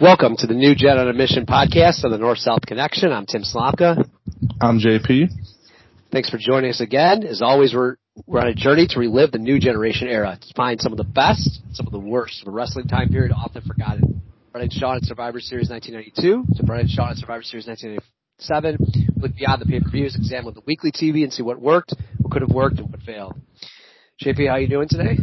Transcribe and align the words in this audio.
Welcome 0.00 0.36
to 0.38 0.46
the 0.46 0.54
New 0.54 0.74
Gen 0.74 0.96
on 0.96 1.08
a 1.08 1.12
Mission 1.12 1.44
podcast 1.44 2.04
on 2.04 2.10
the 2.10 2.16
North-South 2.16 2.62
Connection. 2.66 3.12
I'm 3.12 3.26
Tim 3.26 3.42
Slomka. 3.42 4.08
I'm 4.58 4.80
JP. 4.80 5.28
Thanks 6.10 6.30
for 6.30 6.38
joining 6.38 6.70
us 6.70 6.80
again. 6.80 7.22
As 7.22 7.42
always, 7.42 7.74
we're, 7.74 7.96
we're 8.26 8.40
on 8.40 8.46
a 8.46 8.54
journey 8.54 8.86
to 8.88 8.98
relive 8.98 9.30
the 9.30 9.38
new 9.38 9.60
generation 9.60 10.08
era, 10.08 10.38
to 10.40 10.54
find 10.54 10.80
some 10.80 10.92
of 10.92 10.96
the 10.96 11.04
best, 11.04 11.60
some 11.74 11.86
of 11.86 11.92
the 11.92 11.98
worst 11.98 12.40
of 12.40 12.46
the 12.46 12.50
wrestling 12.50 12.88
time 12.88 13.10
period 13.10 13.30
often 13.30 13.60
forgotten. 13.60 14.22
Bret 14.52 14.72
Shawn 14.72 14.96
at 14.96 15.02
Survivor 15.02 15.38
Series 15.38 15.68
1992 15.68 16.56
to 16.56 16.62
Bret 16.62 16.88
Shawn 16.88 17.10
at 17.10 17.18
Survivor 17.18 17.42
Series 17.42 17.66
1997. 17.66 19.18
Look 19.20 19.36
beyond 19.36 19.60
the 19.60 19.66
pay-per-views, 19.66 20.16
examine 20.16 20.54
the 20.54 20.62
weekly 20.66 20.92
TV 20.92 21.24
and 21.24 21.32
see 21.32 21.42
what 21.42 21.60
worked, 21.60 21.92
what 22.22 22.32
could 22.32 22.40
have 22.40 22.52
worked, 22.52 22.78
and 22.78 22.90
what 22.90 23.02
failed. 23.02 23.38
JP, 24.24 24.48
how 24.48 24.54
are 24.54 24.60
you 24.60 24.68
doing 24.68 24.88
today? 24.88 25.18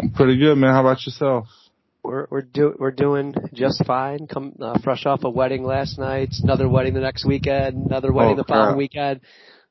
I'm 0.00 0.12
pretty 0.12 0.38
good, 0.38 0.56
man. 0.56 0.72
How 0.72 0.82
about 0.82 1.04
yourself? 1.04 1.48
We're 2.02 2.26
we're 2.30 2.42
do 2.42 2.74
we're 2.78 2.90
doing 2.92 3.34
just 3.52 3.84
fine. 3.86 4.26
Come 4.26 4.54
uh, 4.60 4.78
fresh 4.82 5.06
off 5.06 5.24
a 5.24 5.30
wedding 5.30 5.64
last 5.64 5.98
night, 5.98 6.30
another 6.42 6.68
wedding 6.68 6.94
the 6.94 7.00
next 7.00 7.24
weekend, 7.26 7.86
another 7.86 8.12
wedding 8.12 8.34
Oh, 8.34 8.36
the 8.36 8.44
following 8.44 8.68
crap. 8.68 8.76
weekend. 8.78 9.20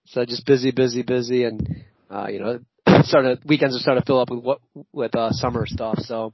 So 0.05 0.25
just 0.25 0.45
busy, 0.45 0.71
busy, 0.71 1.01
busy, 1.03 1.43
and 1.43 1.83
uh, 2.09 2.27
you 2.29 2.39
know, 2.39 2.59
sort 3.03 3.25
of 3.25 3.39
weekends 3.45 3.75
are 3.75 3.79
starting 3.79 4.01
to 4.01 4.05
fill 4.05 4.19
up 4.19 4.29
with 4.29 4.43
what 4.43 4.59
with 4.91 5.15
uh, 5.15 5.31
summer 5.31 5.65
stuff. 5.65 5.99
So 5.99 6.33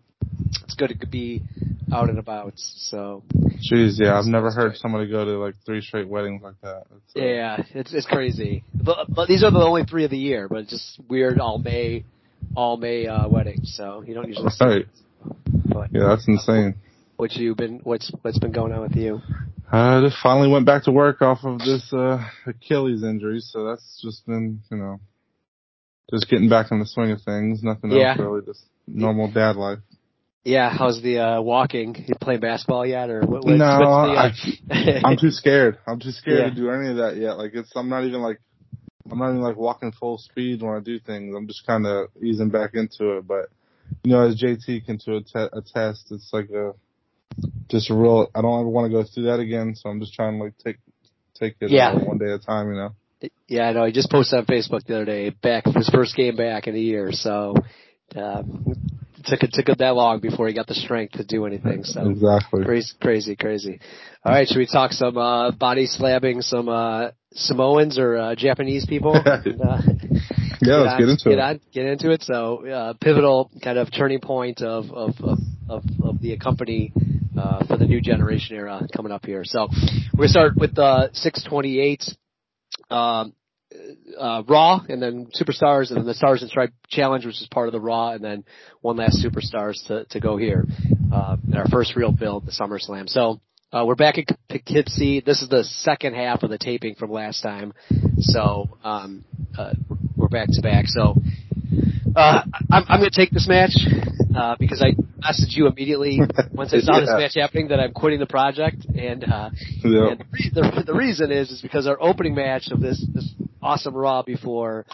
it's 0.64 0.76
good 0.76 0.98
to 1.00 1.08
be 1.08 1.44
out 1.94 2.10
and 2.10 2.20
about. 2.20 2.54
So 2.56 3.24
Jeez, 3.72 3.94
yeah, 3.98 4.18
I've 4.18 4.26
never 4.26 4.52
heard 4.52 4.70
great. 4.72 4.80
somebody 4.80 5.10
go 5.10 5.24
to 5.26 5.32
like 5.40 5.56
three 5.66 5.82
straight 5.82 6.08
weddings 6.08 6.42
like 6.44 6.60
that. 6.62 6.84
It's, 6.96 7.16
uh, 7.16 7.22
yeah, 7.26 7.64
it's 7.74 7.94
it's 7.94 8.06
crazy. 8.06 8.64
But 8.74 9.08
but 9.10 9.28
these 9.28 9.44
are 9.44 9.52
the 9.52 9.60
only 9.60 9.84
three 9.86 10.04
of 10.04 10.12
the 10.12 10.18
year. 10.18 10.48
But 10.50 10.60
it's 10.60 10.72
just 10.72 11.00
weird 11.10 11.40
all 11.40 11.58
May, 11.58 12.04
all 12.56 12.78
May 12.78 13.08
uh, 13.08 13.28
weddings. 13.30 13.74
So 13.78 14.04
you 14.06 14.14
don't 14.14 14.28
usually. 14.28 14.50
Right. 14.60 14.86
But 15.76 15.92
Yeah, 15.92 16.08
that's 16.08 16.26
insane. 16.28 16.76
what 17.18 17.34
you 17.34 17.54
been 17.54 17.82
what's 17.84 18.10
what's 18.22 18.40
been 18.40 18.54
going 18.54 18.72
on 18.72 18.82
with 18.82 18.96
you? 18.96 19.22
I 19.70 20.00
just 20.02 20.16
finally 20.24 20.48
went 20.50 20.66
back 20.66 20.84
to 20.84 20.92
work 20.92 21.22
off 21.22 21.40
of 21.44 21.60
this 21.60 21.92
uh 21.92 22.24
Achilles 22.48 23.04
injury, 23.04 23.42
so 23.42 23.66
that's 23.66 24.02
just 24.02 24.26
been, 24.26 24.62
you 24.72 24.78
know, 24.78 25.00
just 26.14 26.30
getting 26.30 26.48
back 26.48 26.72
in 26.72 26.80
the 26.80 26.86
swing 26.86 27.12
of 27.12 27.22
things. 27.24 27.62
Nothing 27.62 27.92
Yeah. 27.92 28.12
else 28.12 28.20
really, 28.20 28.42
just 28.46 28.64
normal 28.88 29.30
dad 29.30 29.58
life. 29.58 29.80
Yeah, 30.46 30.70
how's 30.70 31.02
the 31.02 31.20
uh 31.20 31.42
walking? 31.42 32.06
You 32.08 32.16
playing 32.22 32.40
basketball 32.40 32.86
yet, 32.86 33.10
or 33.10 33.22
what, 33.22 33.44
what's, 33.44 33.58
No, 33.58 34.32
what's 34.32 34.72
the? 34.72 34.74
Uh, 34.74 35.02
I'm 35.06 35.18
too 35.18 35.32
scared. 35.42 35.80
I'm 35.86 36.00
too 36.00 36.12
scared 36.12 36.38
Yeah. 36.38 36.50
to 36.52 36.56
do 36.56 36.70
any 36.70 36.92
of 36.92 36.98
that 36.98 37.18
yet. 37.18 37.38
Like 37.38 37.52
it's, 37.54 37.72
I'm 37.76 37.90
not 37.90 38.06
even 38.06 38.22
like, 38.22 38.40
I'm 39.12 39.18
not 39.20 39.32
even 39.32 39.42
like 39.42 39.58
walking 39.58 39.92
full 39.92 40.20
speed 40.20 40.62
when 40.62 40.74
I 40.74 40.80
do 40.80 41.00
things. 41.00 41.36
I'm 41.36 41.48
just 41.48 41.66
kind 41.68 41.86
of 41.86 42.08
easing 42.24 42.50
back 42.50 42.76
into 42.76 43.18
it. 43.18 43.28
But 43.28 43.50
you 44.06 44.12
know, 44.12 44.22
as 44.28 44.40
JT 44.40 44.86
can 44.86 45.00
to 45.00 45.16
att- 45.18 45.50
attest, 45.54 46.12
it's 46.12 46.30
like 46.32 46.50
a 46.52 46.74
just 47.70 47.90
a 47.90 47.96
real. 47.96 48.30
I 48.36 48.42
don't 48.42 48.60
ever 48.60 48.70
want 48.70 48.86
to 48.92 48.96
go 48.98 49.04
through 49.04 49.24
that 49.26 49.40
again. 49.40 49.76
So 49.76 49.90
I'm 49.90 50.00
just 50.00 50.14
trying 50.14 50.38
to 50.38 50.44
like 50.44 50.54
take 50.64 50.78
take 51.40 51.56
it 51.60 51.72
Yeah. 51.72 51.90
uh, 51.90 52.00
one 52.06 52.18
day 52.20 52.26
at 52.28 52.40
a 52.40 52.40
time. 52.40 52.68
You 52.70 52.76
know. 52.76 53.30
yeah, 53.48 53.64
I 53.70 53.74
know. 53.74 53.86
He 53.86 53.92
just 53.92 54.12
posted 54.12 54.40
on 54.40 54.46
Facebook 54.46 54.86
the 54.86 54.96
other 54.96 55.06
day, 55.06 55.30
back 55.32 55.66
his 55.66 55.90
first 55.90 56.16
game 56.16 56.36
back 56.36 56.68
in 56.68 56.76
a 56.76 56.80
year. 56.80 57.12
So 57.12 57.56
um, 58.16 58.64
it 59.18 59.26
took 59.26 59.42
it 59.44 59.52
took 59.54 59.70
it 59.70 59.80
that 59.80 59.96
long 59.96 60.20
before 60.20 60.48
he 60.48 60.54
got 60.54 60.68
the 60.68 60.76
strength 60.76 61.14
to 61.14 61.24
do 61.26 61.46
anything. 61.46 61.84
So 61.84 62.08
Exactly. 62.10 62.64
crazy, 62.64 62.94
crazy, 63.02 63.36
crazy. 63.36 63.80
All 64.24 64.32
right, 64.32 64.48
should 64.48 64.58
we 64.60 64.68
talk 64.68 64.92
some 64.92 65.18
uh 65.18 65.52
body 65.52 65.88
slapping 65.88 66.42
some 66.42 66.70
uh 66.70 67.10
Samoans 67.34 67.98
or 67.98 68.16
uh, 68.18 68.36
Japanese 68.36 68.86
people? 68.86 69.14
And, 69.26 69.62
uh, 69.62 69.82
Yeah, 70.66 70.76
let's 70.78 70.94
on- 70.94 71.00
get 71.00 71.10
into 71.10 71.30
get 71.30 71.38
it. 71.38 71.42
On, 71.42 71.62
get 71.74 71.86
into 71.86 72.12
it. 72.12 72.24
So, 72.24 72.68
uh, 72.68 72.94
pivotal 73.00 73.52
kind 73.64 73.78
of 73.78 73.90
turning 73.96 74.20
point 74.20 74.62
of 74.62 74.92
of 74.92 75.16
of 75.22 75.40
of, 75.70 75.84
of 76.04 76.22
the 76.22 76.38
company 76.38 76.94
uh, 77.38 77.66
for 77.66 77.78
the 77.78 77.86
new 77.86 78.02
generation 78.02 78.56
era 78.56 78.82
coming 78.96 79.12
up 79.12 79.26
here. 79.26 79.44
So, 79.44 79.68
we're 80.16 80.28
start 80.28 80.56
with 80.56 80.78
uh, 80.78 81.10
628 81.14 82.04
um, 82.90 83.34
uh, 84.18 84.44
Raw, 84.48 84.82
and 84.88 85.02
then 85.02 85.28
Superstars, 85.40 85.90
and 85.90 85.98
then 85.98 86.06
the 86.06 86.14
Stars 86.14 86.42
and 86.42 86.50
Stripe 86.50 86.74
Challenge, 86.88 87.26
which 87.26 87.42
is 87.42 87.48
part 87.52 87.68
of 87.68 87.74
the 87.74 87.80
Raw, 87.80 88.12
and 88.12 88.24
then 88.24 88.46
one 88.82 88.98
last 88.98 89.24
Superstars 89.24 89.86
to 89.88 90.06
to 90.06 90.20
go 90.20 90.38
here. 90.38 90.66
Uh, 91.12 91.38
in 91.48 91.56
our 91.56 91.68
first 91.68 91.96
real 91.96 92.12
build, 92.12 92.46
the 92.46 92.52
SummerSlam. 92.52 93.10
So. 93.10 93.42
Uh, 93.74 93.84
we're 93.84 93.96
back 93.96 94.18
at 94.18 94.26
Poughkeepsie. 94.48 95.20
This 95.20 95.42
is 95.42 95.50
the 95.50 95.66
second 95.66 96.14
half 96.14 96.44
of 96.44 96.50
the 96.50 96.58
taping 96.58 96.96
from 96.96 97.12
last 97.12 97.42
time. 97.42 97.74
So, 98.20 98.78
um, 98.86 99.26
uh, 99.58 99.74
back 100.36 100.50
to 100.52 100.62
back. 100.62 100.86
So, 100.88 101.16
uh, 102.14 102.42
I'm, 102.70 102.84
I'm 102.90 103.00
going 103.00 103.10
to 103.10 103.16
take 103.16 103.32
this 103.32 103.48
match 103.48 103.72
uh, 104.36 104.56
because 104.60 104.84
I 104.84 104.92
messaged 105.24 105.56
you 105.56 105.68
immediately 105.68 106.20
once 106.52 106.74
I 106.74 106.80
saw 106.80 107.00
this 107.00 107.10
match 107.10 107.36
happening 107.36 107.70
that 107.70 107.80
I'm 107.80 107.94
quitting 107.94 108.20
the 108.20 108.26
project, 108.26 108.86
and 108.86 109.24
uh, 109.24 109.50
Yeah. 109.82 110.12
and 110.12 110.26
the, 110.54 110.84
the, 110.86 110.94
reason 110.94 111.32
is 111.32 111.52
is 111.52 111.62
because 111.62 111.88
our 111.88 111.98
opening 112.02 112.36
match 112.36 112.68
of 112.70 112.82
this 112.82 113.04
this 113.14 113.34
awesome 113.62 113.96
Raw 113.96 114.24
before 114.24 114.86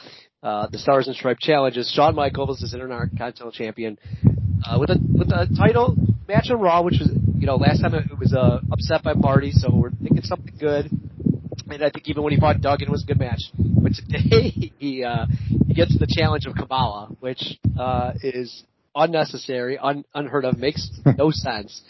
uh, 0.43 0.67
the 0.71 0.77
Stars 0.77 1.07
and 1.07 1.15
Stripe 1.15 1.39
Challenge 1.39 1.75
is 1.75 1.91
Shawn 1.91 2.13
Michaels 2.13 2.61
is 2.61 2.75
Intercontinental 2.75 3.51
Champion 3.51 3.97
uh, 4.63 4.77
with 4.79 4.91
a 4.91 4.99
with 5.11 5.31
a 5.31 5.47
title 5.57 5.95
match 6.27 6.51
on 6.51 6.59
Raw, 6.59 6.83
which 6.83 6.99
was 6.99 7.09
you 7.39 7.47
know 7.47 7.55
last 7.55 7.81
time 7.81 7.95
it 7.95 8.19
was 8.19 8.31
uh, 8.31 8.59
upset 8.71 9.03
by 9.03 9.13
Marty, 9.13 9.51
so 9.51 9.73
we're 9.73 9.89
thinking 9.89 10.21
something 10.21 10.53
good. 10.59 10.89
And 11.73 11.83
I 11.83 11.89
think 11.89 12.07
even 12.09 12.23
when 12.23 12.33
he 12.33 12.39
fought 12.39 12.61
Duggan 12.61 12.87
it 12.87 12.91
was 12.91 13.03
a 13.03 13.07
good 13.07 13.19
match. 13.19 13.41
But 13.57 13.93
today 13.93 14.71
he 14.79 15.03
uh, 15.03 15.25
he 15.67 15.73
gets 15.73 15.97
the 15.97 16.07
challenge 16.07 16.45
of 16.45 16.55
Kamala, 16.55 17.15
which 17.19 17.41
uh, 17.79 18.13
is 18.23 18.63
unnecessary, 18.95 19.77
un- 19.77 20.05
unheard 20.13 20.45
of, 20.45 20.57
makes 20.57 20.89
no 21.17 21.31
sense. 21.31 21.81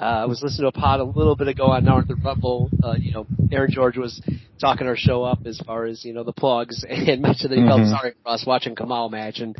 Uh, 0.00 0.02
I 0.22 0.26
was 0.26 0.40
listening 0.42 0.70
to 0.70 0.78
a 0.78 0.80
pod 0.80 1.00
a 1.00 1.04
little 1.04 1.34
bit 1.34 1.48
ago 1.48 1.64
on 1.66 1.84
North 1.84 2.06
Rumble. 2.22 2.70
Uh, 2.82 2.94
you 2.98 3.12
know, 3.12 3.26
Aaron 3.50 3.70
George 3.72 3.96
was 3.96 4.20
talking 4.60 4.86
our 4.86 4.96
show 4.96 5.24
up 5.24 5.40
as 5.44 5.58
far 5.66 5.86
as 5.86 6.04
you 6.04 6.12
know 6.12 6.22
the 6.22 6.32
plugs, 6.32 6.84
and 6.88 7.20
mentioned 7.20 7.50
that 7.52 7.58
he 7.58 7.66
felt 7.66 7.80
Mhm. 7.80 7.90
sorry 7.90 8.12
for 8.22 8.28
us 8.30 8.44
watching 8.46 8.76
Kamal 8.76 9.08
match, 9.08 9.40
and 9.40 9.56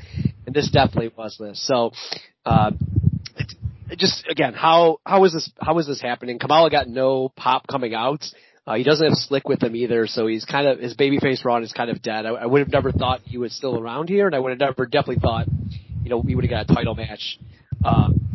and 0.46 0.54
this 0.54 0.70
definitely 0.70 1.10
was 1.16 1.36
this. 1.40 1.64
So, 1.66 1.90
uh, 2.46 2.70
it 3.90 3.98
just 3.98 4.26
again, 4.28 4.54
how 4.54 4.98
how 5.04 5.24
is 5.24 5.32
this 5.32 5.50
how 5.60 5.78
is 5.78 5.86
this 5.88 6.00
happening? 6.00 6.38
Kamala 6.38 6.70
got 6.70 6.88
no 6.88 7.30
pop 7.30 7.66
coming 7.66 7.94
out. 7.94 8.24
Uh, 8.68 8.74
he 8.74 8.82
doesn't 8.82 9.08
have 9.08 9.16
Slick 9.16 9.48
with 9.48 9.62
him 9.62 9.74
either, 9.74 10.06
so 10.06 10.26
he's 10.26 10.44
kind 10.44 10.66
of 10.68 10.78
his 10.78 10.94
babyface 10.94 11.42
Ron 11.42 11.62
is 11.62 11.72
kind 11.72 11.88
of 11.88 12.02
dead. 12.02 12.26
I, 12.26 12.30
I 12.30 12.44
would 12.44 12.58
have 12.58 12.70
never 12.70 12.92
thought 12.92 13.22
he 13.24 13.38
was 13.38 13.56
still 13.56 13.80
around 13.80 14.10
here, 14.10 14.26
and 14.26 14.34
I 14.34 14.38
would 14.38 14.50
have 14.50 14.58
never 14.58 14.84
definitely 14.84 15.20
thought, 15.22 15.46
you 16.02 16.10
know, 16.10 16.18
we 16.18 16.34
would 16.34 16.44
have 16.44 16.50
got 16.50 16.70
a 16.70 16.74
title 16.74 16.94
match. 16.94 17.38
Um, 17.82 18.20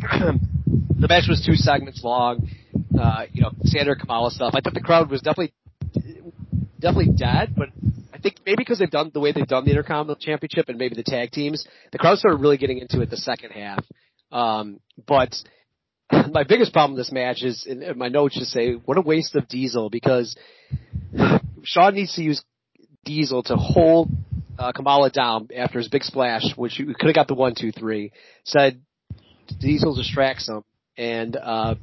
the 0.98 1.06
match 1.06 1.26
was 1.28 1.40
two 1.46 1.54
segments 1.54 2.02
long. 2.02 2.48
Uh, 3.00 3.26
you 3.30 3.42
know, 3.42 3.52
Sandra 3.62 3.94
Kamala 3.94 4.32
stuff. 4.32 4.54
I 4.56 4.60
thought 4.60 4.74
the 4.74 4.80
crowd 4.80 5.08
was 5.08 5.22
definitely 5.22 5.54
definitely 6.80 7.14
dead, 7.16 7.54
but 7.56 7.68
I 8.12 8.18
think 8.18 8.38
maybe 8.44 8.56
because 8.56 8.80
they've 8.80 8.90
done 8.90 9.12
the 9.14 9.20
way 9.20 9.30
they've 9.30 9.46
done 9.46 9.64
the 9.64 9.70
Intercontinental 9.70 10.16
Championship 10.16 10.68
and 10.68 10.78
maybe 10.78 10.96
the 10.96 11.04
tag 11.04 11.30
teams, 11.30 11.64
the 11.92 11.98
crowd 11.98 12.18
started 12.18 12.38
really 12.38 12.56
getting 12.56 12.78
into 12.78 13.00
it 13.02 13.08
the 13.08 13.16
second 13.16 13.52
half. 13.52 13.84
Um, 14.32 14.80
but 15.06 15.32
my 16.32 16.44
biggest 16.44 16.72
problem 16.72 16.96
with 16.96 17.06
this 17.06 17.12
match 17.12 17.42
is, 17.42 17.66
and 17.68 17.82
and 17.82 17.96
my 17.96 18.08
notes 18.08 18.38
just 18.38 18.50
say, 18.52 18.72
what 18.74 18.96
a 18.98 19.00
waste 19.00 19.34
of 19.34 19.48
Diesel 19.48 19.90
because 19.90 20.36
Shawn 21.62 21.94
needs 21.94 22.14
to 22.14 22.22
use 22.22 22.42
Diesel 23.04 23.42
to 23.44 23.56
hold 23.56 24.10
uh, 24.58 24.72
Kamala 24.72 25.10
down 25.10 25.48
after 25.56 25.78
his 25.78 25.88
big 25.88 26.02
splash, 26.02 26.42
which 26.56 26.78
you 26.78 26.86
could 26.86 27.06
have 27.06 27.14
got 27.14 27.28
the 27.28 27.34
one, 27.34 27.54
two, 27.58 27.72
three. 27.72 28.12
Said 28.44 28.80
Diesel 29.60 29.94
distracts 29.94 30.48
him, 30.48 30.64
and 30.96 31.36
uh, 31.36 31.74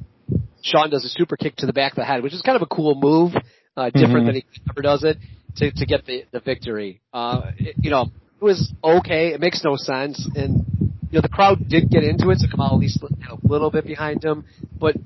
Shawn 0.62 0.90
does 0.90 1.04
a 1.04 1.08
super 1.08 1.36
kick 1.36 1.56
to 1.56 1.66
the 1.66 1.72
back 1.72 1.92
of 1.92 1.96
the 1.96 2.04
head, 2.04 2.22
which 2.22 2.32
is 2.34 2.42
kind 2.42 2.56
of 2.56 2.62
a 2.62 2.66
cool 2.66 2.94
move, 2.94 3.34
uh, 3.76 3.90
different 3.90 4.24
Mhm. 4.24 4.26
than 4.26 4.34
he 4.36 4.44
ever 4.70 4.82
does 4.82 5.04
it 5.04 5.18
to 5.56 5.70
to 5.70 5.86
get 5.86 6.06
the 6.06 6.24
the 6.32 6.40
victory. 6.40 7.00
Uh, 7.12 7.52
it, 7.58 7.76
you 7.80 7.90
know, 7.90 8.10
it 8.40 8.44
was 8.44 8.72
okay. 8.82 9.32
It 9.34 9.40
makes 9.40 9.62
no 9.62 9.76
sense, 9.76 10.26
and 10.34 10.64
you 11.12 11.18
know 11.18 11.22
the 11.22 11.28
crowd 11.28 11.68
did 11.68 11.90
get 11.90 12.04
into 12.04 12.30
it, 12.30 12.38
so 12.38 12.48
Kamala 12.50 12.74
at 12.74 12.80
least 12.80 13.02
had 13.20 13.32
a 13.32 13.46
little 13.46 13.70
bit 13.70 13.84
behind 13.86 14.24
him. 14.24 14.46
But 14.80 14.96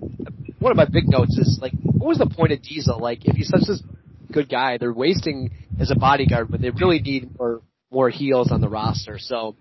one 0.60 0.70
of 0.70 0.76
my 0.76 0.84
big 0.84 1.08
notes 1.08 1.36
is 1.36 1.58
like, 1.60 1.72
what 1.82 2.06
was 2.06 2.18
the 2.18 2.26
point 2.26 2.52
of 2.52 2.62
Diesel? 2.62 2.98
Like, 3.00 3.24
if 3.24 3.34
he's 3.34 3.48
such 3.48 3.68
a 3.68 4.32
good 4.32 4.48
guy, 4.48 4.78
they're 4.78 4.92
wasting 4.92 5.50
as 5.80 5.90
a 5.90 5.96
bodyguard, 5.96 6.48
but 6.48 6.60
they 6.60 6.70
really 6.70 7.00
need 7.00 7.36
more 7.36 7.60
more 7.90 8.08
heels 8.08 8.52
on 8.52 8.60
the 8.60 8.68
roster. 8.68 9.18
So, 9.18 9.56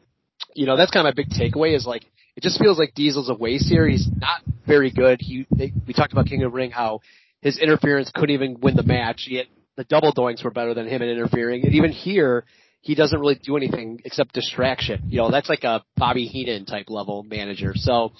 you 0.53 0.67
know, 0.67 0.77
that's 0.77 0.91
kind 0.91 1.07
of 1.07 1.15
my 1.15 1.23
big 1.23 1.31
takeaway 1.31 1.75
is 1.75 1.85
like, 1.85 2.03
it 2.35 2.43
just 2.43 2.59
feels 2.59 2.77
like 2.77 2.93
Diesel's 2.93 3.29
a 3.29 3.33
waste 3.33 3.67
here. 3.67 3.87
He's 3.87 4.07
not 4.07 4.41
very 4.67 4.91
good. 4.91 5.19
He, 5.21 5.47
they, 5.51 5.71
we 5.87 5.93
talked 5.93 6.11
about 6.11 6.27
King 6.27 6.43
of 6.43 6.53
Ring, 6.53 6.69
how 6.69 7.01
his 7.41 7.57
interference 7.57 8.11
couldn't 8.13 8.33
even 8.33 8.59
win 8.59 8.75
the 8.75 8.83
match, 8.83 9.25
yet 9.29 9.45
the 9.77 9.83
double 9.83 10.13
Doinks 10.13 10.43
were 10.43 10.51
better 10.51 10.73
than 10.73 10.87
him 10.87 11.01
in 11.01 11.09
interfering. 11.09 11.63
And 11.65 11.73
even 11.75 11.91
here, 11.91 12.45
he 12.85 12.93
doesn't 12.93 13.19
really 13.19 13.39
do 13.41 13.57
anything 13.57 13.99
except 14.05 14.33
distraction. 14.33 15.05
You 15.07 15.17
know, 15.17 15.31
that's 15.31 15.49
like 15.49 15.63
a 15.63 15.83
Bobby 15.97 16.27
Heenan 16.27 16.65
type 16.65 16.85
level 16.87 17.23
manager. 17.23 17.73
So, 17.73 18.13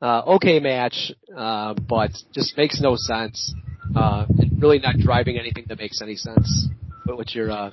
uh, 0.00 0.22
okay 0.36 0.60
match, 0.60 1.10
uh, 1.36 1.74
but 1.74 2.12
just 2.32 2.56
makes 2.56 2.80
no 2.80 2.94
sense. 2.94 3.52
Uh, 3.94 4.24
and 4.38 4.62
really 4.62 4.78
not 4.78 4.98
driving 4.98 5.36
anything 5.36 5.64
that 5.68 5.78
makes 5.78 6.00
any 6.00 6.14
sense. 6.14 6.68
What, 7.04 7.16
what's 7.16 7.34
your, 7.34 7.50
uh, 7.50 7.70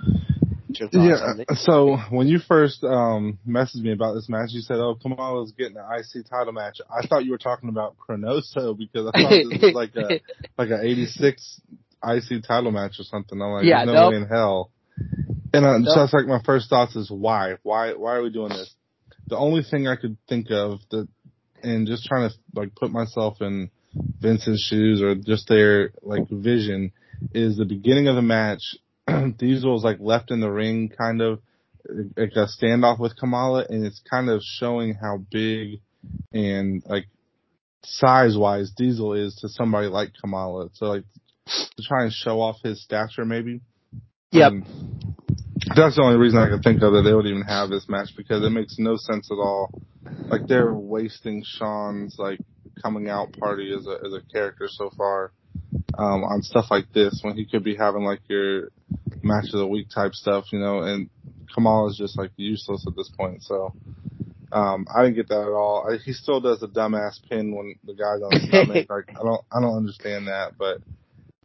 Yeah. 1.47 1.55
So 1.57 1.97
when 2.09 2.27
you 2.27 2.39
first 2.39 2.83
um 2.83 3.37
messaged 3.47 3.83
me 3.83 3.91
about 3.91 4.13
this 4.13 4.27
match, 4.27 4.49
you 4.51 4.61
said, 4.61 4.77
"Oh, 4.77 4.95
Kamala's 4.99 5.51
getting 5.51 5.77
an 5.77 5.83
IC 5.83 6.27
title 6.27 6.53
match." 6.53 6.79
I 6.89 7.05
thought 7.05 7.23
you 7.23 7.31
were 7.31 7.37
talking 7.37 7.69
about 7.69 7.97
Chronoso 7.97 8.75
because 8.75 9.11
I 9.13 9.21
thought 9.21 9.29
this 9.29 9.61
was 9.61 9.73
like 9.75 9.95
a 9.95 10.21
like 10.57 10.69
a 10.69 10.81
'86 10.81 11.61
IC 12.03 12.43
title 12.47 12.71
match 12.71 12.99
or 12.99 13.03
something. 13.03 13.39
I'm 13.39 13.51
like, 13.51 13.65
yeah, 13.65 13.83
no 13.83 13.93
nope. 13.93 14.11
way 14.11 14.17
in 14.17 14.27
hell. 14.27 14.71
And 15.53 15.65
uh, 15.65 15.91
so 15.91 15.99
that's 15.99 16.13
like 16.13 16.27
my 16.27 16.41
first 16.43 16.69
thoughts 16.69 16.95
is 16.95 17.11
why, 17.11 17.57
why, 17.63 17.93
why 17.93 18.15
are 18.15 18.23
we 18.23 18.31
doing 18.31 18.49
this? 18.49 18.73
The 19.27 19.37
only 19.37 19.63
thing 19.63 19.87
I 19.87 19.95
could 19.95 20.17
think 20.27 20.47
of 20.49 20.79
that, 20.91 21.07
and 21.63 21.87
just 21.87 22.05
trying 22.05 22.29
to 22.29 22.35
like 22.55 22.73
put 22.75 22.91
myself 22.91 23.37
in 23.41 23.69
Vince's 24.19 24.65
shoes 24.67 25.01
or 25.01 25.15
just 25.15 25.47
their 25.47 25.91
like 26.01 26.27
vision 26.29 26.91
is 27.33 27.57
the 27.57 27.65
beginning 27.65 28.07
of 28.07 28.15
the 28.15 28.21
match. 28.21 28.61
Diesel 29.37 29.75
is 29.77 29.83
like 29.83 29.97
left 29.99 30.31
in 30.31 30.39
the 30.39 30.49
ring, 30.49 30.89
kind 30.97 31.21
of 31.21 31.39
like 32.17 32.31
a 32.35 32.47
standoff 32.47 32.99
with 32.99 33.17
Kamala, 33.17 33.65
and 33.69 33.85
it's 33.85 34.01
kind 34.09 34.29
of 34.29 34.41
showing 34.43 34.95
how 34.95 35.17
big 35.31 35.81
and 36.33 36.81
like 36.85 37.05
size 37.83 38.37
wise 38.37 38.71
Diesel 38.75 39.13
is 39.13 39.35
to 39.41 39.49
somebody 39.49 39.87
like 39.87 40.11
Kamala. 40.19 40.69
So 40.73 40.85
like 40.85 41.05
to 41.45 41.83
try 41.83 42.03
and 42.03 42.13
show 42.13 42.39
off 42.39 42.57
his 42.63 42.83
stature, 42.83 43.25
maybe. 43.25 43.61
Yep. 44.31 44.51
Um, 44.51 45.10
that's 45.75 45.95
the 45.95 46.01
only 46.03 46.17
reason 46.17 46.39
I 46.39 46.49
could 46.49 46.63
think 46.63 46.81
of 46.81 46.93
that 46.93 47.03
they 47.03 47.13
would 47.13 47.27
even 47.27 47.43
have 47.43 47.69
this 47.69 47.87
match 47.87 48.09
because 48.17 48.43
it 48.43 48.49
makes 48.49 48.77
no 48.79 48.95
sense 48.97 49.29
at 49.31 49.35
all. 49.35 49.71
Like 50.29 50.47
they're 50.47 50.73
wasting 50.73 51.43
Shawn's 51.45 52.15
like 52.17 52.39
coming 52.81 53.09
out 53.09 53.33
party 53.33 53.73
as 53.77 53.85
a 53.85 54.05
as 54.05 54.13
a 54.13 54.21
character 54.31 54.67
so 54.67 54.89
far 54.97 55.31
um, 55.97 56.23
on 56.23 56.41
stuff 56.41 56.65
like 56.71 56.91
this 56.93 57.19
when 57.21 57.35
he 57.35 57.45
could 57.45 57.63
be 57.63 57.75
having 57.75 58.03
like 58.03 58.21
your 58.27 58.69
match 59.21 59.45
of 59.53 59.59
the 59.59 59.67
week 59.67 59.87
type 59.93 60.13
stuff, 60.13 60.45
you 60.51 60.59
know. 60.59 60.81
And 60.81 61.09
Kamal 61.53 61.89
is 61.89 61.97
just 61.97 62.17
like 62.17 62.31
useless 62.37 62.85
at 62.87 62.95
this 62.95 63.09
point. 63.09 63.43
So 63.43 63.73
um, 64.51 64.87
I 64.93 65.03
didn't 65.03 65.15
get 65.15 65.29
that 65.29 65.41
at 65.41 65.53
all. 65.53 65.87
I, 65.89 65.97
he 65.97 66.13
still 66.13 66.41
does 66.41 66.63
a 66.63 66.67
dumbass 66.67 67.19
pin 67.29 67.55
when 67.55 67.75
the 67.83 67.93
guy's 67.93 68.21
on 68.21 68.31
his 68.31 68.43
stomach. 68.49 68.89
Like 68.89 69.09
I 69.09 69.23
don't 69.23 69.41
I 69.51 69.61
don't 69.61 69.77
understand 69.77 70.27
that, 70.27 70.57
but 70.57 70.77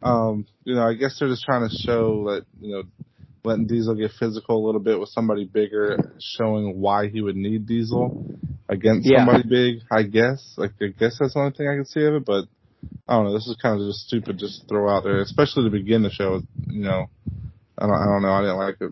um, 0.01 0.45
you 0.63 0.75
know 0.75 0.87
I 0.87 0.93
guess 0.93 1.17
they're 1.19 1.29
just 1.29 1.43
trying 1.43 1.67
to 1.67 1.75
show 1.75 2.25
that 2.31 2.45
you 2.61 2.73
know 2.73 2.83
letting 3.43 3.67
Diesel 3.67 3.95
get 3.95 4.11
physical 4.19 4.63
a 4.63 4.65
little 4.65 4.81
bit 4.81 4.99
with 4.99 5.09
somebody 5.09 5.45
bigger, 5.45 5.97
showing 6.19 6.79
why 6.79 7.07
he 7.07 7.21
would 7.21 7.35
need 7.35 7.65
Diesel 7.67 8.25
against 8.69 9.09
Yeah. 9.09 9.25
somebody 9.25 9.47
big. 9.47 9.81
I 9.91 10.03
guess, 10.03 10.53
like 10.57 10.71
I 10.81 10.87
guess 10.87 11.17
that's 11.19 11.33
the 11.33 11.39
only 11.39 11.51
thing 11.51 11.67
I 11.67 11.75
can 11.75 11.85
see 11.85 12.03
of 12.05 12.15
it. 12.15 12.25
But 12.25 12.45
I 13.07 13.15
don't 13.15 13.25
know. 13.25 13.33
This 13.33 13.47
is 13.47 13.55
kind 13.61 13.79
of 13.79 13.87
just 13.87 14.07
stupid, 14.07 14.37
just 14.37 14.61
to 14.61 14.67
throw 14.67 14.89
out 14.89 15.03
there, 15.03 15.19
especially 15.21 15.63
to 15.65 15.69
begin 15.69 16.03
the 16.03 16.11
show. 16.11 16.41
You 16.67 16.83
know, 16.83 17.05
I 17.77 17.85
don't, 17.87 17.95
I 17.95 18.05
don't 18.05 18.21
know. 18.21 18.31
I 18.33 18.41
didn't 18.41 18.57
like 18.57 18.75
it. 18.81 18.91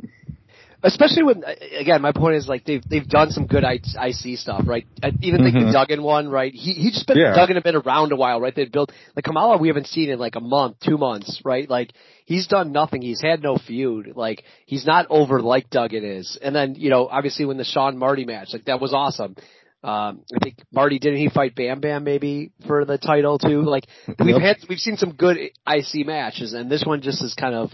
Especially 0.83 1.23
when, 1.23 1.43
again, 1.79 1.99
my 2.03 2.11
point 2.11 2.35
is 2.35 2.47
like 2.47 2.63
they've 2.63 2.83
they've 2.87 3.07
done 3.07 3.31
some 3.31 3.47
good 3.47 3.63
I- 3.63 3.79
IC 3.99 4.37
stuff, 4.37 4.61
right? 4.67 4.85
I 5.01 5.11
even 5.21 5.43
like 5.43 5.53
the 5.53 5.59
Mhm. 5.61 5.71
Duggan 5.73 6.03
one, 6.03 6.29
right? 6.29 6.53
He 6.53 6.73
he 6.73 6.91
just 6.91 7.07
been 7.07 7.17
Yeah. 7.17 7.33
Duggan 7.33 7.55
had 7.55 7.63
been 7.63 7.75
around 7.75 8.11
a 8.11 8.15
while, 8.15 8.39
right? 8.39 8.53
They've 8.53 8.71
built 8.71 8.91
like 9.15 9.25
Kamala, 9.25 9.57
we 9.57 9.67
haven't 9.69 9.87
seen 9.87 10.11
in 10.11 10.19
like 10.19 10.35
a 10.35 10.39
month, 10.39 10.79
two 10.81 10.99
months, 10.99 11.41
right? 11.43 11.67
Like 11.67 11.91
he's 12.25 12.47
done 12.47 12.71
nothing. 12.71 13.01
He's 13.01 13.21
had 13.21 13.41
no 13.41 13.57
feud. 13.57 14.13
Like 14.15 14.43
he's 14.65 14.85
not 14.85 15.07
over 15.09 15.41
like 15.41 15.69
Duggan 15.69 16.03
is. 16.03 16.37
And 16.41 16.55
then 16.55 16.75
you 16.75 16.89
know, 16.89 17.07
obviously 17.07 17.45
when 17.45 17.57
the 17.57 17.63
Shawn 17.63 17.97
Marty 17.97 18.25
match, 18.25 18.49
like 18.51 18.65
that 18.65 18.81
was 18.81 18.93
awesome. 18.93 19.35
Um, 19.83 20.23
I 20.33 20.43
think 20.43 20.57
Marty 20.73 20.97
didn't 20.97 21.19
he 21.19 21.29
fight 21.29 21.55
Bam 21.55 21.79
Bam 21.79 22.03
maybe 22.03 22.51
for 22.67 22.85
the 22.85 22.97
title 22.97 23.37
too? 23.37 23.61
Like 23.61 23.85
we've 24.19 24.41
had 24.41 24.57
we've 24.67 24.79
seen 24.79 24.97
some 24.97 25.13
good 25.13 25.37
IC 25.37 26.07
matches, 26.07 26.53
and 26.53 26.69
this 26.69 26.83
one 26.85 27.01
just 27.01 27.23
is 27.23 27.35
kind 27.35 27.55
of. 27.55 27.71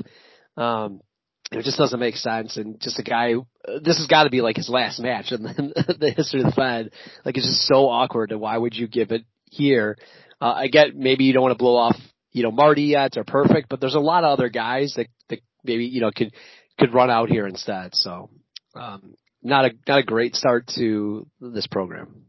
Um, 0.58 1.02
it 1.54 1.66
just 1.66 1.78
doesn't 1.78 2.00
make 2.00 2.16
sense, 2.16 2.56
and 2.56 2.80
just 2.80 3.00
a 3.00 3.04
guy. 3.04 3.34
This 3.82 3.98
has 3.98 4.08
got 4.08 4.24
to 4.24 4.30
be 4.30 4.42
like 4.42 4.56
his 4.56 4.70
last 4.70 5.00
match 5.00 5.32
in 5.32 5.44
the, 5.44 5.96
the 6.00 6.12
history 6.12 6.42
of 6.42 6.48
the 6.48 6.52
Fed. 6.54 6.92
Like 7.26 7.38
it's 7.38 7.46
just 7.46 7.68
so 7.68 7.90
awkward. 7.90 8.32
And 8.32 8.40
why 8.40 8.58
would 8.58 8.76
you 8.76 8.88
give 8.88 9.12
it 9.12 9.24
here? 9.46 9.98
Uh, 10.40 10.54
I 10.54 10.68
get 10.68 10.96
maybe 10.96 11.26
you 11.26 11.34
don't 11.34 11.44
want 11.44 11.52
to 11.52 11.58
blow 11.58 11.76
off, 11.76 11.98
you 12.32 12.44
know, 12.44 12.52
Marty 12.52 12.84
yet 12.84 13.18
are 13.18 13.24
perfect, 13.24 13.70
but 13.70 13.80
there's 13.80 13.96
a 13.96 14.00
lot 14.00 14.24
of 14.24 14.32
other 14.32 14.50
guys 14.50 14.94
that 14.96 15.08
that 15.30 15.40
maybe 15.64 15.86
you 15.86 16.02
know 16.02 16.12
could 16.16 16.34
could 16.80 16.94
run 16.94 17.10
out 17.10 17.30
here 17.30 17.48
instead. 17.48 17.96
So, 17.96 18.30
um, 18.76 19.16
not 19.44 19.66
a 19.66 19.72
not 19.88 20.00
a 20.00 20.04
great 20.04 20.36
start 20.36 20.68
to 20.76 21.28
this 21.40 21.68
program. 21.68 22.26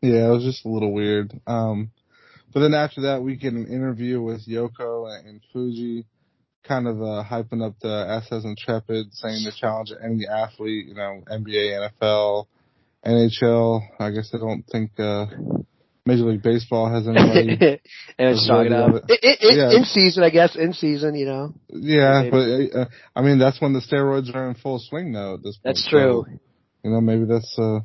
Yeah, 0.00 0.26
it 0.26 0.30
was 0.30 0.44
just 0.44 0.64
a 0.64 0.68
little 0.68 0.92
weird. 0.92 1.38
Um, 1.46 1.90
but 2.52 2.60
then 2.60 2.74
after 2.74 3.02
that, 3.02 3.22
we 3.22 3.36
get 3.36 3.52
an 3.52 3.66
interview 3.66 4.22
with 4.22 4.46
Yoko 4.48 5.06
and, 5.18 5.42
Fuji, 5.52 6.06
kind 6.64 6.88
of 6.88 7.02
uh, 7.02 7.22
hyping 7.22 7.64
up 7.64 7.74
the 7.80 8.22
SS 8.24 8.44
Intrepid, 8.44 9.12
saying 9.12 9.44
to 9.44 9.52
challenge 9.52 9.92
any 10.02 10.26
athlete, 10.26 10.86
you 10.86 10.94
know, 10.94 11.22
NBA, 11.30 11.90
NFL, 12.02 12.46
NHL. 13.04 13.82
I 14.00 14.10
guess 14.10 14.30
I 14.32 14.38
don't 14.38 14.62
think 14.62 14.92
uh, 14.98 15.26
Major 16.06 16.24
League 16.24 16.42
Baseball 16.42 16.88
has 16.88 17.06
anybody. 17.06 17.80
and 18.18 18.38
strong 18.38 18.66
enough. 18.66 18.94
It, 19.08 19.20
it, 19.22 19.38
it, 19.42 19.56
Yeah. 19.56 19.76
In 19.76 19.84
season, 19.84 20.22
I 20.22 20.30
guess. 20.30 20.54
In 20.56 20.72
season, 20.72 21.14
you 21.14 21.26
know. 21.26 21.52
yeah, 21.68 22.22
Maybe. 22.22 22.70
but 22.70 22.78
uh, 22.78 22.84
I 23.14 23.22
mean 23.22 23.38
that's 23.38 23.60
when 23.60 23.72
the 23.72 23.80
steroids 23.80 24.34
are 24.34 24.48
in 24.48 24.54
full 24.54 24.78
swing 24.78 25.12
now. 25.12 25.34
At 25.34 25.42
this 25.42 25.56
point, 25.56 25.64
That's 25.64 25.88
true. 25.88 26.24
So, 26.26 26.38
you 26.84 26.90
know, 26.90 27.00
maybe 27.00 27.24
that's 27.24 27.58
uh, 27.58 27.80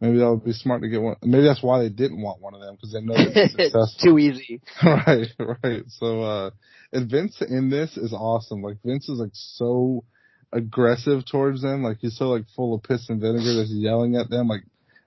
maybe 0.00 0.18
that 0.18 0.30
would 0.30 0.44
be 0.44 0.52
smart 0.52 0.82
to 0.82 0.88
get 0.88 1.02
one. 1.02 1.16
Maybe 1.22 1.44
that's 1.44 1.62
why 1.62 1.80
they 1.80 1.90
didn't 1.90 2.22
want 2.22 2.40
one 2.40 2.54
of 2.54 2.60
them 2.60 2.76
because 2.76 2.92
they 2.92 3.00
know 3.02 3.14
it's 3.16 3.52
successful. 3.52 3.82
it's 3.82 4.02
too 4.02 4.18
easy. 4.18 4.62
right, 4.82 5.28
right. 5.62 5.82
So, 5.88 6.22
uh, 6.22 6.50
and 6.92 7.10
Vince 7.10 7.42
in 7.42 7.68
this 7.68 7.96
is 7.96 8.12
awesome. 8.12 8.62
Like 8.62 8.78
Vince 8.82 9.08
is 9.08 9.18
like 9.18 9.32
so 9.32 10.04
aggressive 10.52 11.24
towards 11.26 11.62
them. 11.62 11.82
Like 11.82 11.98
he's 12.00 12.16
so 12.16 12.30
like 12.30 12.44
full 12.56 12.74
of 12.74 12.82
piss 12.82 13.10
and 13.10 13.20
vinegar 13.20 13.54
that 13.54 13.66
he's 13.68 13.82
yelling 13.82 14.16
at 14.16 14.30
them. 14.30 14.48
Like, 14.48 14.62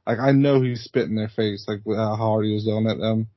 like 0.08 0.20
I 0.20 0.32
know 0.32 0.62
he's 0.62 0.82
spitting 0.84 1.16
their 1.16 1.30
face. 1.30 1.66
Like 1.68 1.82
how 1.86 2.16
hard 2.16 2.46
he 2.46 2.54
was 2.54 2.66
yelling 2.66 2.90
at 2.90 2.98
them. 2.98 3.28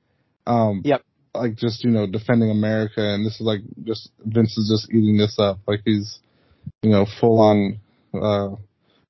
Um, 0.46 0.82
Yep. 0.84 1.02
Like 1.34 1.56
just 1.56 1.84
you 1.84 1.90
know 1.90 2.06
defending 2.06 2.50
America, 2.50 3.00
and 3.02 3.24
this 3.26 3.34
is 3.34 3.40
like 3.42 3.60
just 3.84 4.10
Vince 4.24 4.56
is 4.56 4.68
just 4.72 4.90
eating 4.92 5.16
this 5.18 5.38
up. 5.38 5.58
Like 5.66 5.80
he's, 5.84 6.20
you 6.82 6.90
know, 6.90 7.06
full 7.20 7.40
on. 7.40 7.80
uh 8.14 8.56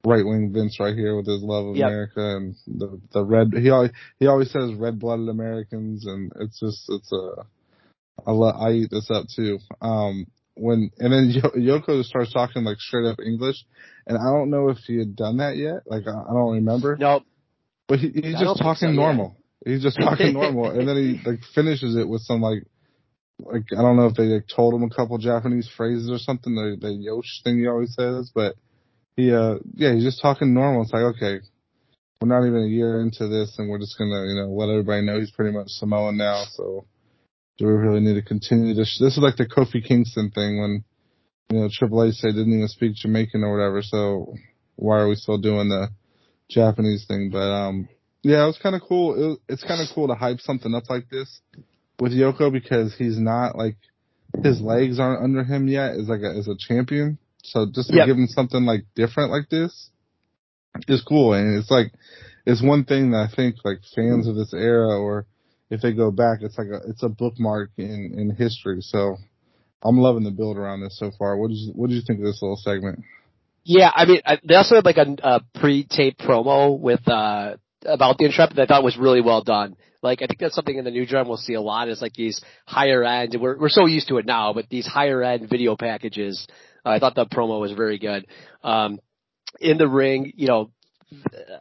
Right 0.03 0.25
wing 0.25 0.51
Vince 0.55 0.81
right 0.81 0.95
here 0.97 1.15
with 1.15 1.27
his 1.27 1.43
love 1.43 1.67
of 1.67 1.77
Yep. 1.77 1.87
America 1.87 2.37
and 2.37 2.55
the 2.67 2.99
the 3.13 3.23
red 3.23 3.53
he 3.55 3.69
always 3.69 3.91
he 4.19 4.27
always 4.29 4.51
says 4.51 4.73
red 4.73 4.99
blooded 4.99 5.29
Americans 5.29 6.07
and 6.07 6.33
it's 6.41 6.59
just 6.59 6.85
it's 6.89 7.13
a 7.13 7.45
I 8.27 8.33
let 8.33 8.55
I 8.55 8.73
eat 8.73 8.91
this 8.91 9.11
up 9.11 9.27
too. 9.37 9.59
Um, 9.83 10.27
when 10.55 10.91
and 10.99 11.13
then 11.13 11.31
Yo- 11.31 11.79
Yoko 11.81 12.03
starts 12.03 12.33
talking 12.33 12.65
like 12.65 12.79
straight 12.79 13.07
up 13.07 13.19
English, 13.25 13.57
and 14.07 14.17
I 14.17 14.25
don't 14.33 14.49
know 14.49 14.71
if 14.71 14.79
he 14.87 14.97
had 14.99 15.17
done 15.17 15.37
that 15.39 15.57
yet. 15.59 15.83
Like 15.87 16.07
I, 16.07 16.13
I 16.13 16.33
don't 16.33 16.55
remember, 16.55 16.97
No, 16.99 17.21
but 17.91 17.99
he, 17.99 18.11
he's 18.15 18.37
I 18.37 18.45
just 18.45 18.63
talking 18.63 18.95
so, 18.95 18.95
yeah. 18.95 19.03
normal. 19.03 19.37
He's 19.67 19.83
just 19.83 19.99
talking 19.99 20.33
normal, 20.33 20.71
and 20.71 20.89
then 20.89 20.97
he 20.97 21.21
like 21.29 21.41
finishes 21.55 21.97
it 21.97 22.09
with 22.09 22.23
some 22.23 22.41
like 22.41 22.63
like 23.41 23.65
I 23.77 23.83
don't 23.83 23.97
know 23.97 24.07
if 24.07 24.15
they 24.15 24.27
like 24.27 24.47
told 24.47 24.75
him 24.75 24.85
a 24.85 24.95
couple 24.95 25.19
Japanese 25.19 25.69
phrases 25.77 26.09
or 26.09 26.19
something. 26.19 26.55
The 26.55 26.77
the 26.81 26.93
Yosh 26.93 27.43
thing 27.43 27.59
he 27.59 27.67
always 27.67 27.93
says, 27.95 28.31
but 28.33 28.55
he 29.17 29.33
uh 29.33 29.57
yeah 29.75 29.93
he's 29.93 30.05
just 30.05 30.23
talking 30.23 30.55
normal. 30.55 30.83
It's 30.83 30.93
like 30.93 31.17
okay. 31.17 31.41
We're 32.21 32.29
not 32.29 32.47
even 32.47 32.63
a 32.63 32.69
year 32.69 33.01
into 33.01 33.27
this, 33.27 33.57
and 33.59 33.69
we're 33.69 33.79
just 33.79 33.97
gonna, 33.99 34.27
you 34.27 34.35
know, 34.35 34.53
let 34.53 34.69
everybody 34.69 35.03
know 35.03 35.19
he's 35.19 35.31
pretty 35.31 35.57
much 35.57 35.69
Samoan 35.69 36.19
now. 36.19 36.45
So, 36.53 36.85
do 37.57 37.67
we 37.67 37.73
really 37.73 38.01
need 38.01 38.15
to 38.15 38.23
continue 38.23 38.75
this? 38.75 38.99
This 39.01 39.17
is 39.17 39.23
like 39.23 39.37
the 39.37 39.47
Kofi 39.47 39.83
Kingston 39.83 40.31
thing 40.31 40.61
when, 40.61 40.85
you 41.51 41.61
know, 41.61 41.71
Triple 41.73 42.05
H 42.05 42.17
said 42.17 42.35
didn't 42.35 42.53
even 42.53 42.69
speak 42.69 42.95
Jamaican 42.95 43.43
or 43.43 43.57
whatever. 43.57 43.81
So 43.81 44.35
why 44.77 44.99
are 44.99 45.09
we 45.09 45.15
still 45.15 45.39
doing 45.39 45.71
the 45.71 45.89
Japanese 46.51 47.05
thing? 47.07 47.31
But 47.33 47.39
um, 47.51 47.89
yeah, 48.23 48.43
it 48.45 48.47
was 48.47 48.59
kind 48.63 48.77
of 48.77 48.83
cool. 48.87 49.15
It 49.15 49.27
was, 49.27 49.39
it's 49.49 49.65
kind 49.65 49.81
of 49.81 49.89
cool 49.95 50.09
to 50.09 50.15
hype 50.15 50.41
something 50.41 50.75
up 50.75 50.85
like 50.89 51.09
this 51.11 51.41
with 51.99 52.13
Yoko 52.13 52.53
because 52.53 52.95
he's 52.97 53.19
not 53.19 53.57
like 53.57 53.77
his 54.43 54.61
legs 54.61 54.99
aren't 55.01 55.23
under 55.23 55.45
him 55.45 55.69
yet 55.69 55.93
as 55.93 56.09
like 56.09 56.21
a, 56.23 56.31
as 56.39 56.49
a 56.49 56.57
champion. 56.59 57.19
So 57.43 57.67
just 57.73 57.89
to 57.91 57.97
Yep. 57.97 58.07
give 58.07 58.17
him 58.17 58.27
something 58.27 58.65
like 58.65 58.85
different 58.95 59.31
like 59.31 59.49
this 59.51 59.91
is 60.89 61.03
cool, 61.03 61.35
and 61.35 61.57
it's 61.59 61.71
like 61.71 61.93
it's 62.47 62.63
one 62.63 62.85
thing 62.85 63.11
that 63.13 63.29
I 63.31 63.35
think 63.35 63.57
like 63.65 63.79
fans 63.95 64.27
of 64.27 64.35
this 64.37 64.53
era 64.53 64.99
or 64.99 65.27
if 65.71 65.81
they 65.81 65.93
go 65.93 66.11
back, 66.11 66.39
it's 66.43 66.59
like 66.59 66.69
a 66.69 66.81
it's 66.89 67.03
a 67.03 67.09
bookmark 67.09 67.71
in 67.77 68.15
in 68.17 68.35
history. 68.37 68.81
So 68.81 69.17
I'm 69.83 69.99
loving 69.99 70.25
the 70.25 70.31
build 70.31 70.57
around 70.59 70.81
this 70.83 70.99
so 70.99 71.11
far. 71.19 71.37
What 71.37 71.49
did 71.49 71.59
you 71.59 71.73
what 71.75 71.89
did 71.89 71.97
you 71.97 72.03
think 72.07 72.19
of 72.21 72.27
this 72.27 72.43
little 72.43 72.57
segment? 72.57 73.05
Yeah, 73.65 73.91
I 73.95 74.05
mean, 74.07 74.21
I, 74.25 74.39
they 74.43 74.55
also 74.55 74.77
had 74.77 74.85
like 74.85 74.97
a, 74.97 75.17
a 75.23 75.41
pre-tape 75.61 76.19
promo 76.19 76.79
with 76.79 77.07
uh 77.07 77.57
about 77.85 78.19
the 78.19 78.27
Intrepid 78.27 78.57
that 78.57 78.63
I 78.63 78.67
thought 78.67 78.85
was 78.85 78.97
really 78.99 79.21
well 79.21 79.43
done. 79.43 79.77
Like, 80.03 80.23
I 80.23 80.27
think 80.27 80.39
that's 80.39 80.55
something 80.55 80.77
in 80.77 80.85
the 80.85 80.91
new 80.91 81.07
drum 81.07 81.29
we'll 81.29 81.37
see 81.37 81.55
a 81.55 81.61
lot 81.61 81.89
is 81.89 82.01
like 82.01 82.15
these 82.15 82.43
higher 82.67 83.05
end. 83.05 83.37
We're 83.39 83.59
we're 83.59 83.69
so 83.69 83.87
used 83.87 84.09
to 84.09 84.19
it 84.19 84.27
now, 84.27 84.53
but 84.53 84.69
these 84.71 84.87
higher 84.87 85.23
end 85.23 85.49
video 85.51 85.77
packages. 85.77 86.47
Uh, 86.85 86.91
I 86.91 86.99
thought 86.99 87.15
the 87.15 87.27
promo 87.27 87.61
was 87.61 87.73
very 87.73 87.99
good. 87.99 88.27
Um, 88.65 89.01
in 89.61 89.77
the 89.77 89.89
ring, 89.89 90.33
you 90.37 90.47
know, 90.47 90.71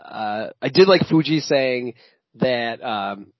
uh, 0.05 0.49
I 0.61 0.69
did 0.69 0.87
like 0.87 1.07
Fuji 1.09 1.41
saying 1.41 1.95
that 2.35 2.81
um 2.81 3.33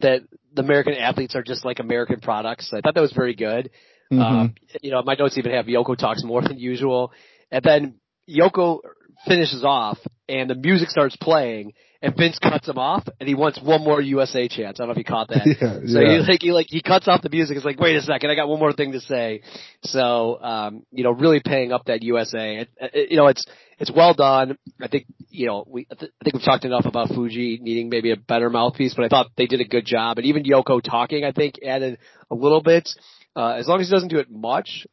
that 0.00 0.22
the 0.54 0.62
American 0.62 0.94
athletes 0.94 1.34
are 1.34 1.42
just 1.42 1.64
like 1.64 1.78
American 1.78 2.20
products. 2.20 2.72
I 2.72 2.80
thought 2.80 2.94
that 2.94 3.00
was 3.00 3.12
very 3.12 3.34
good. 3.34 3.70
Mm-hmm. 4.12 4.22
Um, 4.22 4.54
you 4.80 4.90
know, 4.90 5.02
my 5.02 5.14
notes 5.14 5.36
even 5.36 5.52
have 5.52 5.66
Yoko 5.66 5.96
talks 5.96 6.24
more 6.24 6.40
than 6.40 6.58
usual. 6.58 7.12
And 7.50 7.64
then 7.64 7.94
Yoko 8.28 8.80
finishes 9.26 9.64
off, 9.64 9.98
and 10.28 10.48
the 10.48 10.54
music 10.54 10.90
starts 10.90 11.16
playing, 11.16 11.72
and 12.00 12.16
Vince 12.16 12.38
cuts 12.38 12.68
him 12.68 12.78
off, 12.78 13.08
and 13.18 13.28
he 13.28 13.34
wants 13.34 13.60
one 13.60 13.82
more 13.82 14.00
USA 14.00 14.46
chance. 14.46 14.78
I 14.78 14.82
don't 14.82 14.88
know 14.88 14.92
if 14.92 14.98
you 14.98 15.04
caught 15.04 15.28
that. 15.28 15.46
Yeah, 15.60 15.80
so 15.86 16.00
yeah. 16.00 16.22
he 16.22 16.30
like 16.30 16.42
he 16.42 16.52
like 16.52 16.66
he 16.68 16.82
cuts 16.82 17.08
off 17.08 17.22
the 17.22 17.30
music. 17.30 17.56
It's 17.56 17.64
like, 17.64 17.80
wait 17.80 17.96
a 17.96 18.02
second, 18.02 18.30
I 18.30 18.34
got 18.36 18.48
one 18.48 18.60
more 18.60 18.72
thing 18.72 18.92
to 18.92 19.00
say. 19.00 19.42
So 19.82 20.40
um, 20.40 20.84
you 20.92 21.02
know, 21.02 21.10
really 21.10 21.40
paying 21.44 21.72
up 21.72 21.86
that 21.86 22.02
USA. 22.02 22.58
It, 22.58 22.68
it, 22.80 23.10
you 23.10 23.16
know, 23.16 23.26
it's 23.26 23.44
it's 23.78 23.90
well 23.90 24.14
done. 24.14 24.56
I 24.80 24.88
think 24.88 25.06
you 25.30 25.46
know 25.46 25.64
we 25.66 25.86
I, 25.90 25.94
th- 25.94 26.12
I 26.20 26.24
think 26.24 26.34
we've 26.34 26.44
talked 26.44 26.64
enough 26.64 26.84
about 26.84 27.08
Fuji 27.08 27.58
needing 27.60 27.88
maybe 27.88 28.12
a 28.12 28.16
better 28.16 28.50
mouthpiece, 28.50 28.94
but 28.94 29.04
I 29.04 29.08
thought 29.08 29.30
they 29.36 29.46
did 29.46 29.60
a 29.60 29.64
good 29.64 29.86
job, 29.86 30.18
and 30.18 30.26
even 30.26 30.44
Yoko 30.44 30.80
talking, 30.82 31.24
I 31.24 31.32
think 31.32 31.56
added 31.66 31.98
a 32.30 32.34
little 32.34 32.62
bit. 32.62 32.88
Uh, 33.34 33.52
as 33.52 33.68
long 33.68 33.80
as 33.80 33.88
he 33.88 33.94
doesn't 33.94 34.08
do 34.08 34.18
it 34.18 34.30
much, 34.30 34.86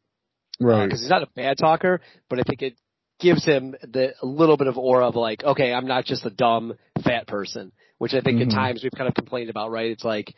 right. 0.60 0.86
because 0.86 1.02
he's 1.02 1.10
not 1.10 1.24
a 1.24 1.28
bad 1.36 1.58
talker, 1.58 2.02
but 2.30 2.40
I 2.40 2.44
think 2.44 2.62
it 2.62 2.76
gives 3.20 3.46
him 3.46 3.76
the 3.82 4.14
a 4.22 4.26
little 4.26 4.58
bit 4.58 4.68
of 4.68 4.78
aura 4.78 5.08
of 5.08 5.16
like, 5.16 5.44
okay, 5.44 5.74
I'm 5.74 5.88
not 5.88 6.06
just 6.06 6.26
a 6.26 6.30
dumb 6.30 6.74
fat 7.04 7.28
person, 7.28 7.72
which 7.98 8.14
I 8.14 8.22
think 8.22 8.40
Mhm. 8.40 8.48
at 8.48 8.52
times 8.52 8.84
we've 8.84 8.92
kind 8.92 9.08
of 9.08 9.16
complained 9.16 9.50
about, 9.50 9.72
right? 9.72 9.92
It's 9.92 10.04
like 10.04 10.34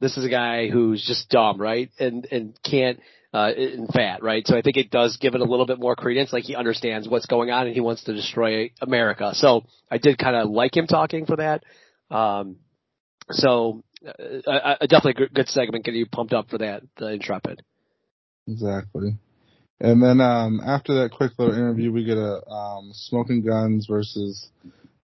this 0.00 0.16
is 0.16 0.24
a 0.24 0.28
guy 0.28 0.68
who's 0.68 1.04
just 1.06 1.28
dumb, 1.30 1.60
right, 1.60 1.90
and 1.98 2.26
and 2.30 2.58
can't 2.62 3.00
uh 3.32 3.52
and 3.56 3.88
fat, 3.88 4.22
right? 4.22 4.46
So 4.46 4.56
I 4.56 4.62
think 4.62 4.76
it 4.76 4.90
does 4.90 5.16
give 5.18 5.34
it 5.34 5.40
a 5.40 5.44
little 5.44 5.66
bit 5.66 5.78
more 5.78 5.94
credence, 5.96 6.32
like 6.32 6.44
he 6.44 6.54
understands 6.56 7.08
what's 7.08 7.26
going 7.26 7.50
on 7.50 7.66
and 7.66 7.74
he 7.74 7.80
wants 7.80 8.04
to 8.04 8.12
destroy 8.14 8.70
America. 8.80 9.32
So 9.34 9.64
I 9.90 9.98
did 9.98 10.18
kind 10.18 10.36
of 10.36 10.50
like 10.50 10.76
him 10.76 10.86
talking 10.86 11.26
for 11.26 11.36
that. 11.36 11.64
Um, 12.10 12.56
so 13.30 13.82
uh, 14.06 14.50
uh, 14.50 14.76
definitely 14.86 15.10
a 15.10 15.14
good, 15.14 15.34
good 15.34 15.48
segment, 15.48 15.84
getting 15.84 15.98
you 16.00 16.06
pumped 16.06 16.32
up 16.32 16.48
for 16.50 16.58
that, 16.58 16.82
the 16.98 17.08
Intrepid. 17.12 17.62
Exactly. 18.46 19.16
And 19.80 20.02
then 20.02 20.20
um, 20.20 20.60
after 20.66 20.94
that 21.02 21.10
quick 21.12 21.32
little 21.38 21.54
interview, 21.54 21.92
we 21.92 22.04
get 22.04 22.16
a 22.16 22.46
um, 22.48 22.90
Smoking 22.94 23.44
Guns 23.44 23.86
versus 23.86 24.48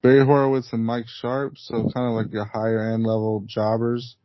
Barry 0.03 0.25
Horowitz 0.25 0.73
and 0.73 0.85
Mike 0.85 1.07
Sharpe. 1.09 1.59
So 1.59 1.91
kind 1.93 2.09
of 2.09 2.13
like 2.15 2.33
your 2.33 2.47
higher 2.47 2.93
end 2.93 3.05
level 3.05 3.45
jobbers. 3.47 4.17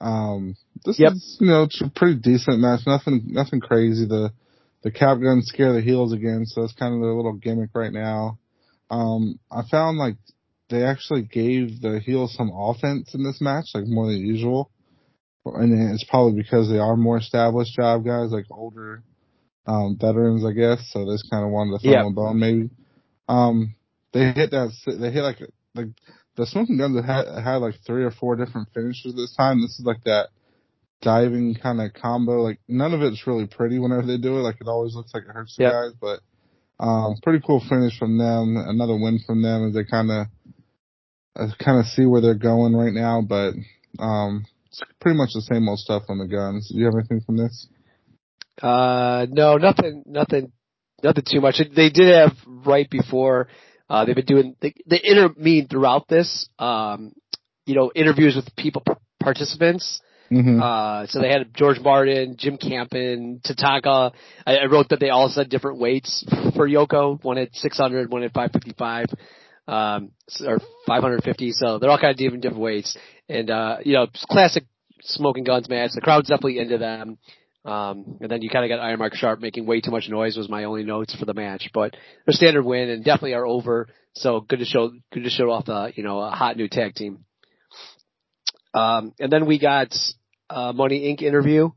Um, 0.00 0.56
this 0.84 1.00
Yep. 1.00 1.12
is 1.12 1.36
you 1.40 1.46
know 1.48 1.62
it's 1.64 1.80
a 1.80 1.88
pretty 1.88 2.16
decent 2.20 2.60
match. 2.60 2.80
Nothing 2.86 3.22
nothing 3.26 3.60
crazy. 3.60 4.06
The 4.06 4.30
the 4.82 4.90
cap 4.92 5.18
guns 5.20 5.46
scare 5.46 5.72
the 5.72 5.80
heels 5.80 6.12
again, 6.12 6.44
so 6.46 6.62
it's 6.62 6.74
kind 6.74 6.94
of 6.94 7.00
their 7.00 7.14
little 7.14 7.32
gimmick 7.32 7.70
right 7.74 7.92
now. 7.92 8.38
Um, 8.90 9.40
I 9.50 9.62
found 9.68 9.98
like 9.98 10.16
they 10.68 10.84
actually 10.84 11.22
gave 11.22 11.80
the 11.80 11.98
heels 11.98 12.34
some 12.34 12.52
offense 12.54 13.14
in 13.14 13.24
this 13.24 13.40
match, 13.40 13.66
like 13.74 13.86
more 13.86 14.06
than 14.06 14.24
usual. 14.24 14.70
And 15.46 15.92
it's 15.94 16.04
probably 16.04 16.40
because 16.42 16.68
they 16.68 16.78
are 16.78 16.94
more 16.96 17.16
established 17.16 17.74
job 17.74 18.04
guys, 18.04 18.30
like 18.30 18.44
older 18.50 19.02
um, 19.68 19.96
veterans, 20.00 20.44
I 20.44 20.52
guess. 20.52 20.80
So 20.92 21.04
they 21.04 21.12
just 21.14 21.30
kind 21.30 21.44
of 21.44 21.50
wanted 21.50 21.78
to 21.78 21.84
throw 21.84 21.92
Yeah. 21.92 22.02
them 22.02 22.12
a 22.12 22.14
bone, 22.14 22.38
maybe. 22.40 22.70
Um, 23.28 23.74
they 24.12 24.32
hit 24.32 24.50
that. 24.52 24.72
They 24.86 25.10
hit 25.12 25.22
like 25.22 25.38
like 25.74 25.88
the 26.36 26.46
smoking 26.46 26.78
guns 26.78 26.96
had 27.04 27.26
had 27.44 27.56
like 27.56 27.74
three 27.86 28.04
or 28.04 28.10
four 28.10 28.36
different 28.36 28.68
finishes 28.72 29.14
this 29.14 29.34
time. 29.36 29.60
This 29.60 29.78
is 29.78 29.84
like 29.84 30.02
that 30.04 30.30
diving 31.02 31.54
kind 31.54 31.80
of 31.80 31.92
combo. 31.92 32.40
Like 32.42 32.58
none 32.66 32.94
of 32.94 33.02
it's 33.02 33.26
really 33.26 33.46
pretty 33.46 33.78
whenever 33.78 34.06
they 34.06 34.16
do 34.16 34.38
it. 34.38 34.42
Like 34.42 34.56
it 34.60 34.66
always 34.66 34.94
looks 34.94 35.12
like 35.12 35.24
it 35.24 35.32
hurts 35.32 35.56
the 35.56 35.64
Yep. 35.64 35.72
guys, 35.72 35.92
but 36.00 36.20
um, 36.84 37.16
pretty 37.22 37.44
cool 37.46 37.60
finish 37.68 37.98
from 37.98 38.16
them. 38.18 38.56
Another 38.56 38.96
win 38.96 39.20
from 39.26 39.42
them 39.42 39.68
as 39.68 39.74
they 39.74 39.84
kind 39.84 40.10
of 40.10 40.26
kind 41.58 41.78
of 41.78 41.86
see 41.86 42.06
where 42.06 42.20
they're 42.22 42.34
going 42.34 42.74
right 42.74 42.92
now. 42.94 43.20
But 43.20 43.52
um, 43.98 44.46
it's 44.66 44.80
pretty 45.00 45.18
much 45.18 45.30
the 45.34 45.42
same 45.42 45.68
old 45.68 45.78
stuff 45.78 46.04
on 46.08 46.18
the 46.18 46.26
guns. 46.26 46.68
Do 46.70 46.78
you 46.78 46.86
have 46.86 46.94
anything 46.94 47.20
from 47.20 47.36
this? 47.36 47.68
Uh, 48.62 49.26
no, 49.30 49.56
nothing, 49.56 50.02
nothing, 50.06 50.52
nothing 51.02 51.24
too 51.26 51.40
much. 51.40 51.60
They 51.74 51.90
did 51.90 52.14
have 52.14 52.32
right 52.46 52.88
before, 52.88 53.48
uh, 53.88 54.04
they've 54.04 54.16
been 54.16 54.24
doing, 54.24 54.56
they, 54.60 54.74
they 54.86 54.98
intervened 54.98 55.70
throughout 55.70 56.08
this, 56.08 56.48
um, 56.58 57.12
you 57.66 57.74
know, 57.74 57.92
interviews 57.94 58.34
with 58.34 58.54
people, 58.56 58.82
participants. 59.20 60.00
Mm-hmm. 60.30 60.60
Uh, 60.60 61.06
so 61.06 61.20
they 61.20 61.30
had 61.30 61.54
George 61.54 61.78
Martin, 61.80 62.36
Jim 62.38 62.58
Campen, 62.58 63.40
Tatanka. 63.44 64.12
I, 64.46 64.56
I 64.56 64.66
wrote 64.66 64.90
that 64.90 65.00
they 65.00 65.10
all 65.10 65.28
said 65.28 65.48
different 65.48 65.78
weights 65.78 66.24
for 66.54 66.68
Yoko. 66.68 67.22
One 67.22 67.38
at 67.38 67.54
600, 67.54 68.10
one 68.10 68.22
at 68.24 68.34
555, 68.34 69.06
um, 69.68 70.10
or 70.46 70.58
550. 70.86 71.52
So 71.52 71.78
they're 71.78 71.90
all 71.90 71.98
kind 71.98 72.10
of 72.10 72.16
different, 72.16 72.42
different 72.42 72.62
weights. 72.62 72.96
And, 73.28 73.50
uh, 73.50 73.78
you 73.84 73.94
know, 73.94 74.06
classic 74.28 74.64
smoking 75.02 75.44
guns 75.44 75.68
match. 75.68 75.92
The 75.94 76.00
crowd's 76.00 76.28
definitely 76.28 76.58
into 76.58 76.78
them. 76.78 77.18
Um, 77.64 78.18
and 78.20 78.30
then 78.30 78.40
you 78.40 78.48
kind 78.48 78.64
of 78.64 78.68
got 78.68 78.82
Iron 78.82 78.98
Mike 78.98 79.14
Sharpe 79.14 79.40
making 79.40 79.66
way 79.66 79.80
too 79.80 79.90
much 79.90 80.08
noise 80.08 80.36
was 80.36 80.48
my 80.48 80.64
only 80.64 80.84
notes 80.84 81.14
for 81.14 81.24
the 81.24 81.34
match, 81.34 81.70
but 81.74 81.94
their 82.24 82.32
standard 82.32 82.62
win 82.62 82.88
and 82.88 83.04
definitely 83.04 83.34
are 83.34 83.46
over. 83.46 83.88
So 84.14 84.40
good 84.40 84.60
to 84.60 84.64
show, 84.64 84.92
good 85.12 85.24
to 85.24 85.30
show 85.30 85.50
off 85.50 85.66
the, 85.66 85.92
you 85.94 86.02
know, 86.02 86.20
a 86.20 86.30
hot 86.30 86.56
new 86.56 86.68
tag 86.68 86.94
team. 86.94 87.24
Um, 88.72 89.12
and 89.18 89.30
then 89.30 89.46
we 89.46 89.58
got, 89.58 89.94
uh, 90.48 90.72
Money 90.72 91.12
Inc. 91.12 91.22
interview. 91.22 91.70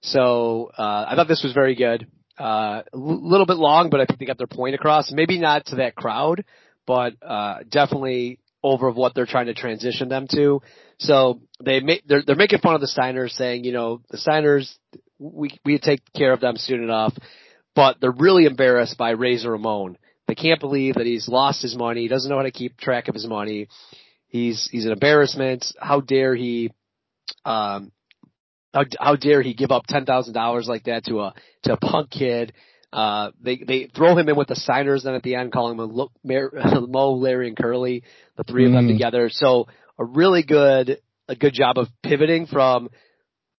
So, 0.00 0.70
uh, 0.76 1.06
I 1.08 1.14
thought 1.14 1.28
this 1.28 1.42
was 1.42 1.52
very 1.52 1.74
good. 1.74 2.06
Uh, 2.38 2.82
a 2.92 2.96
little 2.96 3.46
bit 3.46 3.56
long, 3.56 3.90
but 3.90 4.00
I 4.00 4.06
think 4.06 4.18
they 4.20 4.26
got 4.26 4.38
their 4.38 4.46
point 4.46 4.74
across. 4.74 5.10
Maybe 5.12 5.38
not 5.38 5.66
to 5.66 5.76
that 5.76 5.94
crowd, 5.94 6.44
but, 6.86 7.14
uh, 7.22 7.60
definitely 7.68 8.38
over 8.62 8.88
of 8.88 8.96
what 8.96 9.14
they're 9.14 9.26
trying 9.26 9.46
to 9.46 9.54
transition 9.54 10.08
them 10.08 10.26
to. 10.32 10.60
So 10.98 11.40
they 11.64 11.80
make, 11.80 12.06
they're, 12.06 12.22
they're 12.22 12.36
making 12.36 12.58
fun 12.60 12.74
of 12.74 12.80
the 12.80 12.86
Steiners 12.86 13.30
saying, 13.30 13.64
you 13.64 13.72
know, 13.72 14.02
the 14.10 14.18
Steiners, 14.18 14.72
we, 15.18 15.58
we 15.64 15.78
take 15.78 16.00
care 16.14 16.32
of 16.32 16.40
them 16.40 16.56
soon 16.56 16.82
enough, 16.82 17.14
but 17.74 17.96
they're 18.00 18.10
really 18.10 18.44
embarrassed 18.44 18.96
by 18.98 19.10
Razor 19.10 19.50
Ramon. 19.52 19.98
They 20.26 20.34
can't 20.34 20.60
believe 20.60 20.94
that 20.94 21.06
he's 21.06 21.28
lost 21.28 21.62
his 21.62 21.76
money. 21.76 22.02
He 22.02 22.08
doesn't 22.08 22.28
know 22.30 22.36
how 22.36 22.42
to 22.42 22.50
keep 22.50 22.76
track 22.76 23.08
of 23.08 23.14
his 23.14 23.26
money. 23.26 23.68
He's, 24.28 24.68
he's 24.70 24.84
an 24.84 24.92
embarrassment. 24.92 25.64
How 25.80 26.00
dare 26.00 26.34
he, 26.34 26.70
um, 27.44 27.92
how, 28.74 28.84
how 29.00 29.16
dare 29.16 29.40
he 29.42 29.54
give 29.54 29.70
up 29.70 29.86
ten 29.88 30.04
thousand 30.04 30.34
dollars 30.34 30.68
like 30.68 30.84
that 30.84 31.04
to 31.06 31.20
a 31.20 31.34
to 31.64 31.72
a 31.72 31.76
punk 31.78 32.10
kid? 32.10 32.52
Uh, 32.92 33.30
they 33.40 33.56
they 33.66 33.88
throw 33.96 34.16
him 34.16 34.28
in 34.28 34.36
with 34.36 34.48
the 34.48 34.54
Steiners 34.54 35.04
then 35.04 35.14
at 35.14 35.22
the 35.22 35.34
end, 35.34 35.52
calling 35.52 35.74
him 35.74 35.80
a 35.80 35.84
Lo- 35.84 36.12
Mar- 36.22 36.52
Mo, 36.86 37.12
Larry, 37.12 37.48
and 37.48 37.56
Curly, 37.56 38.02
the 38.36 38.44
3 38.44 38.66
of 38.66 38.72
them 38.72 38.86
Mhm. 38.86 38.92
together. 38.92 39.28
So 39.30 39.66
a 39.98 40.04
really 40.04 40.42
good 40.42 41.00
a 41.28 41.34
good 41.34 41.54
job 41.54 41.78
of 41.78 41.88
pivoting 42.02 42.46
from 42.46 42.88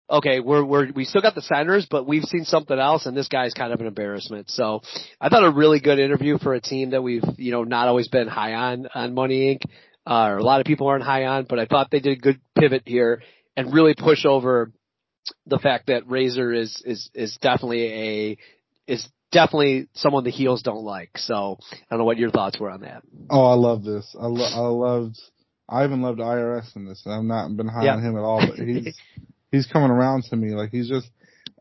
okay, 0.09 0.39
we're 0.39 0.63
we're 0.63 0.91
we 0.91 1.05
still 1.05 1.21
got 1.21 1.35
the 1.35 1.41
Steiners, 1.41 1.87
but 1.89 2.07
we've 2.07 2.23
seen 2.23 2.45
something 2.45 2.77
else, 2.77 3.05
and 3.05 3.15
this 3.15 3.27
guy's 3.27 3.53
kind 3.53 3.73
of 3.73 3.79
an 3.81 3.87
embarrassment. 3.87 4.49
So 4.49 4.81
I 5.21 5.29
thought 5.29 5.43
a 5.45 5.51
really 5.51 5.79
good 5.79 5.99
interview 5.99 6.37
for 6.37 6.53
a 6.53 6.61
team 6.61 6.91
that 6.91 7.01
we've 7.01 7.23
you 7.37 7.51
know 7.51 7.63
not 7.63 7.87
always 7.87 8.07
been 8.07 8.27
high 8.27 8.53
on 8.53 8.87
on 8.93 9.13
Money 9.13 9.55
Inc. 9.55 9.69
Uh, 10.07 10.29
or 10.29 10.37
a 10.37 10.43
lot 10.43 10.59
of 10.59 10.65
people 10.65 10.87
aren't 10.87 11.03
high 11.03 11.25
on, 11.25 11.45
but 11.47 11.59
I 11.59 11.65
thought 11.65 11.91
they 11.91 11.99
did 11.99 12.17
a 12.17 12.21
good 12.21 12.39
pivot 12.57 12.81
here 12.85 13.21
and 13.55 13.71
really 13.71 13.93
push 13.93 14.25
over 14.25 14.71
the 15.45 15.59
fact 15.59 15.87
that 15.87 16.09
Razor 16.09 16.51
is 16.51 16.81
is 16.83 17.09
is 17.13 17.37
definitely 17.41 17.83
a 17.85 18.37
is 18.91 19.07
definitely 19.31 19.87
someone 19.93 20.23
the 20.23 20.31
heels 20.31 20.63
don't 20.63 20.83
like. 20.83 21.17
So 21.17 21.59
I 21.71 21.75
don't 21.91 21.99
know 21.99 22.05
what 22.05 22.17
your 22.17 22.31
thoughts 22.31 22.59
were 22.59 22.71
on 22.71 22.81
that. 22.81 23.03
Oh, 23.29 23.45
I 23.45 23.53
love 23.53 23.83
this. 23.83 24.15
I, 24.19 24.25
lo- 24.25 24.45
I 24.51 24.67
loved. 24.67 25.19
I 25.67 25.83
even 25.85 26.01
loved 26.01 26.17
IRS 26.19 26.75
in 26.75 26.85
this, 26.85 27.03
I've 27.05 27.21
not 27.23 27.55
been 27.55 27.67
high 27.67 27.85
Yeah. 27.85 27.93
on 27.95 28.03
him 28.03 28.15
at 28.17 28.23
all. 28.23 28.39
But 28.39 28.57
he's 28.65 28.97
he's 29.51 29.67
coming 29.67 29.91
around 29.91 30.23
to 30.25 30.35
me. 30.35 30.53
Like 30.55 30.71
he's 30.71 30.89
just. 30.89 31.09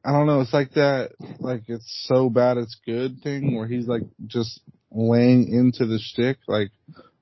I 0.04 0.12
don't 0.12 0.26
know. 0.26 0.40
It's 0.40 0.52
like 0.52 0.73
that. 0.73 1.11
Like 1.40 1.62
it's 1.68 2.04
so 2.09 2.30
bad 2.30 2.57
it's 2.57 2.78
good 2.87 3.21
thing 3.23 3.57
where 3.57 3.66
he's 3.66 3.87
like 3.88 4.02
just 4.26 4.61
laying 4.90 5.49
into 5.52 5.87
the 5.87 5.99
shtick, 5.99 6.38
like 6.47 6.71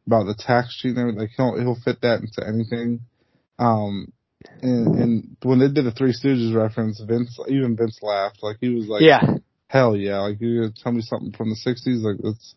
about 0.07 0.25
the 0.27 0.35
tax 0.39 0.77
cheat 0.77 0.91
and 0.97 0.99
everything. 0.99 1.21
Like 1.21 1.31
he'll 1.37 1.59
he'll 1.59 1.79
fit 1.85 2.01
that 2.03 2.21
into 2.21 2.47
anything. 2.47 3.01
Um, 3.59 4.13
and 4.63 4.95
and 4.95 5.37
when 5.43 5.59
they 5.59 5.69
did 5.69 5.85
the 5.87 5.93
Three 5.93 6.13
Stooges 6.13 6.55
reference, 6.55 7.01
Vince 7.01 7.39
even 7.49 7.77
Vince 7.77 7.99
laughed. 8.03 8.43
Like 8.43 8.59
he 8.61 8.69
was 8.69 8.87
like, 8.87 9.03
yeah, 9.03 9.23
hell 9.69 9.97
yeah, 9.97 10.21
like 10.21 10.37
you're 10.41 10.63
gonna 10.63 10.75
tell 10.77 10.93
me 10.93 11.01
something 11.03 11.33
from 11.33 11.51
the 11.51 11.57
'60s, 11.57 12.03
like 12.03 12.19
that's 12.23 12.55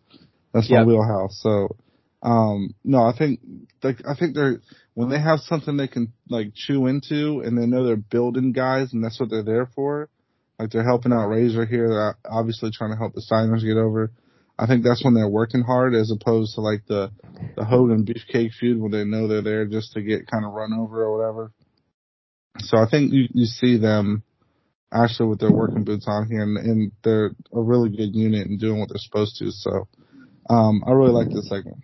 that's 0.53 0.69
my 0.69 0.79
Yep. 0.79 0.87
wheelhouse. 0.87 1.39
So, 1.41 1.75
um, 2.21 2.75
no, 2.83 2.99
I 3.03 3.13
think 3.17 3.39
like 3.83 4.01
I 4.07 4.15
think 4.15 4.35
they're 4.35 4.61
when 4.93 5.09
they 5.09 5.19
have 5.19 5.39
something 5.39 5.77
they 5.77 5.87
can 5.87 6.13
like 6.29 6.53
chew 6.53 6.87
into, 6.87 7.41
and 7.41 7.57
they 7.57 7.65
know 7.65 7.85
they're 7.85 7.95
building 7.95 8.51
guys, 8.51 8.93
and 8.93 9.03
that's 9.03 9.19
what 9.19 9.29
they're 9.29 9.43
there 9.43 9.69
for. 9.75 10.09
Like 10.57 10.71
they're 10.71 10.83
helping 10.83 11.13
out 11.13 11.27
Razor 11.27 11.65
here, 11.65 11.87
they're 11.87 12.17
obviously 12.29 12.71
trying 12.71 12.91
to 12.91 12.97
help 12.97 13.13
the 13.13 13.25
Steiners 13.29 13.63
get 13.63 13.77
over. 13.77 14.11
I 14.57 14.67
think 14.67 14.83
that's 14.83 15.03
when 15.05 15.13
they're 15.13 15.29
working 15.29 15.61
hard, 15.61 15.95
as 15.95 16.11
opposed 16.11 16.55
to 16.55 16.61
like 16.61 16.85
the 16.87 17.11
the 17.55 17.63
Hogan 17.63 18.05
Beefcake 18.05 18.51
feud, 18.59 18.79
where 18.79 18.91
they 18.91 19.05
know 19.05 19.27
they're 19.27 19.41
there 19.41 19.65
just 19.65 19.93
to 19.93 20.01
get 20.01 20.27
kind 20.27 20.45
of 20.45 20.51
run 20.51 20.73
over 20.73 21.03
or 21.03 21.17
whatever. 21.17 21.51
So 22.59 22.77
I 22.77 22.89
think 22.89 23.13
you 23.13 23.27
you 23.33 23.45
see 23.45 23.77
them 23.77 24.23
actually 24.91 25.29
with 25.29 25.39
their 25.39 25.51
working 25.51 25.83
boots 25.83 26.05
on 26.07 26.27
here, 26.27 26.41
and, 26.41 26.57
and 26.57 26.91
they're 27.03 27.31
a 27.53 27.61
really 27.61 27.89
good 27.89 28.13
unit 28.13 28.47
and 28.47 28.59
doing 28.59 28.79
what 28.79 28.89
they're 28.89 28.97
supposed 28.97 29.37
to. 29.37 29.51
So, 29.51 29.87
um, 30.49 30.83
I 30.85 30.91
really 30.91 31.11
like 31.11 31.29
this 31.29 31.47
segment. 31.47 31.77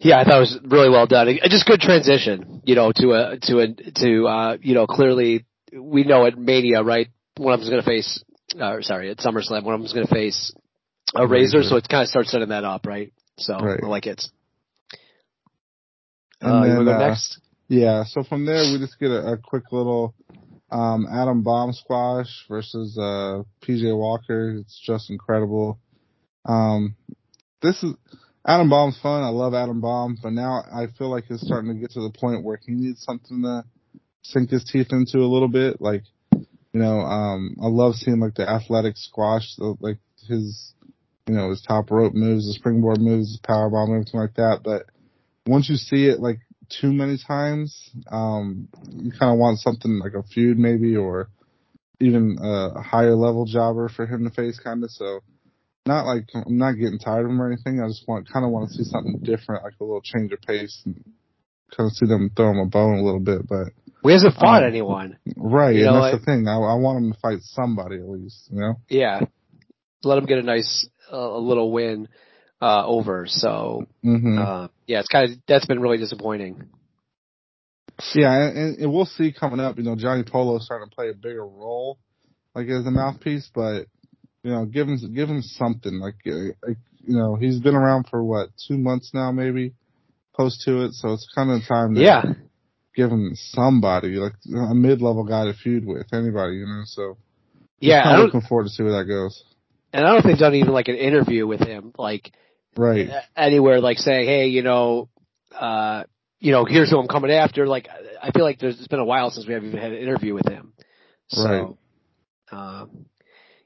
Yeah, 0.00 0.18
I 0.20 0.24
thought 0.24 0.36
it 0.36 0.40
was 0.40 0.58
really 0.64 0.90
well 0.90 1.06
done. 1.06 1.28
It- 1.28 1.42
Just 1.50 1.66
good 1.66 1.80
transition, 1.80 2.62
you 2.64 2.74
know, 2.74 2.92
to 2.94 3.12
a 3.12 3.38
to 3.42 3.58
a 3.60 3.66
to 4.02 4.26
uh, 4.26 4.56
you 4.60 4.74
know 4.74 4.86
clearly 4.86 5.44
we 5.72 6.04
know 6.04 6.26
at 6.26 6.38
Mania, 6.38 6.82
right? 6.82 7.08
One 7.36 7.54
of 7.54 7.60
them's 7.60 7.70
going 7.70 7.82
to 7.82 7.86
face 7.88 8.22
uh, 8.58 8.80
sorry, 8.80 9.10
at 9.10 9.18
SummerSlam, 9.18 9.62
one 9.64 9.74
of 9.74 9.80
them's 9.80 9.92
going 9.92 10.06
to 10.06 10.14
face 10.14 10.52
a 11.14 11.26
Razor, 11.26 11.62
so 11.62 11.76
it 11.76 11.88
kind 11.88 12.02
of 12.02 12.08
starts 12.08 12.30
setting 12.30 12.48
that 12.50 12.64
up, 12.64 12.86
right? 12.86 13.12
So 13.38 13.54
Right. 13.58 13.80
I 13.82 13.86
like 13.86 14.06
it. 14.06 14.22
And 16.40 16.50
Uh, 16.50 16.62
then, 16.64 16.84
go 16.84 16.92
uh, 16.92 17.08
next? 17.08 17.40
Yeah, 17.68 18.04
so 18.04 18.22
from 18.22 18.46
there 18.46 18.62
we 18.62 18.78
just 18.78 18.98
get 18.98 19.10
a, 19.10 19.32
a 19.32 19.36
quick 19.36 19.64
little 19.72 20.14
um 20.70 21.06
Adam 21.10 21.42
Bomb 21.42 21.72
squash 21.72 22.44
versus 22.48 22.96
uh 22.98 23.42
PJ 23.62 23.96
Walker. 23.96 24.56
It's 24.60 24.80
just 24.84 25.10
incredible. 25.10 25.78
Um 26.44 26.94
this 27.62 27.82
is 27.82 27.94
Adam 28.48 28.70
Bomb's 28.70 28.98
fun. 29.00 29.22
I 29.24 29.28
love 29.28 29.54
Adam 29.54 29.80
Bomb, 29.82 30.18
but 30.22 30.32
now 30.32 30.64
I 30.72 30.86
feel 30.98 31.10
like 31.10 31.24
it's 31.30 31.46
starting 31.46 31.74
to 31.74 31.78
get 31.80 31.92
to 31.92 32.00
the 32.00 32.10
point 32.18 32.44
where 32.44 32.58
he 32.66 32.72
needs 32.72 33.04
something 33.04 33.42
to 33.42 33.64
sink 34.22 34.50
his 34.50 34.64
teeth 34.64 34.88
into 34.90 35.18
a 35.18 35.30
little 35.30 35.48
bit. 35.48 35.82
Like, 35.82 36.04
you 36.32 36.80
know, 36.80 37.00
um 37.00 37.56
I 37.62 37.66
love 37.68 37.96
seeing 37.96 38.20
like 38.20 38.34
the 38.36 38.48
athletic 38.48 38.96
squash, 38.96 39.54
the- 39.56 39.76
like 39.80 39.98
his 40.26 40.74
you 41.28 41.34
know, 41.34 41.50
his 41.50 41.60
top 41.62 41.90
rope 41.90 42.14
moves, 42.14 42.46
the 42.46 42.54
springboard 42.54 43.00
moves, 43.02 43.28
his 43.32 43.40
power 43.40 43.68
bomb, 43.68 43.92
everything 43.92 44.18
like 44.20 44.34
that. 44.36 44.60
But 44.64 44.86
once 45.46 45.68
you 45.68 45.76
see 45.76 46.06
it 46.06 46.20
like 46.20 46.40
too 46.70 46.92
many 46.92 47.18
times, 47.18 47.90
um, 48.10 48.68
you 48.90 49.10
kind 49.12 49.32
of 49.32 49.38
want 49.38 49.58
something 49.58 49.98
like 49.98 50.14
a 50.14 50.22
feud 50.22 50.58
maybe, 50.58 50.96
or 50.96 51.28
even 52.00 52.38
a 52.40 52.80
higher 52.80 53.14
level 53.14 53.44
jobber 53.44 53.88
for 53.90 54.06
him 54.06 54.24
to 54.24 54.30
face, 54.30 54.58
kind 54.58 54.82
of. 54.84 54.90
So, 54.90 55.20
not 55.88 56.06
like 56.06 56.26
I'm 56.34 56.56
not 56.58 56.72
getting 56.72 56.98
tired 57.00 57.24
of 57.24 57.30
him 57.30 57.42
or 57.42 57.50
anything. 57.50 57.80
I 57.82 57.88
just 57.88 58.06
want 58.06 58.30
kind 58.32 58.44
of 58.44 58.52
want 58.52 58.68
to 58.70 58.74
see 58.76 58.84
something 58.84 59.18
different, 59.24 59.64
like 59.64 59.74
a 59.80 59.84
little 59.84 60.00
change 60.02 60.30
of 60.32 60.40
pace, 60.42 60.80
and 60.84 60.94
kind 61.76 61.88
of 61.88 61.92
see 61.94 62.06
them 62.06 62.30
throw 62.36 62.50
him 62.52 62.58
a 62.58 62.66
bone 62.66 62.98
a 62.98 63.02
little 63.02 63.18
bit. 63.20 63.48
But 63.48 63.72
We 64.04 64.12
hasn't 64.12 64.34
fought 64.36 64.62
um, 64.62 64.68
anyone. 64.68 65.18
right, 65.36 65.74
You 65.74 65.86
and 65.86 65.94
know, 65.94 66.02
that's 66.02 66.14
I- 66.14 66.18
the 66.18 66.24
thing. 66.24 66.46
I, 66.46 66.54
I 66.54 66.74
want 66.74 67.04
him 67.04 67.12
to 67.12 67.18
fight 67.18 67.38
somebody 67.42 67.96
at 67.96 68.08
least, 68.08 68.48
you 68.52 68.60
know. 68.60 68.74
Yeah. 68.88 69.22
Let 70.04 70.18
him 70.18 70.26
get 70.26 70.38
a 70.38 70.42
nice, 70.42 70.88
uh, 71.12 71.16
a 71.16 71.40
little 71.40 71.72
win, 71.72 72.06
uh, 72.62 72.86
over. 72.86 73.26
So, 73.26 73.86
hmm 74.02 74.38
uh, 74.38 74.68
yeah, 74.86 75.00
it's 75.00 75.08
kind 75.08 75.30
of, 75.32 75.38
that's 75.48 75.66
been 75.66 75.80
really 75.80 75.98
disappointing. 75.98 76.68
Yeah, 78.14 78.32
and, 78.48 78.78
and 78.78 78.92
we'll 78.92 79.06
see 79.06 79.32
coming 79.32 79.58
up. 79.58 79.76
You 79.76 79.82
know, 79.82 79.96
Johnny 79.96 80.22
Polo 80.22 80.58
starting 80.60 80.88
to 80.88 80.94
play 80.94 81.08
a 81.10 81.14
bigger 81.14 81.44
role, 81.44 81.98
like 82.54 82.68
as 82.68 82.86
a 82.86 82.90
mouthpiece. 82.92 83.50
But 83.52 83.86
you 84.42 84.50
know, 84.50 84.64
give 84.64 84.88
him 84.88 84.98
give 85.14 85.28
him 85.28 85.42
something. 85.42 85.98
Like, 86.00 86.16
uh, 86.26 86.54
like 86.66 86.78
you 87.06 87.16
know, 87.16 87.36
he's 87.36 87.60
been 87.60 87.74
around 87.74 88.06
for 88.08 88.22
what 88.22 88.50
two 88.66 88.78
months 88.78 89.10
now, 89.14 89.32
maybe 89.32 89.74
close 90.34 90.62
to 90.64 90.84
it. 90.84 90.92
So 90.92 91.12
it's 91.12 91.28
kind 91.34 91.50
of 91.50 91.62
time 91.66 91.94
to 91.94 92.00
Yeah. 92.00 92.22
give 92.94 93.10
him 93.10 93.32
somebody, 93.34 94.16
like 94.16 94.34
a 94.54 94.74
mid 94.74 95.00
level 95.02 95.24
guy 95.24 95.44
to 95.44 95.54
feud 95.54 95.84
with 95.86 96.12
anybody. 96.12 96.56
You 96.56 96.66
know, 96.66 96.82
so 96.84 97.16
Yeah. 97.80 98.02
I'm 98.04 98.20
looking 98.20 98.40
forward 98.42 98.64
to 98.64 98.70
see 98.70 98.82
where 98.82 98.98
that 98.98 99.04
goes. 99.04 99.44
and 99.92 100.04
I 100.04 100.12
don't 100.12 100.22
think 100.22 100.34
they've 100.34 100.40
done 100.40 100.54
even 100.54 100.72
like 100.72 100.88
an 100.88 100.96
interview 100.96 101.46
with 101.46 101.60
him, 101.60 101.92
like, 101.98 102.30
Right. 102.76 103.08
anywhere 103.36 103.80
like 103.80 103.98
saying, 103.98 104.26
hey, 104.28 104.46
you 104.48 104.62
know, 104.62 105.08
uh, 105.58 106.04
you 106.40 106.52
know, 106.52 106.64
here's 106.64 106.90
who 106.90 106.98
I'm 106.98 107.08
coming 107.08 107.32
after. 107.32 107.66
Like, 107.66 107.88
I 108.22 108.30
feel 108.30 108.44
like 108.44 108.58
there's 108.60 108.78
it's 108.78 108.86
been 108.86 109.00
a 109.00 109.04
while 109.04 109.30
since 109.30 109.46
we 109.46 109.54
have 109.54 109.64
even 109.64 109.80
had 109.80 109.92
an 109.92 109.98
interview 109.98 110.34
with 110.34 110.46
him. 110.46 110.72
So, 111.28 111.78
um, 112.52 113.06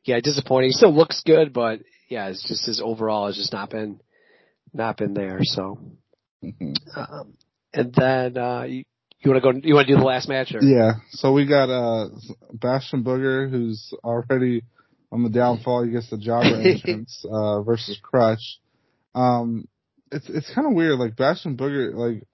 yeah, 0.05 0.21
disappointing. 0.21 0.69
He 0.71 0.73
still 0.75 0.95
looks 0.95 1.23
good, 1.25 1.53
but 1.53 1.81
yeah, 2.09 2.29
it's 2.29 2.47
just 2.47 2.67
his 2.67 2.81
overall 2.85 3.27
has 3.27 3.37
just 3.37 3.53
not 3.53 3.71
been, 3.71 4.01
not 4.73 4.97
been 4.97 5.15
there. 5.15 5.39
So, 5.43 5.79
Mhm. 6.43 6.75
um, 6.97 7.35
and 7.73 7.93
then, 7.95 8.37
uh, 8.37 8.63
you, 8.65 8.85
you 9.21 9.31
want 9.31 9.43
to 9.43 9.53
go, 9.53 9.61
you 9.67 9.75
want 9.75 9.87
to 9.87 9.95
do 9.95 9.99
the 9.99 10.05
last 10.05 10.29
match 10.29 10.53
or? 10.55 10.63
Yeah. 10.63 10.95
So 11.11 11.33
we 11.33 11.47
got 11.47 11.71
uh 11.71 12.09
Bastion 12.53 13.05
Booger, 13.05 13.49
who's 13.49 13.93
already 14.03 14.63
on 15.13 15.23
the 15.23 15.31
downfall. 15.31 15.85
He 15.85 15.93
gets 15.93 16.11
the 16.11 16.19
jobber 16.19 16.61
entrance 16.65 17.25
uh, 17.31 17.63
versus 17.63 17.99
Crush. 18.03 18.59
Um, 19.15 19.69
it's 20.11 20.29
it's 20.29 20.53
kind 20.53 20.67
of 20.67 20.75
weird. 20.75 20.99
Like 20.99 21.15
Bastion 21.17 21.57
Booger, 21.57 21.95
like 21.95 22.25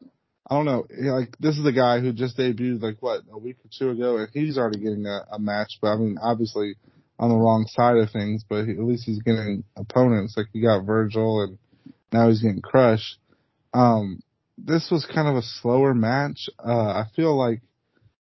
I 0.51 0.55
don't 0.55 0.65
know. 0.65 0.87
Like 1.13 1.37
this 1.39 1.59
is 1.59 1.63
the 1.65 1.73
guy 1.73 2.01
who 2.01 2.13
just 2.13 2.39
debuted 2.39 2.81
like 2.83 2.97
what 3.01 3.21
a 3.31 3.39
week 3.39 3.57
or 3.65 3.69
two 3.79 3.91
ago, 3.91 4.17
and 4.17 4.29
he's 4.33 4.57
already 4.57 4.79
getting 4.81 5.05
a, 5.07 5.27
a 5.33 5.39
match. 5.39 5.79
But 5.83 5.89
I 5.89 5.97
mean, 5.97 6.17
obviously 6.23 6.77
on 7.19 7.29
the 7.31 7.37
wrong 7.37 7.67
side 7.69 7.97
of 7.97 8.11
things. 8.11 8.45
But 8.49 8.67
he, 8.67 8.73
at 8.73 8.79
least 8.85 9.05
he's 9.05 9.23
getting 9.23 9.65
opponents. 9.77 10.35
Like 10.37 10.47
he 10.53 10.61
got 10.61 10.85
Virgil, 10.85 11.43
and 11.43 11.59
now 12.13 12.29
he's 12.29 12.43
getting 12.43 12.63
Crush. 12.63 13.19
Um, 13.75 14.21
this 14.57 14.91
was 14.91 15.07
kind 15.07 15.29
of 15.29 15.37
a 15.37 15.43
slower 15.43 15.95
match. 15.95 16.49
Uh, 16.59 16.89
I 16.89 17.05
feel 17.15 17.37
like 17.37 17.61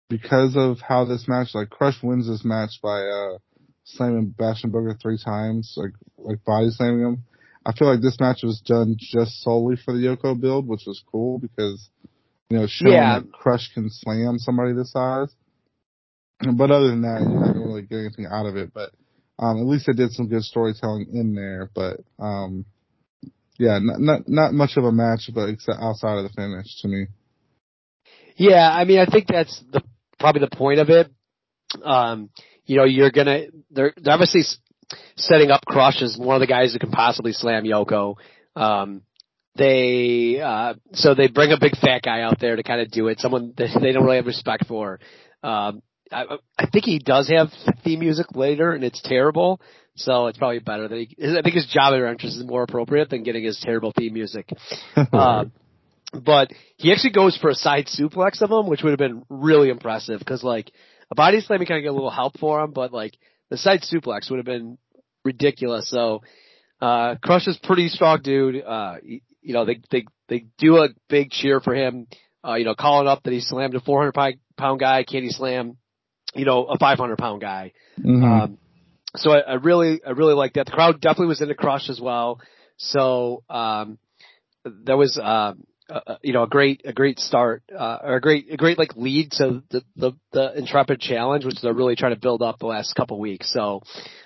because 0.09 0.55
of 0.57 0.79
how 0.81 1.05
this 1.05 1.27
match, 1.29 1.49
like 1.55 1.71
Crush 1.71 2.03
wins 2.03 2.29
this 2.29 2.45
match 2.45 2.81
by 2.83 3.01
uh 3.01 3.39
slamming 3.85 4.35
Bastion 4.37 4.71
Booger 4.71 5.01
three 5.01 5.19
times, 5.23 5.75
like 5.77 5.93
like 6.19 6.45
body 6.45 6.71
slamming 6.71 7.01
him. 7.01 7.25
I 7.67 7.73
feel 7.73 7.89
like 7.91 8.03
this 8.03 8.21
match 8.21 8.41
was 8.43 8.61
done 8.61 8.97
just 8.99 9.43
solely 9.43 9.77
for 9.77 9.93
the 9.95 10.01
Yoko 10.01 10.39
build, 10.39 10.69
which 10.69 10.83
was 10.87 11.03
cool 11.11 11.39
because 11.39 11.89
you 12.51 12.59
know 12.59 12.67
showing 12.69 12.93
Yeah. 12.93 13.21
that 13.21 13.33
Crush 13.33 13.73
can 13.73 13.89
slam 13.91 14.39
somebody 14.39 14.73
this 14.75 14.93
size. 14.93 15.35
But 16.57 16.71
other 16.71 16.89
than 16.89 17.03
that, 17.03 17.21
you're 17.21 17.41
not 17.41 17.55
gonna 17.55 17.67
really 17.67 17.83
get 17.83 17.99
anything 17.99 18.27
out 18.27 18.47
of 18.47 18.57
it. 18.57 18.73
But 18.75 18.91
um, 19.39 19.59
at 19.59 19.67
least 19.67 19.87
they 19.87 19.93
did 19.93 20.13
some 20.13 20.29
good 20.29 20.43
storytelling 20.43 21.07
in 21.13 21.35
there. 21.35 21.71
But 21.75 22.01
um, 22.19 22.65
yeah, 23.59 23.79
not 23.81 24.01
not 24.01 24.29
not 24.29 24.53
much 24.53 24.77
of 24.77 24.85
a 24.85 24.93
match, 24.93 25.31
but 25.35 25.49
except 25.49 25.79
outside 25.81 26.19
of 26.19 26.25
the 26.25 26.31
finish 26.31 26.81
to 26.83 26.89
me. 26.89 27.07
Yeah, 28.37 28.69
I 28.69 28.85
mean, 28.85 28.99
I 28.99 29.07
think 29.07 29.27
that's 29.29 29.63
the 29.71 29.83
probably 30.19 30.41
the 30.41 30.57
point 30.57 30.81
of 30.81 30.91
it. 30.91 31.11
Um, 31.83 32.31
you 32.67 32.77
know, 32.77 32.85
you're 32.85 33.11
gonna 33.11 33.47
they're 33.71 33.95
they're 33.97 34.15
obviously 34.15 34.43
setting 35.17 35.51
up 35.51 35.65
Crush 35.65 36.03
as 36.03 36.17
one 36.19 36.37
of 36.37 36.41
the 36.41 36.47
guys 36.47 36.73
who 36.73 36.79
can 36.79 36.91
possibly 36.91 37.33
slam 37.33 37.65
Yoko. 37.65 38.17
Um, 38.57 39.03
they 39.57 40.41
uh, 40.41 40.75
so 40.93 41.15
they 41.15 41.29
bring 41.29 41.53
a 41.53 41.61
big 41.61 41.77
fat 41.77 42.03
guy 42.03 42.23
out 42.23 42.41
there 42.41 42.57
to 42.57 42.63
kind 42.63 42.81
of 42.81 42.91
do 42.91 43.09
it. 43.09 43.21
Someone 43.21 43.55
that 43.57 43.79
they 43.81 43.93
don't 43.93 44.05
really 44.05 44.17
have 44.17 44.27
respect 44.27 44.67
for. 44.67 44.99
Um, 45.43 45.83
I, 46.15 46.37
I 46.59 46.67
think 46.67 46.85
he 46.85 46.99
does 46.99 47.29
have 47.29 47.49
theme 47.85 48.01
music 48.01 48.27
later, 48.35 48.73
and 48.73 48.85
it's 48.85 49.03
terrible. 49.03 49.61
So 49.97 50.27
it's 50.27 50.39
probably 50.39 50.59
better 50.59 50.89
that 50.89 50.97
he. 50.97 51.17
I 51.25 51.43
think 51.43 51.55
his 51.55 51.67
job 51.67 51.95
entrance 51.95 52.37
is 52.37 52.45
more 52.45 52.63
appropriate 52.63 53.11
than 53.11 53.23
getting 53.23 53.45
his 53.45 53.61
terrible 53.61 53.93
theme 53.97 54.15
music. 54.15 54.49
Um, 55.13 55.53
but 56.25 56.51
he 56.77 56.93
actually 56.93 57.13
goes 57.13 57.37
for 57.37 57.51
a 57.51 57.55
side 57.55 57.87
suplex 57.87 58.41
of 58.43 58.51
him, 58.51 58.69
which 58.69 58.83
would 58.83 58.91
have 58.91 58.99
been 58.99 59.25
really 59.29 59.71
impressive 59.71 60.19
because 60.19 60.43
like 60.43 60.71
a 61.11 61.15
body 61.15 61.41
slam, 61.41 61.61
you 61.61 61.67
kind 61.67 61.79
of 61.79 61.83
get 61.83 61.91
a 61.91 61.95
little 61.95 62.11
help 62.11 62.39
for 62.39 62.61
him, 62.63 62.73
but 62.73 62.93
like 62.93 63.17
the 63.51 63.57
side 63.57 63.83
suplex 63.83 64.31
would 64.31 64.39
have 64.39 64.47
been 64.47 64.79
ridiculous. 65.25 65.89
So, 65.91 66.23
uh, 66.81 67.17
Crush 67.23 67.47
is 67.47 67.59
pretty 67.63 67.89
strong 67.89 68.21
dude. 68.23 68.63
Uh, 68.63 68.97
you, 69.03 69.21
you 69.43 69.55
know, 69.55 69.65
they, 69.65 69.81
they, 69.91 70.07
they 70.29 70.47
do 70.59 70.79
a 70.79 70.89
big 71.09 71.31
cheer 71.31 71.61
for 71.61 71.75
him, 71.75 72.07
uh, 72.47 72.55
you 72.55 72.65
know, 72.65 72.75
calling 72.75 73.07
up 73.07 73.23
that 73.25 73.33
he 73.33 73.41
slammed 73.41 73.75
a 73.75 73.81
400 73.81 74.39
pound 74.57 74.81
guy. 74.81 75.05
Can 75.05 75.23
he 75.23 75.31
slam, 75.31 75.77
you 76.35 76.45
know, 76.45 76.65
a 76.65 76.79
500 76.79 77.19
pound 77.19 77.41
guy? 77.41 77.73
Mhm. 77.99 78.25
Um, 78.25 78.59
so 79.17 79.31
I, 79.31 79.41
I 79.41 79.55
really, 79.55 80.01
I 80.05 80.11
really 80.11 80.35
like 80.35 80.55
that. 80.55 80.67
The 80.67 80.73
crowd 80.73 81.01
definitely 81.01 81.29
was 81.29 81.41
into 81.41 81.55
Crush 81.55 81.89
as 81.89 82.01
well. 82.01 82.41
So, 82.77 83.45
um, 83.49 83.99
that 84.65 84.97
was, 84.97 85.19
um, 85.23 85.65
uh, 85.89 86.17
you 86.23 86.33
know, 86.33 86.43
a 86.43 86.49
great, 86.49 86.83
a 86.85 86.93
great 86.93 87.21
start, 87.21 87.63
uh, 87.77 87.99
or 88.03 88.17
a 88.17 88.21
great, 88.21 88.53
a 88.53 88.57
great 88.57 88.79
like 88.79 88.97
lead 88.97 89.31
to 89.33 89.63
the, 89.71 89.83
the, 89.97 90.13
the 90.33 90.59
Intrepid 90.59 91.01
Challenge, 91.01 91.45
which 91.45 91.61
they're 91.63 91.75
really 91.75 91.95
trying 91.95 92.15
to 92.15 92.21
build 92.21 92.43
up 92.43 92.59
the 92.59 92.67
last 92.67 92.95
couple 92.95 93.21
weeks. 93.21 93.53
So, 93.53 93.83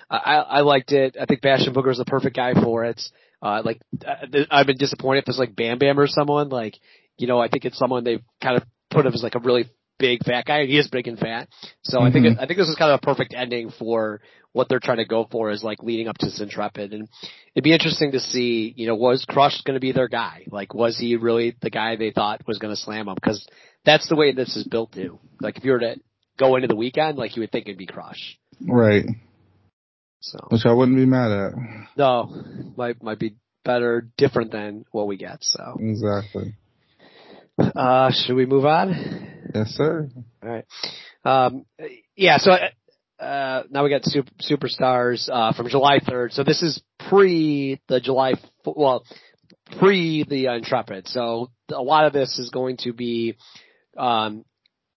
I, 0.09 0.35
I 0.37 0.61
liked 0.61 0.91
it. 0.91 1.17
I 1.21 1.25
think 1.25 1.41
Bastion 1.41 1.73
Booger 1.73 1.91
is 1.91 1.97
the 1.99 2.05
perfect 2.05 2.35
guy 2.35 2.53
for 2.53 2.85
it. 2.85 2.99
Uh, 3.41 3.61
like, 3.63 3.79
uh, 4.05 4.45
I've 4.49 4.65
been 4.65 4.77
disappointed 4.77 5.23
if 5.23 5.29
it's 5.29 5.37
like 5.37 5.55
Bam 5.55 5.77
Bam 5.77 5.99
or 5.99 6.07
someone, 6.07 6.49
like, 6.49 6.75
you 7.17 7.27
know, 7.27 7.39
I 7.39 7.47
think 7.47 7.65
it's 7.65 7.77
someone 7.77 8.03
they've 8.03 8.23
kind 8.41 8.57
of 8.57 8.63
put 8.89 9.05
him 9.05 9.13
as 9.13 9.21
like 9.21 9.35
a 9.35 9.39
really 9.39 9.69
big 9.99 10.23
fat 10.23 10.45
guy, 10.45 10.59
and 10.61 10.69
he 10.69 10.77
is 10.77 10.87
big 10.87 11.07
and 11.07 11.19
fat. 11.19 11.49
So 11.83 12.01
I 12.01 12.11
think, 12.11 12.25
Mhm. 12.25 12.39
I 12.39 12.45
think 12.47 12.57
this 12.57 12.69
is 12.69 12.75
kind 12.75 12.91
of 12.91 12.99
a 13.03 13.05
perfect 13.05 13.33
ending 13.35 13.69
for 13.69 14.21
what 14.53 14.67
they're 14.69 14.79
trying 14.79 14.97
to 14.97 15.05
go 15.05 15.25
for 15.29 15.51
is 15.51 15.63
like 15.63 15.83
leading 15.83 16.07
up 16.07 16.17
to 16.17 16.25
this 16.25 16.39
Intrepid. 16.41 16.91
And 16.93 17.07
it'd 17.53 17.63
be 17.63 17.73
interesting 17.73 18.13
to 18.13 18.19
see, 18.19 18.73
you 18.75 18.87
know, 18.87 18.95
was 18.95 19.23
Crush 19.25 19.61
going 19.61 19.75
to 19.75 19.79
be 19.79 19.91
their 19.91 20.07
guy? 20.07 20.45
Like, 20.49 20.73
was 20.73 20.97
he 20.97 21.15
really 21.17 21.55
the 21.61 21.69
guy 21.69 21.95
they 21.97 22.11
thought 22.11 22.41
was 22.47 22.57
going 22.57 22.73
to 22.73 22.79
slam 22.81 23.07
him? 23.07 23.13
Because 23.15 23.45
that's 23.85 24.07
the 24.09 24.15
way 24.15 24.31
this 24.31 24.55
is 24.55 24.63
built 24.63 24.91
to. 24.93 25.19
Like, 25.39 25.57
if 25.57 25.65
you 25.65 25.71
were 25.73 25.79
to 25.79 25.95
go 26.37 26.55
into 26.55 26.67
the 26.67 26.75
weekend, 26.75 27.17
like 27.17 27.35
you 27.35 27.41
would 27.41 27.51
think 27.51 27.67
it'd 27.67 27.77
be 27.77 27.85
Crush. 27.85 28.37
Right. 28.65 29.05
So 30.21 30.39
Which 30.49 30.65
I 30.65 30.73
wouldn't 30.73 30.97
be 30.97 31.05
mad 31.05 31.31
at. 31.31 31.53
no, 31.95 32.43
might 32.75 33.01
might 33.03 33.19
be 33.19 33.35
better, 33.63 34.09
different 34.17 34.51
than 34.51 34.83
what 34.91 35.07
we 35.07 35.15
get. 35.17 35.43
So, 35.43 35.77
Exactly. 35.79 36.55
uh, 37.57 38.11
should 38.11 38.35
we 38.35 38.45
move 38.45 38.65
on? 38.65 39.27
Yes, 39.53 39.69
sir. 39.69 40.09
All 40.43 40.49
right. 40.49 40.65
Um, 41.25 41.65
yeah. 42.15 42.37
So 42.37 42.51
uh, 43.19 43.63
now 43.69 43.83
we 43.83 43.89
got 43.89 44.05
super, 44.05 44.31
superstars 44.41 45.29
uh, 45.31 45.53
from 45.53 45.69
July 45.69 45.99
3rd. 45.99 46.33
So 46.33 46.43
this 46.43 46.61
is 46.61 46.81
pre 47.09 47.81
the 47.87 47.99
July, 47.99 48.33
well, 48.65 49.03
pre 49.79 50.23
the 50.23 50.47
Intrepid. 50.47 51.07
So 51.07 51.51
a 51.73 51.81
lot 51.81 52.05
of 52.05 52.13
this 52.13 52.39
is 52.39 52.49
going 52.49 52.77
to 52.77 52.93
be 52.93 53.35
um, 53.97 54.45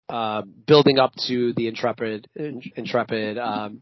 uh, 0.09 0.43
building 0.67 0.99
up 0.99 1.13
to 1.27 1.53
the 1.53 1.67
Intrepid, 1.67 2.27
Intrepid, 2.35 3.37
um, 3.37 3.81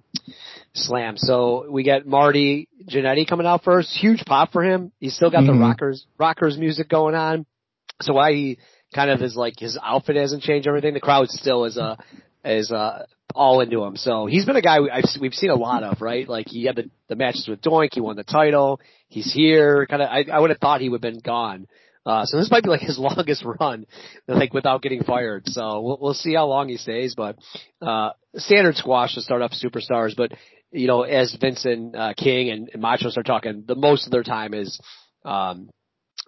slam. 0.74 1.18
So 1.18 1.70
we 1.70 1.84
get 1.84 2.08
Marty 2.08 2.70
Jannetty 2.90 3.28
coming 3.28 3.46
out 3.46 3.64
first. 3.64 3.90
Huge 3.90 4.24
pop 4.26 4.52
for 4.52 4.64
him. 4.64 4.92
He's 5.00 5.16
still 5.16 5.30
got 5.30 5.44
mm-hmm. 5.44 5.60
the 5.60 5.66
rockers, 5.66 6.06
rockers 6.18 6.58
music 6.58 6.90
going 6.90 7.16
on. 7.16 7.46
So 8.02 8.14
why 8.14 8.32
he 8.32 8.60
kind 8.94 9.10
of 9.10 9.22
is 9.22 9.36
like 9.36 9.60
his 9.60 9.78
outfit 9.82 10.16
hasn't 10.16 10.44
changed 10.44 10.68
everything. 10.68 10.94
The 10.94 11.00
crowd 11.00 11.30
still 11.30 11.66
is 11.66 11.78
a, 11.78 11.98
is 12.44 12.72
uh 12.72 13.06
all 13.34 13.62
into 13.62 13.84
him. 13.84 13.96
So 13.96 14.26
he's 14.26 14.46
been 14.46 14.56
a 14.56 14.62
guy 14.62 14.80
we, 14.80 14.90
I've, 14.90 15.06
we've 15.20 15.34
seen 15.34 15.50
a 15.50 15.56
lot 15.56 15.84
of, 15.84 16.02
right? 16.02 16.28
Like 16.28 16.48
he 16.48 16.66
had 16.66 16.76
the, 16.76 16.90
the 17.08 17.16
matches 17.16 17.48
with 17.48 17.62
Doink, 17.62 17.90
he 17.94 18.02
won 18.02 18.16
the 18.16 18.24
title, 18.24 18.80
he's 19.08 19.32
here. 19.34 19.86
Kind 19.88 20.02
of, 20.02 20.10
I, 20.10 20.26
I 20.32 20.40
would 20.40 20.50
have 20.50 20.60
thought 20.60 20.82
he 20.82 20.90
would 20.90 21.04
have 21.04 21.14
been 21.14 21.22
gone. 21.22 21.68
Uh, 22.06 22.26
so 22.26 22.38
this 22.38 22.50
might 22.50 22.64
be 22.64 22.70
like 22.70 22.82
his 22.82 22.98
longest 23.00 23.46
run, 23.60 23.86
like 24.28 24.54
without 24.54 24.82
getting 24.82 25.04
fired. 25.04 25.48
So 25.48 25.82
we'll, 25.82 25.98
we'll 26.02 26.14
see 26.14 26.34
how 26.34 26.48
long 26.48 26.70
he 26.70 26.78
stays. 26.78 27.16
But 27.16 27.38
uh, 27.82 28.12
standard 28.36 28.76
squash 28.76 29.16
to 29.16 29.22
start 29.22 29.42
up 29.42 29.52
superstars. 29.52 30.16
But 30.16 30.34
you 30.72 30.88
know, 30.88 31.04
as 31.04 31.36
Vincent 31.40 31.96
uh, 31.96 32.14
King 32.18 32.50
and, 32.50 32.70
and 32.74 32.82
Macho 32.82 33.10
start 33.10 33.26
talking, 33.26 33.66
the 33.68 33.76
most 33.76 34.06
of 34.06 34.12
their 34.12 34.24
time 34.24 34.54
is 34.54 34.80
um, 35.24 35.70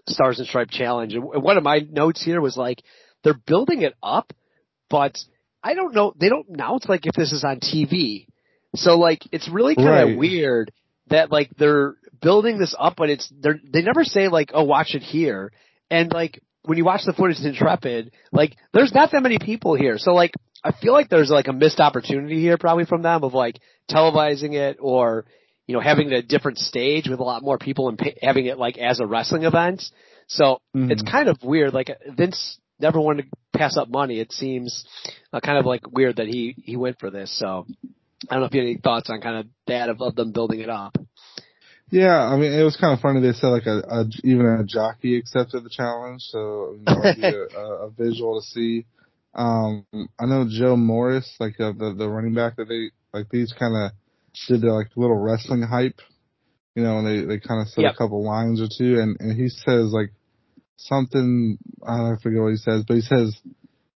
Stars 0.08 0.39
and 0.39 0.48
Stripe 0.48 0.70
Challenge. 0.70 1.13
And 1.13 1.24
one 1.24 1.58
of 1.58 1.63
my 1.63 1.80
notes 1.80 2.24
here 2.24 2.42
was 2.42 2.58
like 2.58 2.84
they're 3.24 3.34
building 3.34 3.82
it 3.84 3.94
up, 4.02 4.34
but 4.89 5.18
I 5.63 5.76
don't 5.76 5.94
know. 5.94 6.13
They 6.20 6.30
don't 6.30 6.50
announce 6.50 6.88
like 6.88 7.06
if 7.06 7.16
this 7.16 7.32
is 7.32 7.44
on 7.44 7.60
TV. 7.60 8.28
So 8.76 8.98
like 8.98 9.22
it's 9.32 9.50
really 9.50 9.76
kind 9.76 9.88
of 9.88 10.10
right. 10.10 10.18
weird 10.18 10.72
that 11.08 11.32
like 11.32 11.52
they're 11.58 11.96
building 12.22 12.58
this 12.58 12.76
up, 12.78 12.96
but 12.98 13.10
it's 13.10 13.32
they're, 13.39 13.60
they 13.63 13.82
never 13.82 14.04
say 14.04 14.28
like 14.28 14.52
oh 14.54 14.63
watch 14.63 14.96
it 14.96 15.04
here. 15.04 15.52
And 15.89 16.12
like 16.12 16.42
when 16.63 16.78
you 16.78 16.86
watch 16.86 17.02
the 17.06 17.13
footage 17.13 17.39
of 17.39 17.46
Intrepid, 17.46 18.12
like 18.32 18.56
there's 18.74 18.94
not 18.94 19.12
that 19.12 19.24
many 19.24 19.38
people 19.39 19.76
here. 19.76 19.98
So 19.98 20.13
like 20.13 20.34
I 20.63 20.72
feel 20.72 20.94
like 20.94 21.10
there's 21.10 21.30
like 21.30 21.48
a 21.48 21.54
missed 21.54 21.80
opportunity 21.80 22.39
here 22.39 22.58
probably 22.58 22.86
from 22.86 23.02
them 23.02 23.24
of 23.24 23.34
like 23.34 23.60
televising 23.89 24.54
it 24.54 24.78
or 24.80 25.26
you 25.67 25.76
know 25.76 25.82
having 25.82 26.12
a 26.12 26.21
different 26.21 26.58
stage 26.58 27.08
with 27.08 27.19
a 27.19 27.23
lot 27.23 27.43
more 27.43 27.58
people 27.58 27.89
and 27.89 27.97
pay, 27.97 28.17
having 28.21 28.45
it 28.45 28.58
like 28.58 28.78
as 28.78 28.99
a 28.99 29.06
wrestling 29.06 29.43
event. 29.43 29.84
So 30.28 30.60
mm-hmm. 30.76 30.91
it's 30.91 31.04
kind 31.04 31.30
of 31.30 31.38
weird. 31.43 31.73
Like 31.73 31.91
Vince 32.15 32.60
never 32.80 32.99
wanted 32.99 33.23
to 33.23 33.58
pass 33.58 33.78
up 33.78 33.89
money. 33.89 34.19
It 34.19 34.32
seems 34.32 34.86
uh, 35.32 35.39
kind 35.39 35.58
of 35.58 35.65
like 35.65 35.89
weird 35.91 36.17
that 36.17 36.28
he 36.28 36.56
he 36.63 36.76
went 36.76 36.99
for 36.99 37.10
this. 37.10 37.38
So 37.38 37.65
I 38.30 38.36
don't 38.36 38.41
know 38.41 38.45
if 38.45 38.54
you 38.54 38.62
have 38.62 38.67
any 38.67 38.78
thoughts 38.78 39.10
on 39.10 39.21
kind 39.21 39.38
of 39.38 39.47
that 39.67 39.89
of, 39.89 40.02
of 40.02 40.15
them 40.15 40.32
building 40.32 40.60
it 40.60 40.69
up. 40.69 40.97
Yeah, 41.89 42.17
I 42.17 42.38
mean, 42.38 42.52
it 42.52 42.63
was 42.63 42.76
kind 42.76 42.93
of 42.93 43.02
funny. 43.02 43.21
They 43.21 43.34
said 43.34 43.49
like 43.49 43.67
a, 43.67 43.84
a 43.88 44.06
even 44.23 44.45
a 44.47 44.63
jockey 44.63 45.17
accepted 45.17 45.63
the 45.63 45.69
challenge, 45.69 46.21
so 46.23 46.78
would 46.88 47.15
be 47.15 47.23
a, 47.56 47.60
a, 47.60 47.89
visual 47.91 48.41
to 48.41 48.47
see. 48.47 48.86
Um, 49.36 49.86
I 50.19 50.26
know 50.26 50.47
Joe 50.49 50.76
Morris, 50.76 51.32
like 51.39 51.60
uh, 51.60 51.73
the 51.73 51.93
the 51.95 52.10
running 52.10 52.34
back 52.34 52.56
that 52.56 52.67
they 52.67 52.89
like 53.13 53.30
these 53.30 53.54
kind 53.54 53.76
of 53.76 53.91
did 54.48 54.62
their 54.62 54.74
like 54.74 54.89
little 54.96 55.17
wrestling 55.17 55.62
hype, 55.62 56.00
you 56.76 56.84
know, 56.84 57.00
and 57.00 57.08
they 57.08 57.26
they 57.26 57.39
kind 57.39 57.62
of 57.62 57.67
said 57.69 57.82
yep. 57.82 57.93
a 57.93 57.98
couple 57.98 58.24
lines 58.24 58.62
or 58.62 58.67
two, 58.67 59.00
and 59.00 59.17
and 59.19 59.39
he 59.39 59.50
says 59.50 59.91
like 59.91 60.12
something 60.78 61.58
I 61.86 61.98
don't 61.98 62.22
forget 62.22 62.41
what 62.41 62.52
he 62.52 62.58
says, 62.58 62.84
but 62.88 62.96
he 62.96 63.02
says 63.02 63.39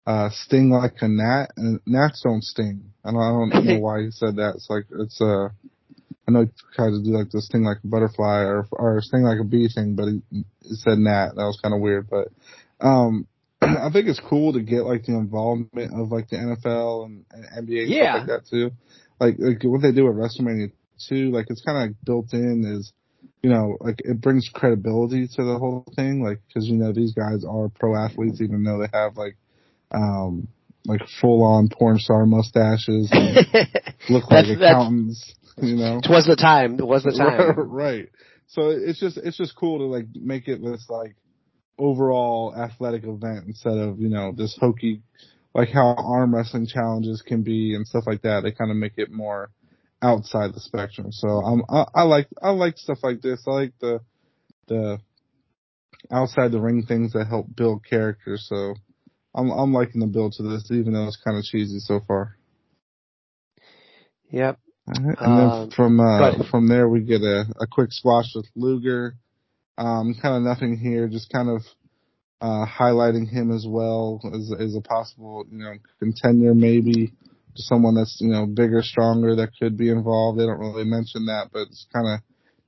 uh 0.05 0.29
sting 0.31 0.69
like 0.69 0.93
a 1.01 1.07
gnat, 1.07 1.51
and 1.57 1.79
gnats 1.85 2.21
don't 2.23 2.43
sting. 2.43 2.91
I 3.03 3.11
don't, 3.11 3.21
I 3.21 3.29
don't 3.29 3.65
know 3.65 3.79
why 3.79 4.01
he 4.03 4.11
said 4.11 4.35
that. 4.37 4.55
It's 4.55 4.69
like 4.69 4.85
it's 4.99 5.19
uh 5.21 5.49
I 6.27 6.31
know 6.31 6.41
he 6.41 6.51
tried 6.73 6.89
to 6.89 7.03
do 7.03 7.11
like 7.11 7.29
this 7.31 7.49
thing 7.51 7.63
like 7.63 7.77
a 7.83 7.87
butterfly 7.87 8.43
or 8.43 8.67
or 8.71 9.01
sting 9.01 9.23
like 9.23 9.39
a 9.39 9.43
bee 9.43 9.69
thing, 9.73 9.95
but 9.95 10.07
he, 10.07 10.21
he 10.31 10.75
said 10.75 10.97
gnat. 10.97 11.35
That 11.35 11.45
was 11.45 11.59
kind 11.61 11.73
of 11.73 11.81
weird, 11.81 12.09
but 12.09 12.27
um 12.85 13.27
I 13.61 13.89
think 13.91 14.07
it's 14.07 14.19
cool 14.19 14.53
to 14.53 14.61
get 14.61 14.85
like 14.85 15.05
the 15.05 15.13
involvement 15.13 15.93
of 15.93 16.11
like 16.11 16.29
the 16.29 16.37
NFL 16.37 17.05
and, 17.05 17.25
and 17.31 17.67
NBA 17.67 17.85
yeah. 17.87 18.15
stuff 18.15 18.27
like 18.27 18.27
that 18.27 18.49
too. 18.49 18.71
Like 19.19 19.35
like 19.39 19.63
what 19.63 19.81
they 19.81 19.91
do 19.91 20.07
at 20.07 20.15
WrestleMania 20.15 20.71
too, 21.07 21.31
like 21.31 21.47
it's 21.49 21.61
kind 21.61 21.89
of 21.89 22.05
built 22.05 22.33
in 22.33 22.63
is 22.65 22.91
you 23.45 23.51
know, 23.51 23.77
like 23.79 24.01
it 24.03 24.21
brings 24.21 24.49
credibility 24.51 25.27
to 25.27 25.43
the 25.43 25.59
whole 25.59 25.85
thing, 25.95 26.23
like 26.23 26.39
because 26.47 26.67
you 26.67 26.77
know 26.77 26.91
these 26.91 27.13
guys 27.13 27.45
are 27.47 27.69
pro 27.69 27.95
athletes, 27.95 28.41
even 28.41 28.63
though 28.63 28.79
they 28.79 28.89
have 28.91 29.17
like, 29.17 29.37
um, 29.91 30.47
like 30.85 31.01
full 31.21 31.43
on 31.43 31.69
porn 31.69 31.99
star 31.99 32.25
mustaches, 32.25 33.07
and 33.11 33.45
look 34.09 34.31
like 34.31 34.47
accountants. 34.47 35.33
You 35.57 35.75
know, 35.75 35.99
it 36.03 36.09
was 36.09 36.25
the 36.25 36.35
time. 36.35 36.79
It 36.79 36.87
was 36.87 37.03
the 37.03 37.11
time. 37.11 37.69
right. 37.69 38.09
So 38.47 38.69
it's 38.69 38.99
just 38.99 39.17
it's 39.17 39.37
just 39.37 39.55
cool 39.55 39.77
to 39.77 39.85
like 39.85 40.07
make 40.15 40.47
it 40.47 40.63
this 40.63 40.85
like 40.89 41.15
overall 41.77 42.55
athletic 42.55 43.03
event 43.03 43.45
instead 43.47 43.77
of 43.77 43.99
you 43.99 44.09
know 44.09 44.33
this 44.35 44.57
hokey 44.59 45.01
like 45.55 45.69
how 45.69 45.95
arm 45.97 46.35
wrestling 46.35 46.67
challenges 46.67 47.23
can 47.25 47.41
be 47.41 47.73
and 47.75 47.87
stuff 47.87 48.03
like 48.05 48.21
that. 48.23 48.41
They 48.43 48.51
kind 48.51 48.69
of 48.69 48.77
make 48.77 48.97
it 48.97 49.09
more 49.09 49.49
outside 50.01 50.53
the 50.53 50.59
spectrum. 50.59 51.11
So 51.11 51.27
I'm 51.29 51.63
I, 51.69 51.85
I 51.95 52.03
like 52.03 52.27
I 52.43 52.49
like 52.49 52.77
stuff 52.77 52.99
like 53.01 53.21
this. 53.21 53.41
I 53.47 53.51
like 53.51 53.73
the 53.79 54.01
the 54.67 54.99
outside 56.11 56.51
the 56.51 56.59
ring 56.59 56.83
things 56.85 57.13
that 57.13 57.27
help 57.27 57.47
build 57.55 57.85
characters. 57.89 58.45
So 58.49 58.75
I'm 59.33 59.49
I'm 59.49 59.73
liking 59.73 60.01
the 60.01 60.07
build 60.07 60.33
to 60.33 60.43
this, 60.43 60.69
even 60.71 60.91
though 60.91 61.07
it's 61.07 61.21
kind 61.23 61.37
of 61.37 61.45
cheesy 61.45 61.79
so 61.79 62.01
far. 62.05 62.35
Yep. 64.31 64.59
Right. 64.87 65.17
And 65.19 65.39
then 65.39 65.49
um, 65.49 65.71
from 65.71 65.99
uh, 66.01 66.43
from 66.51 66.67
there 66.67 66.89
we 66.89 66.99
get 66.99 67.21
a, 67.21 67.45
a 67.61 67.65
quick 67.65 67.93
squash 67.93 68.35
with 68.35 68.45
Luger. 68.55 69.15
Um, 69.77 70.15
kind 70.21 70.35
of 70.35 70.43
nothing 70.43 70.77
here, 70.77 71.07
just 71.07 71.31
kind 71.31 71.49
of 71.49 71.61
uh, 72.41 72.65
highlighting 72.65 73.27
him 73.27 73.51
as 73.51 73.65
well 73.67 74.21
as 74.33 74.51
as 74.59 74.75
a 74.75 74.81
possible 74.81 75.45
you 75.49 75.59
know 75.59 75.73
contender 75.99 76.53
maybe 76.53 77.13
someone 77.55 77.95
that's 77.95 78.17
you 78.21 78.29
know 78.29 78.45
bigger, 78.45 78.81
stronger 78.81 79.35
that 79.35 79.51
could 79.59 79.77
be 79.77 79.89
involved. 79.89 80.39
They 80.39 80.45
don't 80.45 80.59
really 80.59 80.85
mention 80.85 81.25
that, 81.27 81.49
but 81.51 81.63
it's 81.63 81.87
kind 81.93 82.07
of 82.07 82.19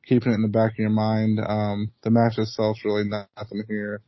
keeping 0.06 0.32
it 0.32 0.36
in 0.36 0.42
the 0.42 0.48
back 0.48 0.74
of 0.74 0.80
your 0.80 0.90
mind. 0.90 1.40
Um, 1.46 1.92
the 2.04 2.10
match 2.10 2.38
itself's 2.38 2.86
really 2.86 3.04
nothing 3.04 3.64
here, 3.68 4.02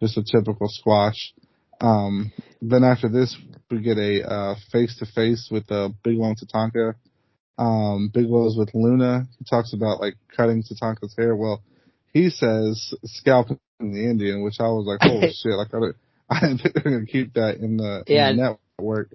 just 0.00 0.18
a 0.18 0.24
typical 0.24 0.68
squash. 0.68 1.32
Um, 1.80 2.32
then 2.60 2.84
after 2.84 3.08
this, 3.08 3.36
we 3.70 3.80
get 3.80 3.98
a 3.98 4.56
face 4.72 4.96
to 4.98 5.06
face 5.06 5.48
with 5.50 5.70
uh, 5.70 5.90
Bigelow 6.02 6.28
and 6.28 6.38
Tatanka. 6.38 6.94
Um, 7.58 8.10
Bigelow's 8.12 8.56
with 8.56 8.70
Luna. 8.74 9.24
He 9.38 9.44
talks 9.48 9.72
about 9.72 10.00
like 10.00 10.14
cutting 10.36 10.62
Tatanka's 10.62 11.14
hair. 11.16 11.36
Well, 11.36 11.62
he 12.12 12.30
says 12.30 12.94
scalping 13.04 13.58
the 13.78 14.10
Indian, 14.10 14.42
which 14.42 14.56
I 14.60 14.64
was 14.64 14.86
like, 14.86 15.00
oh 15.02 15.20
shit! 15.32 15.52
Like 15.52 15.72
I, 15.72 15.78
I 16.30 16.40
didn't 16.40 16.58
think 16.58 16.74
they're 16.74 16.92
gonna 16.92 17.06
keep 17.06 17.34
that 17.34 17.58
in 17.58 17.76
the, 17.76 18.04
yeah. 18.06 18.30
in 18.30 18.36
the 18.36 18.58
network 18.78 19.10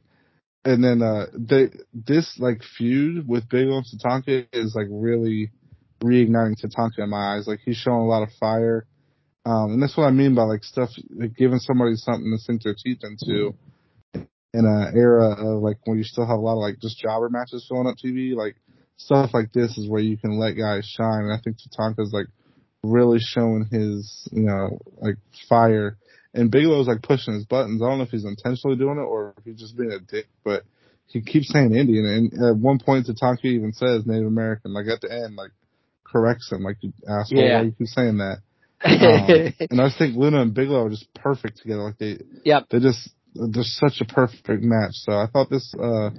and 0.64 0.84
then 0.84 1.02
uh 1.02 1.26
they 1.34 1.70
this 1.94 2.38
like 2.40 2.62
feud 2.78 3.28
with 3.28 3.50
Bigelow 3.50 3.78
and 3.78 3.86
Tatanka 3.86 4.48
is 4.54 4.76
like 4.76 4.88
really 4.90 5.52
reigniting 6.04 6.60
Tatanka 6.64 7.00
in 7.00 7.10
my 7.10 7.36
eyes. 7.36 7.48
Like 7.48 7.60
he's 7.66 7.78
showing 7.78 8.02
a 8.02 8.08
lot 8.08 8.24
of 8.24 8.30
fire. 8.40 8.86
Um 9.46 9.74
and 9.74 9.82
that's 9.82 9.98
what 9.98 10.06
I 10.06 10.12
mean 10.12 10.36
by 10.36 10.44
like 10.44 10.64
stuff 10.64 10.90
like 11.16 11.36
giving 11.36 11.60
somebody 11.60 11.96
something 11.96 12.32
to 12.32 12.38
sink 12.38 12.64
their 12.64 12.76
teeth 12.76 13.00
into 13.04 13.56
in 14.14 14.66
an 14.66 14.94
era 14.96 15.32
of 15.32 15.62
like 15.62 15.78
when 15.86 15.98
you 15.98 16.04
still 16.04 16.28
have 16.28 16.38
a 16.38 16.42
lot 16.42 16.54
of 16.54 16.60
like 16.60 16.80
just 16.80 17.00
jobber 17.00 17.30
matches 17.30 17.66
filling 17.68 17.88
up 17.88 17.96
TV, 17.98 18.36
like 18.36 18.56
stuff 18.98 19.34
like 19.34 19.52
this 19.54 19.78
is 19.78 19.90
where 19.90 20.02
you 20.02 20.18
can 20.18 20.38
let 20.38 20.54
guys 20.54 20.86
shine. 20.86 21.24
And 21.24 21.34
I 21.34 21.40
think 21.44 21.58
Tatanka's 21.58 22.14
like 22.14 22.28
really 22.84 23.20
showing 23.20 23.66
his, 23.72 24.28
you 24.32 24.44
know, 24.44 24.80
like 25.02 25.16
fire 25.48 25.98
and 26.34 26.52
Bigelow's 26.52 26.88
like 26.88 27.02
pushing 27.02 27.34
his 27.34 27.46
buttons. 27.46 27.82
I 27.82 27.90
don't 27.90 27.98
know 27.98 28.06
if 28.06 28.10
he's 28.10 28.26
intentionally 28.26 28.78
doing 28.78 28.98
it 28.98 29.02
or 29.02 29.34
if 29.38 29.44
he's 29.44 29.60
just 29.60 29.78
being 29.78 29.92
a 29.92 30.00
dick, 30.00 30.28
but 30.44 30.64
he 31.08 31.22
keeps 31.22 31.52
saying 31.52 31.76
Indian. 31.76 32.06
And 32.06 32.34
at 32.44 32.56
one 32.56 32.80
point, 32.80 33.08
Tatanka 33.08 33.46
even 33.46 33.74
says 33.74 34.06
Native 34.06 34.28
American. 34.28 34.74
Like 34.74 34.88
at 34.88 35.02
the 35.02 35.12
end, 35.12 35.36
like 35.36 35.52
corrects 36.06 36.52
him, 36.52 36.64
like 36.64 36.78
you 36.82 36.94
asshole. 37.08 37.44
Yeah. 37.44 37.60
Why 37.60 37.66
you 37.66 37.72
keep 37.78 37.88
saying 37.88 38.18
that? 38.18 38.38
um, 38.84 39.68
and 39.70 39.82
I 39.82 39.88
just 39.88 40.00
think 40.00 40.16
Luna 40.16 40.42
and 40.42 40.54
Bigelow 40.54 40.86
are 40.86 40.90
just 40.90 41.14
perfect 41.14 41.58
together. 41.58 41.84
Like 41.84 41.98
they, 41.98 42.18
yep. 42.44 42.68
they 42.72 42.80
just 42.80 43.10
they're 43.36 43.64
such 43.64 44.02
a 44.02 44.06
perfect 44.06 44.64
match. 44.64 44.94
So 44.94 45.12
I 45.12 45.28
thought 45.32 45.50
this 45.50 45.74
uh 45.76 46.10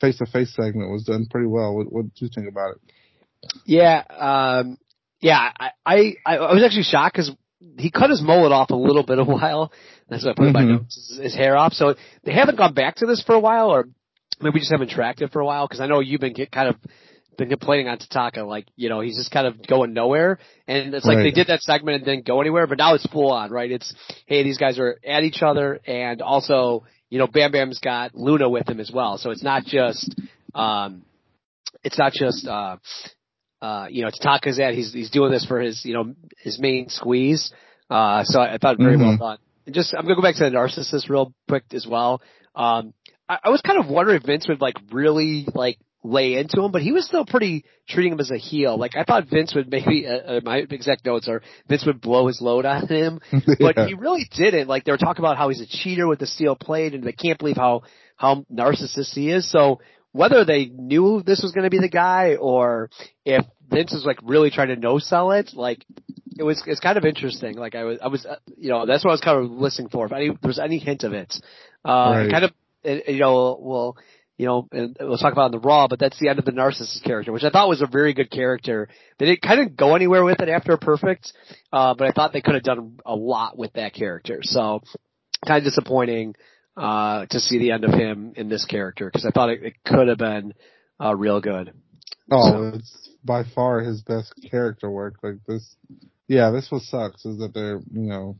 face 0.00 0.18
to 0.18 0.26
face 0.26 0.54
segment 0.54 0.90
was 0.90 1.04
done 1.04 1.26
pretty 1.30 1.46
well. 1.46 1.74
What, 1.74 1.92
what 1.92 2.02
did 2.14 2.22
you 2.22 2.28
think 2.34 2.48
about 2.48 2.76
it? 2.76 2.80
Yeah, 3.66 4.02
um, 4.10 4.78
yeah, 5.20 5.50
I, 5.58 5.70
I 5.84 6.16
I 6.24 6.52
was 6.52 6.62
actually 6.64 6.82
shocked 6.82 7.16
because 7.16 7.30
he 7.78 7.90
cut 7.90 8.10
his 8.10 8.22
mullet 8.22 8.52
off 8.52 8.70
a 8.70 8.76
little 8.76 9.02
bit 9.02 9.18
a 9.18 9.24
while. 9.24 9.72
That's 10.08 10.24
what 10.24 10.32
I 10.32 10.34
put 10.34 10.42
mm-hmm. 10.42 10.48
in 10.48 10.52
my 10.52 10.62
mm-hmm. 10.62 10.82
notes. 10.82 11.18
His 11.20 11.34
hair 11.34 11.56
off. 11.56 11.72
So 11.72 11.94
they 12.24 12.32
haven't 12.32 12.56
gone 12.56 12.74
back 12.74 12.96
to 12.96 13.06
this 13.06 13.22
for 13.22 13.34
a 13.34 13.40
while, 13.40 13.70
or 13.70 13.88
maybe 14.40 14.54
we 14.54 14.60
just 14.60 14.72
haven't 14.72 14.90
tracked 14.90 15.22
it 15.22 15.32
for 15.32 15.40
a 15.40 15.46
while. 15.46 15.66
Because 15.66 15.80
I 15.80 15.86
know 15.86 16.00
you've 16.00 16.20
been 16.20 16.34
get, 16.34 16.52
kind 16.52 16.68
of 16.68 16.76
been 17.36 17.48
complaining 17.48 17.88
on 17.88 17.98
Tatanka, 17.98 18.46
like 18.46 18.66
you 18.76 18.88
know 18.88 19.00
he's 19.00 19.16
just 19.16 19.30
kind 19.30 19.46
of 19.46 19.66
going 19.66 19.92
nowhere. 19.92 20.38
And 20.66 20.94
it's 20.94 21.04
like 21.04 21.16
right. 21.16 21.24
they 21.24 21.30
did 21.30 21.48
that 21.48 21.62
segment 21.62 21.96
and 21.96 22.04
didn't 22.04 22.26
go 22.26 22.40
anywhere, 22.40 22.66
but 22.66 22.78
now 22.78 22.94
it's 22.94 23.06
full 23.06 23.32
on, 23.32 23.50
right? 23.50 23.70
It's 23.70 23.94
hey, 24.26 24.42
these 24.42 24.58
guys 24.58 24.78
are 24.78 24.98
at 25.06 25.22
each 25.22 25.42
other, 25.42 25.80
and 25.86 26.22
also 26.22 26.84
you 27.08 27.18
know 27.18 27.26
Bam 27.26 27.52
Bam's 27.52 27.78
got 27.78 28.14
Luna 28.14 28.48
with 28.48 28.68
him 28.68 28.80
as 28.80 28.90
well. 28.92 29.18
So 29.18 29.30
it's 29.30 29.42
not 29.42 29.64
just 29.64 30.14
um, 30.54 31.02
it's 31.82 31.98
not 31.98 32.12
just 32.12 32.46
uh, 32.46 32.76
uh, 33.66 33.86
you 33.90 34.02
know, 34.02 34.10
Tatanka's 34.10 34.60
at, 34.60 34.74
he's, 34.74 34.92
he's 34.92 35.10
doing 35.10 35.32
this 35.32 35.44
for 35.44 35.60
his, 35.60 35.84
you 35.84 35.92
know, 35.92 36.14
his 36.38 36.60
main 36.60 36.88
squeeze. 36.88 37.52
Uh, 37.90 38.22
so 38.22 38.40
I, 38.40 38.54
I 38.54 38.58
thought 38.58 38.78
very 38.78 38.96
mm-hmm. 38.96 39.18
well 39.18 39.30
done. 39.30 39.38
And 39.66 39.74
just, 39.74 39.92
I'm 39.92 40.04
gonna 40.04 40.14
go 40.14 40.22
back 40.22 40.36
to 40.36 40.44
the 40.44 40.50
narcissist 40.50 41.08
real 41.08 41.34
quick 41.48 41.64
as 41.72 41.84
well. 41.84 42.22
Um, 42.54 42.94
I, 43.28 43.38
I 43.44 43.48
was 43.48 43.60
kind 43.62 43.80
of 43.80 43.88
wondering 43.88 44.18
if 44.18 44.22
Vince 44.22 44.46
would 44.48 44.60
like 44.60 44.76
really 44.92 45.48
like 45.52 45.78
lay 46.04 46.34
into 46.34 46.62
him, 46.62 46.70
but 46.70 46.82
he 46.82 46.92
was 46.92 47.06
still 47.06 47.26
pretty 47.26 47.64
treating 47.88 48.12
him 48.12 48.20
as 48.20 48.30
a 48.30 48.36
heel. 48.36 48.78
Like 48.78 48.96
I 48.96 49.02
thought 49.02 49.24
Vince 49.28 49.52
would 49.56 49.68
maybe, 49.68 50.06
uh, 50.06 50.36
uh 50.36 50.40
my 50.44 50.58
exact 50.58 51.04
notes 51.04 51.28
are 51.28 51.42
Vince 51.68 51.84
would 51.86 52.00
blow 52.00 52.28
his 52.28 52.40
load 52.40 52.66
on 52.66 52.86
him, 52.86 53.18
but 53.58 53.76
yeah. 53.76 53.86
he 53.88 53.94
really 53.94 54.28
didn't. 54.36 54.68
Like 54.68 54.84
they 54.84 54.92
were 54.92 54.98
talking 54.98 55.24
about 55.24 55.38
how 55.38 55.48
he's 55.48 55.60
a 55.60 55.66
cheater 55.66 56.06
with 56.06 56.20
the 56.20 56.26
steel 56.26 56.54
plate 56.54 56.94
and 56.94 57.02
they 57.02 57.12
can't 57.12 57.38
believe 57.38 57.56
how, 57.56 57.82
how 58.16 58.44
narcissist 58.52 59.12
he 59.14 59.30
is. 59.30 59.50
So 59.50 59.80
whether 60.16 60.46
they 60.46 60.66
knew 60.66 61.22
this 61.24 61.42
was 61.42 61.52
going 61.52 61.64
to 61.64 61.70
be 61.70 61.78
the 61.78 61.90
guy 61.90 62.36
or 62.40 62.88
if 63.24 63.44
Vince 63.68 63.92
is 63.92 64.04
like 64.04 64.18
really 64.22 64.50
trying 64.50 64.68
to 64.68 64.76
no 64.76 64.98
sell 64.98 65.32
it, 65.32 65.50
like 65.54 65.84
it 66.38 66.42
was, 66.42 66.62
it's 66.66 66.80
kind 66.80 66.98
of 66.98 67.04
interesting. 67.04 67.54
Like 67.56 67.74
I 67.74 67.84
was, 67.84 67.98
I 68.02 68.08
was, 68.08 68.26
uh, 68.26 68.36
you 68.56 68.70
know, 68.70 68.86
that's 68.86 69.04
what 69.04 69.10
I 69.10 69.14
was 69.14 69.20
kind 69.20 69.44
of 69.44 69.50
listening 69.50 69.88
for. 69.88 70.06
If 70.06 70.12
any, 70.12 70.28
there 70.28 70.38
was 70.48 70.58
any 70.58 70.78
hint 70.78 71.04
of 71.04 71.12
it, 71.12 71.34
uh, 71.84 72.14
right. 72.14 72.30
kind 72.30 72.44
of, 72.44 72.52
you 72.84 73.18
know, 73.18 73.58
well, 73.60 73.96
you 74.38 74.46
know, 74.46 74.68
and 74.70 74.96
we'll 75.00 75.16
talk 75.16 75.32
about 75.32 75.46
in 75.46 75.52
the 75.52 75.66
Raw, 75.66 75.88
but 75.88 75.98
that's 75.98 76.18
the 76.18 76.28
end 76.28 76.38
of 76.38 76.44
the 76.44 76.52
narcissist 76.52 77.02
character, 77.04 77.32
which 77.32 77.42
I 77.42 77.50
thought 77.50 77.68
was 77.68 77.80
a 77.80 77.86
very 77.86 78.12
good 78.12 78.30
character. 78.30 78.88
They 79.18 79.26
didn't 79.26 79.42
kind 79.42 79.60
of 79.60 79.76
go 79.76 79.96
anywhere 79.96 80.24
with 80.24 80.40
it 80.40 80.48
after 80.50 80.76
Perfect, 80.76 81.32
uh, 81.72 81.94
but 81.94 82.06
I 82.06 82.12
thought 82.12 82.32
they 82.34 82.42
could 82.42 82.54
have 82.54 82.62
done 82.62 82.98
a 83.06 83.14
lot 83.14 83.56
with 83.56 83.72
that 83.74 83.94
character. 83.94 84.40
So, 84.42 84.82
kind 85.46 85.58
of 85.58 85.64
disappointing, 85.64 86.34
uh, 86.76 87.24
to 87.30 87.40
see 87.40 87.58
the 87.58 87.70
end 87.70 87.84
of 87.84 87.92
him 87.92 88.34
in 88.36 88.50
this 88.50 88.66
character, 88.66 89.06
because 89.06 89.24
I 89.24 89.30
thought 89.30 89.48
it, 89.48 89.62
it 89.62 89.74
could 89.86 90.08
have 90.08 90.18
been, 90.18 90.52
uh, 91.02 91.14
real 91.16 91.40
good. 91.40 91.72
Oh, 92.30 92.50
so. 92.50 92.76
it's 92.76 93.10
by 93.26 93.42
far 93.54 93.80
his 93.80 94.02
best 94.02 94.32
character 94.50 94.90
work. 94.90 95.16
Like 95.22 95.36
this, 95.46 95.76
yeah, 96.28 96.50
this 96.50 96.70
what 96.70 96.82
sucks 96.82 97.24
is 97.24 97.38
that 97.38 97.52
they're, 97.52 97.80
you 97.92 98.08
know, 98.08 98.38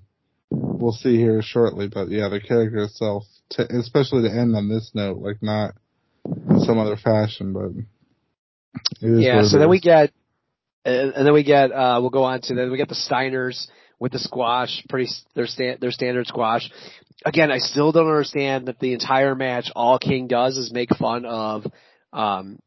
we'll 0.51 0.92
see 0.92 1.16
here 1.16 1.42
shortly, 1.42 1.88
but 1.88 2.09
yeah, 2.09 2.29
the 2.29 2.40
character 2.40 2.79
itself, 2.85 3.25
to, 3.51 3.66
especially 3.79 4.29
to 4.29 4.35
end 4.35 4.55
on 4.57 4.68
this 4.68 4.92
note, 4.94 5.18
like 5.18 5.42
not, 5.42 5.75
in 6.49 6.61
some 6.61 6.79
other 6.79 6.96
fashion, 6.96 7.53
but 7.53 7.70
yeah. 9.01 9.42
So 9.44 9.59
then 9.59 9.68
we 9.68 9.81
get, 9.81 10.12
and 10.85 11.27
then 11.27 11.33
we 11.33 11.42
get, 11.42 11.72
uh, 11.72 11.99
we'll 12.01 12.11
go 12.11 12.25
on 12.25 12.40
to 12.42 12.55
then 12.55 12.70
we 12.70 12.77
get 12.77 12.88
the 12.88 12.94
Steiners 12.94 13.66
with 13.99 14.12
the 14.12 14.18
squash, 14.18 14.85
pretty 14.88 15.11
their 15.35 15.46
stand 15.46 15.81
their 15.81 15.90
standard 15.90 16.27
squash. 16.27 16.70
Again, 17.25 17.51
I 17.51 17.59
still 17.59 17.92
don't 17.92 18.07
understand 18.07 18.68
that 18.68 18.79
the 18.79 18.92
entire 18.92 19.35
match 19.35 19.70
all 19.75 19.99
King 19.99 20.27
does 20.27 20.57
is 20.57 20.72
make 20.72 20.90
fun 20.96 21.25
of 21.25 21.66
um 22.12 22.59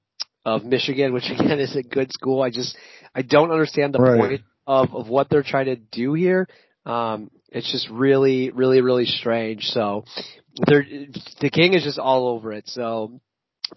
of 0.55 0.65
Michigan, 0.65 1.13
which 1.13 1.29
again 1.31 1.59
is 1.59 1.75
a 1.75 1.83
good 1.83 2.12
school. 2.12 2.41
I 2.41 2.49
just 2.49 2.75
I 3.13 3.21
don't 3.21 3.51
understand 3.51 3.93
the 3.93 3.99
right. 3.99 4.19
point 4.19 4.41
of 4.67 4.93
of 4.93 5.09
what 5.09 5.29
they're 5.29 5.43
trying 5.43 5.65
to 5.65 5.75
do 5.75 6.13
here. 6.13 6.47
Um 6.85 7.31
it's 7.49 7.71
just 7.71 7.89
really 7.89 8.51
really 8.51 8.81
really 8.81 9.05
strange. 9.05 9.63
So 9.65 10.05
they're 10.67 10.85
the 11.41 11.49
King 11.49 11.73
is 11.73 11.83
just 11.83 11.99
all 11.99 12.27
over 12.27 12.51
it. 12.53 12.67
So 12.67 13.19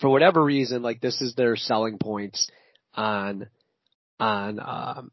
for 0.01 0.09
whatever 0.09 0.43
reason, 0.43 0.83
like 0.83 1.01
this 1.01 1.21
is 1.21 1.35
their 1.35 1.57
selling 1.57 1.99
points 1.99 2.51
on 2.95 3.49
on 4.19 4.61
um, 4.61 5.13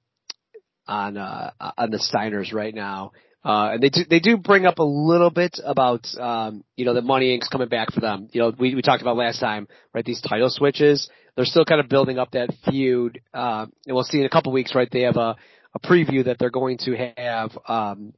on 0.88 1.18
uh, 1.18 1.52
on 1.78 1.92
the 1.92 1.98
Steiners 1.98 2.54
right 2.54 2.74
now. 2.74 3.12
Uh, 3.44 3.72
and 3.74 3.84
they 3.84 3.90
do, 3.90 4.02
they 4.10 4.20
do 4.20 4.36
bring 4.36 4.66
up 4.66 4.80
a 4.80 4.84
little 4.84 5.30
bit 5.30 5.62
about, 5.64 6.06
um, 6.20 6.62
you 6.76 6.84
know, 6.84 6.94
the 6.94 7.02
Money 7.02 7.38
Inc.'s 7.38 7.48
coming 7.48 7.70
back 7.70 7.94
for 7.94 8.02
them. 8.02 8.28
You 8.34 8.42
know, 8.42 8.54
we, 8.60 8.76
we 8.76 8.82
talked 8.82 9.02
about 9.02 9.16
last 9.16 9.40
time, 9.40 9.70
right, 9.94 10.04
these 10.04 10.20
title 10.20 10.50
switches. 10.50 11.10
They're 11.36 11.46
still 11.46 11.66
kind 11.66 11.80
of 11.80 11.90
building 11.90 12.20
up 12.20 12.32
that 12.32 12.50
feud. 12.70 13.22
Uh, 13.34 13.68
and 13.86 13.96
we'll 13.96 14.04
see 14.04 14.20
in 14.20 14.26
a 14.26 14.30
couple 14.30 14.52
weeks, 14.52 14.76
right, 14.76 14.90
they 14.92 15.02
have 15.02 15.18
a, 15.18 15.36
a 15.74 15.80
preview 15.80 16.26
that 16.26 16.38
they're 16.40 16.50
going 16.50 16.78
to 16.80 17.14
have, 17.18 17.58
um, 17.68 18.14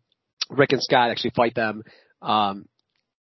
Rick 0.50 0.74
and 0.74 0.82
Scott 0.82 1.12
actually 1.12 1.32
fight 1.36 1.56
them, 1.56 1.84
um, 2.22 2.66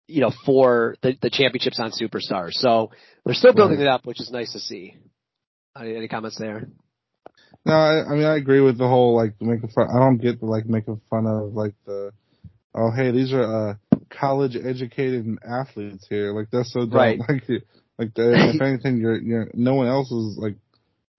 you 0.06 0.20
know, 0.20 0.32
for 0.46 0.96
the, 1.02 1.16
the 1.20 1.30
championships 1.30 1.78
on 1.78 1.90
Superstars. 1.90 2.52
So 2.52 2.90
they're 3.24 3.34
still 3.34 3.54
building 3.54 3.78
right. 3.78 3.86
it 3.86 3.90
up, 3.90 4.06
which 4.06 4.20
is 4.20 4.30
nice 4.30 4.52
to 4.52 4.60
see. 4.60 4.96
Any, 5.78 5.96
any 5.96 6.08
comments 6.08 6.38
there? 6.38 6.68
No, 7.64 7.74
I, 7.74 8.04
I 8.04 8.14
mean 8.14 8.24
I 8.24 8.36
agree 8.36 8.60
with 8.60 8.76
the 8.76 8.88
whole 8.88 9.16
like 9.16 9.34
making 9.40 9.68
fun. 9.68 9.88
I 9.94 9.98
don't 10.00 10.18
get 10.18 10.40
the 10.40 10.46
like 10.46 10.66
making 10.66 11.00
fun 11.08 11.26
of 11.26 11.54
like 11.54 11.74
the 11.86 12.12
oh 12.74 12.90
hey 12.90 13.12
these 13.12 13.32
are 13.32 13.70
uh 13.70 13.74
college 14.10 14.56
educated 14.56 15.26
athletes 15.48 16.06
here 16.08 16.32
like 16.32 16.48
that's 16.50 16.72
so 16.72 16.80
dumb. 16.80 16.92
right 16.92 17.18
like 17.28 17.44
like 17.98 18.14
the, 18.14 18.54
if 18.54 18.60
anything 18.62 18.98
you're 18.98 19.20
you're 19.20 19.50
no 19.54 19.74
one 19.74 19.88
else 19.88 20.10
is 20.10 20.36
like, 20.38 20.56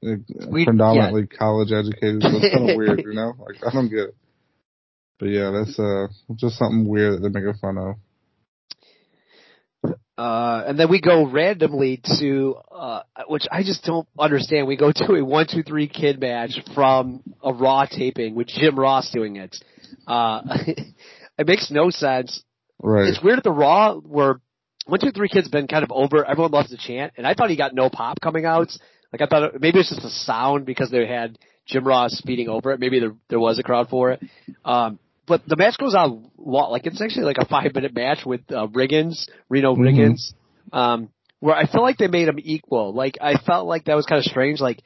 we, 0.02 0.66
predominantly 0.66 1.28
yeah. 1.32 1.38
college 1.38 1.72
educated 1.72 2.22
so 2.22 2.30
it's 2.34 2.54
kind 2.54 2.70
of 2.70 2.76
weird 2.76 3.00
you 3.00 3.14
know 3.14 3.34
like 3.40 3.56
I 3.66 3.72
don't 3.72 3.90
get 3.90 4.10
it 4.10 4.16
but 5.20 5.30
yeah 5.30 5.52
that's 5.52 5.80
uh 5.80 6.08
just 6.36 6.58
something 6.58 6.88
weird 6.88 7.14
that 7.14 7.22
they're 7.22 7.42
making 7.42 7.60
fun 7.60 7.78
of. 7.78 7.96
Uh, 10.18 10.64
and 10.68 10.80
then 10.80 10.90
we 10.90 11.02
go 11.02 11.26
randomly 11.26 12.00
to, 12.20 12.56
uh, 12.72 13.02
which 13.28 13.46
I 13.52 13.64
just 13.64 13.84
don't 13.84 14.08
understand. 14.18 14.68
We 14.68 14.78
go 14.78 14.92
to 14.92 15.16
a 15.16 15.26
one, 15.26 15.48
two, 15.48 15.64
three 15.64 15.88
kid 15.88 16.20
match 16.20 16.60
from 16.76 17.24
a 17.44 17.52
Raw 17.52 17.86
taping 17.86 18.36
with 18.36 18.48
Jim 18.48 18.78
Ross 18.78 19.10
doing 19.10 19.38
it. 19.38 19.58
Uh, 20.06 20.42
it 21.38 21.48
makes 21.48 21.72
no 21.72 21.90
sense. 21.90 22.44
Right. 22.80 23.08
It's 23.08 23.24
weird 23.24 23.40
at 23.40 23.44
the 23.44 23.52
Raw 23.52 23.96
where 23.96 24.40
one, 24.86 25.00
two, 25.00 25.12
three 25.12 25.30
kids 25.30 25.48
been 25.48 25.68
kind 25.68 25.84
of 25.84 25.92
over. 25.92 26.26
Everyone 26.26 26.52
loves 26.52 26.70
to 26.70 26.78
chant, 26.78 27.14
and 27.18 27.26
I 27.26 27.34
thought 27.34 27.50
he 27.50 27.56
got 27.56 27.74
no 27.74 27.90
pop 27.90 28.20
coming 28.22 28.46
out. 28.46 28.72
Like 29.12 29.22
I 29.22 29.26
thought 29.28 29.44
it, 29.56 29.62
maybe 29.62 29.80
it's 29.80 29.90
just 29.90 30.02
the 30.02 30.10
sound 30.10 30.66
because 30.66 30.90
they 30.90 31.06
had 31.06 31.38
Jim 31.68 31.86
Ross 31.86 32.14
speeding 32.14 32.50
over 32.50 32.72
it. 32.72 32.80
Maybe 32.80 33.00
there 33.00 33.14
there 33.30 33.40
was 33.40 33.60
a 33.60 33.64
crowd 33.64 33.90
for 33.90 34.12
it. 34.12 34.22
Um, 34.66 35.00
but 35.26 35.42
the 35.48 35.56
match 35.56 35.78
goes 35.78 35.96
on 35.96 36.30
like 36.38 36.86
it's 36.86 37.02
actually 37.02 37.26
like 37.26 37.38
a 37.38 37.46
five 37.46 37.74
minute 37.74 37.96
match 37.96 38.26
with 38.26 38.42
uh, 38.52 38.68
Riggins, 38.68 39.28
Reno 39.50 39.74
mm-hmm. 39.74 39.84
Riggins, 39.84 40.34
um, 40.74 41.10
where 41.40 41.56
I 41.56 41.66
feel 41.66 41.82
like 41.82 41.98
they 41.98 42.08
made 42.08 42.28
him 42.28 42.40
equal. 42.40 42.94
Like 42.94 43.18
I 43.22 43.36
felt 43.36 43.68
like 43.68 43.86
that 43.86 43.96
was 43.96 44.06
kind 44.06 44.20
of 44.20 44.26
strange, 44.26 44.60
like 44.60 44.82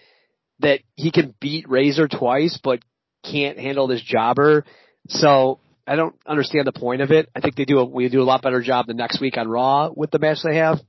that 0.59 0.81
he 0.95 1.11
can 1.11 1.33
beat 1.39 1.69
Razor 1.69 2.07
twice 2.07 2.59
but 2.63 2.79
can't 3.23 3.57
handle 3.57 3.87
this 3.87 4.01
jobber. 4.01 4.65
So 5.07 5.59
I 5.87 5.95
don't 5.95 6.15
understand 6.25 6.67
the 6.67 6.73
point 6.73 7.01
of 7.01 7.11
it. 7.11 7.29
I 7.35 7.39
think 7.39 7.55
they 7.55 7.65
do 7.65 7.79
a, 7.79 7.85
we 7.85 8.09
do 8.09 8.21
a 8.21 8.23
lot 8.23 8.41
better 8.41 8.61
job 8.61 8.87
the 8.87 8.93
next 8.93 9.21
week 9.21 9.37
on 9.37 9.47
Raw 9.47 9.89
with 9.95 10.11
the 10.11 10.19
match 10.19 10.39
they 10.43 10.57
have. 10.57 10.79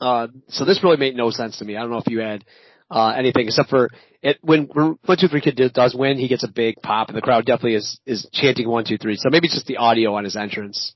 Uh, 0.00 0.28
so 0.48 0.64
this 0.64 0.82
really 0.82 0.96
made 0.96 1.16
no 1.16 1.30
sense 1.30 1.58
to 1.58 1.64
me. 1.64 1.76
I 1.76 1.80
don't 1.80 1.90
know 1.90 1.98
if 1.98 2.08
you 2.08 2.20
had 2.20 2.44
uh, 2.90 3.08
anything 3.16 3.46
except 3.46 3.68
for 3.68 3.90
it 4.22 4.38
when 4.40 4.64
one 4.64 4.96
two 5.18 5.28
three 5.28 5.40
kid 5.40 5.60
does 5.74 5.94
win, 5.94 6.18
he 6.18 6.28
gets 6.28 6.44
a 6.44 6.48
big 6.48 6.76
pop, 6.82 7.08
and 7.08 7.16
the 7.16 7.22
crowd 7.22 7.44
definitely 7.46 7.74
is 7.74 8.00
is 8.06 8.28
chanting 8.32 8.68
one 8.68 8.84
two 8.84 8.98
three. 8.98 9.16
So 9.16 9.28
maybe 9.30 9.46
it's 9.46 9.54
just 9.54 9.66
the 9.66 9.76
audio 9.76 10.14
on 10.14 10.24
his 10.24 10.36
entrance. 10.36 10.94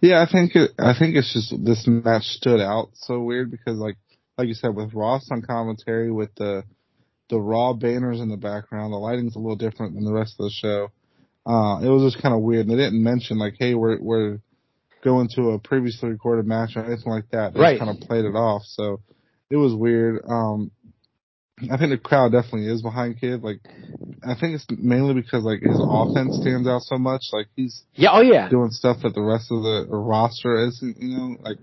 Yeah, 0.00 0.22
I 0.22 0.30
think 0.30 0.54
it, 0.54 0.70
I 0.78 0.94
think 0.98 1.16
it's 1.16 1.32
just 1.32 1.52
this 1.64 1.84
match 1.86 2.24
stood 2.24 2.60
out 2.60 2.90
so 2.94 3.20
weird 3.20 3.50
because 3.50 3.78
like 3.78 3.96
like 4.38 4.48
you 4.48 4.54
said 4.54 4.74
with 4.74 4.94
Ross 4.94 5.28
on 5.30 5.42
commentary 5.42 6.10
with 6.10 6.34
the 6.36 6.64
the 7.28 7.38
raw 7.38 7.72
banners 7.72 8.20
in 8.20 8.28
the 8.28 8.36
background, 8.36 8.92
the 8.92 8.96
lighting's 8.96 9.36
a 9.36 9.38
little 9.38 9.56
different 9.56 9.94
than 9.94 10.04
the 10.04 10.12
rest 10.12 10.34
of 10.38 10.44
the 10.44 10.50
show. 10.50 10.90
Uh, 11.50 11.80
it 11.82 11.88
was 11.88 12.12
just 12.12 12.22
kind 12.22 12.32
of 12.32 12.42
weird. 12.42 12.68
And 12.68 12.78
they 12.78 12.82
didn't 12.84 13.02
mention 13.02 13.38
like, 13.38 13.54
hey, 13.58 13.74
we're 13.74 13.98
we're 14.00 14.38
going 15.02 15.28
to 15.34 15.50
a 15.50 15.58
previously 15.58 16.10
recorded 16.10 16.46
match 16.46 16.76
or 16.76 16.84
anything 16.84 17.12
like 17.12 17.28
that. 17.32 17.54
They 17.54 17.60
right. 17.60 17.78
kind 17.78 17.90
of 17.90 18.06
played 18.06 18.24
it 18.24 18.36
off. 18.36 18.62
So 18.66 19.00
it 19.50 19.56
was 19.56 19.74
weird. 19.74 20.22
Um, 20.28 20.70
I 21.70 21.76
think 21.76 21.90
the 21.90 21.98
crowd 21.98 22.30
definitely 22.30 22.68
is 22.68 22.82
behind 22.82 23.20
Kid. 23.20 23.42
Like, 23.42 23.60
I 24.22 24.34
think 24.38 24.54
it's 24.54 24.66
mainly 24.70 25.14
because 25.14 25.42
like 25.42 25.60
his 25.60 25.76
offense 25.76 26.38
stands 26.40 26.68
out 26.68 26.82
so 26.82 26.98
much. 26.98 27.22
Like 27.32 27.48
he's 27.56 27.82
yeah, 27.94 28.10
oh 28.12 28.22
yeah, 28.22 28.48
doing 28.48 28.70
stuff 28.70 28.98
that 29.02 29.14
the 29.14 29.20
rest 29.20 29.50
of 29.50 29.62
the 29.62 29.86
roster 29.90 30.68
isn't. 30.68 31.02
You 31.02 31.16
know, 31.16 31.36
like 31.40 31.58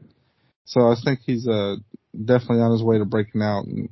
so 0.65 0.82
I 0.82 0.95
think 1.02 1.21
he's 1.26 1.47
uh 1.47 1.78
definitely 2.13 2.60
on 2.60 2.73
his 2.73 2.84
way 2.84 2.97
to 2.97 3.06
breaking 3.06 3.41
out. 3.41 3.65
And 3.65 3.89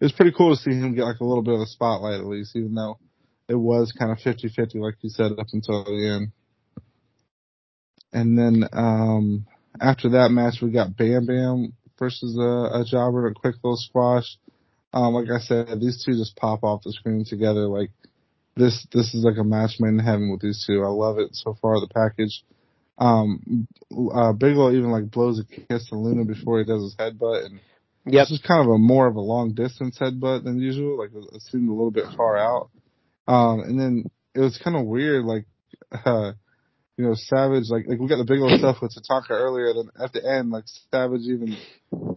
it 0.00 0.04
was 0.04 0.12
pretty 0.12 0.32
cool 0.36 0.56
to 0.56 0.60
see 0.60 0.70
him 0.70 0.94
get 0.94 1.04
like 1.04 1.20
a 1.20 1.24
little 1.24 1.42
bit 1.42 1.54
of 1.54 1.60
a 1.60 1.66
spotlight 1.66 2.20
at 2.20 2.26
least, 2.26 2.56
even 2.56 2.74
though 2.74 2.98
it 3.48 3.54
was 3.54 3.92
kind 3.92 4.10
of 4.10 4.18
50-50, 4.18 4.76
like 4.76 4.96
you 5.00 5.10
said, 5.10 5.32
up 5.38 5.46
until 5.52 5.84
the 5.84 6.08
end. 6.08 6.32
And 8.12 8.38
then 8.38 8.68
um 8.72 9.46
after 9.80 10.10
that 10.10 10.30
match, 10.30 10.56
we 10.62 10.70
got 10.70 10.96
Bam 10.96 11.26
Bam 11.26 11.72
versus 11.98 12.36
a, 12.38 12.80
a 12.80 12.84
jobber, 12.84 13.26
a 13.26 13.34
quick 13.34 13.56
little 13.62 13.76
squash. 13.76 14.38
Um, 14.92 15.14
like 15.14 15.30
I 15.30 15.40
said, 15.40 15.80
these 15.80 16.02
two 16.04 16.12
just 16.12 16.36
pop 16.36 16.64
off 16.64 16.82
the 16.82 16.92
screen 16.92 17.24
together. 17.28 17.66
Like 17.66 17.90
this, 18.56 18.86
this 18.92 19.14
is 19.14 19.24
like 19.24 19.36
a 19.38 19.44
match 19.44 19.72
made 19.78 19.90
in 19.90 19.98
heaven 19.98 20.30
with 20.30 20.40
these 20.40 20.64
two. 20.66 20.82
I 20.82 20.88
love 20.88 21.18
it 21.18 21.34
so 21.34 21.56
far. 21.60 21.80
The 21.80 21.88
package. 21.92 22.42
Um, 22.98 23.68
uh, 23.92 24.32
Bigelow 24.32 24.72
even 24.72 24.90
like 24.90 25.10
blows 25.10 25.38
a 25.38 25.44
kiss 25.44 25.88
to 25.90 25.96
Luna 25.96 26.24
before 26.24 26.58
he 26.58 26.64
does 26.64 26.82
his 26.82 26.96
headbutt, 26.96 27.44
and 27.44 27.60
yep. 28.06 28.28
this 28.28 28.38
is 28.38 28.46
kind 28.46 28.66
of 28.66 28.72
a 28.72 28.78
more 28.78 29.06
of 29.06 29.16
a 29.16 29.20
long 29.20 29.52
distance 29.52 29.98
headbutt 29.98 30.44
than 30.44 30.58
usual. 30.58 30.96
Like 30.96 31.10
it 31.12 31.42
seemed 31.42 31.68
a 31.68 31.72
little 31.72 31.90
bit 31.90 32.06
far 32.16 32.38
out. 32.38 32.70
Um, 33.26 33.60
and 33.60 33.78
then 33.78 34.10
it 34.34 34.40
was 34.40 34.58
kind 34.62 34.76
of 34.76 34.86
weird, 34.86 35.24
like, 35.24 35.46
uh, 36.04 36.32
you 36.96 37.04
know, 37.04 37.14
Savage, 37.14 37.64
like, 37.68 37.86
like 37.86 37.98
we 37.98 38.08
got 38.08 38.18
the 38.18 38.24
Bigelow 38.24 38.56
stuff 38.58 38.78
with 38.80 38.94
Tatanka 38.94 39.30
earlier, 39.30 39.72
then 39.74 39.90
at 40.02 40.12
the 40.12 40.24
end, 40.24 40.50
like, 40.50 40.64
Savage 40.90 41.22
even 41.22 41.56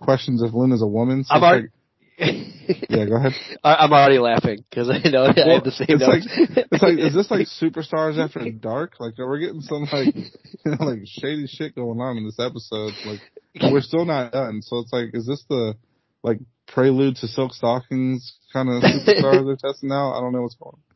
questions 0.02 0.42
if 0.42 0.54
Lynn 0.54 0.72
is 0.72 0.82
a 0.82 0.88
woman. 0.88 1.24
So 1.24 1.36
I'm, 1.36 1.42
like, 1.42 1.72
yeah, 2.20 3.06
go 3.06 3.16
ahead. 3.16 3.32
I, 3.64 3.86
am 3.86 3.94
already 3.94 4.20
laughing 4.20 4.66
because 4.70 4.90
I 4.90 5.00
know 5.08 5.32
well, 5.36 5.52
I 5.52 5.54
have 5.54 5.64
the 5.64 5.72
same 5.72 5.88
it's 5.90 6.02
notes. 6.02 6.28
Like, 6.28 6.68
it's 6.72 6.84
like, 6.84 7.00
is 7.00 7.14
this 7.14 7.32
like 7.32 7.48
superstars 7.48 8.18
after 8.24 8.50
dark? 8.52 9.00
Like, 9.00 9.14
we're 9.18 9.32
we 9.32 9.40
getting 9.40 9.62
some 9.62 9.88
like, 9.92 10.14
you 10.16 10.26
know, 10.66 10.86
like 10.86 11.00
shady 11.06 11.48
shit 11.48 11.76
going 11.76 12.00
on 12.02 12.18
in 12.18 12.26
this 12.26 12.40
episode? 12.40 12.92
Like, 13.06 13.22
we're 13.72 13.82
still 13.82 14.04
not 14.04 14.34
done. 14.34 14.62
So 14.62 14.80
it's 14.80 14.92
like, 14.92 15.12
is 15.14 15.28
this 15.28 15.44
the 15.50 15.76
like 16.22 16.40
prelude 16.68 17.16
to 17.18 17.28
Silk 17.28 17.54
Stockings 17.54 18.34
kind 18.52 18.68
of 18.68 18.84
superstar 18.84 19.46
they're 19.46 19.72
testing 19.72 19.92
out? 19.92 20.18
I 20.18 20.20
don't 20.20 20.34
know 20.34 20.42
what's 20.42 20.56
going 20.56 20.76
on. 20.76 20.89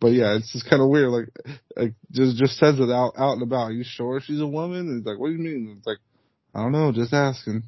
But 0.00 0.08
yeah, 0.08 0.36
it's 0.36 0.52
just 0.52 0.68
kind 0.68 0.82
of 0.82 0.88
weird. 0.88 1.08
Like, 1.08 1.28
like 1.76 1.94
just 2.10 2.36
just 2.36 2.58
says 2.58 2.78
it 2.78 2.90
out 2.90 3.12
out 3.16 3.32
and 3.34 3.42
about. 3.42 3.70
Are 3.70 3.72
you 3.72 3.84
sure 3.84 4.20
she's 4.20 4.40
a 4.40 4.46
woman? 4.46 4.88
And 4.88 4.98
it's 4.98 5.06
like, 5.06 5.18
what 5.18 5.28
do 5.28 5.32
you 5.34 5.38
mean? 5.42 5.76
It's 5.78 5.86
like, 5.86 5.98
I 6.54 6.62
don't 6.62 6.72
know, 6.72 6.92
just 6.92 7.14
asking. 7.14 7.62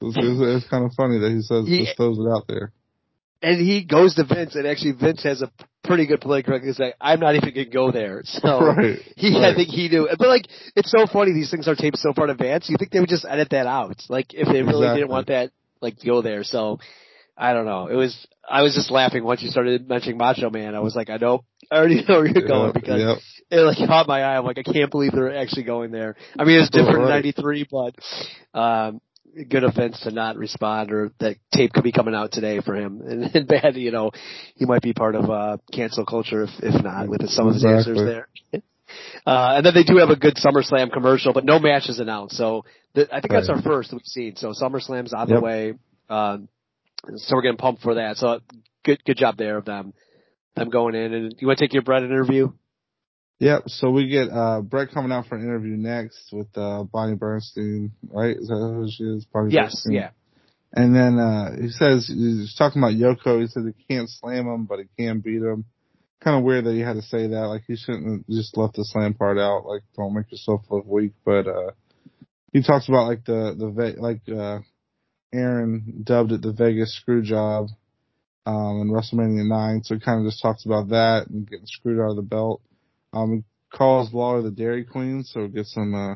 It's, 0.00 0.16
it's, 0.16 0.64
it's 0.64 0.70
kind 0.70 0.84
of 0.84 0.92
funny 0.96 1.18
that 1.18 1.30
he 1.30 1.42
says 1.42 1.66
he, 1.66 1.84
just 1.84 1.96
throws 1.96 2.18
it 2.18 2.30
out 2.30 2.46
there. 2.48 2.72
And 3.42 3.60
he 3.60 3.84
goes 3.84 4.14
to 4.14 4.24
Vince, 4.24 4.54
and 4.54 4.66
actually 4.66 4.92
Vince 4.92 5.22
has 5.24 5.42
a 5.42 5.50
pretty 5.84 6.06
good 6.06 6.20
political 6.20 6.54
record. 6.54 6.74
Say, 6.74 6.94
I'm 7.00 7.20
not 7.20 7.34
even 7.34 7.54
gonna 7.54 7.66
go 7.66 7.90
there. 7.90 8.22
So 8.40 8.60
right, 8.76 8.98
he, 9.16 9.34
right. 9.34 9.52
I 9.52 9.54
think 9.54 9.68
he 9.68 9.88
knew. 9.88 10.08
But 10.18 10.28
like, 10.28 10.46
it's 10.76 10.90
so 10.90 11.06
funny. 11.06 11.32
These 11.32 11.50
things 11.50 11.68
are 11.68 11.74
taped 11.74 11.98
so 11.98 12.14
far 12.14 12.24
in 12.24 12.30
advance. 12.30 12.70
You 12.70 12.76
think 12.78 12.90
they 12.90 13.00
would 13.00 13.08
just 13.08 13.26
edit 13.28 13.50
that 13.50 13.66
out? 13.66 13.96
Like, 14.08 14.32
if 14.32 14.46
they 14.46 14.62
really 14.62 14.86
exactly. 14.86 15.00
didn't 15.00 15.10
want 15.10 15.26
that, 15.28 15.50
like, 15.82 15.98
to 15.98 16.06
go 16.06 16.22
there. 16.22 16.44
So 16.44 16.78
I 17.40 17.54
don't 17.54 17.64
know. 17.64 17.86
It 17.86 17.94
was. 17.94 18.26
I 18.48 18.62
was 18.62 18.74
just 18.74 18.90
laughing 18.90 19.24
once 19.24 19.42
you 19.42 19.48
started 19.48 19.88
mentioning 19.88 20.18
Macho 20.18 20.50
Man. 20.50 20.74
I 20.74 20.80
was 20.80 20.94
like, 20.94 21.08
I 21.08 21.16
know, 21.16 21.44
I 21.70 21.76
already 21.76 22.04
know 22.08 22.16
where 22.16 22.26
you're 22.26 22.46
going 22.46 22.72
because 22.72 23.00
yep. 23.00 23.18
it 23.50 23.62
like 23.62 23.78
caught 23.88 24.06
my 24.06 24.22
eye. 24.22 24.36
I'm 24.36 24.44
like, 24.44 24.58
I 24.58 24.62
can't 24.62 24.90
believe 24.90 25.12
they're 25.12 25.34
actually 25.34 25.62
going 25.62 25.90
there. 25.90 26.16
I 26.38 26.44
mean, 26.44 26.60
it's 26.60 26.68
different 26.68 26.98
right. 26.98 27.24
in 27.24 27.34
'93, 27.34 27.68
but 27.70 27.94
um, 28.58 29.00
good 29.48 29.64
offense 29.64 30.00
to 30.00 30.10
not 30.10 30.36
respond 30.36 30.92
or 30.92 31.12
that 31.20 31.36
tape 31.52 31.72
could 31.72 31.84
be 31.84 31.92
coming 31.92 32.14
out 32.14 32.30
today 32.30 32.60
for 32.60 32.76
him. 32.76 33.00
And, 33.10 33.34
and 33.34 33.48
bad, 33.48 33.76
you 33.76 33.90
know, 33.90 34.10
he 34.54 34.66
might 34.66 34.82
be 34.82 34.92
part 34.92 35.14
of 35.14 35.30
uh 35.30 35.56
cancel 35.72 36.04
culture 36.04 36.44
if 36.44 36.50
if 36.62 36.84
not 36.84 37.08
with 37.08 37.26
some 37.30 37.48
of 37.48 37.54
his 37.54 37.64
exactly. 37.64 37.92
answers 37.92 38.26
there. 38.52 38.62
Uh, 39.24 39.52
and 39.54 39.64
then 39.64 39.72
they 39.72 39.84
do 39.84 39.98
have 39.98 40.10
a 40.10 40.16
good 40.16 40.34
SummerSlam 40.34 40.92
commercial, 40.92 41.32
but 41.32 41.44
no 41.44 41.60
match 41.60 41.88
is 41.88 42.00
announced. 42.00 42.36
So 42.36 42.64
the, 42.92 43.06
I 43.14 43.20
think 43.20 43.30
that's 43.30 43.48
our 43.48 43.62
first 43.62 43.92
we've 43.92 44.02
seen. 44.02 44.34
So 44.34 44.52
SummerSlam's 44.52 45.12
on 45.12 45.28
Yep. 45.28 45.38
the 45.38 45.40
way. 45.40 45.74
Um, 46.08 46.48
so 47.16 47.36
we're 47.36 47.42
getting 47.42 47.56
pumped 47.56 47.82
for 47.82 47.94
that. 47.94 48.16
So 48.16 48.40
good, 48.84 49.02
good 49.04 49.16
job 49.16 49.36
there 49.36 49.56
of 49.56 49.64
them, 49.64 49.94
them 50.56 50.70
going 50.70 50.94
in. 50.94 51.12
And 51.12 51.34
you 51.38 51.46
want 51.46 51.58
to 51.58 51.64
take 51.64 51.72
your 51.72 51.82
Bret 51.82 52.02
interview? 52.02 52.52
Yep. 53.40 53.62
So 53.68 53.90
we 53.90 54.08
get 54.08 54.28
uh 54.30 54.60
Bret 54.60 54.90
coming 54.92 55.12
out 55.12 55.26
for 55.26 55.34
an 55.34 55.42
interview 55.42 55.76
next 55.76 56.28
with 56.30 56.48
uh 56.56 56.84
Bonnie 56.84 57.16
Bernstein, 57.16 57.92
right? 58.10 58.36
Is 58.36 58.48
that 58.48 58.54
who 58.56 58.86
she 58.90 59.04
is? 59.04 59.24
Bonnie 59.32 59.52
Yes. 59.52 59.72
Bernstein. 59.72 59.92
Yeah. 59.94 60.10
And 60.72 60.94
then 60.94 61.18
uh 61.18 61.56
he 61.58 61.70
says 61.70 62.06
he's 62.06 62.54
talking 62.56 62.82
about 62.82 62.92
Yoko. 62.92 63.40
He 63.40 63.46
says 63.46 63.64
he 63.64 63.84
can't 63.88 64.10
slam 64.10 64.46
him, 64.46 64.66
but 64.66 64.80
he 64.80 64.84
can 64.98 65.20
beat 65.20 65.40
him. 65.40 65.64
Kind 66.22 66.36
of 66.36 66.44
weird 66.44 66.66
that 66.66 66.74
he 66.74 66.80
had 66.80 66.96
to 66.96 67.02
say 67.02 67.28
that. 67.28 67.46
Like 67.48 67.62
he 67.66 67.76
shouldn't 67.76 68.06
have 68.06 68.26
just 68.28 68.58
left 68.58 68.76
the 68.76 68.84
slam 68.84 69.14
part 69.14 69.38
out. 69.38 69.64
Like 69.64 69.82
don't 69.96 70.14
make 70.14 70.30
yourself 70.30 70.60
look 70.68 70.84
weak. 70.86 71.12
But 71.24 71.48
uh 71.48 71.70
he 72.52 72.62
talks 72.62 72.88
about 72.88 73.06
like 73.08 73.24
the 73.24 73.54
the 73.58 73.70
Ve- 73.70 74.00
like 74.00 74.20
uh 74.28 74.58
Aaron 75.32 76.02
dubbed 76.04 76.32
it 76.32 76.42
the 76.42 76.52
Vegas 76.52 76.94
screw 76.96 77.22
job 77.22 77.68
um 78.46 78.80
in 78.80 78.90
WrestleMania 78.90 79.46
nine. 79.46 79.82
So 79.84 79.94
he 79.94 80.00
kind 80.00 80.20
of 80.20 80.30
just 80.30 80.42
talks 80.42 80.64
about 80.64 80.88
that 80.88 81.28
and 81.28 81.48
getting 81.48 81.66
screwed 81.66 82.00
out 82.00 82.10
of 82.10 82.16
the 82.16 82.22
belt. 82.22 82.62
Um, 83.12 83.44
calls 83.72 84.12
Lawler 84.12 84.42
the 84.42 84.50
Dairy 84.50 84.84
Queen, 84.84 85.24
so 85.24 85.46
get 85.48 85.66
some 85.66 85.94
uh, 85.94 86.14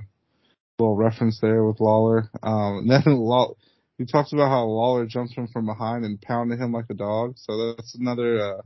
little 0.79 0.97
reference 0.97 1.41
there 1.41 1.65
with 1.65 1.81
Lawler. 1.81 2.31
Um, 2.43 2.79
and 2.89 2.91
then 2.91 3.17
Law- 3.17 3.55
he 3.99 4.07
talks 4.07 4.33
about 4.33 4.49
how 4.49 4.65
Lawler 4.65 5.07
jumps 5.07 5.35
him 5.35 5.47
from 5.47 5.67
behind 5.67 6.05
and 6.05 6.21
pounded 6.21 6.59
him 6.59 6.73
like 6.73 6.87
a 6.91 6.95
dog. 6.95 7.35
So 7.37 7.75
that's 7.75 7.95
another, 7.95 8.41
uh, 8.41 8.63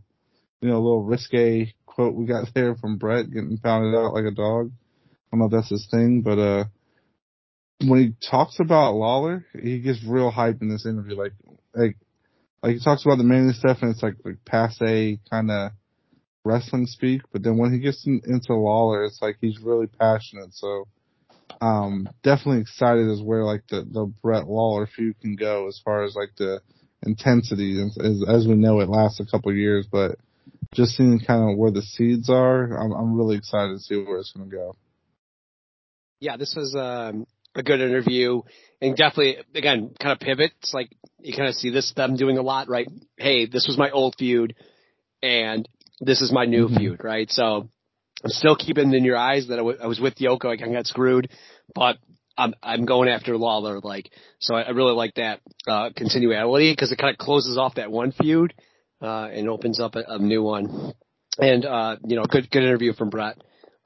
you 0.60 0.68
know, 0.68 0.80
little 0.80 1.04
risque 1.04 1.74
quote 1.86 2.14
we 2.14 2.26
got 2.26 2.48
there 2.54 2.74
from 2.76 2.96
Bret 2.96 3.30
getting 3.30 3.58
pounded 3.58 3.94
out 3.94 4.14
like 4.14 4.24
a 4.24 4.34
dog. 4.34 4.72
I 4.72 5.36
don't 5.36 5.40
know 5.40 5.46
if 5.46 5.52
that's 5.52 5.70
his 5.70 5.88
thing, 5.90 6.22
but 6.22 6.38
uh, 6.38 6.64
when 7.84 7.98
he 8.00 8.28
talks 8.28 8.58
about 8.60 8.94
Lawler, 8.94 9.46
he 9.60 9.80
gets 9.80 10.02
real 10.04 10.30
hype 10.30 10.60
in 10.62 10.68
this 10.68 10.86
interview. 10.86 11.16
Like, 11.16 11.32
like, 11.74 11.96
like 12.62 12.74
he 12.74 12.80
talks 12.82 13.04
about 13.04 13.18
the 13.18 13.24
Manny 13.24 13.52
stuff, 13.52 13.78
and 13.82 13.90
it's 13.90 14.02
like 14.02 14.16
like 14.24 14.44
passe 14.44 15.20
kind 15.30 15.50
of 15.50 15.72
wrestling 16.44 16.86
speak, 16.86 17.22
but 17.32 17.42
then 17.42 17.58
when 17.58 17.72
he 17.72 17.78
gets 17.78 18.06
in, 18.06 18.20
into 18.26 18.54
Lawler, 18.54 19.04
it's 19.04 19.20
like 19.20 19.36
he's 19.40 19.60
really 19.60 19.86
passionate. 19.86 20.54
So, 20.54 20.88
um, 21.60 22.08
definitely 22.22 22.62
excited 22.62 23.08
as 23.10 23.22
where 23.22 23.44
like 23.44 23.62
the 23.68 23.82
the 23.82 24.12
Bret 24.22 24.48
Lawler 24.48 24.86
feud 24.86 25.20
can 25.20 25.36
go 25.36 25.68
as 25.68 25.80
far 25.84 26.04
as 26.04 26.16
like 26.16 26.30
the 26.36 26.60
intensity 27.04 27.80
as 27.80 28.24
as, 28.26 28.46
we 28.46 28.54
know 28.54 28.80
it 28.80 28.88
lasts 28.88 29.20
a 29.20 29.26
couple 29.26 29.54
years, 29.54 29.86
but 29.90 30.18
just 30.74 30.96
seeing 30.96 31.20
kind 31.20 31.50
of 31.50 31.56
where 31.56 31.70
the 31.70 31.82
seeds 31.82 32.28
are, 32.28 32.76
I'm 32.76 32.92
I'm 32.92 33.16
really 33.16 33.36
excited 33.36 33.74
to 33.74 33.78
see 33.78 33.96
where 33.96 34.18
it's 34.18 34.32
going 34.32 34.50
to 34.50 34.56
go. 34.56 34.76
Yeah, 36.20 36.36
this 36.36 36.54
was 36.56 36.74
um, 36.74 37.26
a 37.54 37.62
good 37.62 37.80
interview 37.80 38.42
and 38.80 38.96
definitely, 38.96 39.38
again, 39.54 39.90
kind 40.00 40.12
of 40.12 40.20
pivots. 40.20 40.72
Like 40.72 40.90
you 41.20 41.34
kind 41.36 41.48
of 41.48 41.54
see 41.54 41.70
this 41.70 41.92
them 41.94 42.16
doing 42.16 42.38
a 42.38 42.42
lot, 42.42 42.68
right? 42.68 42.88
Hey, 43.16 43.46
this 43.46 43.66
was 43.66 43.76
my 43.78 43.90
old 43.90 44.14
feud, 44.18 44.54
and 45.22 45.68
this 46.00 46.20
is 46.22 46.32
my 46.32 46.44
new 46.44 46.68
Mhm. 46.68 46.78
feud, 46.78 47.04
right? 47.04 47.30
So 47.30 47.68
I'm 48.24 48.30
still 48.30 48.56
keeping 48.56 48.92
in 48.94 49.04
your 49.04 49.16
eyes 49.16 49.48
that 49.48 49.54
I, 49.54 49.58
w- 49.58 49.78
I 49.82 49.86
was 49.86 50.00
with 50.00 50.16
Yoko. 50.16 50.46
I 50.46 50.56
kind 50.56 50.70
of 50.70 50.78
got 50.78 50.86
screwed, 50.86 51.30
but 51.74 51.98
I'm 52.36 52.54
I'm 52.62 52.84
going 52.84 53.08
after 53.08 53.36
Lawler. 53.36 53.80
Like, 53.80 54.10
so 54.38 54.54
I, 54.54 54.62
I 54.62 54.70
really 54.70 54.94
like 54.94 55.14
that 55.14 55.40
uh, 55.66 55.90
continuality 55.96 56.72
because 56.72 56.92
it 56.92 56.98
kind 56.98 57.12
of 57.12 57.18
closes 57.18 57.58
off 57.58 57.74
that 57.74 57.90
one 57.90 58.12
feud 58.12 58.54
uh, 59.02 59.28
and 59.32 59.48
opens 59.48 59.80
up 59.80 59.96
a, 59.96 60.04
a 60.06 60.18
new 60.18 60.42
one. 60.42 60.92
And 61.38 61.64
uh, 61.64 61.96
you 62.04 62.16
know, 62.16 62.24
good 62.24 62.50
good 62.50 62.62
interview 62.62 62.92
from 62.92 63.10
Bret. 63.10 63.38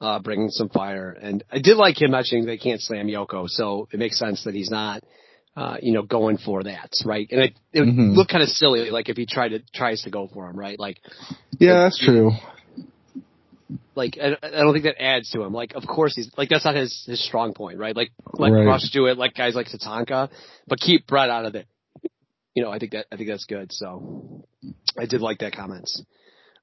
Uh, 0.03 0.19
bringing 0.19 0.49
some 0.49 0.67
fire, 0.67 1.11
and 1.11 1.45
I 1.49 1.59
did 1.59 1.77
like 1.77 2.01
him 2.01 2.11
mentioning 2.11 2.45
they 2.45 2.57
can't 2.57 2.81
slam 2.81 3.07
Yoko, 3.07 3.47
so 3.47 3.87
it 3.89 3.97
makes 3.99 4.19
sense 4.19 4.43
that 4.43 4.53
he's 4.53 4.69
not, 4.69 5.01
uh, 5.55 5.77
you 5.81 5.93
know, 5.93 6.01
going 6.01 6.37
for 6.37 6.61
that, 6.63 6.89
right? 7.05 7.25
And 7.31 7.39
it, 7.39 7.53
it 7.71 7.79
would 7.79 7.87
Mhm. 7.87 8.13
look 8.17 8.27
kind 8.27 8.43
of 8.43 8.49
silly, 8.49 8.89
like 8.91 9.07
if 9.07 9.15
he 9.15 9.25
tried 9.25 9.49
to 9.55 9.59
tries 9.73 10.01
to 10.01 10.09
go 10.09 10.27
for 10.27 10.49
him, 10.49 10.57
right? 10.59 10.77
Like, 10.77 10.97
Yeah, 11.57 11.83
that's 11.83 11.97
true. 11.97 12.31
like 13.95 14.17
I, 14.21 14.35
I 14.43 14.49
don't 14.61 14.73
think 14.73 14.83
that 14.83 15.01
adds 15.01 15.29
to 15.29 15.41
him. 15.41 15.53
Like, 15.53 15.73
of 15.73 15.87
course 15.87 16.13
he's 16.17 16.29
like 16.37 16.49
that's 16.49 16.65
not 16.65 16.75
his 16.75 17.05
his 17.07 17.23
strong 17.25 17.53
point, 17.53 17.77
right? 17.79 17.95
Like, 17.95 18.11
let 18.33 18.51
Right. 18.51 18.65
Rush 18.65 18.89
do 18.91 19.05
it, 19.05 19.17
like 19.17 19.35
guys 19.35 19.55
like 19.55 19.67
Tatanka, 19.67 20.29
but 20.67 20.79
keep 20.81 21.07
Bret 21.07 21.29
out 21.29 21.45
of 21.45 21.55
it. 21.55 21.65
You 22.55 22.63
know, 22.63 22.71
I 22.71 22.77
think 22.77 22.91
that 22.91 23.05
I 23.09 23.15
think 23.15 23.29
that's 23.29 23.45
good. 23.45 23.71
So, 23.71 24.43
I 24.99 25.05
did 25.05 25.21
like 25.21 25.37
that 25.39 25.55
comments. 25.55 26.03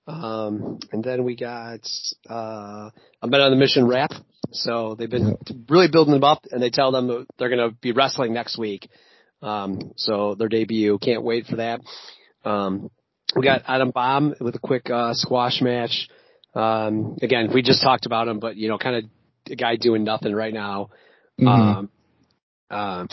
Um, 0.06 0.78
and 0.92 1.04
then 1.04 1.24
we 1.24 1.36
got 1.36 1.80
uh, 2.28 2.90
a 3.22 3.26
Men 3.26 3.40
on 3.40 3.50
the 3.50 3.56
Mission 3.56 3.86
rap. 3.86 4.10
So 4.52 4.96
they've 4.98 5.10
been 5.10 5.36
really 5.68 5.88
building 5.88 6.14
them 6.14 6.24
up, 6.24 6.44
and 6.50 6.62
they 6.62 6.70
tell 6.70 6.90
them 6.90 7.06
that 7.06 7.26
they're 7.38 7.48
going 7.48 7.70
to 7.70 7.76
be 7.80 7.92
wrestling 7.92 8.32
next 8.32 8.58
week. 8.58 8.88
Um, 9.42 9.92
so 9.96 10.34
their 10.34 10.48
debut, 10.48 10.98
can't 10.98 11.22
wait 11.22 11.46
for 11.46 11.56
that. 11.56 11.80
Um, 12.44 12.90
we 13.36 13.42
got 13.42 13.62
Adam 13.68 13.90
Bomb 13.90 14.34
with 14.40 14.56
a 14.56 14.58
quick 14.58 14.90
uh, 14.90 15.14
squash 15.14 15.60
match. 15.62 16.08
Um, 16.54 17.16
again, 17.22 17.50
we 17.54 17.62
just 17.62 17.82
talked 17.82 18.06
about 18.06 18.26
him, 18.26 18.40
but 18.40 18.56
you 18.56 18.68
know, 18.68 18.78
kind 18.78 18.96
of 18.96 19.04
a 19.52 19.56
guy 19.56 19.76
doing 19.76 20.02
nothing 20.04 20.34
right 20.34 20.52
now. 20.52 20.90
Mhm. 21.40 21.46
Um, 21.46 21.90
um, 22.70 23.08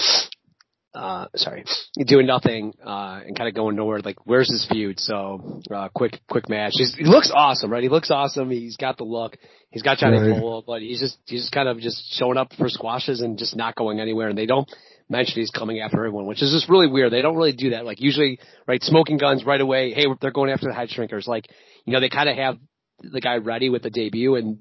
uh, 0.97 1.27
sorry, 1.35 1.63
doing 2.07 2.25
nothing, 2.25 2.73
uh, 2.85 3.21
and 3.25 3.37
kind 3.37 3.47
of 3.47 3.55
going 3.55 3.75
nowhere. 3.75 3.99
Like, 3.99 4.17
where's 4.25 4.51
his 4.51 4.65
feud? 4.69 4.99
So, 4.99 5.61
uh, 5.73 5.89
quick, 5.93 6.19
quick 6.29 6.49
match. 6.49 6.73
He's, 6.75 6.95
he 6.95 7.05
looks 7.05 7.31
awesome, 7.33 7.71
right? 7.71 7.83
He 7.83 7.89
looks 7.89 8.09
awesome. 8.09 8.49
He's 8.49 8.77
got 8.77 8.97
the 8.97 9.03
look. 9.03 9.37
He's 9.69 9.83
got 9.83 9.97
Johnny 9.99 10.17
Right. 10.17 10.63
But 10.65 10.81
he's 10.81 10.99
just, 10.99 11.19
he's 11.25 11.41
just 11.41 11.51
kind 11.51 11.69
of 11.69 11.79
just 11.79 12.01
showing 12.17 12.37
up 12.37 12.51
for 12.57 12.67
squashes 12.69 13.21
and 13.21 13.37
just 13.37 13.55
not 13.55 13.75
going 13.75 13.99
anywhere. 13.99 14.29
And 14.29 14.37
they 14.37 14.47
don't 14.47 14.67
mention 15.07 15.35
he's 15.35 15.51
coming 15.51 15.79
after 15.81 15.97
everyone, 15.97 16.25
which 16.25 16.41
is 16.41 16.51
just 16.51 16.69
really 16.69 16.87
weird. 16.87 17.13
They 17.13 17.21
don't 17.21 17.35
really 17.35 17.53
do 17.53 17.69
that. 17.71 17.85
Like, 17.85 18.01
usually, 18.01 18.39
right, 18.67 18.81
smoking 18.81 19.17
guns 19.17 19.45
right 19.45 19.61
away. 19.61 19.93
Hey, 19.93 20.05
they're 20.19 20.31
going 20.31 20.49
after 20.49 20.67
the 20.67 20.73
head 20.73 20.89
shrinkers. 20.89 21.27
Like, 21.27 21.47
you 21.85 21.93
know, 21.93 21.99
they 21.99 22.09
kind 22.09 22.27
of 22.27 22.37
have 22.37 22.57
the 23.01 23.21
guy 23.21 23.37
ready 23.37 23.69
with 23.69 23.83
the 23.83 23.91
debut 23.91 24.35
and 24.35 24.57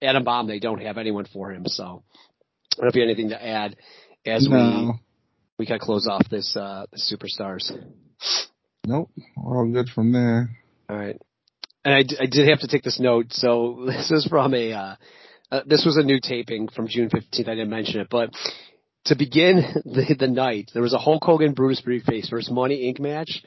Adam 0.00 0.22
Bomb, 0.22 0.46
they 0.46 0.58
don't 0.58 0.82
have 0.82 0.98
anyone 0.98 1.24
for 1.32 1.50
him. 1.50 1.64
So, 1.66 1.82
I 1.84 2.76
don't 2.76 2.84
know 2.84 2.88
if 2.88 2.94
you 2.94 3.02
have 3.02 3.08
anything 3.08 3.30
to 3.30 3.42
add 3.42 3.76
as 4.26 4.46
no, 4.48 4.56
we 4.56 4.92
gotta 5.66 5.80
close 5.80 6.06
off 6.10 6.28
this 6.28 6.56
uh 6.56 6.86
superstars. 6.96 7.72
nope, 8.86 9.10
all 9.36 9.68
good 9.72 9.88
from 9.88 10.12
there. 10.12 10.50
All 10.88 10.96
right. 10.96 11.20
And 11.84 11.94
I, 11.94 12.02
d- 12.02 12.16
I 12.18 12.26
did 12.26 12.48
have 12.48 12.60
to 12.60 12.68
take 12.68 12.82
this 12.82 12.98
note. 12.98 13.26
So 13.30 13.82
this 13.86 14.10
is 14.10 14.26
from 14.26 14.54
a 14.54 14.72
uh, 14.72 14.94
uh 15.50 15.60
this 15.66 15.84
was 15.84 15.96
a 15.96 16.02
new 16.02 16.20
taping 16.20 16.68
from 16.68 16.88
June 16.88 17.10
15th. 17.10 17.48
I 17.48 17.54
didn't 17.54 17.70
mention 17.70 18.00
it, 18.00 18.08
but 18.10 18.30
to 19.06 19.16
begin 19.16 19.56
the 19.84 20.16
the 20.18 20.28
night, 20.28 20.70
there 20.74 20.82
was 20.82 20.94
a 20.94 20.98
Hulk 20.98 21.22
Hogan 21.24 21.52
Brutus 21.52 21.82
Beefcake 21.82 22.30
versus 22.30 22.50
Money 22.50 22.92
Inc. 22.92 23.00
match. 23.00 23.44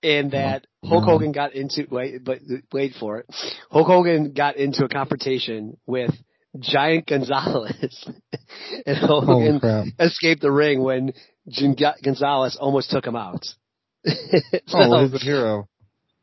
And 0.00 0.30
that 0.30 0.68
Hulk 0.84 1.04
no. 1.04 1.12
Hogan 1.12 1.32
got 1.32 1.54
into 1.54 1.84
wait, 1.90 2.24
but 2.24 2.38
wait 2.72 2.92
for 3.00 3.18
it. 3.18 3.26
Hulk 3.68 3.88
Hogan 3.88 4.32
got 4.32 4.56
into 4.56 4.84
a 4.84 4.88
confrontation 4.88 5.76
with 5.86 6.12
Giant 6.60 7.06
Gonzalez, 7.06 8.08
and 8.86 8.96
Hulk 8.96 9.24
Hogan 9.24 9.92
escaped 9.98 10.40
the 10.40 10.52
ring 10.52 10.82
when 10.82 11.14
Giant 11.48 11.80
Gonzalez 12.02 12.56
almost 12.60 12.90
took 12.90 13.06
him 13.06 13.16
out. 13.16 13.46
Oh, 14.06 14.60
so, 14.66 14.78
oh, 14.78 15.02
he's 15.08 15.14
a 15.14 15.24
hero. 15.24 15.68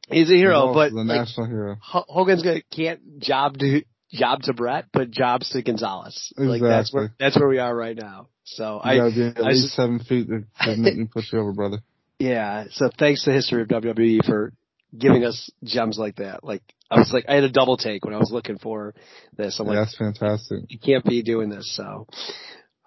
He's 0.10 0.32
a 0.32 0.36
hero, 0.36 0.68
He's 0.68 0.76
but 0.76 0.90
the 0.92 0.96
like, 1.04 1.18
national 1.20 1.48
hero. 1.48 1.78
Hogan's 1.82 2.44
gonna 2.44 2.62
can't 2.72 3.20
job 3.20 3.58
to 3.58 3.84
job 4.12 4.44
to 4.44 4.54
Bret, 4.54 4.86
but 4.94 5.10
jobs 5.12 5.50
to 5.50 5.62
Gonzalez. 5.62 6.32
Like 6.38 6.62
that's 6.62 6.90
Exactly. 6.90 7.00
where 7.00 7.14
that's 7.20 7.40
where 7.40 7.50
we 7.50 7.60
are 7.60 7.76
right 7.76 7.98
now. 7.98 8.28
So 8.44 8.76
You 8.84 8.92
I 8.92 8.98
gotta 8.98 9.16
be 9.16 9.24
at 9.26 9.38
I 9.46 9.50
least 9.50 9.74
seven 9.76 10.00
feet 10.00 10.28
to, 10.28 10.44
to 10.66 10.78
make 10.78 10.96
me 10.96 11.08
put 11.12 11.26
you 11.32 11.40
over, 11.40 11.52
brother. 11.54 11.80
yeah. 12.20 12.66
So 12.72 12.90
thanks 12.98 13.24
to 13.26 13.32
history 13.32 13.62
of 13.64 13.68
WWE 13.68 14.24
for 14.26 14.54
giving 14.98 15.26
us 15.26 15.50
gems 15.64 15.98
like 15.98 16.18
that. 16.18 16.44
Like 16.44 16.62
I 16.90 17.00
was 17.00 17.12
like 17.12 17.26
I 17.28 17.34
had 17.36 17.44
a 17.44 17.52
double 17.52 17.76
take 17.78 18.06
when 18.06 18.14
I 18.14 18.20
was 18.20 18.32
looking 18.32 18.58
for 18.60 18.94
this. 19.36 19.60
I'm 19.60 19.66
Yeah, 19.66 19.72
like 19.74 19.80
that's 19.88 19.98
fantastic. 19.98 20.60
you 20.70 20.78
can't 20.80 21.04
be 21.04 21.24
doing 21.24 21.50
this. 21.50 21.76
So 21.76 22.08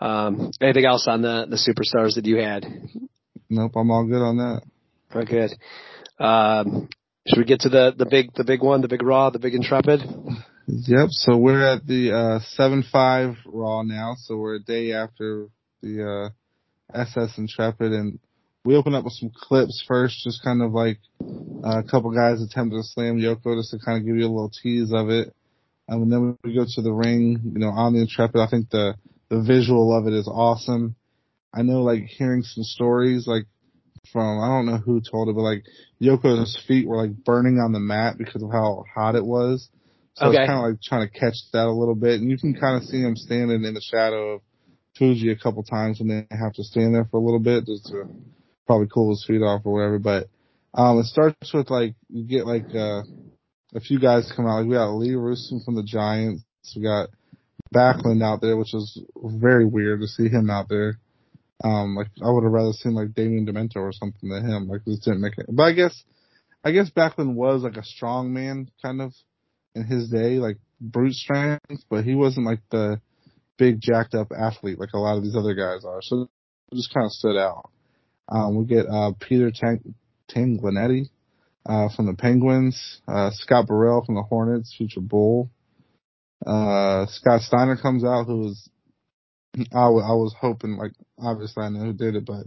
um 0.01 0.51
anything 0.61 0.85
else 0.85 1.07
on 1.09 1.23
the 1.23 1.47
the 1.49 1.57
superstars 1.57 2.15
that 2.15 2.27
you 2.27 2.37
had? 2.37 2.67
Nope, 3.51 3.73
I'm 3.77 3.91
all 3.91 4.07
good 4.07 4.23
on 4.23 4.37
that. 4.39 4.63
Very 5.13 5.25
good. 5.25 6.23
Um, 6.23 6.89
should 7.27 7.39
we 7.39 7.45
get 7.45 7.61
to 7.61 7.69
the 7.69 7.95
the 7.97 8.07
big 8.07 8.33
the 8.35 8.45
big 8.45 8.63
one, 8.63 8.81
the 8.81 8.89
big 8.89 9.03
Raw, 9.03 9.31
the 9.31 9.39
big 9.39 9.55
Intrepid? 9.55 10.01
Yep. 10.67 11.09
So 11.11 11.37
we're 11.37 11.65
at 11.67 11.87
the 11.87 12.13
uh 12.13 12.41
seven 12.51 12.85
five 12.91 13.37
Raw 13.47 13.83
now. 13.83 14.15
So 14.19 14.37
we're 14.37 14.57
a 14.57 14.63
day 14.63 14.93
after 14.93 15.49
the 15.83 16.33
uh 16.95 16.99
SS 16.99 17.39
Intrepid, 17.39 17.93
and 17.93 18.19
we 18.65 18.77
open 18.77 18.95
up 18.95 19.05
with 19.05 19.15
some 19.15 19.31
clips 19.35 19.83
first, 19.87 20.23
just 20.25 20.43
kind 20.43 20.63
of 20.63 20.73
like 20.73 20.99
uh, 21.23 21.81
a 21.81 21.85
couple 21.85 22.11
guys 22.11 22.43
attempting 22.43 22.79
to 22.79 22.87
slam 22.87 23.19
Yoko, 23.19 23.59
just 23.59 23.71
to 23.71 23.79
kind 23.85 23.99
of 23.99 24.07
give 24.07 24.17
you 24.17 24.27
a 24.27 24.29
little 24.29 24.53
tease 24.63 24.93
of 24.93 25.11
it. 25.11 25.35
Um, 25.89 26.03
and 26.03 26.13
then 26.13 26.39
we 26.45 26.55
go 26.55 26.67
to 26.67 26.83
the 26.83 26.93
ring, 26.93 27.41
you 27.45 27.59
know, 27.59 27.71
on 27.71 27.95
the 27.95 28.01
Intrepid. 28.01 28.41
I 28.41 28.49
think 28.49 28.69
the 28.71 28.95
the 29.31 29.43
visual 29.43 29.97
of 29.97 30.07
it 30.07 30.15
is 30.17 30.29
awesome. 30.29 30.97
I 31.55 31.63
know, 31.63 31.83
like 31.83 32.05
hearing 32.05 32.43
some 32.43 32.65
stories, 32.65 33.27
like 33.27 33.45
from 34.13 34.41
I 34.41 34.49
don't 34.49 34.67
know 34.67 34.79
who 34.79 35.01
told 35.01 35.29
it, 35.29 35.35
but 35.35 35.43
like 35.43 35.65
Yoko's 36.01 36.63
feet 36.67 36.87
were 36.87 36.97
like 36.97 37.25
burning 37.25 37.59
on 37.59 37.73
the 37.73 37.81
mat 37.81 38.17
because 38.19 38.43
of 38.43 38.51
how 38.51 38.85
hot 38.95 39.15
it 39.15 39.25
was. 39.25 39.69
So 40.15 40.27
Okay. 40.27 40.39
it's 40.39 40.49
kind 40.49 40.59
of 40.65 40.71
like 40.71 40.83
trying 40.83 41.09
to 41.09 41.19
catch 41.19 41.37
that 41.53 41.67
a 41.67 41.73
little 41.73 41.95
bit, 41.95 42.21
and 42.21 42.31
you 42.31 42.39
can 42.39 42.55
kind 42.55 42.77
of 42.77 42.89
see 42.89 43.01
him 43.01 43.17
standing 43.17 43.65
in 43.65 43.75
the 43.75 43.81
shadow 43.81 44.35
of 44.35 44.41
Fuji 44.97 45.31
a 45.31 45.37
couple 45.37 45.63
times, 45.63 46.01
and 46.01 46.11
they 46.11 46.27
have 46.37 46.53
to 46.55 46.65
stand 46.65 46.95
there 46.95 47.05
for 47.05 47.19
a 47.19 47.25
little 47.25 47.41
bit 47.41 47.67
just 47.67 47.87
to 47.87 48.05
probably 48.67 48.89
cool 48.93 49.11
his 49.11 49.25
feet 49.27 49.43
off 49.43 49.63
or 49.65 49.73
whatever. 49.73 49.99
But 49.99 50.29
um, 50.75 50.99
it 50.99 51.07
starts 51.07 51.53
with 51.55 51.71
like 51.71 51.95
you 52.09 52.25
get 52.25 52.47
like 52.47 52.67
uh, 52.75 53.03
a 53.75 53.81
few 53.81 54.01
guys 54.01 54.33
come 54.35 54.47
out. 54.47 54.59
Like 54.61 54.67
we 54.67 54.75
got 54.75 54.91
Lee 54.95 55.11
Rouson 55.15 55.65
from 55.65 55.77
the 55.77 55.85
Giants. 55.85 56.45
We 56.75 56.83
got 56.83 57.09
Backlund 57.75 58.23
out 58.23 58.41
there, 58.41 58.57
which 58.57 58.73
was 58.73 59.01
very 59.17 59.67
weird 59.67 60.01
to 60.01 60.07
see 60.07 60.29
him 60.29 60.51
out 60.51 60.69
there. 60.69 60.99
Um, 61.63 61.97
like 61.97 62.09
I 62.25 62.31
would 62.31 62.45
have 62.45 62.53
rather 62.53 62.73
seen 62.73 62.95
like 62.95 63.15
Damien 63.15 63.47
Demento 63.47 63.77
or 63.77 63.93
something 63.93 64.31
than 64.31 64.49
him. 64.49 64.69
Like 64.69 64.85
this 64.85 65.01
didn't 65.01 65.21
make 65.21 65.39
it. 65.39 65.47
But 65.49 65.65
I 65.65 65.73
guess, 65.73 66.05
I 66.65 66.73
guess 66.73 66.91
Backlund 66.91 67.35
was 67.35 67.63
like 67.63 67.77
a 67.77 67.85
strong 67.85 68.33
man 68.33 68.71
kind 68.83 69.01
of 69.01 69.13
in 69.75 69.85
his 69.85 70.09
day, 70.09 70.39
like 70.39 70.59
brute 70.81 71.15
strength, 71.15 71.85
but 71.91 72.05
he 72.05 72.15
wasn't 72.15 72.47
like 72.47 72.61
the 72.71 73.01
big 73.57 73.81
jacked 73.81 74.15
up 74.15 74.29
athlete 74.31 74.79
like 74.79 74.93
a 74.95 74.99
lot 74.99 75.17
of 75.17 75.23
these 75.25 75.37
other 75.37 75.55
guys 75.55 75.85
are. 75.85 76.01
So 76.01 76.29
it 76.71 76.77
just 76.77 76.95
kind 76.95 77.07
of 77.07 77.13
stood 77.13 77.37
out. 77.37 77.71
Um, 78.29 78.57
we 78.57 78.65
get 78.67 78.87
uh, 78.87 79.13
Peter 79.19 79.51
Tang- 79.51 79.95
Taglianetti 80.31 81.09
uh, 81.67 81.89
from 81.95 82.07
the 82.07 82.15
Penguins, 82.15 83.01
uh, 83.09 83.31
Scott 83.33 83.67
Burrell 83.67 84.05
from 84.05 84.15
the 84.15 84.23
Hornets, 84.23 84.75
future 84.77 85.01
Bull. 85.01 85.51
Uh, 86.45 87.07
Scott 87.07 87.43
Steiner 87.43 87.77
comes 87.77 88.05
out, 88.05 88.27
who 88.27 88.39
was 88.39 88.71
I, 89.57 89.87
w- 89.87 90.05
I 90.05 90.13
was 90.13 90.35
hoping, 90.39 90.77
like, 90.77 90.93
obviously 91.19 91.65
I 91.65 91.69
know 91.71 91.81
who 91.81 91.93
did 91.93 92.15
it, 92.15 92.25
but 92.27 92.47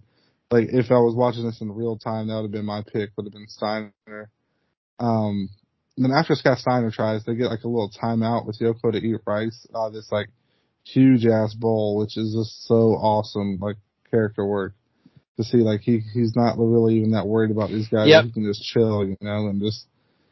like 0.52 0.70
if 0.72 0.92
I 0.92 1.00
was 1.00 1.16
watching 1.16 1.46
this 1.46 1.62
in 1.62 1.72
real 1.72 1.98
time, 1.98 2.28
that 2.28 2.36
would 2.36 2.44
have 2.44 2.52
been 2.52 2.66
my 2.66 2.84
pick. 2.84 3.12
Would 3.16 3.26
have 3.26 3.34
been 3.34 3.48
Steiner. 3.48 4.30
Um, 5.00 5.50
and 5.96 6.06
then 6.06 6.12
after 6.12 6.36
Scott 6.36 6.60
Steiner 6.60 6.92
tries, 6.92 7.24
they 7.24 7.36
get 7.36 7.50
like 7.50 7.64
a 7.64 7.68
little 7.68 7.92
timeout 7.92 8.46
with 8.46 8.60
Yoko 8.60 8.92
to 8.92 8.98
eat 8.98 9.22
rice. 9.26 9.66
Uh, 9.74 9.90
this 9.90 10.12
like 10.12 10.30
huge 10.84 11.26
ass 11.26 11.54
bowl, 11.54 11.98
which 11.98 12.18
is 12.18 12.34
just 12.34 12.68
so 12.68 12.94
awesome, 12.94 13.60
like 13.62 13.78
character 14.10 14.46
work 14.46 14.74
to 15.38 15.44
see. 15.44 15.58
Like 15.58 15.82
he 15.82 16.00
he's 16.14 16.36
not 16.36 16.58
really 16.58 16.96
even 16.98 17.12
that 17.12 17.28
worried 17.28 17.52
about 17.52 17.70
these 17.70 17.88
guys. 17.88 18.08
Yep. 18.08 18.26
He 18.26 18.32
can 18.32 18.44
just 18.46 18.64
chill, 18.64 19.06
you 19.06 19.18
know, 19.22 19.48
and 19.48 19.62
just 19.62 19.86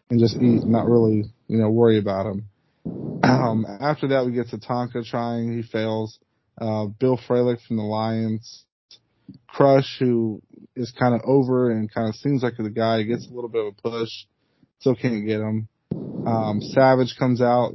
and 0.10 0.20
just 0.20 0.36
eat, 0.36 0.64
and 0.64 0.72
not 0.72 0.88
really, 0.88 1.32
you 1.48 1.58
know, 1.58 1.70
worry 1.70 1.98
about 1.98 2.26
him. 2.26 2.46
Um, 3.24 3.66
after 3.82 4.08
that, 4.10 4.26
we 4.26 4.32
get 4.32 4.50
to 4.50 4.58
Tatanka 4.58 5.06
trying. 5.06 5.56
He 5.56 5.64
fails. 5.64 6.20
Uh, 6.60 6.86
Bill 6.86 7.18
Fralic 7.18 7.60
from 7.68 7.78
the 7.78 7.84
Lions. 7.84 8.66
Crush, 9.48 9.98
who 10.00 10.42
is 10.76 10.92
kind 10.98 11.14
of 11.14 11.22
over 11.24 11.70
and 11.70 11.94
kind 11.94 12.10
of 12.10 12.16
seems 12.16 12.42
like 12.42 12.54
the 12.58 12.70
guy, 12.70 13.04
gets 13.04 13.28
a 13.28 13.34
little 13.34 13.50
bit 13.50 13.66
of 13.66 13.74
a 13.78 13.82
push. 13.90 14.10
Still 14.80 14.96
can't 14.96 15.26
get 15.28 15.40
him. 15.40 15.68
Um, 16.26 16.62
Savage 16.62 17.16
comes 17.18 17.42
out, 17.42 17.74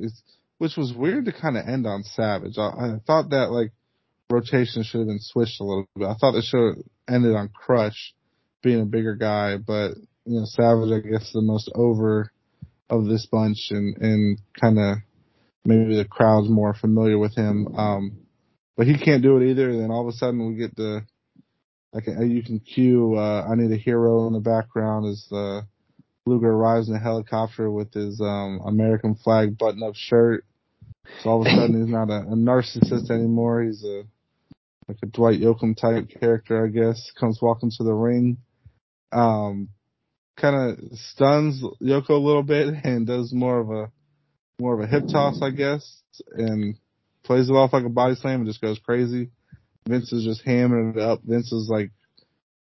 which 0.59 0.77
was 0.77 0.93
weird 0.93 1.27
to 1.27 1.33
kind 1.33 1.57
of 1.57 1.67
end 1.67 1.87
on 1.87 2.03
Savage. 2.03 2.59
I, 2.59 2.69
I 2.69 2.97
thought 3.07 3.31
that 3.31 3.51
like 3.51 3.73
rotation 4.31 4.83
should 4.83 5.01
have 5.01 5.09
been 5.09 5.21
switched 5.21 5.61
a 5.61 5.65
little 5.65 5.87
bit. 5.97 6.09
I 6.09 6.15
thought 6.15 6.35
it 6.35 6.45
should 6.45 6.77
have 6.77 6.85
ended 7.09 7.35
on 7.35 7.51
Crush 7.51 8.15
being 8.63 8.81
a 8.81 8.87
bigger 8.87 9.15
guy, 9.15 9.59
but 9.59 9.95
you 10.25 10.41
know, 10.41 10.45
Savage, 10.47 10.91
I 10.91 11.09
guess, 11.09 11.31
the 11.33 11.43
most 11.43 11.71
over 11.75 12.33
of 12.91 13.07
this 13.07 13.27
bunch 13.27 13.69
and, 13.71 13.97
and 13.99 14.39
kind 14.61 14.79
of 14.79 14.99
maybe 15.65 15.97
the 15.97 16.05
crowd's 16.05 16.49
more 16.49 16.75
familiar 16.75 17.19
with 17.19 17.35
him. 17.35 17.75
Um, 17.77 18.19
but 18.77 18.87
he 18.87 18.99
can't 18.99 19.23
do 19.23 19.39
it 19.39 19.51
either. 19.51 19.71
And 19.71 19.81
then 19.81 19.91
all 19.91 20.07
of 20.07 20.15
a 20.15 20.17
sudden 20.17 20.47
we 20.47 20.57
get 20.57 20.77
the, 20.77 21.03
like 21.93 22.09
uh, 22.09 22.23
you 22.23 22.43
can 22.43 22.61
cue, 22.61 23.15
uh, 23.17 23.47
I 23.51 23.55
need 23.55 23.73
a 23.73 23.77
hero 23.77 24.27
in 24.27 24.33
the 24.33 24.41
background 24.41 25.07
as, 25.07 25.27
uh, 25.33 25.63
Luger 26.27 26.51
arrives 26.51 26.89
in 26.89 26.95
a 26.95 26.99
helicopter 26.99 27.71
with 27.71 27.93
his, 27.93 28.21
um, 28.21 28.61
American 28.67 29.15
flag 29.15 29.57
button 29.59 29.83
up 29.83 29.95
shirt. 29.95 30.45
So 31.23 31.31
all 31.31 31.41
of 31.43 31.47
a 31.47 31.51
sudden 31.57 31.81
he's 31.81 31.93
not 31.93 32.11
a, 32.11 32.21
a 32.21 32.35
narcissist 32.35 33.11
anymore. 33.11 33.63
He's 33.63 33.85
a, 33.85 34.05
like 34.89 34.99
a 35.03 35.07
Dwight 35.07 35.41
Yoakam 35.41 35.77
type 35.77 36.09
character, 36.21 36.65
I 36.65 36.69
guess, 36.69 37.11
comes 37.19 37.41
walking 37.41 37.71
to 37.79 37.85
the 37.85 37.95
ring. 37.95 38.39
Um, 39.13 39.69
kind 40.37 40.57
of 40.57 40.99
stuns 40.99 41.63
Yoko 41.81 42.11
a 42.11 42.15
little 42.15 42.43
bit 42.43 42.75
and 42.85 43.07
does 43.07 43.33
more 43.33 43.59
of 43.59 43.71
a, 43.71 43.93
more 44.61 44.75
of 44.75 44.81
a 44.81 44.87
hip 44.87 45.07
toss, 45.11 45.41
I 45.43 45.51
guess, 45.51 46.03
and 46.33 46.77
plays 47.25 47.49
it 47.49 47.53
off 47.53 47.73
like 47.73 47.85
a 47.85 47.91
body 47.91 48.15
slam 48.15 48.41
and 48.41 48.47
just 48.47 48.61
goes 48.61 48.79
crazy. 48.79 49.31
Vince 49.89 50.13
is 50.13 50.25
just 50.25 50.43
hammering 50.45 50.95
it 50.97 50.99
up. 50.99 51.21
Vince 51.25 51.53
is 51.53 51.69
like, 51.71 51.91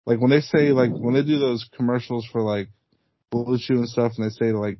like 0.06 0.20
when 0.20 0.30
they 0.30 0.40
say 0.40 0.72
like 0.72 0.92
when 0.98 1.14
they 1.14 1.22
do 1.22 1.38
those 1.38 1.68
commercials 1.76 2.26
for 2.30 2.42
like 2.42 2.68
Blue 3.30 3.58
Chew 3.58 3.74
and 3.74 3.88
stuff, 3.88 4.12
and 4.16 4.24
they 4.24 4.30
say 4.30 4.52
like 4.52 4.78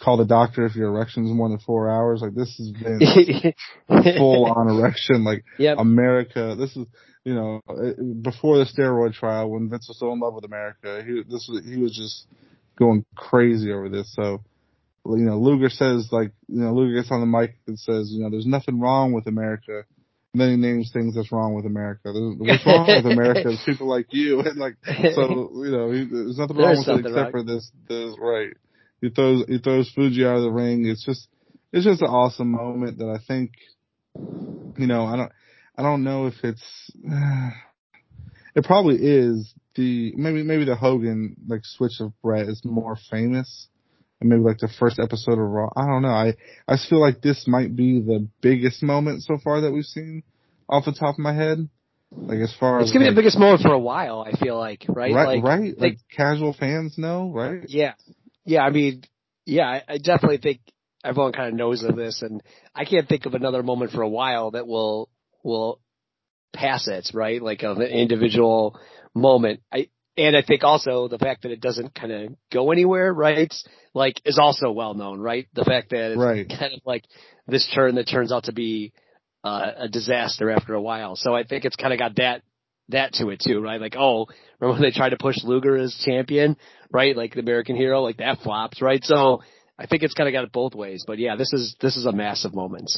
call 0.00 0.16
the 0.16 0.24
doctor 0.24 0.66
if 0.66 0.76
your 0.76 0.88
erection's 0.88 1.30
more 1.30 1.48
than 1.48 1.58
four 1.58 1.90
hours. 1.90 2.20
Like 2.22 2.34
this 2.34 2.58
is 2.58 2.70
Vince 2.70 3.54
full 4.16 4.46
on 4.46 4.68
erection. 4.68 5.24
Like 5.24 5.44
Yep. 5.58 5.78
America. 5.78 6.56
This 6.58 6.76
is 6.76 6.86
you 7.26 7.34
know 7.34 7.60
uh, 7.68 8.00
before 8.22 8.58
the 8.58 8.64
steroid 8.64 9.12
trial 9.12 9.50
when 9.50 9.68
Vince 9.68 9.88
was 9.88 9.98
so 9.98 10.12
in 10.12 10.20
love 10.20 10.34
with 10.34 10.44
America. 10.44 11.02
He 11.04 11.22
this 11.28 11.48
was 11.50 11.62
he 11.66 11.76
was 11.76 11.94
just 11.94 12.26
going 12.78 13.04
crazy 13.16 13.72
over 13.72 13.88
this. 13.88 14.14
So 14.14 14.44
you 15.04 15.24
know 15.26 15.36
Luger 15.36 15.68
says 15.68 16.08
like 16.12 16.30
you 16.46 16.60
know 16.60 16.72
Luger 16.72 16.94
gets 17.02 17.10
on 17.10 17.20
the 17.20 17.26
mic 17.26 17.56
and 17.66 17.76
says 17.76 18.10
you 18.12 18.22
know 18.22 18.30
there's 18.30 18.46
nothing 18.46 18.80
wrong 18.80 19.12
with 19.12 19.26
America. 19.26 19.82
And 20.32 20.40
then 20.40 20.50
he 20.50 20.56
names 20.56 20.90
things 20.92 21.14
that's 21.16 21.32
wrong 21.32 21.54
with 21.54 21.64
America. 21.64 22.12
There's, 22.12 22.36
what's 22.36 22.66
wrong 22.66 22.86
with 22.86 23.12
America 23.18 23.48
is 23.48 23.62
people 23.66 23.88
like 23.88 24.06
you 24.10 24.40
and 24.44 24.56
like 24.56 24.76
so 24.84 25.50
you 25.64 25.70
know 25.72 25.90
he, 25.90 26.04
there's 26.04 26.38
nothing 26.38 26.56
wrong 26.58 26.74
There's 26.74 26.86
with 26.86 26.98
it 26.98 27.06
except 27.06 27.16
wrong. 27.16 27.30
for 27.32 27.42
this 27.42 27.70
this 27.88 28.14
right. 28.20 28.54
He 29.00 29.10
throws 29.10 29.44
he 29.48 29.58
throws 29.58 29.90
Fuji 29.92 30.24
out 30.24 30.36
of 30.36 30.42
the 30.42 30.52
ring. 30.52 30.86
It's 30.86 31.04
just 31.04 31.26
it's 31.72 31.84
just 31.84 32.02
an 32.02 32.08
awesome 32.08 32.52
moment 32.52 32.98
that 32.98 33.08
I 33.08 33.18
think 33.26 33.50
you 34.14 34.86
know 34.86 35.06
I 35.06 35.16
don't 35.16 35.32
I 35.76 35.82
don't 35.82 36.04
know 36.04 36.26
if 36.26 36.34
it's 36.42 36.62
it 38.54 38.64
probably 38.64 38.96
is 38.96 39.52
the 39.74 40.12
maybe 40.16 40.42
maybe 40.42 40.64
the 40.64 40.76
Hogan 40.76 41.36
like 41.46 41.60
switch 41.64 42.00
of 42.00 42.12
Bret 42.22 42.48
is 42.48 42.62
more 42.64 42.96
famous 43.10 43.68
and 44.20 44.30
maybe 44.30 44.42
like 44.42 44.58
the 44.58 44.68
first 44.78 44.98
episode 44.98 45.34
of 45.34 45.38
Raw. 45.38 45.68
I 45.76 45.86
don't 45.86 46.02
know. 46.02 46.08
I 46.08 46.34
I 46.66 46.76
just 46.76 46.88
feel 46.88 47.00
like 47.00 47.20
this 47.20 47.46
might 47.46 47.76
be 47.76 48.00
the 48.00 48.26
biggest 48.40 48.82
moment 48.82 49.22
so 49.22 49.38
far 49.42 49.60
that 49.62 49.72
we've 49.72 49.84
seen 49.84 50.22
off 50.68 50.84
the 50.84 50.92
top 50.92 51.14
of 51.14 51.18
my 51.18 51.34
head. 51.34 51.68
Like 52.12 52.38
as 52.38 52.54
far 52.58 52.80
It's 52.80 52.90
as 52.90 52.92
gonna 52.92 53.06
be 53.06 53.10
the 53.10 53.16
biggest 53.16 53.38
moment 53.38 53.62
for 53.62 53.72
a 53.72 53.78
while. 53.78 54.24
I 54.26 54.36
feel 54.38 54.56
like, 54.56 54.86
right? 54.88 55.12
right 55.12 55.42
like, 55.42 55.44
right 55.44 55.60
think- 55.60 55.78
like 55.78 55.98
casual 56.10 56.52
fans 56.52 56.96
know 56.96 57.30
right. 57.32 57.64
Yeah, 57.68 57.94
yeah. 58.44 58.62
I 58.62 58.70
mean, 58.70 59.02
yeah. 59.44 59.66
I, 59.66 59.82
I 59.88 59.98
definitely 59.98 60.38
think 60.38 60.60
everyone 61.04 61.32
kind 61.32 61.48
of 61.48 61.54
knows 61.54 61.82
of 61.82 61.96
this, 61.96 62.22
and 62.22 62.42
I 62.74 62.84
can't 62.84 63.08
think 63.08 63.26
of 63.26 63.34
another 63.34 63.62
moment 63.62 63.90
for 63.90 64.02
a 64.02 64.08
while 64.08 64.52
that 64.52 64.66
will 64.66 65.10
will 65.46 65.80
pass 66.54 66.88
it, 66.88 67.10
right? 67.14 67.40
Like 67.40 67.62
of 67.62 67.78
an 67.78 67.88
individual 67.88 68.78
moment. 69.14 69.60
I 69.72 69.88
and 70.18 70.36
I 70.36 70.42
think 70.42 70.64
also 70.64 71.08
the 71.08 71.18
fact 71.18 71.42
that 71.42 71.52
it 71.52 71.60
doesn't 71.60 71.94
kind 71.94 72.12
of 72.12 72.36
go 72.52 72.72
anywhere, 72.72 73.12
right? 73.12 73.52
Like 73.94 74.20
is 74.24 74.38
also 74.38 74.70
well 74.70 74.94
known, 74.94 75.20
right? 75.20 75.46
The 75.54 75.64
fact 75.64 75.90
that 75.90 76.12
it's 76.12 76.20
Right. 76.20 76.48
kind 76.48 76.72
of 76.74 76.80
like 76.84 77.04
this 77.46 77.70
turn 77.74 77.94
that 77.96 78.08
turns 78.08 78.32
out 78.32 78.44
to 78.44 78.52
be 78.52 78.92
uh, 79.44 79.72
a 79.78 79.88
disaster 79.88 80.50
after 80.50 80.74
a 80.74 80.82
while. 80.82 81.16
So 81.16 81.34
I 81.34 81.44
think 81.44 81.64
it's 81.64 81.76
kind 81.76 81.92
of 81.92 81.98
got 81.98 82.16
that 82.16 82.42
that 82.88 83.12
to 83.14 83.30
it 83.30 83.42
too, 83.44 83.60
right? 83.60 83.80
Like, 83.80 83.96
oh, 83.98 84.26
remember 84.60 84.80
when 84.80 84.82
they 84.90 84.96
tried 84.96 85.10
to 85.10 85.16
push 85.16 85.36
Luger 85.42 85.76
as 85.76 85.94
champion, 86.04 86.56
right? 86.90 87.16
Like 87.16 87.34
the 87.34 87.40
American 87.40 87.76
hero, 87.76 88.00
like 88.02 88.18
that 88.18 88.38
flopped, 88.38 88.80
right? 88.80 89.02
So 89.04 89.42
I 89.78 89.86
think 89.86 90.02
it's 90.02 90.14
kind 90.14 90.28
of 90.28 90.32
got 90.32 90.44
it 90.44 90.52
both 90.52 90.74
ways. 90.74 91.04
But 91.06 91.18
yeah, 91.18 91.36
this 91.36 91.52
is 91.52 91.76
this 91.80 91.96
is 91.96 92.06
a 92.06 92.12
massive 92.12 92.54
moment. 92.54 92.90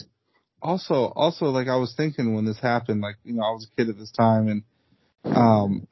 Also, 0.61 1.13
also, 1.15 1.47
like 1.47 1.69
I 1.69 1.77
was 1.77 1.95
thinking 1.97 2.35
when 2.35 2.45
this 2.45 2.59
happened, 2.59 3.01
like 3.01 3.17
you 3.25 3.35
know, 3.35 3.43
I 3.43 3.51
was 3.53 3.69
a 3.71 3.77
kid 3.77 3.89
at 3.89 3.99
this 3.99 4.11
time, 4.11 4.49
and 4.49 4.63
um, 5.25 5.87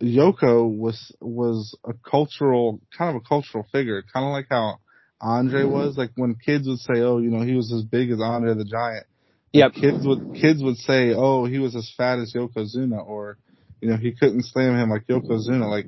Yoko 0.00 0.68
was 0.68 1.14
was 1.20 1.76
a 1.84 1.92
cultural 2.08 2.80
kind 2.96 3.14
of 3.14 3.22
a 3.22 3.28
cultural 3.28 3.66
figure, 3.70 4.02
kind 4.12 4.26
of 4.26 4.32
like 4.32 4.46
how 4.50 4.78
Andre 5.20 5.62
mm-hmm. 5.62 5.72
was. 5.72 5.96
Like 5.96 6.10
when 6.16 6.34
kids 6.34 6.66
would 6.66 6.78
say, 6.78 7.00
"Oh, 7.00 7.18
you 7.18 7.30
know, 7.30 7.44
he 7.44 7.54
was 7.54 7.72
as 7.72 7.82
big 7.82 8.10
as 8.10 8.20
Andre 8.20 8.54
the 8.54 8.64
Giant." 8.64 9.06
Yep. 9.52 9.74
Kids 9.74 10.06
would 10.06 10.34
kids 10.34 10.62
would 10.62 10.76
say, 10.76 11.14
"Oh, 11.14 11.44
he 11.44 11.58
was 11.58 11.74
as 11.74 11.92
fat 11.96 12.18
as 12.18 12.34
Yokozuna," 12.34 13.06
or 13.06 13.38
you 13.80 13.88
know, 13.88 13.96
he 13.96 14.12
couldn't 14.12 14.44
slam 14.44 14.76
him 14.76 14.90
like 14.90 15.06
Yokozuna. 15.06 15.68
Like 15.68 15.86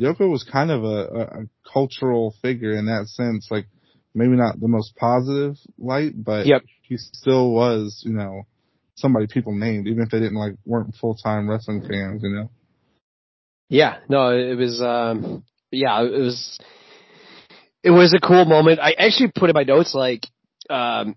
Yoko 0.00 0.30
was 0.30 0.44
kind 0.44 0.70
of 0.70 0.84
a, 0.84 0.86
a, 0.86 1.20
a 1.20 1.44
cultural 1.72 2.34
figure 2.42 2.72
in 2.72 2.86
that 2.86 3.06
sense. 3.08 3.48
Like 3.50 3.66
maybe 4.14 4.36
not 4.36 4.60
the 4.60 4.68
most 4.68 4.96
positive 4.96 5.56
light, 5.78 6.12
but 6.16 6.46
yep. 6.46 6.62
He 6.92 6.98
still 6.98 7.50
was, 7.50 8.02
you 8.04 8.12
know, 8.12 8.42
somebody 8.94 9.26
people 9.26 9.54
named, 9.54 9.86
even 9.86 10.02
if 10.02 10.10
they 10.10 10.18
didn't 10.18 10.38
like 10.38 10.54
weren't 10.64 10.94
full 10.94 11.14
time 11.14 11.48
wrestling 11.48 11.80
fans, 11.80 12.22
you 12.22 12.30
know. 12.30 12.50
Yeah, 13.68 13.98
no, 14.08 14.28
it 14.28 14.56
was, 14.56 14.82
um, 14.82 15.44
yeah, 15.70 16.02
it 16.02 16.20
was, 16.20 16.58
it 17.82 17.90
was 17.90 18.14
a 18.14 18.20
cool 18.20 18.44
moment. 18.44 18.80
I 18.80 18.92
actually 18.92 19.32
put 19.34 19.48
in 19.48 19.54
my 19.54 19.62
notes 19.62 19.94
like, 19.94 20.26
um, 20.68 21.16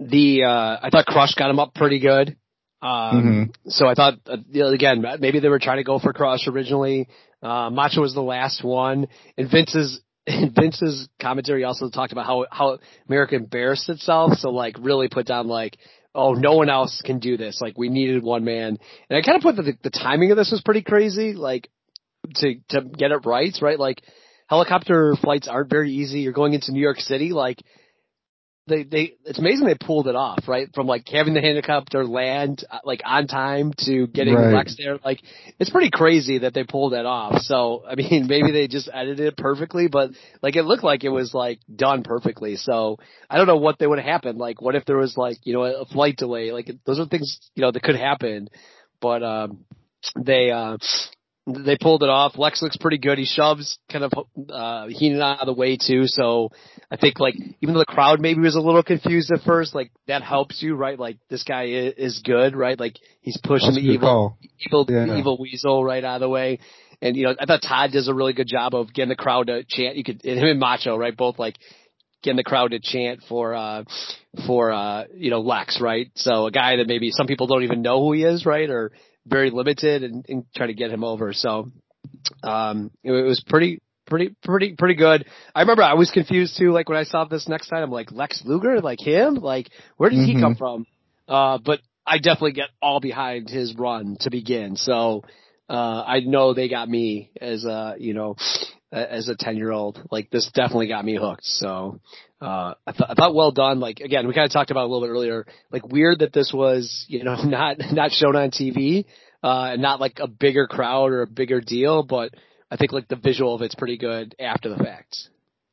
the 0.00 0.42
uh, 0.44 0.76
I 0.82 0.88
thought 0.90 1.06
Crush 1.06 1.34
got 1.34 1.50
him 1.50 1.60
up 1.60 1.74
pretty 1.74 2.00
good. 2.00 2.36
Um, 2.80 2.90
mm-hmm. 2.90 3.70
So 3.70 3.86
I 3.86 3.94
thought 3.94 4.14
uh, 4.26 4.38
you 4.50 4.62
know, 4.62 4.68
again 4.68 5.04
maybe 5.20 5.40
they 5.40 5.48
were 5.48 5.58
trying 5.58 5.78
to 5.78 5.84
go 5.84 5.98
for 5.98 6.12
Crush 6.12 6.46
originally. 6.48 7.08
Uh, 7.42 7.70
Macho 7.70 8.00
was 8.00 8.14
the 8.14 8.22
last 8.22 8.64
one, 8.64 9.06
and 9.36 9.50
Vince's 9.50 10.00
and 10.28 10.54
Vince's 10.60 11.08
commentary 11.20 11.64
also 11.64 11.88
talked 11.88 12.12
about 12.12 12.26
how 12.26 12.46
how 12.50 12.78
America 13.08 13.34
embarrassed 13.34 13.88
itself. 13.88 14.34
So 14.34 14.50
like 14.50 14.76
really 14.78 15.08
put 15.08 15.26
down 15.26 15.48
like 15.48 15.76
oh 16.14 16.32
no 16.32 16.54
one 16.54 16.68
else 16.68 17.02
can 17.04 17.18
do 17.18 17.36
this. 17.36 17.60
Like 17.60 17.76
we 17.76 17.88
needed 17.88 18.22
one 18.22 18.44
man, 18.44 18.78
and 19.08 19.18
I 19.18 19.22
kind 19.22 19.36
of 19.36 19.42
put 19.42 19.56
the 19.56 19.72
the 19.82 19.90
timing 19.90 20.30
of 20.30 20.36
this 20.36 20.50
was 20.50 20.62
pretty 20.64 20.82
crazy. 20.82 21.32
Like 21.32 21.68
to 22.36 22.54
to 22.70 22.82
get 22.82 23.10
it 23.10 23.24
right, 23.26 23.56
right? 23.60 23.78
Like 23.78 24.02
helicopter 24.48 25.14
flights 25.20 25.48
aren't 25.48 25.70
very 25.70 25.92
easy. 25.92 26.20
You're 26.20 26.32
going 26.32 26.54
into 26.54 26.72
New 26.72 26.80
York 26.80 27.00
City, 27.00 27.32
like 27.32 27.62
they 28.68 28.84
they 28.84 29.14
it's 29.24 29.38
amazing 29.38 29.66
they 29.66 29.74
pulled 29.74 30.06
it 30.06 30.14
off 30.14 30.46
right? 30.46 30.68
From 30.74 30.86
like 30.86 31.08
having 31.08 31.34
the 31.34 31.40
helicopter 31.40 32.04
land 32.04 32.64
uh, 32.70 32.78
like 32.84 33.00
on 33.04 33.26
time 33.26 33.72
to 33.86 34.06
getting 34.06 34.34
right. 34.34 34.54
Lex 34.54 34.76
there. 34.76 34.98
Like 35.04 35.20
it's 35.58 35.70
pretty 35.70 35.90
crazy 35.90 36.38
that 36.38 36.54
they 36.54 36.64
pulled 36.64 36.92
that 36.92 37.06
off. 37.06 37.40
So 37.42 37.84
I 37.88 37.94
mean 37.94 38.26
maybe 38.28 38.52
they 38.52 38.68
just 38.68 38.88
edited 38.92 39.20
it 39.26 39.36
perfectly 39.36 39.88
but 39.88 40.10
like 40.42 40.56
it 40.56 40.64
looked 40.64 40.84
like 40.84 41.04
it 41.04 41.08
was 41.08 41.34
like 41.34 41.60
done 41.74 42.02
perfectly. 42.02 42.56
So 42.56 42.98
I 43.28 43.36
don't 43.36 43.46
know 43.46 43.56
what 43.56 43.78
they 43.78 43.86
would 43.86 43.98
have 43.98 44.06
happened. 44.06 44.38
Like 44.38 44.60
what 44.60 44.74
if 44.74 44.84
there 44.84 44.96
was 44.96 45.16
like 45.16 45.38
you 45.44 45.54
know 45.54 45.64
a 45.64 45.84
flight 45.86 46.16
delay? 46.16 46.52
Like 46.52 46.70
those 46.84 47.00
are 47.00 47.06
things 47.06 47.50
you 47.54 47.62
know 47.62 47.72
that 47.72 47.82
could 47.82 47.96
happen. 47.96 48.48
But 49.00 49.22
um 49.22 49.64
they 50.16 50.50
uh 50.50 50.78
they 51.48 51.76
pulled 51.80 52.02
it 52.02 52.08
off. 52.08 52.36
Lex 52.36 52.60
looks 52.60 52.76
pretty 52.76 52.98
good. 52.98 53.18
He 53.18 53.24
shoves 53.24 53.78
kind 53.90 54.04
of 54.04 54.12
uh 54.50 54.86
Heenan 54.88 55.22
out 55.22 55.40
of 55.40 55.46
the 55.46 55.54
way 55.54 55.76
too. 55.76 56.06
So 56.06 56.50
I 56.90 56.96
think 56.96 57.18
like 57.18 57.34
even 57.60 57.74
though 57.74 57.80
the 57.80 57.86
crowd 57.86 58.20
maybe 58.20 58.40
was 58.40 58.54
a 58.54 58.60
little 58.60 58.82
confused 58.82 59.30
at 59.30 59.40
first, 59.42 59.74
like 59.74 59.90
that 60.06 60.22
helps 60.22 60.62
you, 60.62 60.74
right? 60.74 60.98
Like 60.98 61.18
this 61.30 61.44
guy 61.44 61.64
is, 61.96 62.20
good, 62.24 62.54
right? 62.54 62.78
Like 62.78 62.96
he's 63.20 63.38
pushing 63.42 63.74
the 63.74 63.80
evil, 63.80 64.08
call. 64.08 64.38
evil, 64.58 64.86
yeah. 64.88 65.16
evil 65.16 65.38
weasel 65.40 65.82
right 65.84 66.04
out 66.04 66.16
of 66.16 66.20
the 66.20 66.28
way. 66.28 66.58
And 67.00 67.16
you 67.16 67.24
know, 67.24 67.34
I 67.40 67.46
thought 67.46 67.62
Todd 67.62 67.92
does 67.92 68.08
a 68.08 68.14
really 68.14 68.32
good 68.32 68.48
job 68.48 68.74
of 68.74 68.92
getting 68.92 69.08
the 69.08 69.16
crowd 69.16 69.46
to 69.46 69.64
chant. 69.64 69.96
You 69.96 70.04
could 70.04 70.22
him 70.22 70.44
and 70.44 70.60
Macho, 70.60 70.96
right? 70.96 71.16
Both 71.16 71.38
like 71.38 71.56
getting 72.22 72.36
the 72.36 72.44
crowd 72.44 72.72
to 72.72 72.80
chant 72.80 73.20
for 73.28 73.54
uh 73.54 73.84
for 74.46 74.72
uh 74.72 75.04
you 75.14 75.30
know 75.30 75.40
Lex, 75.40 75.80
right? 75.80 76.10
So 76.16 76.46
a 76.46 76.50
guy 76.50 76.76
that 76.76 76.88
maybe 76.88 77.10
some 77.10 77.26
people 77.26 77.46
don't 77.46 77.62
even 77.62 77.82
know 77.82 78.00
who 78.00 78.12
he 78.12 78.24
is, 78.24 78.44
right? 78.44 78.68
Or 78.68 78.90
very 79.28 79.50
limited 79.50 80.02
and, 80.02 80.24
and 80.28 80.44
try 80.56 80.66
to 80.66 80.74
get 80.74 80.90
him 80.90 81.04
over. 81.04 81.32
So, 81.32 81.70
um, 82.42 82.90
it, 83.02 83.12
it 83.12 83.22
was 83.22 83.42
pretty, 83.46 83.80
pretty, 84.06 84.34
pretty, 84.42 84.74
pretty 84.76 84.94
good. 84.94 85.26
I 85.54 85.60
remember 85.60 85.82
I 85.82 85.94
was 85.94 86.10
confused 86.10 86.56
too, 86.56 86.72
like 86.72 86.88
when 86.88 86.98
I 86.98 87.04
saw 87.04 87.24
this 87.24 87.48
next 87.48 87.68
time, 87.68 87.82
I'm 87.82 87.90
like, 87.90 88.10
Lex 88.12 88.42
Luger, 88.44 88.80
like 88.80 89.00
him? 89.00 89.34
Like, 89.34 89.68
where 89.96 90.10
did 90.10 90.20
mm-hmm. 90.20 90.36
he 90.36 90.40
come 90.40 90.56
from? 90.56 90.86
Uh, 91.28 91.58
but 91.64 91.80
I 92.06 92.18
definitely 92.18 92.52
get 92.52 92.70
all 92.80 93.00
behind 93.00 93.50
his 93.50 93.74
run 93.76 94.16
to 94.20 94.30
begin. 94.30 94.76
So, 94.76 95.24
uh, 95.68 96.04
I 96.06 96.20
know 96.20 96.54
they 96.54 96.68
got 96.68 96.88
me 96.88 97.30
as 97.40 97.64
a, 97.64 97.96
you 97.98 98.14
know, 98.14 98.36
as 98.90 99.28
a 99.28 99.36
10 99.36 99.56
year 99.56 99.70
old. 99.70 100.00
Like 100.10 100.30
this 100.30 100.50
definitely 100.54 100.88
got 100.88 101.04
me 101.04 101.16
hooked. 101.16 101.44
So, 101.44 102.00
uh, 102.40 102.74
I, 102.86 102.92
th- 102.92 103.10
I 103.10 103.14
thought 103.14 103.34
well 103.34 103.50
done. 103.50 103.80
Like 103.80 104.00
again, 104.00 104.26
we 104.26 104.34
kind 104.34 104.46
of 104.46 104.52
talked 104.52 104.70
about 104.70 104.84
a 104.84 104.88
little 104.88 105.06
bit 105.06 105.10
earlier. 105.10 105.46
Like 105.70 105.86
weird 105.86 106.20
that 106.20 106.32
this 106.32 106.52
was, 106.52 107.04
you 107.08 107.24
know, 107.24 107.34
not 107.44 107.76
not 107.92 108.12
shown 108.12 108.36
on 108.36 108.50
TV, 108.50 109.04
uh, 109.42 109.70
and 109.72 109.82
not 109.82 110.00
like 110.00 110.18
a 110.20 110.28
bigger 110.28 110.66
crowd 110.66 111.10
or 111.10 111.22
a 111.22 111.26
bigger 111.26 111.60
deal. 111.60 112.02
But 112.02 112.32
I 112.70 112.76
think 112.76 112.92
like 112.92 113.08
the 113.08 113.16
visual 113.16 113.54
of 113.54 113.62
it's 113.62 113.74
pretty 113.74 113.98
good 113.98 114.34
after 114.38 114.68
the 114.68 114.82
fact. 114.82 115.16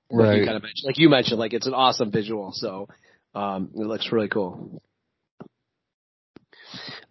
Like 0.09 0.27
right. 0.27 0.39
you 0.39 0.45
kind 0.45 0.57
of 0.57 0.63
mentioned, 0.63 0.85
like 0.85 0.97
you 0.97 1.09
mentioned, 1.09 1.39
like 1.39 1.53
it's 1.53 1.67
an 1.67 1.73
awesome 1.73 2.11
visual. 2.11 2.51
So 2.53 2.87
um, 3.33 3.71
it 3.73 3.85
looks 3.85 4.11
really 4.11 4.27
cool. 4.27 4.81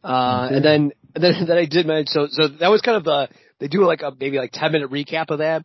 Uh, 0.03 0.49
and 0.51 0.65
then, 0.65 0.93
and 1.15 1.25
then, 1.25 1.33
then 1.49 1.59
I 1.59 1.67
did 1.67 1.87
manage, 1.87 2.09
so, 2.09 2.29
so 2.31 2.49
that 2.49 2.71
was 2.71 2.81
kind 2.81 2.97
of 2.97 3.05
the, 3.05 3.29
they 3.61 3.69
do 3.69 3.85
like 3.85 4.03
a, 4.03 4.13
maybe 4.19 4.39
like 4.39 4.51
10 4.53 4.73
minute 4.73 4.91
recap 4.91 5.31
of 5.31 5.39
that. 5.39 5.65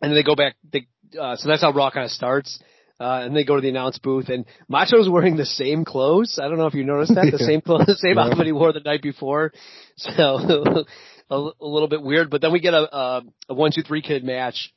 And 0.00 0.10
then 0.10 0.14
they 0.14 0.22
go 0.22 0.34
back, 0.34 0.56
they, 0.72 0.86
uh, 1.18 1.36
so 1.36 1.48
that's 1.48 1.62
how 1.62 1.72
Raw 1.72 1.90
kind 1.90 2.04
of 2.04 2.10
starts. 2.10 2.60
Uh, 3.00 3.22
and 3.24 3.34
they 3.34 3.42
go 3.42 3.56
to 3.56 3.60
the 3.60 3.68
announce 3.68 3.98
booth 3.98 4.28
and 4.28 4.44
Macho's 4.68 5.08
wearing 5.10 5.36
the 5.36 5.46
same 5.46 5.84
clothes. 5.84 6.38
I 6.40 6.48
don't 6.48 6.58
know 6.58 6.66
if 6.66 6.74
you 6.74 6.84
noticed 6.84 7.14
that, 7.14 7.30
the 7.30 7.38
same 7.38 7.60
clothes, 7.60 7.84
the 7.86 7.96
same 7.96 8.16
yeah. 8.16 8.26
outfit 8.26 8.46
he 8.46 8.52
wore 8.52 8.72
the 8.72 8.80
night 8.80 9.02
before. 9.02 9.52
So 9.96 10.84
a, 11.30 11.34
a, 11.34 11.66
little 11.66 11.88
bit 11.88 12.02
weird, 12.02 12.30
but 12.30 12.40
then 12.40 12.52
we 12.52 12.60
get 12.60 12.74
a, 12.74 12.96
a, 12.96 13.22
a 13.48 13.54
one, 13.54 13.72
two, 13.74 13.82
three 13.82 14.02
kid 14.02 14.24
match, 14.24 14.72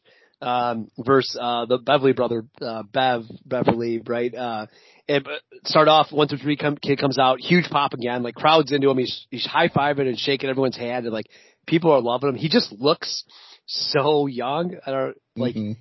um, 0.45 0.89
versus, 0.97 1.37
uh, 1.39 1.65
the 1.65 1.77
Beverly 1.77 2.13
brother, 2.13 2.45
uh, 2.61 2.83
Bev, 2.83 3.23
Beverly, 3.45 4.01
right? 4.05 4.33
Uh, 4.33 4.67
and 5.07 5.27
uh, 5.27 5.31
start 5.65 5.87
off 5.87 6.11
one, 6.11 6.27
two, 6.27 6.37
three 6.37 6.55
come, 6.55 6.77
kid 6.77 6.99
comes 6.99 7.17
out, 7.17 7.39
huge 7.39 7.65
pop 7.69 7.93
again, 7.93 8.23
like 8.23 8.35
crowds 8.35 8.71
into 8.71 8.89
him. 8.89 8.97
He's, 8.97 9.27
he's 9.29 9.45
high 9.45 9.69
fiving 9.69 10.07
and 10.07 10.17
shaking 10.17 10.49
everyone's 10.49 10.77
hand 10.77 11.05
and 11.05 11.13
like 11.13 11.27
people 11.65 11.91
are 11.91 12.01
loving 12.01 12.29
him. 12.29 12.35
He 12.35 12.49
just 12.49 12.71
looks 12.71 13.23
so 13.65 14.27
young. 14.27 14.75
I 14.85 14.91
don't 14.91 15.17
like. 15.35 15.55
Mm-hmm 15.55 15.73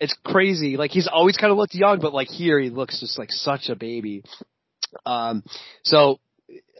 it's 0.00 0.16
crazy. 0.24 0.76
Like 0.76 0.90
he's 0.90 1.06
always 1.06 1.36
kind 1.36 1.50
of 1.50 1.56
looked 1.56 1.74
young, 1.74 2.00
but 2.00 2.12
like 2.12 2.28
here 2.28 2.58
he 2.58 2.70
looks 2.70 3.00
just 3.00 3.18
like 3.18 3.30
such 3.30 3.68
a 3.68 3.76
baby. 3.76 4.24
Um, 5.04 5.44
so, 5.84 6.18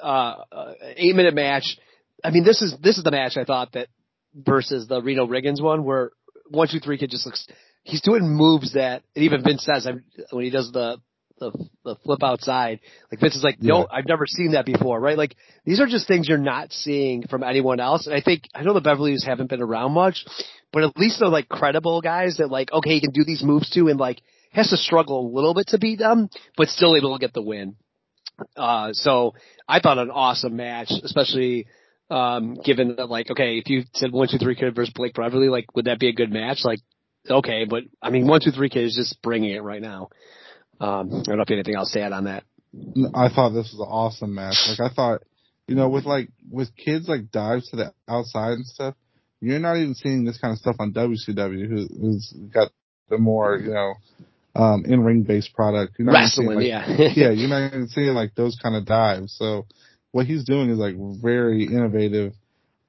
uh, 0.03 0.37
uh, 0.51 0.73
eight 0.97 1.15
minute 1.15 1.35
match. 1.35 1.79
I 2.25 2.31
mean, 2.31 2.45
this 2.45 2.63
is, 2.63 2.75
this 2.83 2.99
is 2.99 3.05
the 3.05 3.11
match 3.11 3.37
I 3.37 3.45
thought 3.45 3.73
that 3.73 3.89
versus 4.35 4.89
the 4.89 5.01
Reno 5.01 5.27
Riggins 5.27 5.63
one 5.63 5.85
where 5.85 6.11
one, 6.51 6.69
two, 6.69 6.81
three 6.81 6.99
kid 6.99 7.11
just 7.11 7.27
looks, 7.27 7.47
he's 7.83 8.01
doing 8.01 8.29
moves 8.29 8.75
that, 8.75 9.03
and 9.15 9.25
even 9.25 9.43
Vince 9.43 9.65
says 9.65 9.89
when 10.31 10.45
he 10.45 10.51
does 10.51 10.71
the, 10.73 10.99
the, 11.41 11.53
the 11.85 11.97
flip 12.05 12.23
outside, 12.23 12.81
like 13.11 13.21
Vince 13.21 13.37
is 13.37 13.45
like, 13.45 13.63
no, 13.63 13.79
yeah. 13.79 13.85
I've 13.93 14.07
never 14.07 14.27
seen 14.27 14.53
that 14.53 14.67
before, 14.67 15.01
right? 15.01 15.17
Like 15.17 15.37
these 15.65 15.81
are 15.81 15.87
just 15.87 16.09
things 16.09 16.29
you're 16.29 16.39
not 16.39 16.73
seeing 16.73 17.23
from 17.29 17.43
anyone 17.43 17.81
else. 17.81 18.07
And 18.07 18.15
I 18.15 18.21
think, 18.21 18.43
I 18.55 18.63
know 18.63 18.75
the 18.75 18.81
Beverleys 18.81 19.25
haven't 19.25 19.49
been 19.49 19.63
around 19.63 19.93
much, 19.93 20.25
but 20.73 20.83
at 20.83 20.97
least 20.97 21.21
they're 21.21 21.29
like 21.29 21.49
credible 21.49 22.01
guys 22.01 22.39
that 22.39 22.51
like, 22.51 22.73
okay, 22.73 22.91
he 22.91 23.01
can 23.01 23.13
do 23.13 23.25
these 23.25 23.43
moves 23.43 23.71
too 23.71 23.89
and 23.89 24.01
like 24.01 24.21
has 24.53 24.71
to 24.71 24.77
struggle 24.77 25.27
a 25.27 25.35
little 25.35 25.55
bit 25.55 25.69
to 25.69 25.79
beat 25.79 25.99
them, 25.99 26.29
but 26.57 26.69
still 26.69 26.97
able 26.97 27.17
to 27.17 27.21
get 27.21 27.35
the 27.35 27.43
win. 27.43 27.77
Uh, 28.57 28.91
so 28.93 29.35
I 29.69 29.81
thought 29.81 29.99
an 29.99 30.11
awesome 30.11 30.57
match, 30.57 30.91
especially, 31.03 31.67
um, 32.11 32.55
given 32.65 32.97
that 32.97 33.09
like, 33.09 33.31
okay, 33.31 33.59
if 33.59 33.69
you 33.69 33.85
said 33.95 34.13
one, 34.13 34.29
two, 34.29 34.39
three 34.39 34.57
kid 34.57 34.75
versus 34.75 34.93
Blake 34.95 35.15
Beverly, 35.15 35.49
like, 35.49 35.75
would 35.75 35.87
that 35.87 35.99
be 35.99 36.09
a 36.09 36.13
good 36.13 36.33
match? 36.33 36.61
Like, 36.65 36.81
okay, 37.29 37.65
but 37.69 37.85
I 38.03 38.11
mean, 38.11 38.27
one, 38.27 38.41
two, 38.41 38.51
three 38.51 38.71
kid 38.71 38.85
is 38.85 38.95
just 38.95 39.21
bringing 39.23 39.51
it 39.51 39.63
right 39.63 39.83
now. 39.83 40.09
Um, 40.81 41.11
I 41.13 41.23
don't 41.23 41.37
know 41.37 41.43
if 41.43 41.51
anything 41.51 41.75
else 41.75 41.93
to 41.93 42.01
add 42.01 42.13
on 42.13 42.25
that. 42.25 42.45
I 43.15 43.29
thought 43.29 43.51
this 43.51 43.73
was 43.73 43.81
an 43.81 43.93
awesome 43.93 44.35
match. 44.35 44.57
Like 44.69 44.91
I 44.91 44.95
thought, 44.95 45.23
you 45.67 45.75
know, 45.75 45.89
with 45.89 46.05
like, 46.05 46.29
with 46.51 46.75
kids 46.77 47.09
like 47.09 47.31
dives 47.31 47.69
to 47.71 47.77
the 47.77 47.93
outside 48.09 48.53
and 48.53 48.67
stuff, 48.67 48.95
you're 49.41 49.59
not 49.59 49.77
even 49.77 49.95
seeing 49.95 50.25
this 50.25 50.39
kind 50.39 50.53
of 50.53 50.59
stuff 50.59 50.77
on 50.79 50.93
WCW, 50.93 51.69
who, 51.69 51.87
who's 52.01 52.33
got 52.53 52.71
the 53.09 53.19
more, 53.19 53.57
you 53.57 53.73
know, 53.73 53.95
um, 54.55 54.85
in 54.85 55.03
ring 55.03 55.23
based 55.23 55.55
product. 55.55 55.95
You're 55.99 56.07
not 56.07 56.15
Wrestling, 56.15 56.57
like, 56.57 56.67
yeah. 56.67 56.87
yeah, 56.89 57.31
you're 57.31 57.49
not 57.49 57.69
even 57.69 57.89
seeing 57.89 58.15
like 58.15 58.35
those 58.35 58.59
kind 58.63 58.77
of 58.77 58.85
dives. 58.85 59.35
So 59.39 59.67
what 60.13 60.27
he's 60.27 60.45
doing 60.45 60.71
is 60.71 60.79
like 60.79 60.95
very 61.23 61.65
innovative. 61.65 62.35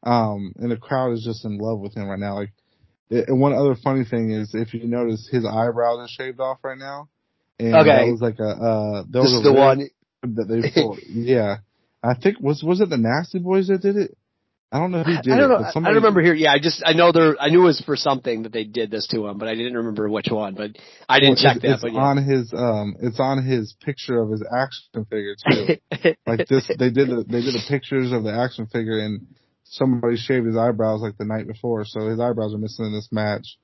Um, 0.03 0.53
and 0.57 0.72
the 0.72 0.78
crowd 0.78 1.11
is 1.13 1.24
just 1.24 1.43
in 1.45 1.57
love 1.57 1.80
with 1.80 1.95
him 1.95 2.07
right 2.07 2.20
now. 2.20 2.36
Like, 2.36 2.51
it, 3.09 3.28
and 3.28 3.39
one 3.41 3.53
other 3.53 3.76
funny 3.76 4.05
thing 4.05 4.32
is 4.32 4.53
if 4.53 4.74
you 4.74 4.88
notice 4.88 5.28
his 5.30 5.45
eyebrows 5.45 5.99
are 5.99 6.07
shaved 6.07 6.39
off 6.39 6.59
right 6.63 6.78
now. 6.78 7.09
And 7.59 7.76
okay. 7.76 8.05
that 8.05 8.11
was 8.11 8.22
like 8.22 8.39
a, 8.39 8.47
uh, 8.47 9.03
that 9.09 9.20
was 9.20 9.43
the 9.43 9.51
one 9.51 9.89
that 10.24 10.45
they 10.47 10.72
pulled. 10.72 10.99
yeah. 11.09 11.57
I 12.01 12.13
think 12.13 12.39
was, 12.39 12.63
was 12.63 12.80
it 12.80 12.89
the 12.89 12.97
Nasty 12.97 13.39
Boys 13.39 13.67
that 13.67 13.82
did 13.82 13.97
it? 13.97 14.17
I 14.72 14.78
don't 14.78 14.91
know 14.91 15.01
who 15.01 15.15
did 15.24 15.34
I 15.34 15.38
don't 15.38 15.45
it, 15.45 15.53
know. 15.53 15.63
but 15.63 15.74
somebody, 15.74 15.91
I 15.91 15.93
don't 15.93 16.03
remember 16.03 16.22
here. 16.22 16.36
Yeah, 16.36 16.51
I 16.51 16.59
just 16.59 16.84
I 16.86 16.93
know 16.93 17.11
there. 17.11 17.36
I 17.41 17.49
knew 17.49 17.61
it 17.61 17.65
was 17.65 17.82
for 17.82 17.95
something 17.95 18.43
that 18.43 18.53
they 18.53 18.65
did 18.65 18.91
this 18.91 19.07
to 19.07 19.26
him, 19.26 19.39
but 19.39 19.47
I 19.47 19.55
didn't 19.55 19.76
remember 19.76 20.07
which 20.07 20.28
one. 20.30 20.53
But 20.53 20.78
I 21.07 21.20
didn't 21.20 21.39
well, 21.43 21.53
check 21.53 21.55
it's, 21.55 21.63
that. 21.63 21.72
It's 21.72 21.82
but 21.82 21.93
yeah. 21.93 21.99
on 21.99 22.17
his 22.24 22.53
um, 22.53 22.95
it's 23.01 23.20
on 23.20 23.43
his 23.43 23.76
picture 23.84 24.22
of 24.22 24.30
his 24.30 24.43
action 24.43 25.05
figure 25.09 25.36
too. 25.36 26.13
like 26.28 26.47
this, 26.47 26.67
they 26.67 26.91
did 26.91 27.09
the, 27.09 27.26
they 27.28 27.41
did 27.41 27.55
the 27.55 27.65
pictures 27.67 28.11
of 28.11 28.24
the 28.24 28.32
action 28.32 28.67
figure, 28.67 28.99
and 28.99 29.26
somebody 29.63 30.17
shaved 30.17 30.45
his 30.45 30.57
eyebrows 30.57 31.01
like 31.01 31.17
the 31.17 31.26
night 31.26 31.47
before, 31.47 31.84
so 31.84 32.07
his 32.07 32.20
eyebrows 32.20 32.53
are 32.53 32.59
missing 32.59 32.86
in 32.86 32.93
this 32.93 33.09
match. 33.11 33.57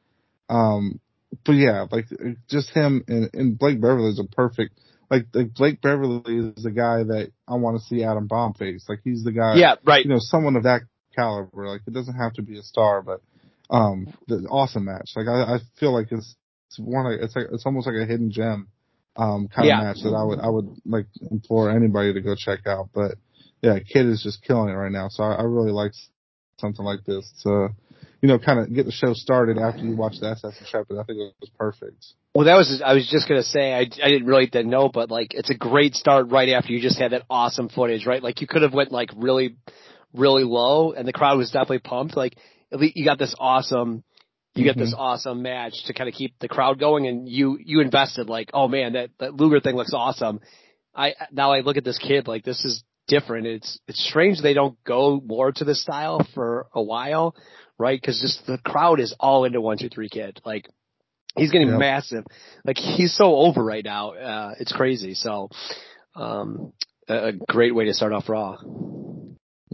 Um, 0.50 1.00
but 1.46 1.54
yeah, 1.54 1.86
like 1.92 2.06
just 2.50 2.72
him 2.72 3.04
and, 3.08 3.30
and 3.34 3.60
Blake 3.60 3.80
Beverly 3.80 4.10
is 4.10 4.20
a 4.20 4.36
perfect. 4.36 4.80
Like, 5.12 5.28
like 5.36 5.54
Blake 5.54 5.82
Beverly 5.82 6.22
is 6.26 6.64
the 6.64 6.72
guy 6.72 7.04
that 7.04 7.32
I 7.48 7.56
want 7.56 7.78
to 7.78 7.84
see 7.84 8.04
Adam 8.04 8.26
Bomb 8.26 8.56
face. 8.56 8.86
Like 8.90 9.02
he's 9.04 9.24
the 9.24 9.32
guy. 9.32 9.56
yeah, 9.56 9.76
right. 9.86 10.04
You 10.04 10.10
know, 10.10 10.18
someone 10.20 10.56
of 10.56 10.64
that 10.64 10.82
caliber. 11.16 11.68
Like 11.68 11.82
it 11.88 11.94
doesn't 11.94 12.16
have 12.16 12.34
to 12.34 12.42
be 12.42 12.58
a 12.60 12.64
star, 12.64 13.02
but 13.02 13.22
um, 13.70 14.08
the 14.28 14.48
awesome 14.50 14.86
match. 14.86 15.12
Like 15.16 15.28
I, 15.28 15.56
I 15.56 15.58
feel 15.80 15.94
like 15.94 16.12
it's, 16.12 16.36
it's 16.70 16.80
one. 16.80 17.06
Like, 17.06 17.20
it's 17.22 17.36
like 17.36 17.48
it's 17.52 17.66
almost 17.66 17.88
like 17.88 17.96
a 17.96 18.06
hidden 18.06 18.32
gem, 18.32 18.68
um, 19.16 19.48
kind 19.48 19.68
Yeah. 19.68 19.80
of 19.80 19.86
match 19.86 20.04
that 20.04 20.16
I 20.16 20.24
would 20.24 20.40
I 20.40 20.50
would 20.50 20.70
like 20.86 21.08
implore 21.32 21.72
anybody 21.72 22.14
to 22.14 22.22
go 22.22 22.36
check 22.36 22.68
out. 22.68 22.90
But 22.94 23.16
yeah, 23.62 23.80
Kid 23.80 24.06
is 24.08 24.22
just 24.22 24.44
killing 24.44 24.70
it 24.70 24.74
right 24.78 24.92
now. 24.92 25.10
So 25.10 25.24
I, 25.24 25.36
I 25.36 25.44
really 25.44 25.72
like 25.72 25.94
something 26.60 26.86
like 26.86 27.04
this 27.06 27.30
to, 27.44 27.70
you 28.22 28.30
know, 28.30 28.40
kind 28.40 28.60
of 28.60 28.74
get 28.74 28.86
the 28.86 28.92
show 28.92 29.14
started 29.14 29.58
after 29.58 29.86
you 29.86 29.96
watch 29.96 30.16
the 30.20 30.30
SS 30.30 30.56
chapter. 30.72 31.00
I 31.00 31.04
think 31.04 31.20
it 31.20 31.34
was 31.42 31.50
perfect. 31.58 32.06
Well, 32.34 32.46
that 32.46 32.56
was, 32.56 32.82
I 32.86 32.94
was 32.94 33.08
just 33.10 33.28
going 33.28 33.40
to 33.40 33.48
say, 33.48 33.74
I, 33.74 33.80
I 33.80 34.10
didn't 34.10 34.28
really 34.28 34.50
know, 34.66 34.90
but 34.90 35.10
like, 35.10 35.34
it's 35.34 35.50
a 35.50 35.56
great 35.56 35.96
start 35.96 36.30
right 36.30 36.50
after 36.50 36.74
you 36.74 36.82
just 36.82 37.00
had 37.00 37.12
that 37.12 37.24
awesome 37.30 37.70
footage, 37.70 38.06
right? 38.06 38.22
Like 38.22 38.42
you 38.42 38.48
could 38.48 38.62
have 38.62 38.74
went 38.74 38.92
like 38.92 39.10
really, 39.16 39.56
really 40.18 40.44
low 40.44 40.92
and 40.94 41.08
the 41.08 41.14
crowd 41.14 41.38
was 41.38 41.52
definitely 41.52 41.80
pumped. 41.80 42.16
Like, 42.18 42.38
at 42.72 42.80
least 42.80 42.96
you 42.98 43.06
got 43.06 43.20
this 43.20 43.36
awesome, 43.40 44.04
you 44.56 44.64
get 44.64 44.78
this 44.78 44.94
awesome 44.98 45.42
match 45.42 45.74
to 45.86 45.94
kind 45.94 46.08
of 46.08 46.16
keep 46.16 46.38
the 46.40 46.48
crowd 46.48 46.80
going 46.80 47.08
and 47.08 47.28
you, 47.28 47.58
you 47.64 47.82
invested 47.82 48.28
like, 48.30 48.50
oh 48.54 48.68
man, 48.68 48.94
that, 48.94 49.10
that 49.20 49.34
Luger 49.36 49.60
thing 49.60 49.76
looks 49.76 49.94
awesome. 49.94 50.40
I, 50.96 51.14
now 51.32 51.52
I 51.52 51.60
look 51.60 51.78
at 51.78 51.84
this 51.84 51.98
kid, 51.98 52.28
like 52.28 52.44
this 52.44 52.64
is 52.64 52.84
different. 53.08 53.48
It's, 53.48 53.80
it's 53.88 54.04
strange 54.08 54.42
they 54.42 54.54
don't 54.54 54.82
go 54.84 55.22
more 55.24 55.52
to 55.52 55.64
this 55.66 55.82
style 55.82 56.26
for 56.34 56.68
a 56.74 56.82
while, 56.82 57.36
right? 57.78 58.02
Cause 58.02 58.20
just 58.22 58.46
the 58.48 58.58
crowd 58.58 59.00
is 59.00 59.14
all 59.20 59.44
into 59.44 59.60
one, 59.62 59.78
two, 59.78 59.90
three 59.90 60.10
kid. 60.10 60.42
Like, 60.46 60.68
He's 61.38 61.52
getting 61.52 61.68
Yep. 61.68 61.80
massive. 61.80 62.26
Like 62.64 62.78
he's 62.78 63.14
so 63.14 63.36
over 63.36 63.62
right 63.64 63.84
now. 63.84 64.12
Uh, 64.14 64.54
it's 64.58 64.72
crazy. 64.72 65.14
So, 65.16 65.50
um, 66.16 66.72
a, 67.10 67.28
a 67.28 67.32
great 67.34 67.76
way 67.76 67.86
to 67.86 67.94
start 67.94 68.14
off 68.14 68.30
Raw. 68.30 68.56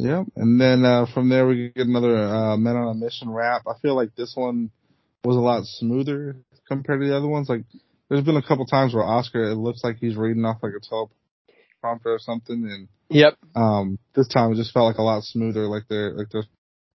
Yep. 0.01 0.27
And 0.35 0.59
then 0.59 0.83
uh, 0.83 1.05
from 1.13 1.29
there 1.29 1.45
we 1.45 1.69
get 1.75 1.85
another 1.85 2.17
uh, 2.17 2.57
Men 2.57 2.75
on 2.75 2.87
a 2.87 2.93
Mission 2.95 3.29
rap. 3.29 3.61
I 3.67 3.73
feel 3.81 3.95
like 3.95 4.15
this 4.15 4.33
one 4.35 4.71
was 5.23 5.37
a 5.37 5.39
lot 5.39 5.63
smoother 5.65 6.37
compared 6.67 7.01
to 7.01 7.07
the 7.07 7.15
other 7.15 7.27
ones. 7.27 7.47
Like 7.47 7.65
there's 8.09 8.23
been 8.23 8.35
a 8.37 8.41
couple 8.41 8.65
times 8.65 8.95
where 8.95 9.03
Oscar 9.03 9.43
it 9.43 9.55
looks 9.55 9.83
like 9.83 9.97
he's 9.97 10.15
reading 10.15 10.43
off 10.43 10.57
like 10.63 10.73
a 10.75 10.79
teleprompter 11.85 12.07
or 12.07 12.19
something, 12.19 12.67
and 12.67 12.87
Yep. 13.09 13.37
um, 13.55 13.99
this 14.15 14.27
time 14.27 14.51
it 14.51 14.55
just 14.55 14.73
felt 14.73 14.87
like 14.87 14.97
a 14.97 15.03
lot 15.03 15.21
smoother. 15.23 15.67
Like 15.67 15.83
they're 15.87 16.13
like 16.13 16.29
they're 16.31 16.45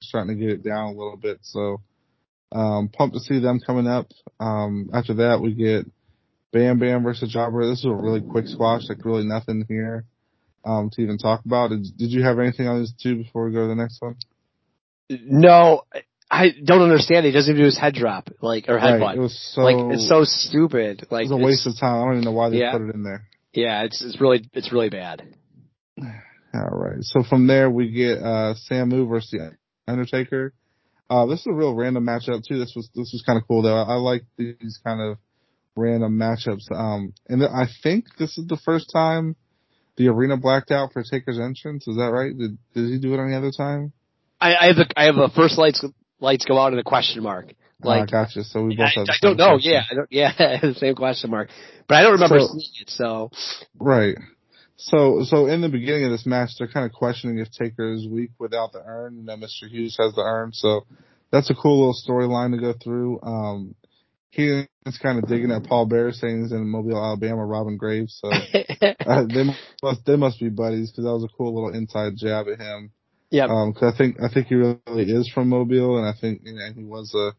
starting 0.03 0.37
to 0.37 0.41
get 0.45 0.51
it 0.51 0.65
down 0.65 0.87
a 0.89 0.99
little 0.99 1.17
bit. 1.17 1.39
So 1.43 1.83
um, 2.51 2.89
pumped 2.89 3.15
to 3.15 3.21
see 3.21 3.39
them 3.39 3.61
coming 3.65 3.87
up. 3.87 4.09
Um, 4.41 4.91
after 4.93 5.15
that 5.15 5.41
we 5.41 5.55
get 5.55 5.87
Bam 6.53 6.81
Bam 6.81 7.05
versus 7.05 7.33
Jobber. 7.33 7.69
This 7.69 7.81
is 7.81 7.85
a 7.85 7.95
really 7.95 8.21
quick 8.21 8.49
squash. 8.49 8.89
Like 8.89 9.05
really 9.05 9.25
nothing 9.25 9.65
here 9.69 10.07
um, 10.67 10.91
to 10.93 11.03
even 11.03 11.17
talk 11.17 11.45
about. 11.45 11.71
Did, 11.71 11.85
did 11.97 12.11
you 12.11 12.23
have 12.25 12.39
anything 12.39 12.67
on 12.67 12.81
these 12.81 12.93
two 13.01 13.17
before 13.17 13.47
we 13.47 13.53
go 13.53 13.63
to 13.63 13.69
the 13.69 13.75
next 13.75 14.03
one? 14.03 14.17
No, 15.09 15.83
I 16.31 16.49
don't 16.65 16.83
understand. 16.83 17.25
He 17.25 17.33
doesn't 17.33 17.51
even 17.53 17.63
do 17.63 17.67
his 17.67 17.79
head 17.79 17.95
drop, 17.95 18.29
like 18.43 18.65
or 18.69 18.79
headbutt. 18.79 19.01
Right. 19.01 19.17
It 19.17 19.21
was 19.21 19.39
so 19.55 19.61
like 19.63 19.95
it's 19.95 20.09
so 20.09 20.25
stupid. 20.25 21.07
Like 21.11 21.27
it 21.27 21.33
was 21.33 21.41
a 21.41 21.45
waste 21.45 21.67
of 21.67 21.79
time. 21.79 22.03
I 22.03 22.05
don't 22.05 22.15
even 22.15 22.25
know 22.25 22.33
why 22.33 22.51
they 22.51 22.59
Yeah. 22.59 22.73
put 22.73 22.83
it 22.83 22.95
in 22.95 23.05
there. 23.05 23.29
Yeah, 23.53 23.85
it's 23.85 24.03
it's 24.03 24.21
really 24.21 24.49
it's 24.53 24.73
really 24.73 24.91
bad. 24.91 25.23
All 26.03 26.11
right. 26.55 27.03
So 27.03 27.23
from 27.23 27.47
there 27.47 27.71
we 27.71 27.91
get 27.91 28.19
uh 28.19 28.55
Samu 28.69 29.09
versus 29.09 29.31
the 29.31 29.53
Undertaker. 29.87 30.53
Uh 31.09 31.27
this 31.27 31.41
is 31.41 31.47
a 31.47 31.53
real 31.53 31.75
random 31.75 32.05
matchup 32.05 32.43
too. 32.47 32.59
This 32.59 32.73
was 32.75 32.91
this 32.95 33.13
was 33.13 33.23
kind 33.25 33.41
of 33.41 33.47
cool 33.47 33.63
though. 33.63 33.77
I, 33.77 33.95
I 33.95 33.95
like 33.95 34.25
these 34.37 34.81
kind 34.85 35.01
of 35.01 35.19
random 35.77 36.19
matchups. 36.19 36.73
Um 36.73 37.13
and 37.29 37.45
I 37.45 37.69
think 37.85 38.07
this 38.19 38.37
is 38.37 38.49
the 38.49 38.59
first 38.65 38.91
time 38.93 39.37
the 39.97 40.09
arena 40.09 40.37
blacked 40.37 40.71
out 40.71 40.93
for 40.93 41.03
Taker's 41.03 41.39
entrance. 41.39 41.87
Is 41.89 41.97
that 41.97 42.11
right? 42.13 42.37
Did 42.37 42.59
did 42.75 42.91
he 42.91 42.99
do 42.99 43.15
it 43.15 43.19
any 43.23 43.35
other 43.35 43.51
time? 43.57 43.93
I, 44.41 44.55
I 44.55 44.67
have 44.67 44.77
a 44.79 44.87
I 45.01 45.05
have 45.05 45.17
a 45.17 45.29
first 45.29 45.59
lights 45.59 45.85
lights 46.21 46.45
go 46.45 46.59
out 46.59 46.73
in 46.73 46.79
a 46.79 46.85
question 46.85 47.23
mark. 47.23 47.47
Like, 47.83 48.01
Like 48.01 48.11
gotcha. 48.11 48.45
So 48.45 48.65
we 48.65 48.77
both 48.77 48.87
I, 48.97 49.01
I 49.03 49.05
don't 49.21 49.37
know. 49.37 49.51
question. 49.55 49.73
Yeah, 49.73 49.83
I 49.91 49.95
don't, 49.95 50.09
yeah, 50.11 50.33
the 50.63 50.75
same 50.75 50.95
question 50.95 51.31
mark. 51.31 51.51
But 51.89 51.97
I 51.97 52.03
don't 52.03 52.13
remember 52.13 52.39
So- 52.41 52.47
seeing 52.49 52.73
it. 52.81 52.91
So 52.91 53.31
Right. 53.79 54.17
So, 54.79 55.25
so 55.25 55.47
in 55.47 55.63
the 55.63 55.71
beginning 55.71 56.05
of 56.05 56.11
this 56.11 56.27
match, 56.27 56.51
they're 56.59 56.69
kind 56.69 56.85
of 56.85 56.93
questioning 56.93 57.39
if 57.39 57.51
Taker 57.51 57.95
is 57.95 58.07
weak 58.07 58.33
without 58.39 58.73
the 58.73 58.83
urn. 58.85 59.17
You 59.17 59.23
know, 59.25 59.37
Mr. 59.37 59.67
Hughes 59.71 59.97
has 59.99 60.13
the 60.15 60.21
urn, 60.21 60.53
so 60.53 60.83
that's 61.31 61.49
a 61.49 61.55
cool 61.55 61.79
little 61.79 61.95
storyline 62.07 62.51
to 62.55 62.61
go 62.61 62.75
through. 62.85 63.19
Um, 63.23 63.75
Heenan's 64.37 64.99
kind 65.03 65.19
of 65.19 65.29
digging 65.29 65.51
at 65.51 65.65
Paul 65.65 65.87
Bearer, 65.87 66.13
saying 66.13 66.43
he's 66.43 66.53
in 66.53 66.69
Mobile, 66.69 67.03
Alabama, 67.03 67.45
Robin 67.45 67.77
Graves. 67.77 68.19
So 68.21 68.29
uh, 69.07 69.25
they 69.33 69.45
must 69.83 70.07
they 70.07 70.17
must 70.17 70.41
be 70.41 70.49
buddies 70.49 70.91
because 70.91 71.05
that 71.05 71.13
was 71.13 71.25
a 71.25 71.37
cool 71.37 71.55
little 71.55 71.77
inside 71.77 72.13
jab 72.17 72.47
at 72.49 72.61
him. 72.61 72.91
yeah, 73.31 73.47
Um, 73.47 73.73
cause 73.73 73.93
I 73.95 73.97
think 73.97 74.17
I 74.23 74.33
think 74.33 74.49
he 74.49 74.55
really 74.55 75.11
is 75.11 75.31
from 75.33 75.49
Mobile, 75.49 75.99
and 75.99 76.07
I 76.07 76.13
think 76.19 76.43
you 76.45 76.55
know 76.55 76.73
he 76.75 76.85
was 76.85 77.15
a 77.15 77.33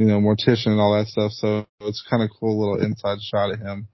you 0.00 0.06
know 0.06 0.20
mortician 0.20 0.68
and 0.68 0.80
all 0.80 0.96
that 0.96 1.08
stuff. 1.08 1.32
So 1.32 1.66
it's 1.80 2.04
kind 2.08 2.22
of 2.22 2.30
cool 2.38 2.58
little 2.58 2.84
inside 2.84 3.18
shot 3.20 3.52
at 3.52 3.58
him. 3.58 3.88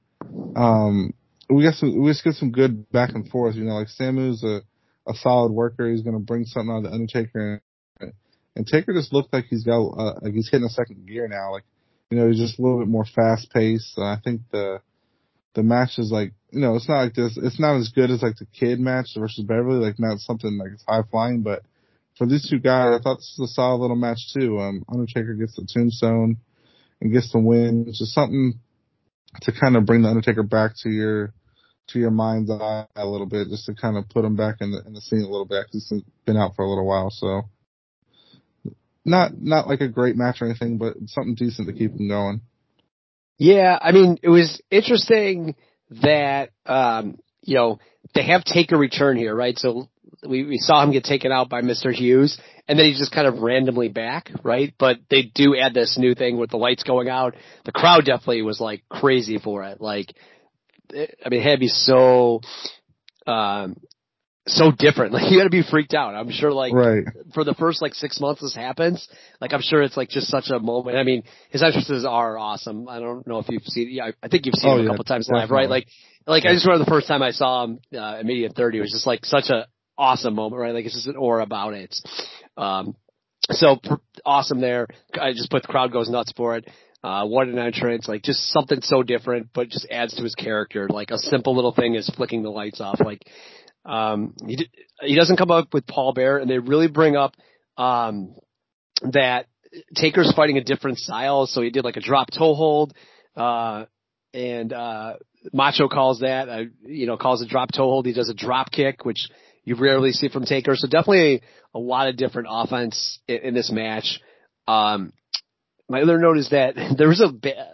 Um, 0.57 1.15
we 1.49 1.65
got 1.65 1.75
some 1.75 2.03
we 2.03 2.11
just 2.11 2.25
get 2.25 2.35
some 2.35 2.53
good 2.53 2.91
back 2.91 3.15
and 3.15 3.29
forth. 3.29 3.55
You 3.57 3.65
know, 3.65 3.75
like 3.75 3.89
Samu's 3.89 4.43
a 4.45 4.61
a 5.09 5.15
solid 5.15 5.53
worker. 5.53 5.91
He's 5.91 6.03
gonna 6.03 6.21
bring 6.21 6.45
something 6.45 6.71
on 6.71 6.83
the 6.85 6.91
Undertaker, 6.91 7.63
and, 8.01 8.13
and 8.57 8.67
Taker 8.67 8.93
just 8.93 9.13
looked 9.13 9.33
like 9.33 9.47
he's 9.47 9.65
got 9.65 9.81
uh, 9.81 10.15
like 10.23 10.35
he's 10.35 10.49
hitting 10.51 10.67
a 10.67 10.71
second 10.71 11.07
gear 11.07 11.29
now. 11.29 11.53
Like 11.53 11.65
you 12.13 12.19
know, 12.19 12.29
he's 12.29 12.39
just 12.39 12.59
a 12.59 12.63
little 12.63 12.79
bit 12.79 12.89
more 12.89 13.07
fast 13.07 13.51
paced. 13.51 13.99
I 13.99 14.19
think 14.23 14.43
the 14.51 14.83
the 15.55 15.63
match 15.63 15.99
is 15.99 16.13
like 16.13 16.35
you 16.51 16.61
know 16.61 16.77
it's 16.77 16.87
not 16.87 17.05
like 17.05 17.15
this. 17.15 17.39
It's 17.43 17.59
not 17.59 17.77
as 17.77 17.89
good 17.89 18.11
as 18.11 18.21
like 18.21 18.37
the 18.37 18.45
Kid 18.45 18.79
match 18.81 19.17
versus 19.17 19.43
Beverly. 19.47 19.83
Like 19.83 19.99
not 19.99 20.19
something 20.19 20.59
like 20.59 20.73
it's 20.75 20.85
high 20.87 21.05
flying, 21.11 21.41
but 21.41 21.63
for 22.19 22.27
these 22.27 22.47
two 22.47 22.59
guys, 22.59 23.01
I 23.01 23.03
thought 23.03 23.17
this 23.17 23.35
was 23.39 23.51
a 23.51 23.55
solid 23.55 23.81
little 23.81 23.97
match 23.97 24.35
too. 24.35 24.61
Um, 24.61 24.85
Undertaker 24.93 25.33
gets 25.33 25.57
the 25.57 25.67
tombstone 25.67 26.37
and 27.01 27.13
gets 27.15 27.33
the 27.33 27.39
win, 27.39 27.87
which 27.87 28.03
is 28.03 28.13
something 28.13 28.61
to 29.41 29.53
kind 29.59 29.75
of 29.77 29.87
bring 29.87 30.03
the 30.03 30.11
Undertaker 30.11 30.43
back 30.43 30.73
to 30.83 30.91
your 30.91 31.33
to 31.89 31.99
your 31.99 32.11
mind's 32.11 32.51
eye 32.51 32.85
a 32.95 33.07
little 33.07 33.27
bit, 33.27 33.49
just 33.49 33.65
to 33.65 33.75
kind 33.75 33.97
of 33.97 34.07
put 34.11 34.27
him 34.27 34.37
back 34.37 34.57
in 34.61 34.71
the 34.71 34.83
in 34.87 34.93
the 34.93 35.01
scene 35.01 35.23
a 35.23 35.31
little 35.31 35.47
bit. 35.47 35.65
He's 35.71 35.91
been 36.27 36.37
out 36.37 36.57
for 36.57 36.65
a 36.67 36.69
little 36.69 36.87
while, 36.87 37.09
so 37.09 37.45
not 39.05 39.33
not 39.41 39.67
like 39.67 39.81
a 39.81 39.89
great 39.89 40.17
match 40.17 40.41
or 40.41 40.47
anything, 40.47 40.79
but 40.79 40.95
something 41.07 41.35
decent 41.35 41.69
to 41.69 41.75
keep 41.75 41.93
him 41.93 42.09
going. 42.09 42.43
Yeah, 43.39 43.79
I 43.81 43.93
mean, 43.93 44.19
it 44.23 44.29
was 44.29 44.61
interesting 44.71 45.57
that, 46.03 46.51
um, 46.67 47.19
you 47.43 47.57
know, 47.57 47.81
they 48.15 48.25
have 48.27 48.45
Taker 48.45 48.77
return 48.77 49.17
here, 49.17 49.35
right? 49.35 49.59
So 49.59 49.89
we, 50.27 50.45
we 50.45 50.59
saw 50.59 50.83
him 50.83 50.93
get 50.93 51.05
taken 51.05 51.33
out 51.33 51.49
by 51.49 51.63
Mr. 51.63 51.93
Hughes 51.93 52.39
and 52.69 52.79
then 52.79 52.87
he's 52.87 52.99
just 52.99 53.13
kind 53.13 53.27
of 53.27 53.41
randomly 53.41 53.89
back, 53.89 54.31
right? 54.45 54.73
But 54.79 54.99
they 55.11 55.23
do 55.23 55.57
add 55.57 55.75
this 55.75 55.99
new 55.99 56.15
thing 56.15 56.39
with 56.39 56.51
the 56.51 56.57
lights 56.57 56.85
going 56.85 57.09
out. 57.09 57.35
The 57.65 57.73
crowd 57.73 58.05
definitely 58.05 58.43
was 58.43 58.61
like 58.61 58.85
crazy 58.89 59.39
for 59.39 59.65
it. 59.65 59.81
Like, 59.81 60.15
I 60.91 61.29
mean, 61.29 61.41
it 61.41 61.43
had 61.43 61.59
be 61.59 61.69
so, 61.69 62.43
um, 63.27 63.77
so 64.47 64.71
different. 64.71 65.13
Like 65.23 65.31
you 65.31 65.39
got 65.39 65.45
to 65.45 65.51
be 65.51 65.63
freaked 65.63 65.95
out. 65.95 66.15
I'm 66.15 66.31
sure 66.31 66.53
like 66.53 66.73
right. 66.73 67.05
for 67.35 67.45
the 67.45 67.55
first 67.55 67.83
like 67.83 67.95
six 67.95 68.19
months 68.21 68.41
this 68.41 68.55
happens, 68.55 69.09
like 69.41 69.53
I'm 69.53 69.61
sure 69.63 69.83
it's 69.83 69.97
like 69.97 70.09
just 70.09 70.29
such 70.29 70.51
a 70.51 70.59
moment. 70.59 70.97
I 70.97 71.05
mean, 71.05 71.23
his 71.51 71.63
entrances 71.63 72.05
are 72.05 72.39
awesome. 72.39 72.89
I 72.89 72.99
don't 72.99 73.27
know 73.27 73.39
if 73.39 73.47
you've 73.49 73.63
seen, 73.65 73.91
yeah, 73.91 74.11
I 74.23 74.29
think 74.29 74.47
you've 74.47 74.55
seen 74.57 74.71
Oh, 74.71 74.75
him 74.75 74.81
a 74.81 74.83
yeah, 74.85 74.91
couple 74.91 75.05
times 75.05 75.29
live, 75.31 75.51
right? 75.51 75.63
definitely. 75.63 75.87
Like, 76.27 76.43
like 76.43 76.45
I 76.47 76.55
just 76.55 76.67
remember 76.67 76.85
the 76.85 76.91
first 76.91 77.09
time 77.09 77.23
I 77.23 77.31
saw 77.33 77.65
him, 77.65 77.79
uh, 77.97 78.23
media 78.25 78.49
30, 78.49 78.79
it 78.79 78.81
was 78.81 78.93
just 78.93 79.07
like 79.07 79.25
such 79.25 79.51
a 79.51 79.67
awesome 79.99 80.35
moment, 80.35 80.61
right? 80.61 80.75
Like 80.75 80.87
it's 80.87 80.95
just 80.95 81.07
an 81.07 81.17
aura 81.17 81.43
about 81.43 81.75
it. 81.75 81.95
Um, 82.57 82.97
so 83.51 83.77
pr- 83.77 83.95
awesome 84.25 84.61
there. 84.61 84.89
I 85.21 85.33
just 85.33 85.51
put 85.51 85.63
the 85.63 85.69
crowd 85.69 85.93
goes 85.93 86.09
nuts 86.09 86.33
for 86.37 86.57
it. 86.57 86.69
Uh, 87.05 87.27
what 87.27 87.49
an 87.49 87.59
entrance, 87.59 88.07
like 88.07 88.23
just 88.23 88.53
something 88.53 88.81
so 88.81 89.03
different, 89.03 89.49
but 89.53 89.69
just 89.69 89.87
adds 89.91 90.15
to 90.15 90.23
his 90.23 90.37
character. 90.37 90.89
Like 90.89 91.11
a 91.11 91.19
simple 91.19 91.55
little 91.57 91.75
thing 91.75 91.97
is 91.97 92.09
flicking 92.11 92.45
the 92.45 92.51
lights 92.51 92.81
off. 92.81 93.01
Like, 93.05 93.27
um, 93.85 94.35
he, 94.47 94.69
he 95.01 95.15
doesn't 95.17 95.37
come 95.37 95.51
up 95.51 95.73
with 95.73 95.87
Paul 95.87 96.13
Bearer 96.13 96.39
and 96.39 96.49
they 96.49 96.59
really 96.59 96.89
bring 96.89 97.17
up, 97.17 97.35
um, 97.77 98.35
that 99.03 99.47
Taker's 99.97 100.33
fighting 100.35 100.59
a 100.59 100.65
different 100.65 100.99
style. 100.99 101.47
So 101.47 101.63
he 101.63 101.71
did 101.71 101.85
like 101.85 101.97
a 101.97 102.01
drop 102.01 102.29
toe 102.31 102.55
hold, 102.55 102.95
uh, 103.37 103.87
and, 104.35 104.73
uh, 104.73 105.15
Macho 105.53 105.89
calls 105.89 106.21
that, 106.21 106.49
uh, 106.49 106.63
you 106.87 107.07
know, 107.07 107.17
calls 107.17 107.43
a 107.43 107.47
drop 107.47 107.73
toe 107.73 107.85
hold. 107.85 108.07
He 108.07 108.13
does 108.13 108.29
a 108.29 108.35
drop 108.35 108.71
kick, 108.71 109.05
which 109.05 109.29
you 109.65 109.77
rarely 109.77 110.13
see 110.13 110.29
from 110.29 110.45
Taker. 110.45 110.77
So 110.77 110.89
definitely 110.89 111.43
a 111.75 111.79
lot 111.79 112.09
of 112.09 112.17
different 112.17 112.49
offense 112.51 113.19
in, 113.27 113.39
in 113.39 113.55
this 113.55 113.71
match. 113.71 114.21
Um, 114.69 115.13
my 115.89 116.03
other 116.03 116.19
note 116.19 116.39
is 116.39 116.51
that 116.51 116.75
there 116.97 117.09
was 117.09 117.21
a 117.21 117.33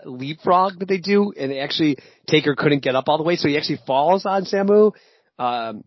leapfrog 0.08 0.78
that 0.78 0.88
they 0.88 0.98
do, 0.98 1.32
and 1.38 1.52
actually 1.52 1.98
Taker 2.26 2.54
couldn't 2.54 2.82
get 2.82 2.96
up 2.96 3.04
all 3.08 3.18
the 3.18 3.24
way, 3.24 3.36
so 3.36 3.48
he 3.48 3.56
actually 3.56 3.80
falls 3.86 4.26
on 4.26 4.44
Samu. 4.44 4.92
Um, 5.38 5.84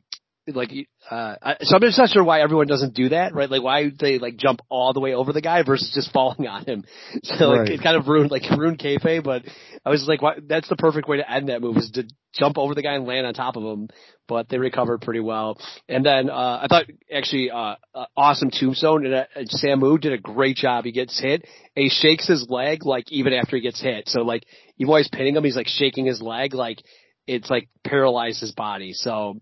like 0.47 0.71
uh 1.09 1.35
so 1.61 1.75
I'm 1.75 1.81
just 1.81 1.97
not 1.97 2.09
sure 2.09 2.23
why 2.23 2.41
everyone 2.41 2.67
doesn't 2.67 2.93
do 2.95 3.09
that, 3.09 3.33
right? 3.33 3.49
Like 3.49 3.61
why 3.61 3.91
they 3.97 4.17
like 4.19 4.37
jump 4.37 4.61
all 4.69 4.91
the 4.93 4.99
way 4.99 5.13
over 5.13 5.31
the 5.33 5.41
guy 5.41 5.61
versus 5.63 5.91
just 5.93 6.11
falling 6.11 6.47
on 6.47 6.65
him. 6.65 6.83
So 7.23 7.49
like 7.49 7.61
Right. 7.61 7.69
it 7.69 7.81
kind 7.81 7.95
of 7.97 8.07
ruined 8.07 8.31
like 8.31 8.49
ruined 8.49 8.79
kayfabe, 8.79 9.23
but 9.23 9.43
I 9.85 9.89
was 9.89 10.05
like, 10.07 10.21
why, 10.21 10.37
that's 10.47 10.67
the 10.67 10.75
perfect 10.75 11.07
way 11.07 11.17
to 11.17 11.31
end 11.31 11.49
that 11.49 11.61
move 11.61 11.77
is 11.77 11.91
to 11.91 12.03
jump 12.33 12.57
over 12.57 12.73
the 12.73 12.81
guy 12.81 12.93
and 12.95 13.05
land 13.05 13.27
on 13.27 13.33
top 13.33 13.55
of 13.55 13.63
him. 13.63 13.89
But 14.27 14.49
they 14.49 14.57
recovered 14.57 15.01
pretty 15.01 15.19
well. 15.19 15.59
And 15.87 16.05
then 16.05 16.29
uh 16.29 16.59
I 16.63 16.67
thought 16.67 16.85
actually 17.13 17.51
uh, 17.51 17.75
uh 17.93 18.05
awesome 18.17 18.49
tombstone 18.51 19.05
and 19.05 19.13
uh, 19.13 19.25
Samu 19.63 19.99
did 19.99 20.13
a 20.13 20.17
great 20.17 20.55
job. 20.57 20.85
He 20.85 20.91
gets 20.91 21.19
hit 21.19 21.43
and 21.75 21.83
he 21.83 21.89
shakes 21.89 22.27
his 22.27 22.47
leg 22.49 22.85
like 22.85 23.11
even 23.11 23.33
after 23.33 23.55
he 23.55 23.61
gets 23.61 23.81
hit. 23.81 24.09
So 24.09 24.21
like 24.21 24.43
even 24.77 24.89
while 24.89 24.97
he's 24.97 25.09
pinning 25.09 25.35
him, 25.35 25.43
he's 25.43 25.55
like 25.55 25.67
shaking 25.67 26.05
his 26.05 26.21
leg 26.21 26.53
like 26.53 26.79
it's 27.27 27.49
like 27.49 27.69
paralyzed 27.85 28.41
his 28.41 28.51
body. 28.53 28.93
So 28.93 29.39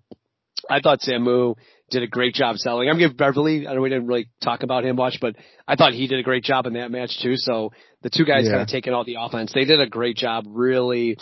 I 0.70 0.80
thought 0.80 1.01
Samu 1.01 1.55
did 1.89 2.03
a 2.03 2.07
great 2.07 2.34
job 2.34 2.57
selling. 2.57 2.89
I'm 2.89 2.97
giving 2.97 3.18
Beverly, 3.18 3.68
I 3.68 3.74
know 3.74 3.82
we 3.82 3.89
didn't 3.89 4.07
really 4.07 4.30
talk 4.41 4.64
about 4.64 4.86
him 4.86 4.95
much, 4.95 5.18
but 5.22 5.36
I 5.68 5.76
thought 5.76 5.93
he 5.93 6.07
did 6.07 6.20
a 6.20 6.24
great 6.24 6.43
job 6.43 6.66
in 6.68 6.74
that 6.74 6.91
match 6.91 7.20
too. 7.22 7.36
So 7.36 7.72
the 8.03 8.10
two 8.10 8.26
guys 8.26 8.45
Yeah. 8.45 8.51
kind 8.51 8.62
of 8.62 8.68
taking 8.68 8.93
all 8.93 9.03
the 9.03 9.18
offense. 9.20 9.51
They 9.53 9.66
did 9.66 9.80
a 9.82 9.88
great 9.88 10.16
job 10.16 10.45
really, 10.47 11.18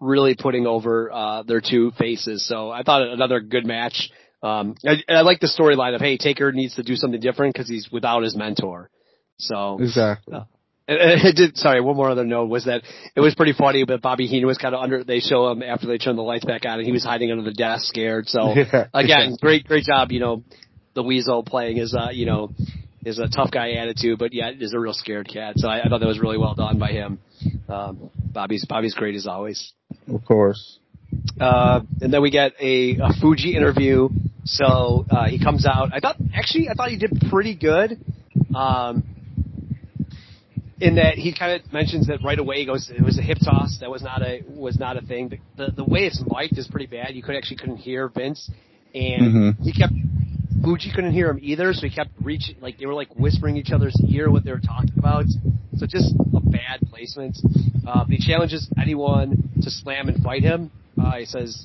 really 0.00 0.36
putting 0.36 0.66
over, 0.66 1.10
uh, 1.12 1.42
their 1.42 1.60
two 1.60 1.90
faces. 1.92 2.46
So 2.46 2.70
I 2.70 2.82
thought 2.82 3.02
another 3.02 3.40
good 3.40 3.66
match. 3.66 4.10
Um, 4.42 4.76
I, 4.86 5.02
I 5.08 5.20
like 5.22 5.40
the 5.40 5.48
storyline 5.48 5.94
of, 5.96 6.00
hey, 6.00 6.16
Taker 6.16 6.52
needs 6.52 6.76
to 6.76 6.84
do 6.84 6.94
something 6.94 7.20
different 7.20 7.54
because 7.54 7.68
he's 7.68 7.90
without 7.90 8.22
his 8.22 8.36
mentor. 8.36 8.90
So 9.38 9.78
Exactly. 9.80 10.36
it 10.36 10.42
did, 11.34 11.56
sorry, 11.58 11.82
one 11.82 11.96
more 11.96 12.08
other 12.10 12.24
note 12.24 12.46
was 12.46 12.64
that 12.64 12.82
it 13.14 13.20
was 13.20 13.34
pretty 13.34 13.52
funny, 13.52 13.84
but 13.84 14.00
Bobby 14.00 14.26
Heenan 14.26 14.46
was 14.46 14.56
kind 14.56 14.74
of 14.74 14.80
under, 14.80 15.04
they 15.04 15.20
show 15.20 15.50
him 15.50 15.62
after 15.62 15.86
they 15.86 15.98
turn 15.98 16.16
the 16.16 16.22
lights 16.22 16.46
back 16.46 16.64
on 16.64 16.78
and 16.78 16.86
he 16.86 16.92
was 16.92 17.04
hiding 17.04 17.30
under 17.30 17.44
the 17.44 17.52
desk 17.52 17.84
scared. 17.84 18.26
So 18.28 18.54
Yeah. 18.56 18.86
again, 18.94 19.36
great, 19.40 19.66
great 19.66 19.84
job, 19.84 20.12
you 20.12 20.20
know, 20.20 20.42
the 20.94 21.02
Weasel 21.02 21.42
playing 21.44 21.76
his, 21.76 21.94
uh, 21.94 22.08
you 22.10 22.24
know, 22.24 22.50
his 23.04 23.18
a 23.18 23.28
tough 23.28 23.50
guy 23.50 23.72
attitude, 23.72 24.18
but 24.18 24.32
yet 24.32 24.54
is 24.60 24.72
a 24.72 24.78
real 24.80 24.94
scared 24.94 25.28
cat. 25.28 25.54
So 25.56 25.68
I, 25.68 25.84
I 25.84 25.88
thought 25.88 26.00
that 26.00 26.06
was 26.08 26.18
really 26.20 26.38
well 26.38 26.54
done 26.54 26.78
by 26.78 26.92
him. 26.92 27.18
Um, 27.68 28.10
Bobby's, 28.32 28.64
Bobby's 28.66 28.94
great 28.94 29.14
as 29.14 29.26
always. 29.26 29.72
Of 30.12 30.24
course. 30.24 30.78
Uh, 31.38 31.80
and 32.00 32.12
then 32.12 32.22
we 32.22 32.30
get 32.30 32.52
a, 32.60 32.96
a 32.96 33.12
Fuji 33.20 33.54
interview. 33.54 34.08
So, 34.44 35.04
uh, 35.10 35.26
he 35.26 35.38
comes 35.42 35.66
out. 35.66 35.90
I 35.92 36.00
thought, 36.00 36.16
actually, 36.34 36.68
I 36.70 36.74
thought 36.74 36.88
he 36.88 36.96
did 36.96 37.12
pretty 37.30 37.54
good. 37.54 38.00
Um, 38.54 39.04
in 40.80 40.94
that 40.96 41.14
he 41.14 41.34
kind 41.36 41.60
of 41.60 41.72
mentions 41.72 42.06
that 42.06 42.20
right 42.24 42.38
away. 42.38 42.56
He 42.60 42.66
goes, 42.66 42.90
it 42.94 43.02
was 43.02 43.18
a 43.18 43.22
hip 43.22 43.38
toss. 43.44 43.78
That 43.80 43.90
was 43.90 44.02
not 44.02 44.22
a, 44.22 44.42
was 44.48 44.78
not 44.78 44.96
a 44.96 45.00
thing. 45.00 45.28
The, 45.28 45.38
the, 45.66 45.72
the 45.72 45.84
way 45.84 46.00
it's 46.00 46.22
mic'd 46.26 46.56
is 46.58 46.68
pretty 46.68 46.86
bad. 46.86 47.14
You 47.14 47.22
could 47.22 47.36
actually 47.36 47.56
couldn't 47.56 47.78
hear 47.78 48.08
Vince. 48.08 48.50
And 48.94 49.56
Mhm. 49.56 49.62
he 49.62 49.72
kept, 49.72 49.92
Fuji 50.62 50.90
couldn't 50.94 51.12
hear 51.12 51.28
him 51.30 51.38
either, 51.42 51.72
so 51.72 51.86
he 51.86 51.94
kept 51.94 52.10
reaching, 52.22 52.56
like 52.60 52.78
they 52.78 52.86
were 52.86 52.94
like 52.94 53.14
whispering 53.16 53.56
each 53.56 53.70
other's 53.72 53.96
ear 54.08 54.30
what 54.30 54.44
they 54.44 54.50
were 54.50 54.60
talking 54.60 54.92
about. 54.96 55.24
So 55.76 55.86
just 55.86 56.14
a 56.34 56.40
bad 56.40 56.80
placement. 56.90 57.38
Uh, 57.86 58.04
he 58.06 58.18
challenges 58.18 58.68
anyone 58.80 59.50
to 59.62 59.70
slam 59.70 60.08
and 60.08 60.22
fight 60.22 60.42
him. 60.42 60.70
Uh, 61.00 61.18
he 61.18 61.24
says 61.26 61.64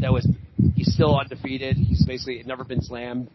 that 0.00 0.12
was 0.12 0.28
he's 0.74 0.92
still 0.92 1.18
undefeated. 1.18 1.76
He's 1.76 2.04
basically 2.04 2.42
never 2.46 2.64
been 2.64 2.82
slammed. 2.82 3.28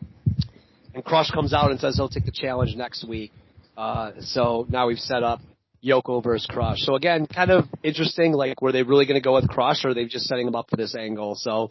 And 0.93 1.03
Crush 1.03 1.31
comes 1.31 1.53
out 1.53 1.71
and 1.71 1.79
says 1.79 1.95
he'll 1.95 2.09
take 2.09 2.25
the 2.25 2.31
challenge 2.31 2.75
next 2.75 3.03
week. 3.07 3.31
Uh, 3.77 4.11
so 4.21 4.65
now 4.69 4.87
we've 4.87 4.99
set 4.99 5.23
up 5.23 5.41
Yoko 5.83 6.23
versus 6.23 6.47
Crush. 6.49 6.79
So 6.79 6.95
again, 6.95 7.27
kind 7.27 7.51
of 7.51 7.65
interesting. 7.83 8.33
Like, 8.33 8.61
were 8.61 8.71
they 8.71 8.83
really 8.83 9.05
going 9.05 9.19
to 9.19 9.23
go 9.23 9.33
with 9.33 9.47
Crush, 9.49 9.83
or 9.83 9.89
are 9.89 9.93
they 9.93 10.05
just 10.05 10.25
setting 10.25 10.47
him 10.47 10.55
up 10.55 10.69
for 10.69 10.77
this 10.77 10.95
angle? 10.95 11.35
So 11.35 11.69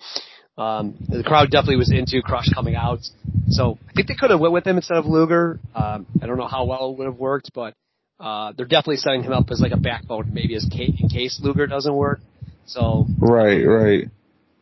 um, 0.59 0.96
the 1.09 1.22
crowd 1.22 1.50
definitely 1.50 1.76
was 1.76 1.90
into 1.90 2.20
Crush 2.22 2.48
coming 2.55 2.76
out. 2.76 3.00
So 3.48 3.78
I 3.88 3.92
think 3.94 4.09
they 4.09 4.14
could 4.14 4.30
have 4.30 4.40
went 4.40 4.53
with 4.53 4.66
him 4.66 4.76
instead 4.76 4.98
of 4.98 5.07
Luger. 5.07 5.59
Um, 5.74 6.07
I 6.20 6.26
don't 6.26 6.36
know 6.36 6.48
how 6.48 6.64
well 6.64 6.90
it 6.90 6.98
would 6.98 7.07
have 7.07 7.18
worked, 7.18 7.53
but 7.55 7.74
uh, 8.20 8.53
they're 8.57 8.66
definitely 8.66 8.96
setting 8.96 9.22
him 9.22 9.32
up 9.32 9.50
as 9.50 9.61
like 9.61 9.72
a 9.72 9.78
backbone, 9.78 10.32
maybe 10.32 10.55
as 10.55 10.64
in 10.64 11.09
case 11.09 11.40
Luger 11.42 11.66
doesn't 11.66 11.94
work. 11.94 12.20
So 12.66 13.07
Right, 13.18 13.64
right. 13.64 14.05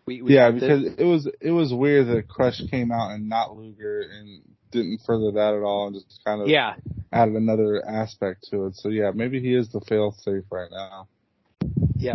we, 0.07 0.23
we 0.23 0.35
Yeah, 0.35 0.51
because 0.51 0.95
it 0.97 1.05
was 1.05 1.29
it 1.41 1.51
was 1.51 1.75
weird 1.75 2.09
that 2.09 2.29
Crush 2.29 2.63
came 2.71 2.91
out 2.93 3.11
and 3.11 3.29
not 3.29 3.57
Luger 3.57 4.01
and 4.01 4.43
didn't 4.71 5.01
further 5.07 5.33
that 5.33 5.55
at 5.55 5.63
all 5.63 5.87
and 5.89 5.95
just 5.97 6.21
kind 6.25 6.41
of 6.43 6.49
yeah, 6.49 6.75
added 7.13 7.35
another 7.35 7.83
aspect 7.87 8.47
to 8.51 8.67
it. 8.67 8.77
So 8.77 8.89
yeah, 8.89 9.11
maybe 9.15 9.41
he 9.41 9.55
is 9.55 9.69
the 9.71 9.81
fail 9.81 10.15
safe 10.23 10.45
right 10.51 10.71
now. 10.71 11.09
yeah. 11.97 12.15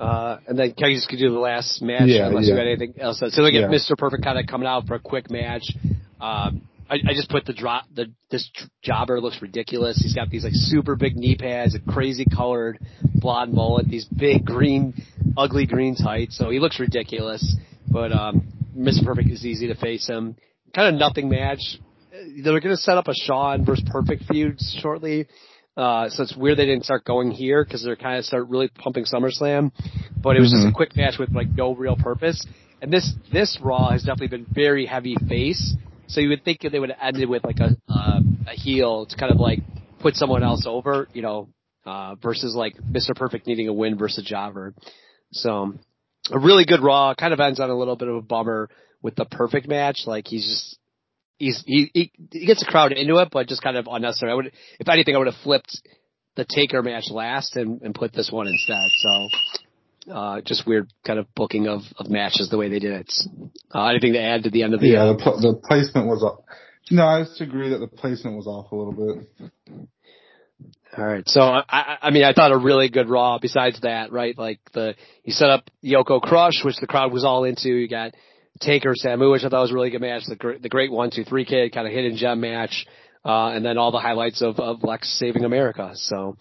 Uh, 0.00 0.38
and 0.48 0.58
then 0.58 0.72
can 0.72 0.90
you 0.90 0.96
just 0.96 1.08
do 1.10 1.30
the 1.30 1.38
last 1.38 1.80
match 1.80 2.02
Yeah, 2.06 2.26
unless 2.26 2.46
you 2.48 2.54
yeah. 2.54 2.60
got 2.60 2.66
anything 2.66 2.94
else? 2.98 3.20
So 3.20 3.42
we 3.44 3.52
get 3.52 3.60
Yeah. 3.60 3.68
Mr. 3.68 3.96
Perfect 3.96 4.24
kind 4.24 4.36
of 4.38 4.46
coming 4.46 4.66
out 4.66 4.86
for 4.88 4.94
a 4.94 4.98
quick 4.98 5.30
match. 5.30 5.62
Um, 6.20 6.62
I, 6.90 6.96
I 7.08 7.14
just 7.14 7.30
put 7.30 7.44
the 7.46 7.52
drop. 7.52 7.84
The 7.94 8.06
this 8.30 8.50
jobber 8.82 9.20
looks 9.20 9.40
ridiculous. 9.40 9.98
He's 10.02 10.14
got 10.14 10.28
these 10.28 10.42
like 10.44 10.54
super 10.54 10.96
big 10.96 11.16
knee 11.16 11.36
pads, 11.36 11.74
a 11.76 11.92
crazy 11.92 12.24
colored 12.24 12.78
blonde 13.14 13.52
mullet, 13.54 13.88
these 13.88 14.04
big 14.04 14.44
green, 14.44 14.92
ugly 15.36 15.66
green 15.66 15.94
tights. 15.94 16.36
So 16.36 16.50
he 16.50 16.58
looks 16.58 16.80
ridiculous. 16.80 17.56
But 17.88 18.10
um, 18.12 18.48
Mr. 18.76 19.04
Perfect 19.04 19.30
is 19.30 19.46
easy 19.46 19.68
to 19.68 19.74
face 19.76 20.06
him. 20.08 20.36
Kind 20.74 20.94
of 20.94 20.98
nothing 21.00 21.28
match. 21.28 21.60
They're 22.10 22.60
going 22.60 22.74
to 22.74 22.76
set 22.76 22.96
up 22.96 23.08
a 23.08 23.14
Shawn 23.14 23.64
versus 23.64 23.84
Perfect 23.90 24.24
feud 24.24 24.58
shortly. 24.80 25.26
Uh, 25.76 26.08
so 26.10 26.22
it's 26.22 26.36
weird 26.36 26.58
they 26.58 26.66
didn't 26.66 26.84
start 26.84 27.04
going 27.04 27.30
here 27.30 27.64
because 27.64 27.82
they're 27.82 27.96
kind 27.96 28.18
of 28.18 28.24
start 28.24 28.48
really 28.48 28.68
pumping 28.68 29.04
SummerSlam. 29.04 29.70
But 30.22 30.36
it 30.36 30.40
was 30.40 30.50
just 30.50 30.66
a 30.66 30.70
Mhm. 30.70 30.74
quick 30.74 30.96
match 30.96 31.18
with 31.18 31.34
like 31.34 31.48
no 31.50 31.74
real 31.74 31.96
purpose. 31.96 32.44
And 32.82 32.92
this 32.92 33.12
this 33.32 33.58
Raw 33.62 33.90
has 33.90 34.02
definitely 34.02 34.36
been 34.36 34.44
very 34.50 34.86
heavy 34.86 35.16
face. 35.28 35.74
So 36.08 36.20
you 36.20 36.28
would 36.30 36.44
think 36.44 36.60
that 36.60 36.72
they 36.72 36.78
would 36.78 36.90
have 36.90 36.98
ended 37.00 37.28
with 37.28 37.44
like 37.44 37.60
a 37.60 37.76
uh, 37.88 38.20
a 38.46 38.50
heel 38.54 39.06
to 39.06 39.16
kind 39.16 39.32
of 39.32 39.40
like 39.40 39.60
put 40.00 40.14
someone 40.16 40.42
else 40.42 40.66
over, 40.66 41.08
you 41.14 41.22
know, 41.22 41.48
uh, 41.86 42.16
versus 42.16 42.54
like 42.54 42.76
Mr. 42.76 43.14
Perfect 43.16 43.46
needing 43.46 43.68
a 43.68 43.72
win 43.72 43.96
versus 43.96 44.24
Jobber. 44.24 44.74
So 45.32 45.74
a 46.30 46.38
really 46.38 46.64
good 46.66 46.80
Raw 46.80 47.14
kind 47.14 47.32
of 47.32 47.40
ends 47.40 47.60
on 47.60 47.70
a 47.70 47.74
little 47.74 47.96
bit 47.96 48.08
of 48.08 48.16
a 48.16 48.22
bummer 48.22 48.68
with 49.02 49.16
the 49.16 49.24
perfect 49.24 49.68
match. 49.68 50.02
Like 50.06 50.26
he's 50.26 50.44
just 50.44 50.78
he's 51.38 51.62
he 51.66 51.90
he, 51.92 52.12
he 52.30 52.46
gets 52.46 52.60
the 52.60 52.70
crowd 52.70 52.92
into 52.92 53.16
it, 53.16 53.28
but 53.30 53.48
just 53.48 53.62
kind 53.62 53.76
of 53.76 53.88
unnecessary. 53.90 54.32
I 54.32 54.34
would, 54.34 54.52
if 54.78 54.88
anything, 54.88 55.14
I 55.14 55.18
would 55.18 55.26
have 55.26 55.42
flipped 55.42 55.76
the 56.36 56.46
Taker 56.48 56.82
match 56.82 57.10
last 57.10 57.56
and, 57.56 57.82
and 57.82 57.94
put 57.94 58.12
this 58.12 58.30
one 58.30 58.46
instead. 58.46 58.88
So. 58.96 59.28
Uh, 60.12 60.40
just 60.40 60.66
weird 60.66 60.92
kind 61.06 61.20
of 61.20 61.32
booking 61.36 61.68
of, 61.68 61.82
of 61.96 62.10
matches 62.10 62.48
the 62.50 62.58
way 62.58 62.68
they 62.68 62.80
did 62.80 62.92
it. 62.92 63.12
Uh, 63.72 63.86
anything 63.86 64.14
to 64.14 64.20
add 64.20 64.42
to 64.42 64.50
the 64.50 64.64
end 64.64 64.74
of 64.74 64.80
the 64.80 64.88
Yeah, 64.88 65.04
the 65.04 65.14
pl- 65.14 65.40
the 65.40 65.54
placement 65.64 66.08
was 66.08 66.24
off. 66.24 66.40
No, 66.90 67.06
I 67.06 67.22
just 67.22 67.40
agree 67.40 67.68
that 67.68 67.78
the 67.78 67.86
placement 67.86 68.36
was 68.36 68.48
off 68.48 68.72
a 68.72 68.74
little 68.74 68.92
bit. 68.92 69.50
All 70.98 71.04
right. 71.04 71.26
So 71.28 71.40
I, 71.40 71.62
I 71.68 71.98
I 72.02 72.10
mean, 72.10 72.24
I 72.24 72.32
thought 72.32 72.52
a 72.52 72.58
really 72.58 72.88
good 72.88 73.08
Raw. 73.08 73.38
Besides 73.38 73.80
that, 73.82 74.12
right? 74.12 74.36
Like 74.36 74.58
the 74.74 74.94
you 75.24 75.32
set 75.32 75.50
up 75.50 75.70
Yoko 75.82 76.20
Crush, 76.20 76.64
which 76.64 76.76
the 76.80 76.86
crowd 76.86 77.12
was 77.12 77.24
all 77.24 77.44
into. 77.44 77.68
You 77.68 77.88
got 77.88 78.12
Taker 78.60 78.94
Samu, 78.94 79.32
which 79.32 79.44
I 79.44 79.48
thought 79.48 79.62
was 79.62 79.70
a 79.70 79.74
really 79.74 79.90
good 79.90 80.00
match. 80.00 80.24
The 80.26 80.36
great, 80.36 80.62
the 80.62 80.68
great 80.68 80.92
one 80.92 81.10
two 81.10 81.24
three 81.24 81.44
kid 81.44 81.72
kind 81.72 81.86
of 81.86 81.92
hidden 81.92 82.16
gem 82.16 82.40
match, 82.40 82.86
uh, 83.24 83.48
and 83.48 83.64
then 83.64 83.78
all 83.78 83.92
the 83.92 83.98
highlights 83.98 84.42
of 84.42 84.58
of 84.60 84.82
Lex 84.82 85.18
saving 85.18 85.44
America. 85.44 85.92
So. 85.94 86.36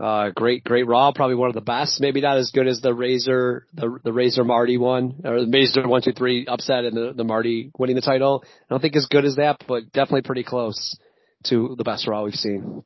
Uh, 0.00 0.30
great, 0.30 0.62
great 0.62 0.86
Raw, 0.86 1.10
probably 1.10 1.34
one 1.34 1.48
of 1.48 1.56
the 1.56 1.60
best. 1.60 2.00
Maybe 2.00 2.20
not 2.20 2.36
as 2.38 2.52
good 2.52 2.68
as 2.68 2.80
the 2.80 2.94
Razor, 2.94 3.66
the 3.74 3.98
the 4.04 4.12
Razor 4.12 4.44
Marty 4.44 4.78
one, 4.78 5.22
or 5.24 5.44
the 5.44 5.50
Razor 5.50 5.88
one 5.88 6.02
two 6.02 6.12
three 6.12 6.46
upset 6.46 6.84
and 6.84 6.96
the 6.96 7.12
the 7.16 7.24
Marty 7.24 7.72
winning 7.76 7.96
the 7.96 8.02
title. 8.02 8.44
I 8.44 8.48
don't 8.70 8.80
think 8.80 8.94
as 8.94 9.06
good 9.06 9.24
as 9.24 9.34
that, 9.36 9.64
but 9.66 9.90
definitely 9.90 10.22
pretty 10.22 10.44
close 10.44 10.96
to 11.46 11.74
the 11.76 11.82
best 11.82 12.06
Raw 12.06 12.22
we've 12.22 12.34
seen. 12.34 12.84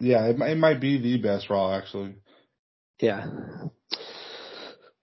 Yeah, 0.00 0.24
it, 0.24 0.40
it 0.40 0.56
might 0.56 0.80
be 0.80 0.96
the 0.96 1.18
best 1.18 1.50
Raw 1.50 1.76
actually. 1.76 2.14
Yeah. 2.98 3.26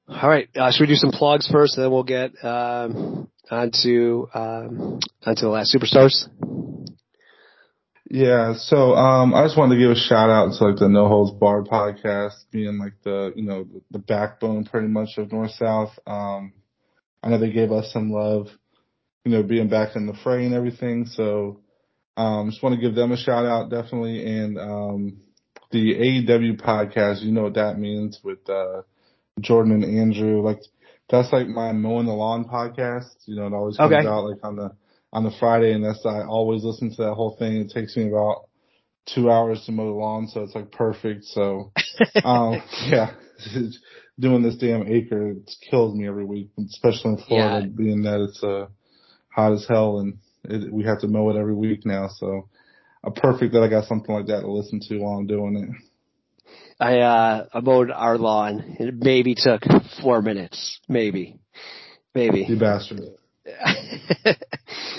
All 0.09 0.27
right. 0.27 0.49
Uh, 0.55 0.71
should 0.71 0.81
we 0.81 0.87
do 0.87 0.95
some 0.95 1.11
plugs 1.11 1.47
first, 1.47 1.77
and 1.77 1.85
then 1.85 1.91
we'll 1.91 2.03
get 2.03 2.31
um, 2.43 3.29
onto 3.51 4.27
um, 4.33 4.99
onto 5.23 5.41
the 5.41 5.49
last 5.49 5.73
superstars? 5.73 6.27
Yeah, 8.11 8.55
so 8.57 8.95
um, 8.95 9.35
I 9.35 9.45
just 9.45 9.55
wanted 9.55 9.75
to 9.75 9.81
give 9.81 9.91
a 9.91 9.95
shout 9.95 10.31
out 10.31 10.51
to 10.53 10.65
like 10.65 10.77
the 10.77 10.89
No 10.89 11.07
Holds 11.07 11.31
Barred 11.31 11.67
podcast, 11.67 12.33
being 12.51 12.79
like 12.79 12.93
the 13.03 13.33
you 13.35 13.43
know 13.43 13.67
the 13.91 13.99
backbone 13.99 14.65
pretty 14.65 14.87
much 14.87 15.09
of 15.17 15.31
North 15.31 15.51
South. 15.51 15.91
Um, 16.07 16.53
I 17.21 17.29
know 17.29 17.37
they 17.37 17.51
gave 17.51 17.71
us 17.71 17.93
some 17.93 18.11
love, 18.11 18.47
you 19.25 19.31
know, 19.31 19.43
being 19.43 19.69
back 19.69 19.95
in 19.95 20.07
the 20.07 20.17
fray 20.23 20.43
and 20.45 20.55
everything. 20.55 21.05
So 21.05 21.59
um, 22.17 22.49
just 22.49 22.63
want 22.63 22.73
to 22.73 22.81
give 22.81 22.95
them 22.95 23.11
a 23.11 23.17
shout 23.17 23.45
out 23.45 23.69
definitely, 23.69 24.25
and 24.25 24.57
um, 24.57 25.21
the 25.69 25.93
AEW 25.93 26.59
podcast. 26.59 27.21
You 27.21 27.31
know 27.31 27.43
what 27.43 27.53
that 27.53 27.77
means 27.77 28.19
with 28.23 28.49
uh, 28.49 28.81
Jordan 29.41 29.83
and 29.83 29.99
Andrew. 29.99 30.41
Like 30.41 30.59
that's 31.09 31.31
like 31.33 31.47
my 31.47 31.71
mowing 31.71 32.05
the 32.05 32.13
lawn 32.13 32.45
podcast. 32.45 33.09
You 33.25 33.35
know, 33.35 33.47
it 33.47 33.53
always 33.53 33.77
comes 33.77 33.93
Okay. 33.93 34.07
out 34.07 34.25
like 34.25 34.43
on 34.43 34.55
the 34.55 34.71
on 35.11 35.23
the 35.23 35.31
Friday, 35.39 35.73
and 35.73 35.83
that's 35.83 36.05
I 36.05 36.23
always 36.23 36.63
listen 36.63 36.89
to 36.91 37.03
that 37.03 37.13
whole 37.15 37.35
thing. 37.37 37.57
It 37.57 37.71
takes 37.71 37.95
me 37.97 38.07
about 38.09 38.47
two 39.13 39.29
hours 39.31 39.63
to 39.65 39.71
mow 39.71 39.85
the 39.85 39.91
lawn, 39.97 40.27
so 40.27 40.43
it's 40.43 40.55
like 40.55 40.71
perfect. 40.71 41.25
So, 41.25 41.71
um, 42.23 42.61
yeah, 42.87 43.13
doing 44.19 44.43
this 44.43 44.57
damn 44.57 44.87
acre 44.87 45.31
it 45.31 45.51
kills 45.69 45.95
me 45.95 46.07
every 46.07 46.25
week, 46.25 46.49
especially 46.69 47.11
in 47.11 47.17
Florida, 47.27 47.61
Yeah. 47.61 47.75
being 47.75 48.03
that 48.03 48.21
it's 48.21 48.43
uh 48.43 48.67
hot 49.29 49.53
as 49.53 49.65
hell 49.67 49.99
and 49.99 50.17
it, 50.43 50.71
we 50.71 50.83
have 50.83 50.99
to 51.01 51.07
mow 51.07 51.29
it 51.29 51.37
every 51.37 51.55
week 51.55 51.85
now. 51.85 52.07
So, 52.07 52.47
uh, 53.03 53.09
perfect 53.11 53.53
that 53.53 53.63
I 53.63 53.67
got 53.67 53.85
something 53.85 54.13
like 54.13 54.27
that 54.27 54.41
to 54.41 54.51
listen 54.51 54.79
to 54.87 54.97
while 54.99 55.17
I'm 55.17 55.27
doing 55.27 55.55
it. 55.57 55.69
I 56.79 56.99
uh 56.99 57.45
I 57.53 57.59
mowed 57.59 57.91
our 57.91 58.17
lawn. 58.17 58.77
It 58.79 58.95
maybe 58.95 59.35
took 59.35 59.63
four 60.01 60.21
minutes. 60.21 60.79
Maybe. 60.87 61.39
Maybe. 62.15 62.45
You 62.47 62.57
bastard. 62.57 63.01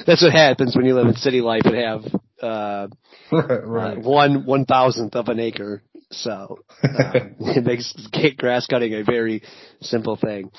That's 0.06 0.22
what 0.22 0.32
happens 0.32 0.76
when 0.76 0.84
you 0.84 0.94
live 0.94 1.06
in 1.06 1.14
city 1.16 1.40
life 1.40 1.62
and 1.64 1.74
have 1.76 2.04
uh, 2.42 2.88
right, 3.32 3.96
uh 3.96 4.00
one 4.00 4.44
one 4.44 4.64
thousandth 4.64 5.14
of 5.14 5.28
an 5.28 5.38
acre. 5.38 5.82
So 6.10 6.58
um, 6.82 7.34
it 7.40 7.64
makes 7.64 7.94
grass 8.36 8.66
cutting 8.66 8.94
a 8.94 9.04
very 9.04 9.42
simple 9.80 10.16
thing. 10.16 10.50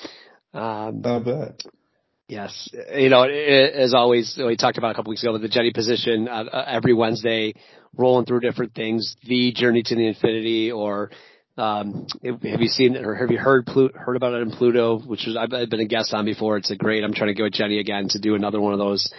Um, 0.53 1.01
Not 1.01 1.25
bad. 1.25 1.63
Yes, 2.27 2.69
you 2.95 3.09
know, 3.09 3.23
it, 3.23 3.73
as 3.73 3.93
always, 3.93 4.39
we 4.41 4.55
talked 4.55 4.77
about 4.77 4.91
a 4.91 4.93
couple 4.93 5.09
weeks 5.09 5.21
ago 5.21 5.37
the 5.37 5.49
Jenny 5.49 5.73
position 5.73 6.29
uh, 6.29 6.45
uh, 6.49 6.63
every 6.65 6.93
Wednesday, 6.93 7.53
rolling 7.95 8.25
through 8.25 8.41
different 8.41 8.73
things. 8.73 9.15
The 9.23 9.51
journey 9.53 9.83
to 9.83 9.95
the 9.95 10.07
infinity, 10.07 10.71
or 10.71 11.11
um, 11.57 12.07
have 12.23 12.61
you 12.61 12.67
seen 12.67 12.97
or 12.97 13.15
have 13.15 13.29
you 13.29 13.37
heard 13.37 13.67
heard 13.67 14.15
about 14.15 14.33
it 14.33 14.41
in 14.41 14.51
Pluto? 14.51 14.99
Which 14.99 15.27
is 15.27 15.37
I've, 15.37 15.49
been 15.49 15.79
a 15.79 15.85
guest 15.85 16.13
on 16.13 16.25
before. 16.25 16.57
It's 16.57 16.71
a 16.71 16.75
great. 16.75 17.03
I'm 17.03 17.13
trying 17.13 17.27
to 17.27 17.33
go 17.33 17.43
with 17.43 17.53
Jenny 17.53 17.79
again 17.79 18.07
to 18.09 18.19
do 18.19 18.35
another 18.35 18.59
one 18.61 18.73
of 18.73 18.79
those. 18.79 19.11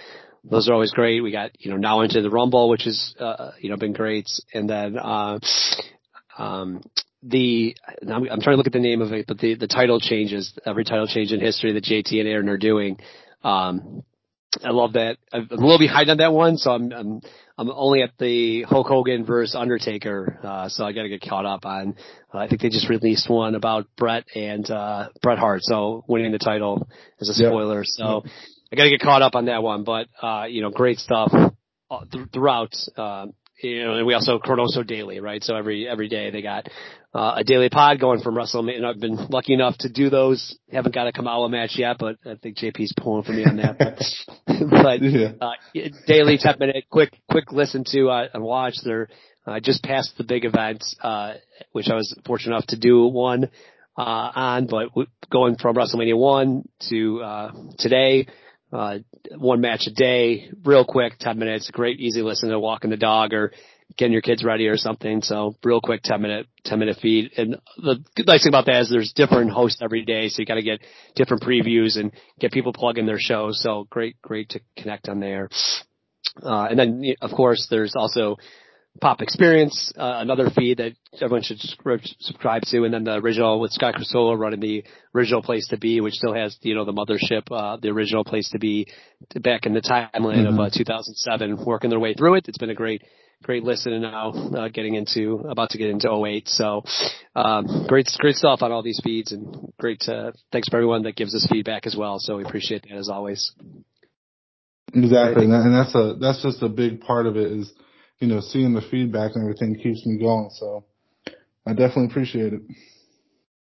Those 0.45 0.69
are 0.69 0.73
always 0.73 0.91
great. 0.91 1.23
We 1.23 1.31
got 1.31 1.51
you 1.59 1.71
know 1.71 1.77
now 1.77 2.01
into 2.01 2.21
the 2.23 2.31
Rumble, 2.31 2.69
which 2.69 2.87
is 2.87 3.15
uh, 3.21 3.53
you 3.61 3.71
know 3.71 3.77
been 3.77 3.93
great, 3.93 4.29
and 4.53 4.69
then 4.69 4.99
uh, 4.99 5.39
um, 6.39 6.83
the 7.23 7.77
I'm, 8.03 8.29
I'm 8.29 8.41
trying 8.41 8.55
to 8.55 8.57
look 8.57 8.67
at 8.67 8.73
the 8.73 8.81
name 8.81 9.03
of 9.03 9.13
it, 9.13 9.27
but 9.29 9.39
the 9.39 9.55
the 9.55 9.69
title 9.69 10.01
changes 10.01 10.53
every 10.67 10.85
title 10.85 11.07
change 11.07 11.33
in 11.33 11.41
history 11.41 11.73
that 11.75 11.85
JT 11.85 12.19
and 12.19 12.29
Aaron 12.29 12.49
are 12.49 12.59
doing. 12.59 12.99
Um, 13.45 14.03
I 14.65 14.71
love 14.71 14.95
that. 14.95 15.19
I'm 15.33 15.49
a 15.51 15.55
little 15.55 15.79
behind 15.79 16.11
on 16.11 16.17
that 16.19 16.33
one, 16.33 16.57
so 16.57 16.73
I'm 16.73 16.93
I'm 16.93 17.21
I'm 17.59 17.71
only 17.71 18.03
at 18.03 18.11
the 18.19 18.63
Hulk 18.63 18.87
Hogan 18.87 19.25
versus 19.25 19.55
Undertaker, 19.55 20.39
uh, 20.43 20.69
so 20.69 20.85
I 20.85 20.93
got 20.93 21.03
to 21.03 21.09
get 21.09 21.21
caught 21.21 21.45
up 21.47 21.65
on. 21.67 21.97
Uh, 22.33 22.39
I 22.39 22.49
think 22.49 22.63
they 22.63 22.69
just 22.71 22.89
released 22.89 23.29
one 23.29 23.55
about 23.55 23.87
Bret 23.97 24.25
and 24.35 24.69
uh, 24.71 25.09
Bret 25.23 25.39
Hart, 25.39 25.61
so 25.63 26.05
winning 26.09 26.33
the 26.33 26.39
title 26.39 26.89
is 27.21 27.29
a 27.29 27.43
Yep. 27.43 27.51
spoiler. 27.51 27.83
So 27.85 28.23
I 28.73 28.77
got 28.77 28.85
to 28.85 28.91
get 28.91 29.01
caught 29.01 29.23
up 29.23 29.35
on 29.35 29.47
that 29.47 29.63
one, 29.63 29.85
but 29.85 30.07
uh, 30.23 30.45
you 30.49 30.63
know, 30.63 30.71
great 30.71 30.99
stuff 30.99 31.33
uh, 31.91 32.05
th- 32.11 32.29
throughout. 32.33 32.75
Uh, 32.97 33.27
you 33.63 33.85
know, 33.85 33.95
and 33.99 34.07
we 34.07 34.15
also 34.15 34.39
Chronoso 34.39 34.85
Daily, 34.87 35.21
right? 35.21 35.43
So 35.43 35.55
every 35.55 35.87
every 35.89 36.09
day 36.09 36.31
they 36.31 36.43
got 36.43 36.69
uh, 37.15 37.35
a 37.37 37.45
daily 37.45 37.69
pod 37.69 38.01
going 38.01 38.21
from 38.21 38.35
WrestleMania. 38.35 38.77
And 38.77 38.87
I've 38.87 39.01
been 39.01 39.17
lucky 39.29 39.53
enough 39.55 39.77
to 39.79 39.89
do 39.91 40.09
those. 40.11 40.57
Haven't 40.71 40.95
got 40.95 41.07
a 41.07 41.13
Kamala 41.13 41.49
match 41.49 41.73
yet, 41.77 41.97
but 41.99 42.17
I 42.25 42.37
think 42.37 42.57
JP's 42.57 42.95
pulling 42.97 43.25
for 43.25 43.33
me 43.33 43.45
on 43.45 43.57
that. 43.57 43.79
But, 43.79 44.03
but 44.71 45.03
Yeah. 45.03 45.33
uh, 45.41 45.53
daily 46.07 46.39
10 46.39 46.57
minute 46.59 46.85
quick, 46.91 47.13
quick 47.31 47.53
listen 47.53 47.85
to, 47.89 48.09
uh, 48.09 48.29
and 48.33 48.43
watch. 48.43 48.75
They're, 48.85 49.09
uh, 49.47 49.61
just 49.61 49.83
past 49.83 50.13
the 50.17 50.25
big 50.25 50.45
event, 50.45 50.85
uh, 51.03 51.35
which 51.73 51.89
I 51.89 51.95
was 51.97 52.17
fortunate 52.25 52.55
enough 52.55 52.67
to 52.69 52.79
do 52.79 53.07
one, 53.07 53.51
uh, 53.99 54.01
on, 54.35 54.67
but 54.67 54.89
w- 54.91 55.09
going 55.31 55.57
from 55.57 55.77
WrestleMania 55.77 56.17
1 56.17 56.63
to, 56.91 57.21
uh, 57.23 57.53
today, 57.79 58.27
uh, 58.73 58.99
one 59.37 59.61
match 59.61 59.87
a 59.87 59.91
day, 59.93 60.49
real 60.65 60.85
quick, 60.85 61.19
10 61.19 61.39
minutes, 61.39 61.71
great, 61.71 62.01
easy 62.01 62.23
listen 62.23 62.49
to 62.51 62.59
walking 62.59 62.89
the 62.91 62.97
dog 62.97 63.35
or 63.35 63.53
getting 63.97 64.13
your 64.13 64.23
kids 64.23 64.45
ready 64.45 64.69
or 64.69 64.77
something. 64.77 65.23
So 65.23 65.57
real 65.63 65.81
quick, 65.81 66.03
10 66.03 66.21
minute, 66.21 66.47
10 66.65 66.79
minute 66.79 66.99
feed. 67.01 67.33
And 67.37 67.57
the 67.77 68.05
nice 68.27 68.43
thing 68.43 68.51
about 68.51 68.67
that 68.67 68.83
is 68.83 68.91
there's 68.91 69.13
different 69.13 69.51
hosts 69.51 69.81
every 69.83 70.05
day. 70.05 70.29
So 70.29 70.41
you 70.41 70.47
got 70.47 70.55
to 70.55 70.63
get 70.63 70.81
different 71.15 71.43
previews 71.43 71.97
and 71.97 72.13
get 72.41 72.53
people 72.53 72.73
plugging 72.73 73.07
their 73.07 73.19
shows. 73.19 73.63
So 73.63 73.87
great, 73.91 74.21
great 74.23 74.51
to 74.51 74.61
connect 74.77 75.09
on 75.09 75.21
there. 75.21 75.49
Uh, 76.43 76.67
and 76.71 76.79
then 76.79 77.15
of 77.21 77.31
course 77.33 77.67
there's 77.71 77.95
also 77.97 78.37
Pop 79.01 79.23
Experience, 79.23 79.91
uh, 79.97 80.19
another 80.19 80.51
feed 80.51 80.79
that 80.79 80.93
everyone 81.15 81.43
should 81.43 81.59
subscribe 81.59 82.63
to, 82.67 82.85
and 82.85 82.93
then 82.93 83.05
the 83.05 83.15
original 83.15 83.59
with 83.59 83.73
Scott 83.73 83.95
Crusola 83.95 84.39
running 84.39 84.61
the 84.61 84.85
original 85.15 85.43
place 85.43 85.67
to 85.69 85.79
be, 85.79 86.03
which 86.03 86.15
still 86.15 86.35
has 86.35 86.57
you 86.61 86.75
know 86.75 86.85
the 86.85 86.93
mothership, 86.93 87.45
uh, 87.51 87.79
the 87.81 87.89
original 87.89 88.23
place 88.23 88.51
to 88.51 88.59
be 88.59 88.87
back 89.37 89.65
in 89.65 89.73
the 89.73 89.81
timeline 89.81 90.47
of 90.47 90.61
uh, 90.61 90.69
2007, 90.71 91.65
working 91.65 91.89
their 91.89 91.99
way 91.99 92.13
through 92.13 92.35
it. 92.35 92.49
It's 92.49 92.59
been 92.59 92.71
a 92.71 92.75
great 92.75 93.03
great 93.43 93.65
listen, 93.65 93.93
and 93.93 94.03
now 94.03 94.31
uh, 94.31 94.69
getting 94.69 94.95
into 94.95 95.45
about 95.49 95.71
to 95.71 95.79
get 95.79 95.91
into 95.91 96.11
08. 96.11 96.49
So 96.49 96.83
um, 97.35 97.87
great 97.89 98.09
great 98.19 98.37
stuff 98.37 98.63
on 98.63 98.73
all 98.73 98.83
these 98.83 99.01
feeds, 99.03 99.33
and 99.33 99.73
great 99.79 100.03
uh, 100.09 100.33
thanks 100.53 100.69
for 100.69 100.77
everyone 100.77 101.03
that 101.03 101.17
gives 101.17 101.35
us 101.35 101.47
feedback 101.51 101.87
as 101.87 101.97
well. 101.97 102.19
So 102.19 102.37
we 102.37 102.45
appreciate 102.45 102.83
that 102.83 102.97
as 102.97 103.09
always. 103.09 103.53
Exactly, 104.95 105.45
and, 105.45 105.53
that, 105.53 105.63
and 105.63 105.75
that's 105.75 105.95
a 105.95 106.17
that's 106.21 106.43
just 106.43 106.63
a 106.63 106.69
big 106.69 107.01
part 107.01 107.27
of 107.27 107.37
it 107.37 107.51
is, 107.51 107.73
you 108.19 108.29
know, 108.29 108.41
seeing 108.41 108.75
the 108.75 108.83
feedback 108.91 109.33
and 109.35 109.43
everything 109.43 109.75
keeps 109.75 110.05
me 110.07 110.19
going. 110.19 110.51
So 110.53 110.85
I 111.67 111.71
definitely 111.71 112.07
appreciate 112.07 112.53
it. 112.53 112.63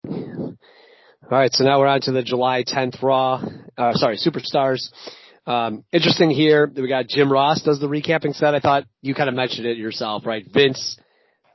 All 0.04 1.38
right, 1.38 1.52
so 1.52 1.64
now 1.64 1.78
we're 1.78 1.86
on 1.86 2.00
to 2.02 2.12
the 2.12 2.22
July 2.22 2.64
10th 2.64 3.02
Raw. 3.02 3.42
Uh, 3.78 3.94
sorry, 3.94 4.18
Superstars. 4.18 4.90
Um, 5.46 5.84
interesting 5.92 6.30
here 6.30 6.70
that 6.72 6.80
we 6.80 6.88
got 6.88 7.08
Jim 7.08 7.30
Ross 7.30 7.62
does 7.62 7.80
the 7.80 7.88
recapping 7.88 8.34
set. 8.34 8.54
I 8.54 8.60
thought 8.60 8.84
you 9.00 9.14
kind 9.14 9.28
of 9.28 9.34
mentioned 9.34 9.66
it 9.66 9.76
yourself, 9.76 10.24
right? 10.24 10.46
Vince, 10.52 10.98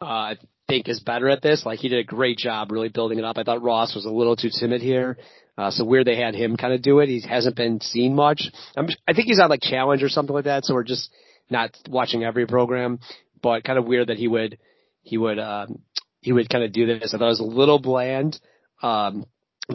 uh, 0.02 0.06
I 0.06 0.36
think 0.68 0.90
is 0.90 1.00
better 1.00 1.30
at 1.30 1.42
this. 1.42 1.66
Like 1.66 1.80
he 1.80 1.88
did 1.88 2.00
a 2.00 2.04
great 2.04 2.38
job 2.38 2.72
really 2.72 2.90
building 2.90 3.18
it 3.18 3.26
up. 3.26 3.38
I 3.38 3.44
thought 3.44 3.64
Ross 3.64 3.96
was 3.96 4.06
a 4.06 4.10
little 4.10 4.36
too 4.36 4.50
timid 4.50 4.82
here. 4.82 5.18
Uh, 5.58 5.72
so 5.72 5.86
weird 5.86 6.06
they 6.06 6.18
had 6.18 6.36
him 6.36 6.58
kind 6.58 6.74
of 6.74 6.82
do 6.82 7.00
it. 7.00 7.08
He 7.08 7.22
hasn't 7.28 7.56
been 7.56 7.82
seen 7.82 8.14
much. 8.14 8.44
I'm, 8.76 8.88
I 9.08 9.14
think 9.14 9.28
he's 9.28 9.40
on 9.40 9.50
like 9.50 9.62
challenge 9.62 10.04
or 10.04 10.10
something 10.10 10.36
like 10.36 10.46
that. 10.46 10.66
So 10.66 10.74
we're 10.74 10.84
just 10.84 11.10
not 11.50 11.76
watching 11.90 12.24
every 12.24 12.46
program, 12.46 13.00
but 13.42 13.64
kind 13.64 13.80
of 13.80 13.86
weird 13.86 14.10
that 14.10 14.18
he 14.18 14.28
would, 14.28 14.60
he 15.02 15.18
would, 15.18 15.40
um, 15.40 15.80
he 16.20 16.34
would 16.34 16.50
kind 16.50 16.64
of 16.64 16.74
do 16.74 16.86
this. 16.86 17.14
I 17.14 17.18
thought 17.18 17.26
it 17.26 17.30
was 17.30 17.40
a 17.40 17.44
little 17.44 17.80
bland, 17.80 18.40
um, 18.84 19.26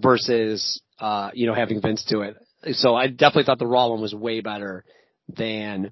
versus, 0.00 0.80
uh, 1.00 1.30
you 1.32 1.46
know, 1.46 1.54
having 1.54 1.80
Vince 1.80 2.04
do 2.04 2.22
it. 2.22 2.36
So 2.72 2.94
I 2.94 3.08
definitely 3.08 3.44
thought 3.44 3.58
the 3.58 3.66
Raw 3.66 3.88
one 3.88 4.00
was 4.00 4.14
way 4.14 4.40
better 4.40 4.84
than 5.28 5.90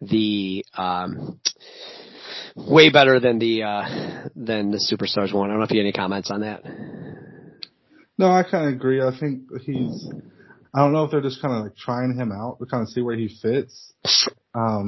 the, 0.00 0.64
um, 0.76 1.40
way 2.56 2.90
better 2.90 3.18
than 3.18 3.38
the, 3.38 3.62
uh, 3.64 4.28
than 4.36 4.70
the 4.70 4.78
Superstars 4.78 5.32
one. 5.32 5.50
I 5.50 5.52
don't 5.52 5.58
know 5.58 5.64
if 5.64 5.70
you 5.72 5.78
have 5.78 5.84
any 5.84 5.92
comments 5.92 6.30
on 6.30 6.42
that. 6.42 6.62
No, 8.18 8.30
I 8.30 8.44
kind 8.44 8.68
of 8.68 8.74
agree. 8.74 9.02
I 9.02 9.10
think 9.18 9.42
he's. 9.64 10.08
I 10.74 10.78
don't 10.78 10.92
know 10.92 11.04
if 11.04 11.10
they're 11.10 11.20
just 11.20 11.42
kind 11.42 11.54
of 11.54 11.64
like 11.64 11.76
trying 11.76 12.14
him 12.16 12.32
out 12.32 12.58
to 12.60 12.66
kind 12.66 12.82
of 12.82 12.88
see 12.88 13.02
where 13.02 13.16
he 13.16 13.28
fits, 13.42 13.92
um, 14.54 14.86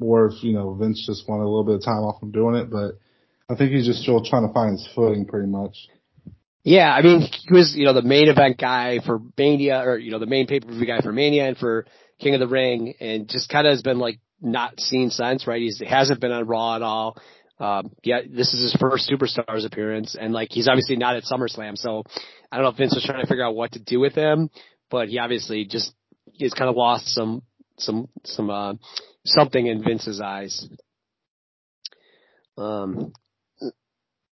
or 0.00 0.26
if 0.26 0.44
you 0.44 0.52
know 0.52 0.74
Vince 0.74 1.04
just 1.06 1.28
wanted 1.28 1.44
a 1.44 1.48
little 1.48 1.64
bit 1.64 1.76
of 1.76 1.84
time 1.84 2.02
off 2.02 2.20
from 2.20 2.30
doing 2.30 2.56
it. 2.56 2.70
But 2.70 2.98
I 3.48 3.56
think 3.56 3.72
he's 3.72 3.86
just 3.86 4.02
still 4.02 4.22
trying 4.22 4.46
to 4.46 4.52
find 4.52 4.72
his 4.72 4.88
footing, 4.94 5.24
pretty 5.24 5.48
much. 5.48 5.76
Yeah, 6.64 6.92
I 6.92 7.02
mean, 7.02 7.22
he 7.22 7.52
was, 7.52 7.74
you 7.74 7.84
know, 7.84 7.92
the 7.92 8.02
main 8.02 8.28
event 8.28 8.58
guy 8.58 9.00
for 9.04 9.20
Mania, 9.36 9.80
or, 9.80 9.98
you 9.98 10.12
know, 10.12 10.20
the 10.20 10.26
main 10.26 10.46
pay-per-view 10.46 10.86
guy 10.86 11.00
for 11.00 11.12
Mania 11.12 11.48
and 11.48 11.56
for 11.56 11.86
King 12.20 12.34
of 12.34 12.40
the 12.40 12.46
Ring, 12.46 12.94
and 13.00 13.28
just 13.28 13.48
kind 13.48 13.66
of 13.66 13.72
has 13.72 13.82
been 13.82 13.98
like 13.98 14.20
not 14.40 14.78
seen 14.78 15.10
since, 15.10 15.46
right? 15.46 15.60
He's, 15.60 15.78
he 15.78 15.86
hasn't 15.86 16.20
been 16.20 16.30
on 16.30 16.46
Raw 16.46 16.76
at 16.76 16.82
all. 16.82 17.16
Um, 17.58 17.92
yeah, 18.02 18.20
this 18.28 18.54
is 18.54 18.72
his 18.72 18.76
first 18.80 19.10
Superstars 19.10 19.66
appearance, 19.66 20.16
and 20.18 20.32
like 20.32 20.48
he's 20.50 20.68
obviously 20.68 20.96
not 20.96 21.16
at 21.16 21.24
SummerSlam, 21.24 21.76
so 21.76 22.04
I 22.50 22.56
don't 22.56 22.64
know 22.64 22.70
if 22.70 22.76
Vince 22.76 22.94
was 22.94 23.04
trying 23.04 23.22
to 23.22 23.28
figure 23.28 23.44
out 23.44 23.54
what 23.54 23.72
to 23.72 23.78
do 23.78 24.00
with 24.00 24.14
him, 24.14 24.50
but 24.90 25.08
he 25.08 25.18
obviously 25.18 25.64
just 25.64 25.92
he's 26.32 26.54
kind 26.54 26.68
of 26.68 26.76
lost 26.76 27.08
some 27.08 27.42
some 27.78 28.08
some 28.24 28.50
uh 28.50 28.74
something 29.24 29.66
in 29.66 29.84
Vince's 29.84 30.20
eyes. 30.20 30.68
Um, 32.58 33.12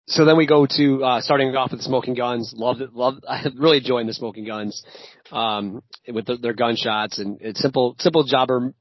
so 0.08 0.24
then 0.24 0.36
we 0.36 0.46
go 0.46 0.66
to 0.66 1.04
uh, 1.04 1.20
starting 1.20 1.54
off 1.54 1.70
with 1.72 1.82
Smoking 1.82 2.14
Guns. 2.14 2.52
Loved 2.56 2.80
it. 2.80 2.92
Loved. 2.94 3.24
I 3.28 3.44
really 3.56 3.78
enjoyed 3.78 4.06
the 4.08 4.14
Smoking 4.14 4.44
Guns 4.46 4.82
um, 5.30 5.82
with 6.12 6.26
the, 6.26 6.36
their 6.36 6.54
gunshots 6.54 7.18
and 7.18 7.38
it's 7.40 7.60
simple, 7.60 7.94
simple 7.98 8.24
jobber, 8.24 8.74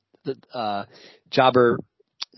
uh, 0.53 0.85
jobber, 1.29 1.79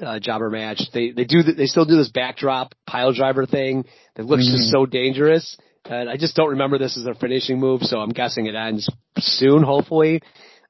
uh, 0.01 0.19
jobber 0.19 0.49
match. 0.49 0.81
They 0.93 1.11
they 1.11 1.25
do 1.25 1.43
they 1.43 1.65
still 1.65 1.85
do 1.85 1.95
this 1.97 2.09
backdrop 2.09 2.73
pile 2.87 3.13
driver 3.13 3.45
thing 3.45 3.85
that 4.15 4.25
looks 4.25 4.47
Mhm. 4.47 4.51
just 4.57 4.69
so 4.71 4.85
dangerous. 4.85 5.57
And 5.85 6.09
I 6.09 6.17
just 6.17 6.35
don't 6.35 6.49
remember 6.49 6.77
this 6.77 6.97
as 6.97 7.03
their 7.05 7.15
finishing 7.15 7.59
move, 7.59 7.81
so 7.83 7.99
I'm 7.99 8.09
guessing 8.09 8.45
it 8.47 8.53
ends 8.55 8.87
soon, 9.17 9.63
hopefully, 9.63 10.21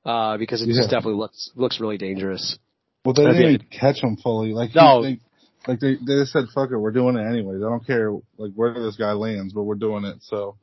uh, 0.05 0.37
because 0.37 0.61
it 0.61 0.67
just 0.67 0.89
definitely 0.89 1.15
looks 1.19 1.51
looks 1.55 1.79
really 1.79 1.97
dangerous. 1.97 2.57
Well, 3.03 3.13
they 3.13 3.23
didn't 3.33 3.71
catch 3.71 4.01
him 4.03 4.17
fully. 4.17 4.53
Like 4.53 4.75
No. 4.75 5.01
they, 5.03 5.19
like 5.67 5.79
they 5.79 5.95
they 5.95 6.19
just 6.19 6.31
said, 6.31 6.45
"Fuck 6.53 6.71
it, 6.71 6.77
we're 6.77 6.91
doing 6.91 7.17
it 7.17 7.27
anyways. 7.27 7.61
I 7.61 7.69
don't 7.69 7.85
care 7.85 8.11
like 8.37 8.53
where 8.55 8.73
this 8.73 8.95
guy 8.95 9.11
lands, 9.11 9.53
but 9.53 9.63
we're 9.63 9.75
doing 9.75 10.05
it." 10.05 10.17
So 10.21 10.55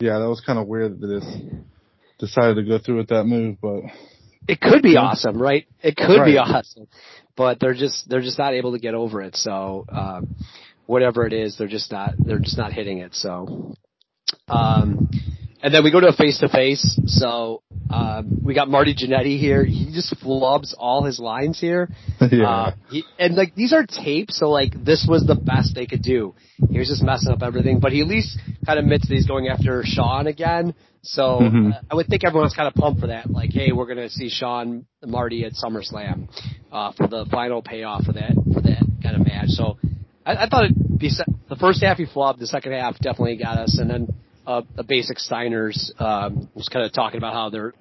yeah, 0.00 0.18
that 0.18 0.28
was 0.28 0.42
kind 0.44 0.58
of 0.58 0.68
weird 0.68 1.00
that 1.00 1.20
just 1.20 1.42
decided 2.18 2.56
to 2.56 2.62
go 2.62 2.78
through 2.78 2.98
with 2.98 3.08
that 3.08 3.24
move, 3.24 3.56
but 3.60 3.82
it 4.46 4.60
could 4.60 4.82
be 4.82 4.96
awesome, 4.96 5.40
right? 5.40 5.66
It 5.82 5.96
could 5.96 6.20
right. 6.20 6.26
be 6.26 6.38
awesome, 6.38 6.88
but 7.36 7.60
they're 7.60 7.74
just 7.74 8.08
they're 8.08 8.22
just 8.22 8.38
not 8.38 8.54
able 8.54 8.72
to 8.72 8.78
get 8.78 8.94
over 8.94 9.20
it. 9.22 9.36
So 9.36 9.84
um, 9.88 10.28
whatever 10.86 11.26
it 11.26 11.32
is, 11.32 11.56
they're 11.58 11.68
just 11.68 11.92
not 11.92 12.14
they're 12.24 12.38
just 12.38 12.58
not 12.58 12.72
hitting 12.72 12.98
it. 12.98 13.14
So 13.14 13.74
um, 14.48 15.10
and 15.62 15.74
then 15.74 15.82
we 15.82 15.90
go 15.90 16.00
to 16.00 16.08
a 16.08 16.12
face 16.12 16.38
to 16.38 16.48
face. 16.48 16.98
So 17.06 17.62
um, 17.90 18.40
we 18.44 18.54
got 18.54 18.68
Marty 18.68 18.94
Jannetty 18.94 19.38
here. 19.38 19.64
He 19.64 19.90
just 19.92 20.14
flubs 20.22 20.74
all 20.78 21.04
his 21.04 21.18
lines 21.18 21.60
here. 21.60 21.88
yeah. 22.30 22.48
Uh, 22.48 22.74
he, 22.90 23.04
and 23.18 23.34
like 23.34 23.54
these 23.54 23.72
are 23.72 23.84
tapes, 23.86 24.38
so 24.38 24.50
like 24.50 24.72
this 24.84 25.06
was 25.08 25.24
the 25.24 25.34
best 25.34 25.74
they 25.74 25.86
could 25.86 26.02
do. 26.02 26.34
He 26.70 26.78
was 26.78 26.88
just 26.88 27.02
messing 27.02 27.32
up 27.32 27.42
everything, 27.42 27.80
but 27.80 27.92
he 27.92 28.00
at 28.00 28.06
least 28.06 28.38
kind 28.66 28.78
of 28.78 28.84
admits 28.84 29.08
that 29.08 29.14
he's 29.14 29.26
going 29.26 29.48
after 29.48 29.82
Shawn 29.84 30.26
again. 30.26 30.74
So 31.02 31.22
mm-hmm. 31.40 31.72
uh, 31.72 31.80
I 31.90 31.94
would 31.94 32.06
think 32.06 32.24
everyone's 32.24 32.54
kind 32.54 32.68
of 32.68 32.74
pumped 32.74 33.00
for 33.00 33.08
that. 33.08 33.30
Like, 33.30 33.50
hey, 33.52 33.72
we're 33.72 33.86
gonna 33.86 34.10
see 34.10 34.28
Shawn 34.28 34.86
Marty 35.04 35.44
at 35.44 35.52
SummerSlam 35.52 36.28
uh, 36.70 36.92
for 36.92 37.06
the 37.06 37.26
final 37.30 37.62
payoff 37.62 38.04
for 38.04 38.12
that 38.12 38.34
for 38.52 38.60
that 38.60 38.84
kind 39.02 39.16
of 39.16 39.26
match. 39.26 39.48
So 39.48 39.78
I, 40.24 40.44
I 40.44 40.48
thought 40.48 40.64
it'd 40.64 40.98
be 40.98 41.10
the 41.48 41.56
first 41.56 41.82
half 41.82 41.96
he 41.96 42.06
flubbed, 42.06 42.38
the 42.38 42.46
second 42.46 42.72
half 42.72 42.98
definitely 42.98 43.36
got 43.36 43.58
us, 43.58 43.78
and 43.78 43.88
then 43.88 44.08
uh, 44.48 44.62
a 44.78 44.82
basic 44.82 45.18
signers 45.18 45.92
um, 45.98 46.48
just 46.56 46.70
kind 46.70 46.84
of 46.84 46.92
talking 46.92 47.18
about 47.18 47.34
how 47.34 47.50
they're 47.50 47.74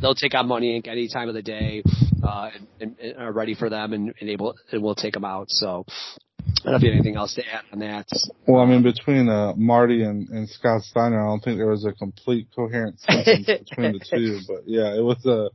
they'll 0.00 0.14
take 0.14 0.34
on 0.34 0.48
Money 0.48 0.80
Inc. 0.80 0.88
any 0.88 1.08
time 1.08 1.28
of 1.28 1.34
the 1.34 1.42
day, 1.42 1.82
uh, 2.26 2.50
and, 2.80 2.96
and 2.98 3.16
are 3.18 3.32
ready 3.32 3.54
for 3.54 3.68
them 3.68 3.92
and, 3.92 4.14
and 4.18 4.30
able 4.30 4.54
and 4.72 4.82
we'll 4.82 4.94
take 4.94 5.12
them 5.12 5.26
out. 5.26 5.50
So 5.50 5.84
I 5.86 6.42
don't 6.64 6.72
know 6.72 6.76
if 6.76 6.82
you 6.82 6.88
have 6.88 6.94
anything 6.96 7.16
else 7.16 7.34
to 7.34 7.42
add 7.46 7.64
on 7.70 7.80
that. 7.80 8.06
Well, 8.46 8.62
I 8.62 8.66
mean, 8.66 8.82
between 8.82 9.28
uh, 9.28 9.52
Marty 9.56 10.02
and, 10.04 10.26
and 10.30 10.48
Scott 10.48 10.82
Steiner, 10.82 11.22
I 11.22 11.28
don't 11.28 11.40
think 11.40 11.58
there 11.58 11.68
was 11.68 11.84
a 11.84 11.92
complete 11.92 12.48
coherent 12.56 12.98
sentence 13.00 13.46
between 13.46 13.92
the 13.92 14.00
two. 14.10 14.40
But 14.48 14.62
yeah, 14.66 14.96
it 14.96 15.02
was 15.02 15.24
a. 15.26 15.50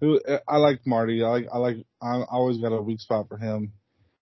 It 0.00 0.06
was, 0.06 0.40
I 0.48 0.56
like 0.56 0.86
Marty. 0.86 1.22
I 1.22 1.28
like. 1.28 1.46
I 1.52 1.58
like. 1.58 1.76
I 2.00 2.22
always 2.30 2.56
got 2.58 2.72
a 2.72 2.80
weak 2.80 3.00
spot 3.00 3.28
for 3.28 3.36
him 3.36 3.72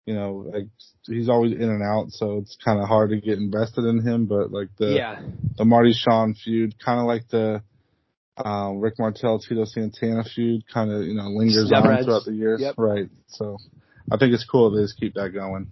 you 0.07 0.15
know, 0.15 0.47
like 0.53 0.67
he's 1.07 1.29
always 1.29 1.53
in 1.53 1.63
and 1.63 1.83
out, 1.83 2.11
so 2.11 2.39
it's 2.39 2.57
kind 2.65 2.81
of 2.81 2.89
hard 2.89 3.11
to 3.11 3.21
get 3.21 3.39
invested 3.39 3.85
in 3.85 4.07
him. 4.07 4.27
But 4.27 4.51
like 4.51 4.69
the 4.79 4.95
yeah. 4.95 5.21
the 5.57 5.65
Marty 5.65 5.93
Shawn 5.93 6.35
feud, 6.35 6.75
kind 6.85 7.01
of 7.01 7.07
like 7.07 7.29
the 7.29 7.63
um, 8.37 8.81
Rick 8.81 8.95
Martel 8.99 9.39
Tito 9.39 9.65
Santana 9.65 10.25
feud, 10.25 10.65
kind 10.73 10.91
of 10.91 11.03
you 11.03 11.15
know 11.15 11.29
lingers 11.29 11.71
on 11.73 12.05
throughout 12.05 12.25
the 12.25 12.33
years, 12.33 12.61
yep. 12.61 12.75
right? 12.79 13.09
So 13.29 13.59
I 14.11 14.17
think 14.17 14.35
it's 14.35 14.45
cool 14.45 14.73
to 14.75 14.83
just 14.83 14.99
keep 14.99 15.15
that 15.15 15.31
going. 15.31 15.71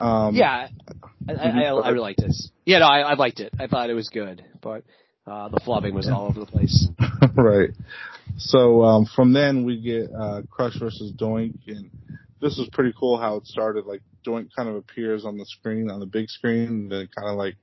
Um, 0.00 0.34
yeah, 0.34 0.68
I, 1.28 1.32
I, 1.32 1.48
I, 1.48 1.62
I 1.64 1.88
really 1.88 2.00
liked 2.00 2.20
this. 2.20 2.50
Yeah, 2.64 2.78
no, 2.78 2.86
I, 2.86 3.00
I 3.00 3.14
liked 3.14 3.40
it. 3.40 3.52
I 3.58 3.66
thought 3.66 3.90
it 3.90 3.94
was 3.94 4.08
good, 4.08 4.44
but 4.60 4.84
uh, 5.26 5.48
the 5.48 5.60
flubbing 5.60 5.92
was 5.92 6.08
all 6.08 6.26
over 6.26 6.40
the 6.40 6.46
place. 6.46 6.88
right. 7.34 7.70
So 8.38 8.82
um, 8.82 9.06
from 9.14 9.32
then 9.32 9.64
we 9.64 9.80
get 9.80 10.10
uh, 10.12 10.42
Crush 10.50 10.78
versus 10.78 11.12
Doink, 11.12 11.58
and 11.66 11.90
this 12.42 12.58
was 12.58 12.68
pretty 12.72 12.92
cool 12.98 13.16
how 13.16 13.36
it 13.36 13.46
started. 13.46 13.86
Like 13.86 14.02
Doink 14.26 14.48
kind 14.54 14.68
of 14.68 14.74
appears 14.74 15.24
on 15.24 15.38
the 15.38 15.46
screen, 15.46 15.88
on 15.90 16.00
the 16.00 16.06
big 16.06 16.28
screen, 16.28 16.66
and 16.66 16.92
then 16.92 17.02
it 17.02 17.14
kind 17.14 17.28
of 17.28 17.36
like 17.36 17.54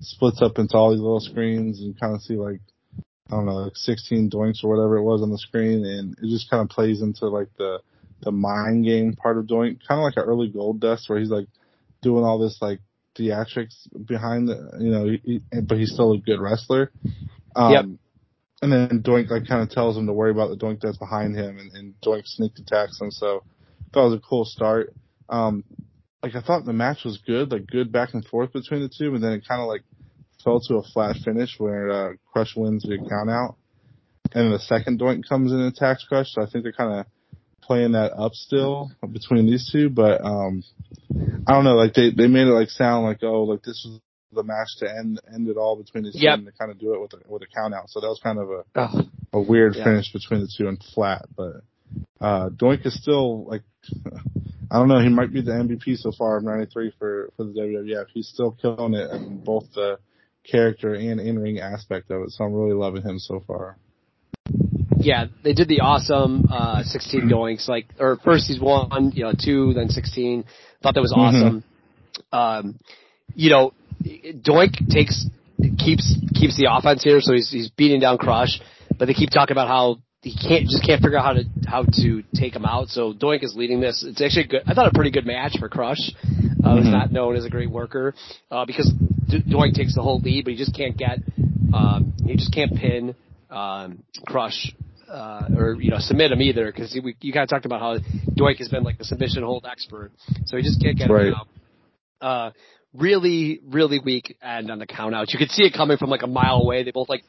splits 0.00 0.40
up 0.40 0.58
into 0.58 0.76
all 0.76 0.92
these 0.92 1.00
little 1.00 1.20
screens 1.20 1.80
and 1.80 1.98
kind 1.98 2.14
of 2.14 2.22
see 2.22 2.34
like, 2.34 2.60
I 2.96 3.32
don't 3.32 3.46
know, 3.46 3.56
like 3.56 3.76
16 3.76 4.30
Doinks 4.30 4.62
or 4.62 4.70
whatever 4.70 4.96
it 4.96 5.02
was 5.02 5.22
on 5.22 5.30
the 5.30 5.38
screen. 5.38 5.84
And 5.84 6.12
it 6.12 6.30
just 6.30 6.48
kind 6.48 6.62
of 6.62 6.68
plays 6.68 7.02
into 7.02 7.26
like 7.26 7.48
the, 7.58 7.80
the 8.20 8.30
mind 8.30 8.84
game 8.84 9.14
part 9.14 9.38
of 9.38 9.46
Doink, 9.46 9.80
kind 9.86 10.00
of 10.00 10.04
like 10.04 10.16
an 10.16 10.22
early 10.22 10.50
Goldust 10.50 11.08
where 11.08 11.18
he's 11.18 11.30
like 11.30 11.48
doing 12.00 12.24
all 12.24 12.38
this 12.38 12.58
like 12.62 12.78
theatrics 13.18 13.74
behind 14.06 14.48
the, 14.48 14.70
you 14.78 14.90
know, 14.90 15.08
he, 15.22 15.40
but 15.62 15.78
he's 15.78 15.92
still 15.92 16.12
a 16.12 16.18
good 16.18 16.40
wrestler. 16.40 16.92
Um, 17.56 17.72
yep. 17.72 17.84
And 18.62 18.72
then 18.72 19.02
Doink 19.02 19.30
like 19.30 19.48
kind 19.48 19.62
of 19.62 19.70
tells 19.70 19.96
him 19.96 20.06
to 20.06 20.12
worry 20.12 20.30
about 20.30 20.50
the 20.50 20.64
Doink 20.64 20.80
that's 20.80 20.96
behind 20.96 21.36
him, 21.36 21.58
and, 21.58 21.72
and 21.72 21.94
Doink 22.04 22.26
sneak 22.26 22.52
attacks 22.58 23.00
him. 23.00 23.10
So 23.12 23.44
thought 23.92 24.06
it 24.06 24.10
was 24.10 24.18
a 24.18 24.28
cool 24.28 24.44
start. 24.44 24.94
Um, 25.28 25.64
like 26.22 26.34
I 26.34 26.40
thought 26.40 26.64
the 26.64 26.72
match 26.72 27.04
was 27.04 27.18
good, 27.26 27.50
like 27.50 27.66
good 27.66 27.92
back 27.92 28.14
and 28.14 28.24
forth 28.24 28.52
between 28.52 28.82
the 28.82 28.88
two, 28.88 29.14
and 29.14 29.22
then 29.22 29.32
it 29.32 29.44
kind 29.46 29.60
of 29.60 29.68
like 29.68 29.82
fell 30.42 30.60
to 30.60 30.76
a 30.76 30.82
flat 30.82 31.16
finish 31.24 31.54
where 31.58 31.90
uh, 31.90 32.12
Crush 32.32 32.54
wins 32.56 32.82
the 32.82 32.98
count 32.98 33.30
out, 33.30 33.56
and 34.32 34.52
the 34.52 34.58
second 34.58 35.00
doink 35.00 35.28
comes 35.28 35.52
in 35.52 35.60
and 35.60 35.72
attacks 35.72 36.04
Crush. 36.08 36.32
So 36.32 36.42
I 36.42 36.46
think 36.46 36.64
they're 36.64 36.72
kind 36.72 37.00
of 37.00 37.06
playing 37.62 37.92
that 37.92 38.12
up 38.16 38.32
still 38.32 38.90
between 39.12 39.46
these 39.46 39.70
two, 39.70 39.90
but 39.90 40.24
um, 40.24 40.64
I 41.46 41.52
don't 41.52 41.64
know. 41.64 41.76
Like 41.76 41.94
they 41.94 42.10
they 42.10 42.26
made 42.26 42.48
it 42.48 42.52
like 42.52 42.70
sound 42.70 43.04
like 43.04 43.22
oh 43.22 43.44
like 43.44 43.62
this 43.62 43.86
was 43.86 44.00
the 44.32 44.42
match 44.42 44.68
to 44.78 44.90
end 44.90 45.20
end 45.32 45.48
it 45.48 45.56
all 45.56 45.76
between 45.76 46.04
these 46.04 46.14
yep. 46.14 46.36
two 46.36 46.38
and 46.38 46.46
to 46.46 46.52
kind 46.52 46.70
of 46.70 46.78
do 46.78 46.94
it 46.94 47.00
with 47.00 47.12
a 47.12 47.18
with 47.28 47.42
a 47.42 47.46
count 47.46 47.74
out. 47.74 47.90
So 47.90 48.00
that 48.00 48.08
was 48.08 48.20
kind 48.22 48.38
of 48.38 48.50
a 48.50 48.64
oh. 48.74 49.02
a 49.34 49.40
weird 49.40 49.76
yeah. 49.76 49.84
finish 49.84 50.12
between 50.12 50.40
the 50.40 50.48
two 50.56 50.68
and 50.68 50.82
flat, 50.94 51.26
but 51.36 51.62
uh, 52.20 52.48
Doink 52.50 52.86
is 52.86 53.00
still 53.00 53.44
like, 53.44 53.62
I 54.70 54.78
don't 54.78 54.88
know, 54.88 55.00
he 55.00 55.08
might 55.08 55.32
be 55.32 55.40
the 55.40 55.52
MVP 55.52 55.96
so 55.96 56.12
far 56.12 56.36
of 56.36 56.44
93 56.44 56.92
for, 56.98 57.30
for 57.36 57.44
the 57.44 57.52
WWF. 57.52 58.06
He's 58.12 58.28
still 58.28 58.56
killing 58.60 58.94
it 58.94 59.10
in 59.10 59.42
both 59.42 59.64
the 59.74 59.98
character 60.44 60.94
and 60.94 61.20
in-ring 61.20 61.58
aspect 61.58 62.10
of 62.10 62.22
it. 62.22 62.30
So 62.30 62.44
I'm 62.44 62.52
really 62.52 62.74
loving 62.74 63.02
him 63.02 63.18
so 63.18 63.42
far. 63.46 63.78
Yeah, 65.00 65.26
they 65.44 65.52
did 65.52 65.68
the 65.68 65.80
awesome, 65.80 66.48
uh, 66.50 66.82
16 66.82 67.28
doinks. 67.28 67.68
Like, 67.68 67.86
or 67.98 68.18
first 68.24 68.48
he's 68.48 68.60
one, 68.60 69.12
you 69.14 69.24
know, 69.24 69.32
two, 69.32 69.72
then 69.74 69.88
16. 69.88 70.44
Thought 70.82 70.94
that 70.94 71.00
was 71.00 71.12
mm-hmm. 71.12 71.20
awesome. 71.20 71.64
Mm-hmm. 72.32 72.36
Um, 72.36 72.78
you 73.34 73.50
know, 73.50 73.72
Doink 74.02 74.88
takes, 74.90 75.26
keeps, 75.78 76.16
keeps 76.34 76.56
the 76.56 76.68
offense 76.70 77.02
here, 77.04 77.20
so 77.20 77.32
he's, 77.32 77.50
he's 77.50 77.70
beating 77.70 78.00
down 78.00 78.18
Crush, 78.18 78.60
but 78.98 79.06
they 79.06 79.14
keep 79.14 79.30
talking 79.30 79.52
about 79.52 79.68
how 79.68 79.98
he 80.28 80.48
can't 80.48 80.68
just 80.68 80.84
can't 80.84 81.02
figure 81.02 81.18
out 81.18 81.24
how 81.24 81.32
to 81.32 81.44
how 81.66 81.84
to 81.84 82.22
take 82.34 82.54
him 82.54 82.64
out. 82.64 82.88
So 82.88 83.14
Doink 83.14 83.42
is 83.42 83.54
leading 83.56 83.80
this. 83.80 84.04
It's 84.06 84.20
actually 84.20 84.44
a 84.44 84.46
good. 84.48 84.62
I 84.66 84.74
thought 84.74 84.86
a 84.86 84.94
pretty 84.94 85.10
good 85.10 85.26
match 85.26 85.56
for 85.58 85.68
Crush. 85.68 85.98
Uh, 85.98 86.26
mm-hmm. 86.26 86.76
Who's 86.76 86.88
not 86.88 87.10
known 87.10 87.36
as 87.36 87.44
a 87.44 87.50
great 87.50 87.70
worker 87.70 88.14
uh, 88.50 88.66
because 88.66 88.92
Doink 89.30 89.74
takes 89.74 89.94
the 89.94 90.02
whole 90.02 90.20
lead, 90.20 90.44
but 90.44 90.52
he 90.52 90.58
just 90.58 90.76
can't 90.76 90.96
get 90.96 91.18
um, 91.72 92.12
he 92.26 92.36
just 92.36 92.52
can't 92.52 92.74
pin 92.74 93.14
um, 93.50 94.02
Crush 94.26 94.74
uh, 95.10 95.48
or 95.56 95.76
you 95.80 95.90
know 95.90 95.98
submit 95.98 96.30
him 96.30 96.42
either 96.42 96.66
because 96.70 96.94
you 96.94 97.32
kind 97.32 97.44
of 97.44 97.48
talked 97.48 97.64
about 97.64 97.80
how 97.80 97.98
Doink 98.36 98.58
has 98.58 98.68
been 98.68 98.82
like 98.82 98.98
the 98.98 99.04
submission 99.04 99.42
hold 99.42 99.64
expert, 99.70 100.12
so 100.44 100.56
he 100.56 100.62
just 100.62 100.82
can't 100.82 100.98
get 100.98 101.10
right. 101.10 101.28
him 101.28 101.34
out. 101.34 101.48
Uh, 102.20 102.50
really, 102.92 103.60
really 103.64 104.00
weak 104.04 104.36
end 104.42 104.70
on 104.70 104.78
the 104.78 104.86
count 104.86 105.14
out. 105.14 105.32
You 105.32 105.38
could 105.38 105.50
see 105.50 105.64
it 105.64 105.72
coming 105.72 105.96
from 105.96 106.10
like 106.10 106.22
a 106.22 106.26
mile 106.26 106.60
away. 106.62 106.82
They 106.82 106.90
both 106.90 107.08
like 107.08 107.24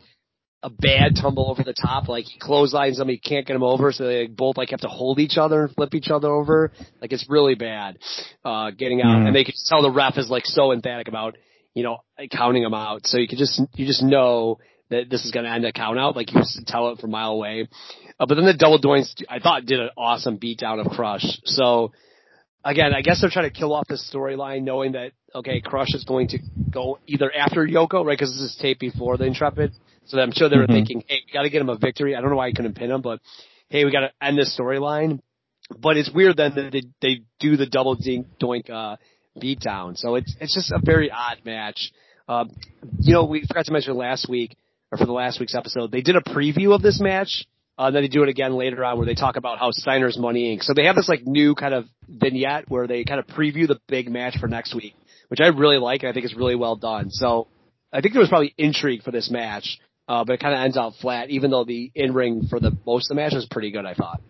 a 0.62 0.70
bad 0.70 1.16
tumble 1.16 1.50
over 1.50 1.64
the 1.64 1.74
top. 1.74 2.08
Like 2.08 2.26
he 2.26 2.38
clotheslines 2.40 2.98
them, 2.98 3.08
he 3.08 3.18
can't 3.18 3.48
get 3.48 3.56
him 3.56 3.64
over, 3.64 3.92
so 3.92 4.06
they 4.06 4.28
both 4.28 4.58
like 4.58 4.70
have 4.72 4.82
to 4.82 4.88
hold 4.88 5.20
each 5.20 5.38
other 5.38 5.66
and 5.66 5.76
flip 5.76 5.94
each 5.96 6.10
other 6.10 6.30
over. 6.30 6.72
Like 7.02 7.14
it's 7.14 7.30
really 7.30 7.56
bad, 7.56 7.98
uh, 8.44 8.72
getting 8.72 9.02
out. 9.02 9.20
Mm. 9.20 9.28
And 9.28 9.36
they 9.36 9.44
could 9.44 9.56
tell 9.66 9.82
the 9.82 9.92
ref 9.92 10.18
is 10.18 10.30
like 10.30 10.46
so 10.46 10.72
emphatic 10.72 11.08
about, 11.08 11.38
you 11.74 11.84
know, 11.84 12.00
counting 12.32 12.64
them 12.64 12.74
out. 12.74 13.08
So 13.08 13.18
you 13.18 13.28
could 13.28 13.38
just, 13.38 13.62
you 13.76 13.86
just 13.86 14.04
know 14.04 14.60
that 14.90 15.10
this 15.10 15.24
is 15.24 15.32
going 15.32 15.46
to 15.46 15.52
end 15.52 15.66
a 15.66 15.72
count 15.72 15.98
out. 15.98 16.16
Like 16.16 16.34
you 16.34 16.40
just 16.40 16.68
tell 16.68 16.92
it 16.92 17.00
from 17.00 17.12
a 17.12 17.14
mile 17.14 17.32
away. 17.32 17.68
Uh, 18.20 18.26
but 18.26 18.36
then 18.36 18.46
the 18.46 18.54
double 18.54 18.80
doinks, 18.80 19.14
I 19.30 19.40
thought 19.40 19.66
did 19.66 19.80
an 19.80 19.92
awesome 19.98 20.40
beatdown 20.40 20.84
of 20.86 20.92
Crush. 20.92 21.26
So 21.46 21.94
again, 22.66 22.94
I 22.94 23.02
guess 23.02 23.22
they're 23.22 23.30
trying 23.30 23.50
to 23.50 23.58
kill 23.58 23.72
off 23.74 23.88
this 23.88 24.10
storyline 24.14 24.64
knowing 24.64 24.94
that, 24.94 25.12
okay, 25.34 25.62
Crush 25.62 25.94
is 25.94 26.04
going 26.04 26.30
to 26.30 26.40
go 26.70 27.00
either 27.08 27.32
after 27.34 27.66
Yoko, 27.66 28.04
right? 28.04 28.20
Cause 28.20 28.32
this 28.32 28.52
is 28.52 28.58
tape 28.60 28.80
before 28.80 29.16
the 29.16 29.26
Intrepid 29.26 29.72
so 30.10 30.20
I'm 30.20 30.32
sure 30.32 30.50
they 30.50 30.58
were 30.58 30.64
mm-hmm. 30.64 30.74
thinking, 30.74 31.04
hey, 31.08 31.20
we 31.26 31.34
got 31.34 31.44
to 31.44 31.50
get 31.50 31.62
him 31.62 31.70
a 31.70 31.78
victory. 31.78 32.16
I 32.16 32.22
don't 32.22 32.32
know 32.32 32.38
why 32.38 32.48
I 32.48 32.52
couldn't 32.52 32.74
pin 32.74 32.90
him, 32.92 33.02
but 33.02 33.20
hey, 33.70 33.86
we 33.86 33.92
got 33.92 34.02
to 34.02 34.12
end 34.22 34.38
this 34.38 34.58
storyline. 34.60 35.20
But 35.78 35.98
it's 35.98 36.12
weird 36.12 36.38
then 36.38 36.56
that 36.56 36.72
they, 36.72 36.82
they 37.02 37.22
do 37.40 37.56
the 37.56 37.68
double 37.68 37.94
dink 37.94 38.26
doink 38.42 38.72
uh, 38.72 38.96
beatdown. 39.38 39.96
So 39.98 40.16
it's 40.16 40.36
it's 40.42 40.56
just 40.56 40.72
a 40.72 40.80
very 40.84 41.12
odd 41.12 41.42
match. 41.46 41.92
Um, 42.28 42.50
you 43.00 43.14
know, 43.14 43.26
we 43.26 43.46
forgot 43.46 43.66
to 43.66 43.72
mention 43.72 43.96
last 43.96 44.28
week 44.28 44.58
or 44.92 44.98
for 44.98 45.06
the 45.06 45.14
last 45.14 45.40
week's 45.40 45.54
episode, 45.54 45.92
they 45.92 46.02
did 46.02 46.16
a 46.16 46.22
preview 46.22 46.74
of 46.74 46.82
this 46.82 47.00
match. 47.00 47.46
Uh, 47.78 47.92
then 47.92 48.02
they 48.02 48.08
do 48.08 48.24
it 48.24 48.30
again 48.30 48.56
later 48.56 48.84
on 48.84 48.98
where 48.98 49.06
they 49.06 49.14
talk 49.14 49.38
about 49.38 49.58
how 49.60 49.70
Steiner's 49.72 50.18
Money 50.18 50.56
Inc. 50.56 50.64
So 50.64 50.74
they 50.74 50.86
have 50.86 50.96
this 50.96 51.08
like 51.08 51.26
new 51.26 51.56
kind 51.56 51.74
of 51.74 51.86
vignette 52.10 52.66
where 52.68 52.88
they 52.88 53.04
kind 53.04 53.20
of 53.20 53.28
preview 53.28 53.68
the 53.68 53.80
big 53.88 54.10
match 54.10 54.38
for 54.40 54.48
next 54.48 54.76
week, 54.76 54.96
which 55.30 55.40
I 55.40 55.48
really 55.48 55.78
like 55.78 56.02
and 56.02 56.10
I 56.10 56.14
think 56.14 56.26
is 56.26 56.36
really 56.36 56.56
well 56.56 56.76
done. 56.76 57.10
So 57.10 57.48
I 57.94 58.02
think 58.02 58.14
there 58.14 58.20
was 58.20 58.30
probably 58.30 58.54
intrigue 58.58 59.04
for 59.04 59.12
this 59.12 59.32
match 59.32 59.80
uh, 60.10 60.24
but 60.26 60.34
it 60.34 60.40
kind 60.40 60.56
of 60.56 60.60
ends 60.62 60.76
out 60.76 60.96
flat, 61.00 61.30
even 61.30 61.52
though 61.52 61.64
the 61.64 61.92
in 61.94 62.14
ring 62.14 62.48
for 62.50 62.60
the 62.60 62.76
most 62.86 63.12
of 63.12 63.16
the 63.16 63.22
match 63.22 63.34
was 63.36 63.46
pretty 63.46 63.70
good. 63.70 63.86
I 63.86 63.94
thought. 63.94 64.22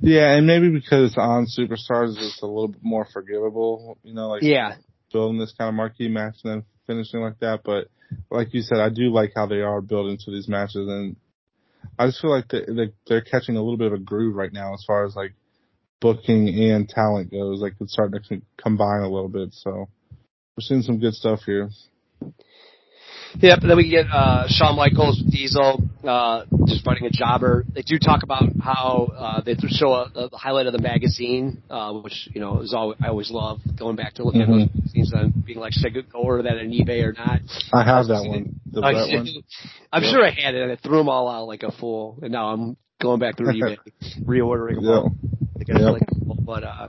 Yeah, 0.00 0.32
and 0.32 0.46
maybe 0.46 0.70
because 0.70 1.14
on 1.18 1.46
Superstars 1.46 2.16
it's 2.16 2.40
a 2.42 2.46
little 2.46 2.68
bit 2.68 2.82
more 2.82 3.06
forgivable, 3.12 3.98
you 4.02 4.14
know, 4.14 4.28
like 4.28 4.42
yeah, 4.42 4.76
building 5.12 5.38
this 5.38 5.52
kind 5.56 5.68
of 5.68 5.74
marquee 5.74 6.08
match 6.08 6.36
and 6.42 6.52
then 6.52 6.64
finishing 6.86 7.20
like 7.20 7.38
that. 7.40 7.60
But 7.62 7.88
like 8.30 8.54
you 8.54 8.62
said, 8.62 8.78
I 8.78 8.88
do 8.88 9.12
like 9.12 9.32
how 9.36 9.46
they 9.46 9.60
are 9.60 9.82
building 9.82 10.16
to 10.24 10.30
these 10.30 10.48
matches, 10.48 10.88
and 10.88 11.16
I 11.98 12.06
just 12.06 12.22
feel 12.22 12.30
like 12.30 12.48
they, 12.48 12.64
they're 13.06 13.20
catching 13.20 13.56
a 13.56 13.62
little 13.62 13.76
bit 13.76 13.88
of 13.88 14.00
a 14.00 14.02
groove 14.02 14.34
right 14.34 14.52
now 14.52 14.72
as 14.72 14.82
far 14.86 15.04
as 15.04 15.14
like 15.14 15.34
booking 16.00 16.48
and 16.48 16.88
talent 16.88 17.30
goes. 17.30 17.60
Like 17.60 17.74
it's 17.80 17.92
starting 17.92 18.22
to 18.30 18.40
combine 18.56 19.02
a 19.02 19.10
little 19.10 19.28
bit, 19.28 19.52
so 19.52 19.88
we're 20.56 20.62
seeing 20.62 20.82
some 20.82 21.00
good 21.00 21.14
stuff 21.14 21.40
here. 21.44 21.68
Yep, 23.38 23.58
and 23.60 23.70
then 23.70 23.76
we 23.76 23.90
get 23.90 24.06
uh, 24.10 24.44
Shawn 24.48 24.76
Michaels 24.76 25.20
with 25.22 25.32
Diesel, 25.32 25.82
uh, 26.04 26.44
just 26.66 26.84
fighting 26.84 27.06
a 27.06 27.10
jobber. 27.10 27.64
They 27.74 27.82
do 27.82 27.98
talk 27.98 28.22
about 28.22 28.44
how 28.60 29.12
uh, 29.16 29.40
they 29.42 29.56
show 29.68 29.92
a, 29.92 30.10
a 30.14 30.36
highlight 30.36 30.66
of 30.66 30.72
the 30.72 30.80
magazine, 30.80 31.62
uh, 31.68 31.92
which 31.92 32.28
you 32.32 32.40
know 32.40 32.60
is 32.60 32.72
always, 32.72 32.98
I 33.02 33.08
always 33.08 33.30
love 33.30 33.60
going 33.78 33.96
back 33.96 34.14
to 34.14 34.24
looking 34.24 34.42
mm-hmm. 34.42 34.60
at 34.60 34.72
those 34.72 34.74
magazines 34.74 35.12
and 35.12 35.44
being 35.44 35.58
like, 35.58 35.72
should 35.72 35.86
I 35.86 36.00
go 36.00 36.18
order 36.18 36.44
that 36.44 36.58
on 36.58 36.70
eBay 36.70 37.04
or 37.04 37.12
not? 37.12 37.40
I 37.72 37.84
have 37.84 38.06
that 38.06 38.24
one. 38.26 38.60
The 38.70 38.80
I, 38.80 38.92
one. 38.92 39.28
I'm 39.92 40.02
sure 40.02 40.24
I 40.24 40.30
had 40.30 40.54
it, 40.54 40.62
and 40.62 40.72
I 40.72 40.76
threw 40.76 40.98
them 40.98 41.08
all 41.08 41.28
out 41.28 41.46
like 41.46 41.62
a 41.62 41.72
fool, 41.72 42.18
and 42.22 42.32
now 42.32 42.48
I'm 42.48 42.76
going 43.00 43.20
back 43.20 43.36
through 43.36 43.52
eBay, 43.52 43.76
reordering 44.24 44.76
them 44.76 44.88
all. 44.88 45.16
Yep. 45.66 46.02
But 46.44 46.64
uh, 46.64 46.88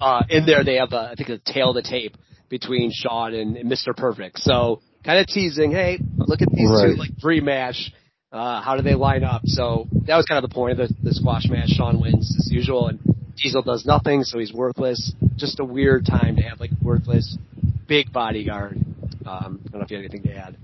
uh, 0.00 0.22
in 0.28 0.46
there 0.46 0.64
they 0.64 0.76
have, 0.76 0.92
uh, 0.92 1.08
I 1.10 1.14
think, 1.14 1.28
a 1.28 1.38
tail 1.38 1.70
of 1.70 1.74
the 1.74 1.82
tape 1.82 2.16
between 2.48 2.90
Shawn 2.92 3.34
and, 3.34 3.56
and 3.56 3.70
Mr. 3.70 3.96
Perfect. 3.96 4.38
So 4.38 4.80
kind 5.04 5.18
of 5.18 5.26
teasing, 5.26 5.72
hey, 5.72 5.98
look 6.18 6.42
at 6.42 6.48
these 6.50 6.68
right. 6.70 6.94
two 6.94 6.96
like 6.96 7.10
rematch. 7.22 7.90
Uh, 8.30 8.60
how 8.60 8.76
do 8.76 8.82
they 8.82 8.94
line 8.94 9.24
up? 9.24 9.42
So 9.46 9.86
that 10.06 10.16
was 10.16 10.26
kind 10.26 10.42
of 10.42 10.48
the 10.48 10.54
point 10.54 10.78
of 10.78 10.88
the, 10.88 10.94
the 11.02 11.14
squash 11.14 11.46
match. 11.48 11.70
Shawn 11.70 12.00
wins 12.00 12.36
as 12.38 12.52
usual, 12.52 12.88
and 12.88 12.98
Diesel 13.36 13.62
does 13.62 13.86
nothing, 13.86 14.22
so 14.22 14.38
he's 14.38 14.52
worthless. 14.52 15.12
Just 15.36 15.60
a 15.60 15.64
weird 15.64 16.04
time 16.04 16.36
to 16.36 16.42
have 16.42 16.60
like 16.60 16.70
worthless 16.82 17.38
big 17.86 18.12
bodyguard. 18.12 18.76
Um, 19.26 19.60
I 19.66 19.70
don't 19.70 19.74
know 19.74 19.80
if 19.80 19.90
you 19.90 19.96
have 19.96 20.04
anything 20.04 20.22
to 20.24 20.34
add. 20.34 20.56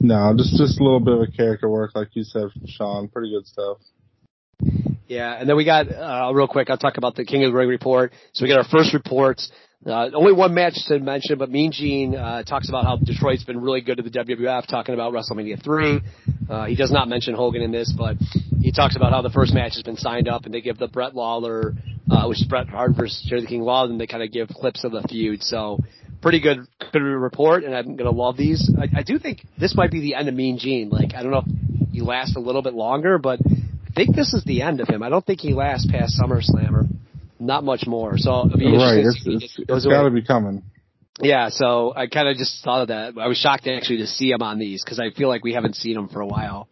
No, 0.00 0.34
just 0.36 0.56
just 0.56 0.80
a 0.80 0.84
little 0.84 1.00
bit 1.00 1.14
of 1.14 1.20
a 1.20 1.26
character 1.28 1.68
work, 1.68 1.92
like 1.94 2.08
you 2.12 2.24
said, 2.24 2.48
Shawn. 2.66 3.08
Pretty 3.08 3.30
good 3.30 3.46
stuff. 3.46 3.78
Yeah, 5.08 5.34
and 5.34 5.48
then 5.48 5.56
we 5.56 5.64
got 5.64 5.86
uh, 5.92 6.30
real 6.34 6.48
quick. 6.48 6.70
I'll 6.70 6.78
talk 6.78 6.96
about 6.96 7.14
the 7.14 7.24
King 7.24 7.44
of 7.44 7.52
the 7.52 7.56
Ring 7.56 7.68
report. 7.68 8.12
So 8.32 8.44
we 8.44 8.48
got 8.48 8.58
our 8.58 8.68
first 8.68 8.94
reports 8.94 9.50
uh, 9.84 10.10
only 10.14 10.32
one 10.32 10.54
match 10.54 10.74
to 10.86 10.98
mention, 11.00 11.38
but 11.38 11.50
Mean 11.50 11.72
Gene 11.72 12.14
uh, 12.14 12.44
talks 12.44 12.68
about 12.68 12.84
how 12.84 12.96
Detroit's 12.96 13.42
been 13.42 13.60
really 13.60 13.80
good 13.80 13.96
to 13.96 14.02
the 14.02 14.10
WWF, 14.10 14.66
talking 14.66 14.94
about 14.94 15.12
WrestleMania 15.12 15.62
3. 15.62 16.00
Uh, 16.48 16.66
he 16.66 16.76
does 16.76 16.92
not 16.92 17.08
mention 17.08 17.34
Hogan 17.34 17.62
in 17.62 17.72
this, 17.72 17.92
but 17.96 18.16
he 18.60 18.70
talks 18.70 18.94
about 18.94 19.10
how 19.12 19.22
the 19.22 19.30
first 19.30 19.52
match 19.52 19.74
has 19.74 19.82
been 19.82 19.96
signed 19.96 20.28
up, 20.28 20.44
and 20.44 20.54
they 20.54 20.60
give 20.60 20.78
the 20.78 20.86
Bret 20.86 21.16
Lawler, 21.16 21.74
uh, 22.10 22.26
which 22.26 22.40
is 22.40 22.46
Bret 22.46 22.68
Hart 22.68 22.92
versus 22.96 23.26
Jerry 23.28 23.40
the 23.40 23.46
King 23.48 23.62
Lawler, 23.62 23.90
and 23.90 24.00
they 24.00 24.06
kind 24.06 24.22
of 24.22 24.30
give 24.30 24.48
clips 24.48 24.84
of 24.84 24.92
the 24.92 25.02
feud. 25.08 25.42
So 25.42 25.78
pretty 26.20 26.40
good, 26.40 26.58
good 26.92 27.02
report, 27.02 27.64
and 27.64 27.74
I'm 27.74 27.96
gonna 27.96 28.10
love 28.10 28.36
these. 28.36 28.72
I, 28.78 29.00
I 29.00 29.02
do 29.02 29.18
think 29.18 29.40
this 29.58 29.74
might 29.76 29.90
be 29.90 30.00
the 30.00 30.14
end 30.14 30.28
of 30.28 30.34
Mean 30.34 30.58
Gene. 30.58 30.90
Like 30.90 31.14
I 31.16 31.24
don't 31.24 31.32
know 31.32 31.42
if 31.44 31.90
he 31.90 32.00
lasts 32.02 32.36
a 32.36 32.40
little 32.40 32.62
bit 32.62 32.74
longer, 32.74 33.18
but 33.18 33.40
I 33.44 33.92
think 33.96 34.14
this 34.14 34.32
is 34.32 34.44
the 34.44 34.62
end 34.62 34.80
of 34.80 34.88
him. 34.88 35.02
I 35.02 35.08
don't 35.08 35.26
think 35.26 35.40
he 35.40 35.54
lasts 35.54 35.90
past 35.90 36.20
SummerSlam 36.22 36.72
or 36.72 36.84
not 37.46 37.64
much 37.64 37.84
more. 37.86 38.16
So 38.16 38.46
it'll 38.46 38.58
be 38.58 38.66
right, 38.66 38.98
it's, 38.98 39.22
it's, 39.26 39.58
it's 39.58 39.86
got 39.86 40.02
to 40.02 40.10
be 40.10 40.22
coming. 40.22 40.62
Yeah, 41.20 41.50
so 41.50 41.92
I 41.94 42.06
kind 42.06 42.28
of 42.28 42.36
just 42.36 42.64
thought 42.64 42.82
of 42.82 42.88
that. 42.88 43.14
I 43.20 43.28
was 43.28 43.36
shocked 43.36 43.66
actually 43.66 43.98
to 43.98 44.06
see 44.06 44.30
him 44.30 44.42
on 44.42 44.58
these 44.58 44.82
because 44.82 44.98
I 44.98 45.10
feel 45.10 45.28
like 45.28 45.44
we 45.44 45.52
haven't 45.52 45.76
seen 45.76 45.96
him 45.96 46.08
for 46.08 46.20
a 46.20 46.26
while. 46.26 46.68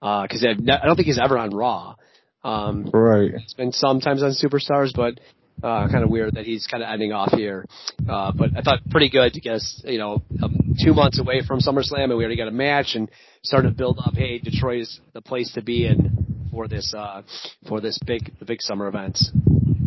Because 0.00 0.44
uh, 0.44 0.72
I 0.72 0.84
don't 0.84 0.96
think 0.96 1.06
he's 1.06 1.20
ever 1.22 1.38
on 1.38 1.50
Raw. 1.50 1.94
Um, 2.42 2.90
right. 2.92 3.30
It's 3.34 3.54
been 3.54 3.72
sometimes 3.72 4.22
on 4.22 4.32
Superstars, 4.32 4.90
but 4.94 5.18
uh, 5.62 5.88
kind 5.88 6.04
of 6.04 6.10
weird 6.10 6.34
that 6.34 6.44
he's 6.44 6.66
kind 6.66 6.82
of 6.82 6.90
ending 6.90 7.12
off 7.12 7.32
here. 7.32 7.64
Uh, 8.06 8.32
but 8.32 8.50
I 8.56 8.60
thought 8.60 8.80
pretty 8.90 9.08
good 9.08 9.32
to 9.32 9.40
guess, 9.40 9.80
you 9.84 9.98
know, 9.98 10.22
um, 10.42 10.76
two 10.82 10.92
months 10.92 11.18
away 11.18 11.42
from 11.46 11.60
SummerSlam, 11.60 12.04
and 12.04 12.16
we 12.16 12.24
already 12.24 12.36
got 12.36 12.48
a 12.48 12.52
match 12.52 12.96
and 12.96 13.10
started 13.42 13.68
to 13.70 13.74
build 13.74 13.98
up. 14.04 14.14
Hey, 14.14 14.38
Detroit 14.38 14.82
is 14.82 15.00
the 15.14 15.22
place 15.22 15.52
to 15.52 15.62
be 15.62 15.86
in 15.86 16.48
for 16.50 16.68
this 16.68 16.92
uh, 16.96 17.22
for 17.68 17.80
this 17.80 17.98
big 18.04 18.32
the 18.38 18.44
big 18.44 18.60
summer 18.60 18.88
events. 18.88 19.30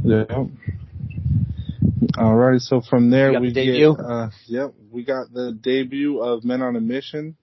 Yeah. 0.08 0.46
All 2.18 2.36
right. 2.36 2.60
So 2.62 2.82
from 2.82 3.10
there 3.10 3.40
we 3.40 3.52
the 3.52 3.66
get, 3.66 4.06
uh, 4.06 4.30
yep, 4.46 4.74
we 4.92 5.04
got 5.04 5.32
the 5.32 5.52
debut 5.52 6.20
of 6.20 6.44
Men 6.44 6.62
on 6.62 6.76
a 6.76 6.82
Mission. 6.82 7.36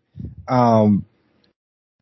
Um, 0.49 1.05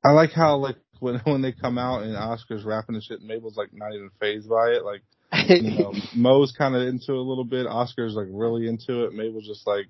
I 0.05 0.13
like 0.13 0.33
how 0.33 0.57
like 0.57 0.77
when 1.01 1.17
when 1.25 1.43
they 1.43 1.53
come 1.53 1.79
out 1.79 2.03
and 2.03 2.17
Oscar's 2.17 2.65
rapping 2.65 2.95
and 2.95 3.05
shit, 3.05 3.21
and 3.21 3.29
Mabel's 3.29 3.57
like 3.57 3.71
not 3.73 3.93
even 3.93 4.11
fazed 4.21 4.49
by 4.49 4.71
it. 4.71 4.85
Like, 4.85 5.03
you 5.49 5.79
know, 5.79 5.93
Mo's 6.15 6.55
kind 6.57 6.75
of 6.75 6.83
into 6.83 7.13
it 7.13 7.19
a 7.19 7.23
little 7.23 7.45
bit. 7.45 7.67
Oscar's 7.67 8.15
like 8.15 8.29
really 8.31 8.69
into 8.69 9.05
it. 9.05 9.13
Mabel's 9.13 9.47
just 9.47 9.67
like, 9.67 9.87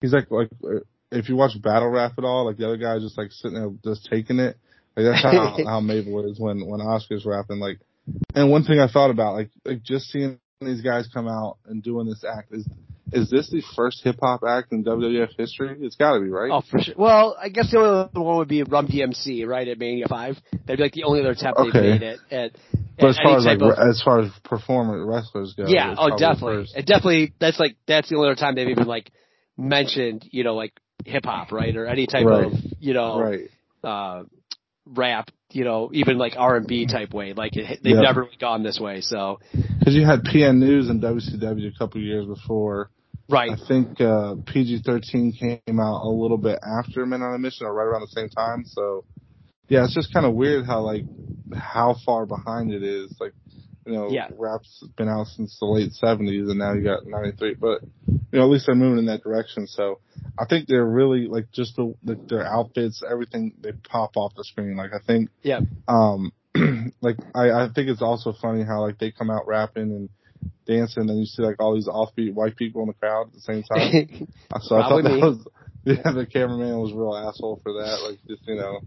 he's 0.00 0.12
like 0.12 0.30
like 0.30 0.50
if 1.10 1.28
you 1.28 1.36
watch 1.36 1.60
battle 1.60 1.88
rap 1.88 2.12
at 2.18 2.24
all, 2.24 2.46
like 2.46 2.56
the 2.56 2.66
other 2.66 2.76
guy's 2.76 3.02
just 3.02 3.18
like 3.18 3.32
sitting 3.32 3.58
there 3.58 3.70
just 3.84 4.08
taking 4.10 4.38
it. 4.38 4.56
Like 4.96 5.06
that's 5.06 5.22
how 5.22 5.58
how 5.66 5.80
Mabel 5.80 6.30
is 6.30 6.38
when 6.38 6.66
when 6.66 6.80
Oscar's 6.80 7.26
rapping. 7.26 7.58
Like 7.58 7.80
and 8.34 8.50
one 8.50 8.64
thing 8.64 8.80
I 8.80 8.88
thought 8.88 9.10
about, 9.10 9.34
like, 9.34 9.50
like 9.64 9.82
just 9.82 10.10
seeing 10.10 10.38
these 10.60 10.80
guys 10.80 11.08
come 11.12 11.28
out 11.28 11.58
and 11.66 11.82
doing 11.82 12.06
this 12.06 12.24
act 12.24 12.52
is 12.52 12.68
is 13.12 13.28
this 13.28 13.50
the 13.50 13.62
first 13.76 14.02
hip 14.02 14.16
hop 14.20 14.42
act 14.46 14.72
in 14.72 14.84
WWF 14.84 15.36
history? 15.36 15.76
It's 15.80 15.96
got 15.96 16.14
to 16.14 16.20
be, 16.20 16.28
right? 16.28 16.50
Oh, 16.50 16.62
for 16.68 16.80
sure. 16.80 16.94
Well, 16.96 17.36
I 17.40 17.50
guess 17.50 17.70
the 17.70 17.78
only 17.78 17.90
other 17.90 18.20
one 18.20 18.38
would 18.38 18.48
be 18.48 18.62
Run 18.62 18.86
DMC, 18.86 19.46
right? 19.46 19.68
At 19.68 19.78
Mania 19.78 20.06
Five, 20.08 20.38
that'd 20.66 20.78
be 20.78 20.82
like 20.82 20.92
the 20.92 21.04
only 21.04 21.20
other 21.20 21.32
attempt 21.32 21.60
okay. 21.60 21.80
they 21.80 21.88
made 21.90 22.02
at. 22.02 22.18
at 22.30 22.50
but 22.98 23.10
as 23.10 23.18
far 23.22 23.36
as 23.36 23.44
like 23.44 23.60
of, 23.60 23.78
as 23.78 24.02
far 24.02 24.20
as 24.20 24.30
performer 24.44 25.04
wrestlers 25.04 25.54
go, 25.54 25.64
yeah, 25.66 25.94
oh, 25.96 26.16
definitely, 26.16 26.66
it 26.74 26.86
definitely. 26.86 27.34
That's 27.40 27.58
like 27.58 27.76
that's 27.86 28.08
the 28.08 28.16
only 28.16 28.28
other 28.28 28.36
time 28.36 28.54
they've 28.54 28.68
even 28.68 28.86
like 28.86 29.10
mentioned, 29.56 30.26
you 30.30 30.44
know, 30.44 30.54
like 30.54 30.72
hip 31.04 31.24
hop, 31.24 31.52
right, 31.52 31.74
or 31.76 31.86
any 31.86 32.06
type 32.06 32.26
right. 32.26 32.46
of, 32.46 32.52
you 32.80 32.94
know, 32.94 33.18
right. 33.18 33.40
uh, 33.82 34.24
rap 34.86 35.30
you 35.54 35.64
know, 35.64 35.90
even 35.92 36.18
like 36.18 36.34
R 36.36 36.56
and 36.56 36.66
B 36.66 36.86
type 36.86 37.12
way. 37.12 37.32
Like 37.32 37.56
it, 37.56 37.80
they've 37.82 37.94
yep. 37.94 38.02
never 38.02 38.28
gone 38.40 38.62
this 38.62 38.80
way. 38.80 39.00
So 39.00 39.38
because 39.52 39.94
you 39.94 40.04
had 40.04 40.20
PN 40.20 40.58
News 40.58 40.88
and 40.88 41.02
WCW 41.02 41.74
a 41.74 41.78
couple 41.78 42.00
years 42.00 42.26
before. 42.26 42.90
Right. 43.28 43.52
I 43.52 43.68
think 43.68 44.00
uh, 44.00 44.34
PG-13 44.46 45.38
came 45.38 45.80
out 45.80 46.02
a 46.04 46.08
little 46.08 46.36
bit 46.36 46.58
after 46.62 47.06
Men 47.06 47.22
on 47.22 47.34
a 47.34 47.38
Mission, 47.38 47.66
or 47.66 47.72
right 47.72 47.84
around 47.84 48.02
the 48.02 48.08
same 48.08 48.28
time. 48.28 48.64
So, 48.66 49.04
yeah, 49.68 49.84
it's 49.84 49.94
just 49.94 50.12
kind 50.12 50.26
of 50.26 50.34
weird 50.34 50.66
how 50.66 50.80
like 50.80 51.04
how 51.54 51.96
far 52.04 52.26
behind 52.26 52.72
it 52.72 52.82
is. 52.82 53.14
Like, 53.20 53.32
you 53.86 53.92
know, 53.92 54.10
yeah. 54.10 54.28
rap's 54.36 54.84
been 54.96 55.08
out 55.08 55.26
since 55.28 55.56
the 55.58 55.66
late 55.66 55.92
'70s, 56.02 56.50
and 56.50 56.58
now 56.58 56.72
you 56.72 56.82
got 56.82 57.06
'93. 57.06 57.54
But 57.54 57.82
you 58.06 58.20
know, 58.32 58.42
at 58.42 58.50
least 58.50 58.66
they're 58.66 58.74
moving 58.74 58.98
in 58.98 59.06
that 59.06 59.22
direction. 59.22 59.66
So, 59.66 60.00
I 60.38 60.44
think 60.46 60.68
they're 60.68 60.86
really 60.86 61.26
like 61.26 61.50
just 61.52 61.76
the, 61.76 61.94
the 62.02 62.14
their 62.28 62.46
outfits, 62.46 63.02
everything 63.08 63.54
they 63.60 63.72
pop 63.72 64.16
off 64.16 64.34
the 64.36 64.44
screen. 64.44 64.76
Like 64.76 64.92
I 64.94 65.04
think, 65.04 65.30
yeah, 65.42 65.60
um, 65.88 66.32
like 67.00 67.16
I 67.34 67.50
I 67.50 67.68
think 67.74 67.88
it's 67.88 68.02
also 68.02 68.32
funny 68.32 68.64
how 68.64 68.82
like 68.82 68.98
they 68.98 69.10
come 69.10 69.30
out 69.30 69.46
rapping 69.46 69.90
and 69.90 70.08
dancing, 70.66 71.08
and 71.08 71.18
you 71.18 71.26
see 71.26 71.42
like 71.42 71.56
all 71.58 71.74
these 71.74 71.88
offbeat 71.88 72.34
white 72.34 72.56
people 72.56 72.82
in 72.82 72.88
the 72.88 72.94
crowd 72.94 73.28
at 73.28 73.32
the 73.32 73.40
same 73.40 73.62
time. 73.62 74.28
so 74.62 74.76
I 74.76 74.88
thought 74.88 75.02
that 75.02 75.18
was 75.18 75.46
yeah, 75.84 76.12
the 76.12 76.26
cameraman 76.26 76.78
was 76.78 76.92
a 76.92 76.96
real 76.96 77.16
asshole 77.16 77.60
for 77.62 77.72
that, 77.72 78.02
like 78.08 78.18
just 78.28 78.46
you 78.46 78.54
know 78.54 78.80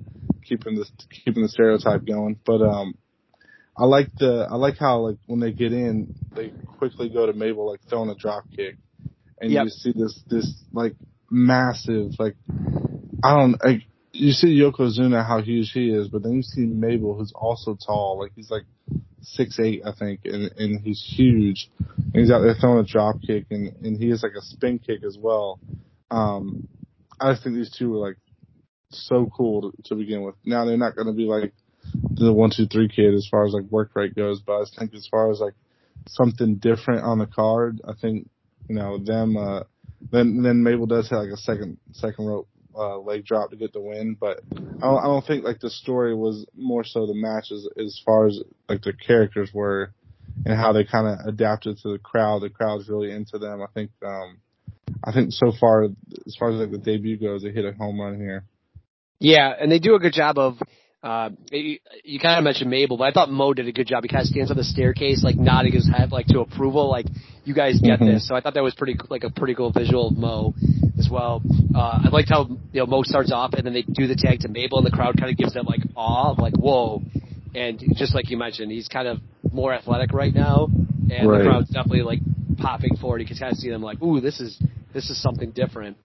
keeping 0.44 0.76
this 0.76 0.90
keeping 1.26 1.44
the 1.44 1.50
stereotype 1.50 2.06
going. 2.06 2.40
But 2.46 2.62
um, 2.62 2.96
I 3.78 3.86
like 3.86 4.10
the 4.18 4.48
I 4.50 4.56
like 4.56 4.78
how 4.78 5.00
like 5.00 5.18
when 5.26 5.40
they 5.40 5.52
get 5.52 5.74
in, 5.74 6.16
they 6.34 6.52
quickly 6.78 7.10
go 7.10 7.26
to 7.26 7.34
Mabel 7.34 7.70
like 7.70 7.82
throwing 7.90 8.10
a 8.10 8.16
drop 8.16 8.46
kick, 8.56 8.78
and 9.40 9.52
yep. 9.52 9.66
you 9.66 9.70
see 9.70 9.94
this 9.96 10.22
this 10.30 10.64
like 10.72 10.96
massive. 11.30 12.14
Like 12.18 12.36
I 13.24 13.38
don't 13.38 13.64
like 13.64 13.82
you 14.14 14.32
see 14.32 14.58
Yokozuna 14.60 15.26
how 15.26 15.42
huge 15.42 15.72
he 15.74 15.90
is, 15.90 16.08
but 16.08 16.24
then 16.24 16.34
you 16.34 16.44
see 16.44 16.62
Mabel 16.62 17.16
who's 17.16 17.34
also 17.36 17.76
tall. 17.76 18.20
Like 18.20 18.32
he's 18.36 18.50
like 18.50 18.64
six 19.22 19.60
eight, 19.60 19.82
I 19.86 19.92
think, 19.92 20.22
and 20.24 20.52
and 20.58 20.80
he's 20.80 21.04
huge. 21.06 21.70
And 21.88 22.16
he's 22.16 22.32
out 22.32 22.40
there 22.40 22.56
throwing 22.60 22.80
a 22.80 22.88
drop 22.88 23.18
kick, 23.26 23.48
and 23.52 23.76
and 23.84 23.98
he 23.98 24.10
has 24.10 24.24
like 24.24 24.36
a 24.38 24.42
spin 24.42 24.80
kick 24.80 25.04
as 25.04 25.18
well. 25.20 25.60
Um, 26.10 26.70
I 27.20 27.34
just 27.34 27.44
think 27.44 27.56
these 27.56 27.76
two 27.78 27.92
were 27.92 28.08
like 28.08 28.18
so 28.90 29.30
cool 29.36 29.72
to, 29.72 29.82
to 29.86 29.96
begin 29.96 30.22
with. 30.22 30.36
Now 30.46 30.66
they're 30.66 30.78
not 30.78 30.96
going 30.96 31.08
to 31.08 31.14
be 31.14 31.26
like 31.26 31.54
the 31.94 32.34
one 32.34 32.52
two 32.56 32.68
three 32.68 32.88
kid 32.88 33.14
as 33.14 33.28
far 33.30 33.46
as 33.46 33.54
like 33.54 33.66
work 33.66 33.92
rate 33.96 34.16
goes, 34.16 34.42
but 34.42 34.62
I 34.62 34.66
think 34.78 34.94
as 34.94 35.08
far 35.08 35.32
as 35.32 35.40
like 35.40 35.54
something 36.08 36.56
different 36.56 37.04
on 37.04 37.20
the 37.20 37.28
card, 37.28 37.82
I 37.88 37.94
think 38.00 38.30
you 38.68 38.76
know 38.76 38.98
them. 38.98 39.38
uh 39.38 39.64
then 40.12 40.44
then 40.44 40.64
Mabel 40.64 40.86
does 40.86 41.10
have 41.10 41.20
like 41.20 41.32
a 41.32 41.38
second 41.38 41.78
second 41.94 42.26
rope 42.26 42.48
uh, 42.78 42.98
leg 42.98 43.26
drop 43.26 43.52
to 43.52 43.56
get 43.56 43.74
the 43.74 43.80
win, 43.80 44.18
but 44.20 44.42
I 44.54 44.82
don't, 44.82 45.00
I 45.00 45.04
don't 45.04 45.26
think 45.26 45.44
like 45.44 45.60
the 45.60 45.70
story 45.70 46.14
was 46.14 46.46
more 46.56 46.84
so 46.84 47.06
the 47.06 47.14
matches 47.14 47.70
as 47.78 48.02
far 48.06 48.28
as 48.28 48.42
like 48.68 48.82
the 48.82 48.94
characters 48.94 49.52
were 49.54 49.94
and 50.46 50.56
how 50.56 50.74
they 50.74 50.84
kind 50.84 51.08
of 51.08 51.26
adapted 51.26 51.78
to 51.80 51.94
the 51.94 52.00
crowd. 52.00 52.42
The 52.42 52.50
crowd's 52.50 52.90
really 52.90 53.12
into 53.12 53.40
them. 53.40 53.62
I 53.62 53.68
think 53.74 53.92
um 54.06 54.40
I 55.04 55.12
think 55.12 55.32
so 55.32 55.52
far 55.60 55.86
as 55.86 56.36
far 56.38 56.52
as 56.52 56.56
like 56.60 56.72
the 56.72 56.78
debut 56.78 57.18
goes, 57.18 57.44
they 57.44 57.52
hit 57.52 57.66
a 57.66 57.72
home 57.72 58.00
run 58.00 58.20
here. 58.20 58.44
Yeah, 59.20 59.54
and 59.58 59.72
they 59.72 59.80
do 59.80 59.96
a 59.96 60.00
good 60.00 60.14
job 60.14 60.38
of 60.38 60.58
uh, 61.06 61.30
you, 61.52 61.78
you 62.04 62.20
kind 62.20 62.40
of 62.40 62.44
mentioned 62.44 62.72
Mabel, 62.72 62.98
but 62.98 63.04
I 63.04 63.12
thought 63.12 63.30
Mo 63.30 63.54
did 63.54 63.68
a 63.68 63.72
good 63.72 63.86
job. 63.86 64.02
He 64.02 64.10
kind 64.10 64.24
of 64.24 64.28
stands 64.28 64.50
on 64.50 64.58
the 64.58 64.64
staircase, 64.64 65.24
like 65.24 65.36
nodding 65.36 65.72
his 65.72 65.88
head, 65.88 66.12
like 66.12 66.26
to 66.28 66.40
approval, 66.40 66.90
like 66.90 67.06
you 67.44 67.54
guys 67.54 67.80
get 67.80 68.00
mm-hmm. 68.00 68.14
this. 68.14 68.28
So 68.28 68.34
I 68.34 68.42
thought 68.42 68.56
that 68.56 68.64
was 68.64 68.74
pretty, 68.74 68.98
like 69.08 69.24
a 69.24 69.30
pretty 69.30 69.54
cool 69.54 69.72
visual 69.72 70.08
of 70.08 70.18
Mo 70.18 70.56
as 70.98 71.08
well. 71.08 71.44
Uh, 71.76 72.00
I 72.06 72.10
liked 72.12 72.30
how 72.30 72.48
you 72.50 72.80
know 72.80 72.88
Mo 72.88 73.04
starts 73.04 73.32
off 73.32 73.54
and 73.54 73.64
then 73.64 73.74
they 73.74 73.84
do 73.84 74.08
the 74.08 74.16
tag 74.16 74.40
to 74.40 74.48
Mabel, 74.48 74.80
and 74.80 74.88
the 74.88 74.92
crowd 74.92 75.16
kind 75.20 75.30
of 75.30 75.38
gives 75.38 75.54
them 75.54 75.68
like 75.68 75.82
awe 75.96 76.32
of 76.32 76.40
like 76.40 76.56
whoa. 76.56 77.04
And 77.54 77.82
just 77.96 78.16
like 78.16 78.32
you 78.32 78.38
mentioned, 78.38 78.72
he's 78.72 78.88
kind 78.88 79.08
of 79.08 79.20
more 79.52 79.74
athletic 79.74 80.12
right 80.12 80.34
now, 80.34 80.68
and 81.12 81.30
right. 81.30 81.38
the 81.38 81.44
crowd's 81.44 81.70
definitely 81.70 82.02
like 82.02 82.20
popping 82.58 82.98
forward. 82.98 83.22
You 83.22 83.28
can 83.28 83.38
kind 83.38 83.52
of 83.52 83.60
see 83.60 83.70
them 83.70 83.84
like, 83.84 84.02
ooh, 84.02 84.22
this 84.22 84.40
is 84.40 84.60
this 84.92 85.12
is 85.12 85.22
something 85.22 85.52
different. 85.52 85.98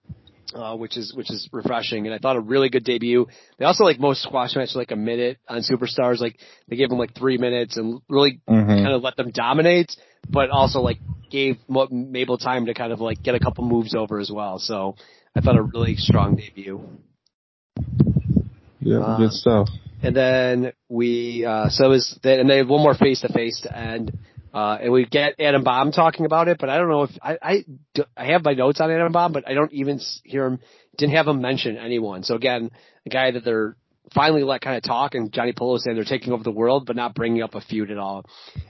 Uh, 0.55 0.75
which 0.75 0.97
is 0.97 1.13
which 1.13 1.29
is 1.31 1.47
refreshing. 1.51 2.05
And 2.05 2.13
I 2.13 2.17
thought 2.17 2.35
a 2.35 2.39
really 2.41 2.69
good 2.69 2.83
debut. 2.83 3.27
They 3.57 3.65
also 3.65 3.83
like 3.83 3.99
most 3.99 4.21
squash 4.21 4.55
matches 4.55 4.75
like 4.75 4.91
a 4.91 4.95
minute 4.95 5.37
on 5.47 5.59
superstars. 5.61 6.19
Like 6.19 6.37
they 6.67 6.75
gave 6.75 6.89
them 6.89 6.97
like 6.97 7.13
three 7.15 7.37
minutes 7.37 7.77
and 7.77 8.01
really 8.09 8.41
Mhm. 8.49 8.67
kind 8.83 8.93
of 8.93 9.01
let 9.03 9.15
them 9.15 9.31
dominate, 9.31 9.95
but 10.29 10.49
also 10.49 10.81
like 10.81 10.99
gave 11.29 11.57
Mo- 11.67 11.87
Mabel 11.89 12.37
time 12.37 12.65
to 12.65 12.73
kind 12.73 12.91
of 12.91 12.99
like 12.99 13.23
get 13.23 13.35
a 13.35 13.39
couple 13.39 13.63
moves 13.65 13.95
over 13.95 14.19
as 14.19 14.29
well. 14.31 14.59
So 14.59 14.95
I 15.35 15.41
thought 15.41 15.55
a 15.57 15.61
really 15.61 15.95
strong 15.95 16.35
debut. 16.35 16.81
Yeah, 18.81 18.97
Uh, 18.99 19.17
good 19.17 19.31
stuff. 19.31 19.69
And 20.03 20.15
then 20.15 20.71
we, 20.89 21.45
uh, 21.45 21.69
so 21.69 21.85
it 21.85 21.89
was, 21.89 22.19
that, 22.23 22.39
and 22.39 22.49
they 22.49 22.57
have 22.57 22.67
one 22.67 22.81
more 22.81 22.95
face 22.95 23.21
to 23.21 23.31
face 23.31 23.61
to 23.61 23.77
end. 23.77 24.11
Uh, 24.53 24.77
and 24.81 24.91
we 24.91 25.05
get 25.05 25.39
Adam 25.39 25.63
Bomb 25.63 25.91
talking 25.91 26.25
about 26.25 26.47
it, 26.49 26.57
but 26.59 26.69
I 26.69 26.77
don't 26.77 26.89
know 26.89 27.03
if, 27.03 27.11
I, 27.21 27.37
I, 27.41 27.65
I 28.17 28.25
have 28.25 28.43
my 28.43 28.53
notes 28.53 28.81
on 28.81 28.91
Adam 28.91 29.11
Bomb, 29.11 29.31
but 29.31 29.47
I 29.47 29.53
don't 29.53 29.71
even 29.71 29.99
hear 30.25 30.45
him, 30.45 30.59
didn't 30.97 31.15
have 31.15 31.27
him 31.27 31.41
mention 31.41 31.77
anyone. 31.77 32.23
So 32.23 32.35
again, 32.35 32.69
a 33.05 33.09
guy 33.09 33.31
that 33.31 33.45
they're 33.45 33.77
finally 34.13 34.43
let 34.43 34.61
kind 34.61 34.75
of 34.75 34.83
talk 34.83 35.15
and 35.15 35.31
Johnny 35.31 35.53
Polo 35.55 35.77
saying 35.77 35.95
they're 35.95 36.03
taking 36.03 36.33
over 36.33 36.43
the 36.43 36.51
world, 36.51 36.85
but 36.85 36.95
not 36.95 37.15
bringing 37.15 37.41
up 37.41 37.55
a 37.55 37.61
feud 37.61 37.91
at 37.91 37.97
all. 37.97 38.25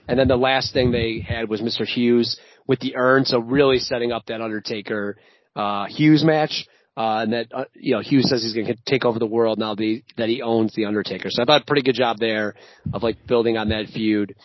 And 0.08 0.20
then 0.20 0.28
the 0.28 0.36
last 0.36 0.74
thing 0.74 0.92
they 0.92 1.20
had 1.20 1.50
was 1.50 1.62
Mr. 1.62 1.86
Hughes 1.86 2.40
with 2.68 2.80
the 2.80 2.96
urn. 2.96 3.26
So 3.26 3.40
really 3.40 3.80
setting 3.80 4.12
up 4.12 4.28
that 4.28 4.42
Undertaker, 4.42 5.18
uh, 5.56 5.86
Hughes 5.88 6.24
match. 6.24 6.68
Uh, 6.96 7.24
and 7.24 7.34
that, 7.34 7.48
uh, 7.54 7.64
you 7.74 7.96
know, 7.96 8.02
Hughes 8.02 8.30
says 8.30 8.44
he's 8.44 8.54
going 8.54 8.68
to 8.68 8.76
take 8.86 9.06
over 9.06 9.18
the 9.18 9.26
world 9.26 9.58
now 9.58 9.74
that 9.74 9.82
he, 9.82 10.04
that 10.18 10.28
he 10.28 10.42
owns 10.42 10.76
the 10.76 10.86
Undertaker. 10.86 11.30
So 11.32 11.42
I 11.42 11.46
thought 11.46 11.62
a 11.62 11.66
pretty 11.66 11.84
good 11.84 11.96
job 11.96 12.18
there 12.20 12.54
of 12.94 13.02
like 13.02 13.26
building 13.26 13.58
on 13.58 13.70
that 13.70 13.88
feud, 13.88 14.36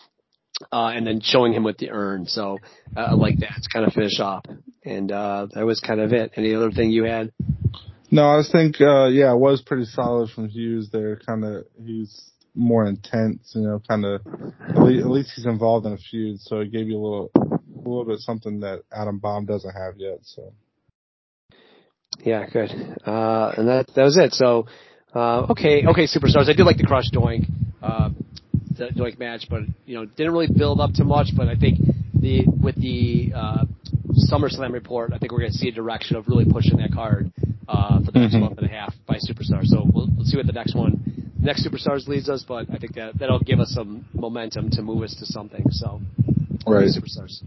uh, 0.71 0.91
and 0.95 1.05
then 1.05 1.21
showing 1.21 1.53
him 1.53 1.63
with 1.63 1.77
the 1.77 1.91
urn. 1.91 2.25
So, 2.25 2.59
uh, 2.95 3.15
like 3.15 3.39
that 3.39 3.61
to 3.61 3.69
kind 3.71 3.85
of 3.85 3.93
finish 3.93 4.19
off. 4.19 4.45
And, 4.83 5.11
uh, 5.11 5.47
that 5.53 5.65
was 5.65 5.79
kind 5.79 5.99
of 5.99 6.13
it. 6.13 6.31
Any 6.35 6.55
other 6.55 6.71
thing 6.71 6.91
you 6.91 7.03
had? 7.03 7.31
No, 8.09 8.27
I 8.29 8.39
just 8.39 8.51
think, 8.51 8.79
uh, 8.79 9.07
yeah, 9.07 9.33
it 9.33 9.37
was 9.37 9.61
pretty 9.61 9.85
solid 9.85 10.29
from 10.29 10.47
Hughes 10.47 10.89
there. 10.91 11.17
Kind 11.17 11.43
of, 11.43 11.65
he's 11.83 12.31
more 12.55 12.85
intense, 12.85 13.51
you 13.53 13.61
know, 13.61 13.81
kind 13.87 14.05
of, 14.05 14.21
at 14.69 14.81
least, 14.81 15.05
at 15.05 15.11
least 15.11 15.31
he's 15.35 15.45
involved 15.45 15.85
in 15.85 15.93
a 15.93 15.97
feud, 15.97 16.39
so 16.39 16.59
it 16.59 16.71
gave 16.71 16.87
you 16.87 16.97
a 16.97 17.03
little, 17.03 17.31
a 17.35 17.59
little 17.77 18.05
bit 18.05 18.19
something 18.19 18.61
that 18.61 18.81
Adam 18.91 19.19
Bomb 19.19 19.45
doesn't 19.45 19.73
have 19.73 19.95
yet, 19.97 20.19
so. 20.23 20.53
Yeah, 22.23 22.47
good. 22.51 22.71
Uh, 23.05 23.53
and 23.57 23.67
that 23.67 23.87
that 23.95 24.03
was 24.03 24.17
it. 24.17 24.33
So, 24.33 24.65
uh, 25.13 25.51
okay, 25.51 25.85
okay, 25.85 26.05
superstars. 26.05 26.49
I 26.49 26.53
did 26.53 26.65
like 26.65 26.77
the 26.77 26.87
Crush 26.87 27.11
Doink, 27.13 27.45
uh, 27.81 28.09
the 28.77 28.87
Doink 28.87 29.19
match, 29.19 29.47
but 29.49 29.61
you 29.85 29.95
know, 29.95 30.05
didn't 30.05 30.33
really 30.33 30.47
build 30.51 30.79
up 30.79 30.93
too 30.93 31.03
much. 31.03 31.29
But 31.35 31.47
I 31.47 31.55
think 31.55 31.79
the 32.13 32.45
with 32.61 32.75
the 32.75 33.31
uh, 33.35 33.65
SummerSlam 34.31 34.71
report, 34.73 35.11
I 35.13 35.17
think 35.17 35.31
we're 35.31 35.39
going 35.39 35.51
to 35.51 35.57
see 35.57 35.69
a 35.69 35.73
direction 35.73 36.15
of 36.15 36.27
really 36.27 36.45
pushing 36.45 36.77
that 36.77 36.91
card 36.93 37.31
uh, 37.67 37.99
for 38.03 38.11
the 38.11 38.19
next 38.19 38.35
Mhm. 38.35 38.41
month 38.41 38.57
and 38.59 38.67
a 38.67 38.69
half 38.69 38.93
by 39.05 39.15
Superstars. 39.15 39.65
So 39.65 39.83
we'll, 39.91 40.07
we'll 40.15 40.25
see 40.25 40.37
what 40.37 40.45
the 40.47 40.53
next 40.53 40.75
one, 40.75 41.31
next 41.39 41.65
Superstars 41.67 42.07
leads 42.07 42.29
us. 42.29 42.43
But 42.47 42.69
I 42.71 42.77
think 42.77 42.95
that 42.95 43.17
that'll 43.19 43.39
give 43.39 43.59
us 43.59 43.71
some 43.71 44.05
momentum 44.13 44.69
to 44.71 44.81
move 44.81 45.03
us 45.03 45.15
to 45.19 45.25
something. 45.25 45.65
So, 45.71 46.01
Right. 46.65 46.87
Superstars. 46.89 47.41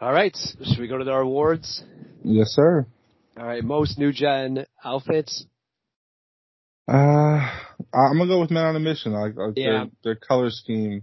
All 0.00 0.12
right, 0.12 0.34
should 0.64 0.78
we 0.78 0.88
go 0.88 0.96
to 0.96 1.10
our 1.10 1.20
awards? 1.20 1.82
Yes, 2.24 2.48
sir. 2.52 2.86
All 3.36 3.44
right, 3.46 3.62
most 3.62 3.98
new 3.98 4.10
gen 4.12 4.64
outfits. 4.82 5.44
Uh, 6.88 6.92
I'm 7.94 8.18
gonna 8.18 8.26
go 8.26 8.40
with 8.40 8.50
Men 8.50 8.64
on 8.64 8.76
a 8.76 8.80
Mission. 8.80 9.14
I 9.14 9.20
like, 9.22 9.36
like 9.36 9.52
Yeah. 9.56 9.84
their, 9.84 9.88
their 10.02 10.14
color 10.16 10.50
scheme, 10.50 11.02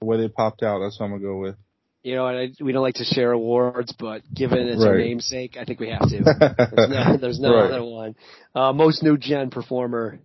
the 0.00 0.06
way 0.06 0.16
they 0.18 0.28
popped 0.28 0.62
out. 0.62 0.80
That's 0.80 0.98
what 0.98 1.06
I'm 1.06 1.12
gonna 1.12 1.22
go 1.22 1.38
with. 1.38 1.56
You 2.02 2.16
know, 2.16 2.26
I, 2.26 2.50
we 2.60 2.72
don't 2.72 2.82
like 2.82 2.96
to 2.96 3.04
share 3.04 3.32
awards, 3.32 3.94
but 3.98 4.22
given 4.34 4.58
it's 4.68 4.84
our 4.84 4.98
namesake, 4.98 5.56
I 5.58 5.64
think 5.64 5.80
we 5.80 5.88
have 5.88 6.06
to. 6.10 6.22
There's 6.76 6.90
no, 6.90 7.16
there's 7.16 7.40
no 7.40 7.54
Right. 7.54 7.70
other 7.70 7.82
one. 7.82 8.14
Uh, 8.54 8.74
most 8.74 9.02
new 9.02 9.16
gen 9.16 9.48
performer. 9.50 10.18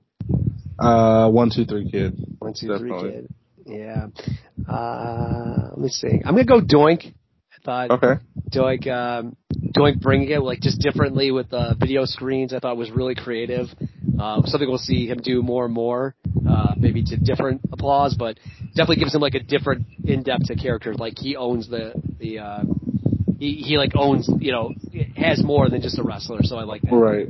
Uh, 0.78 1.30
one, 1.30 1.50
two, 1.56 1.64
three, 1.64 1.90
kid. 1.90 2.18
One, 2.40 2.54
two, 2.54 2.68
three, 2.78 2.90
Definitely. 2.92 3.12
kid. 3.12 3.30
Yeah. 3.66 4.08
Uh, 4.68 5.70
let 5.72 5.78
me 5.80 5.88
see. 5.90 6.22
I'm 6.26 6.36
gonna 6.36 6.44
go 6.46 6.60
Doink. 6.60 7.14
I 7.62 7.88
thought 7.88 7.92
Okay. 7.92 8.22
Doink, 8.50 8.88
um, 8.88 9.36
Doink 9.76 10.00
bringing 10.02 10.30
it 10.30 10.42
like 10.42 10.60
just 10.60 10.80
differently 10.80 11.32
with 11.32 11.50
the 11.50 11.76
video 11.80 12.06
screens. 12.06 12.54
I 12.54 12.60
thought 12.60 12.78
was 12.78 12.92
really 12.92 13.16
creative. 13.16 13.68
Uh, 14.20 14.42
something 14.46 14.68
we'll 14.68 14.78
see 14.78 15.08
him 15.08 15.20
do 15.22 15.42
more 15.42 15.66
and 15.66 15.74
more, 15.74 16.16
uh, 16.48 16.74
maybe 16.78 17.04
to 17.04 17.16
different 17.16 17.62
applause, 17.72 18.16
but 18.16 18.38
definitely 18.70 18.98
gives 18.98 19.16
him 19.16 19.22
like 19.22 19.36
a 19.36 19.40
different 19.40 19.86
in-depth 20.04 20.46
to 20.46 20.56
character. 20.56 20.94
Like 20.94 21.14
he 21.18 21.36
owns 21.36 21.70
the, 21.70 21.94
the, 22.20 22.40
uh, 22.40 22.64
he, 23.38 23.56
he 23.56 23.78
like 23.78 23.92
owns, 23.96 24.30
you 24.40 24.52
know, 24.52 24.74
has 25.16 25.44
more 25.44 25.70
than 25.70 25.82
just 25.82 25.98
a 26.00 26.04
wrestler. 26.04 26.40
So 26.44 26.58
I 26.58 26.64
like 26.64 26.82
that. 26.82 26.94
Right. 26.94 27.28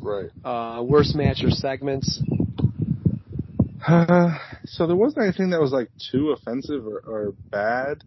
Right. 0.00 0.30
Uh, 0.44 0.82
worst 0.82 1.14
match 1.14 1.42
or 1.42 1.50
segments. 1.50 2.22
Uh, 3.86 4.36
so 4.64 4.86
there 4.86 4.96
wasn't 4.96 5.24
anything 5.24 5.50
that 5.50 5.60
was 5.60 5.72
like 5.72 5.88
too 6.10 6.30
offensive 6.30 6.86
or, 6.86 6.98
or 7.06 7.34
bad 7.50 8.02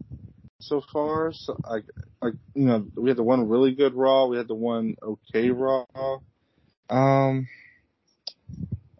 so 0.62 0.82
far. 0.92 1.32
So 1.32 1.56
I, 1.64 1.80
like 2.22 2.34
you 2.54 2.66
know, 2.66 2.86
we 2.96 3.10
had 3.10 3.16
the 3.18 3.22
one 3.22 3.48
really 3.48 3.74
good 3.74 3.94
Raw, 3.94 4.26
we 4.26 4.36
had 4.36 4.48
the 4.48 4.54
one 4.54 4.96
okay 5.02 5.50
Raw. 5.50 5.84
Um, 6.90 7.48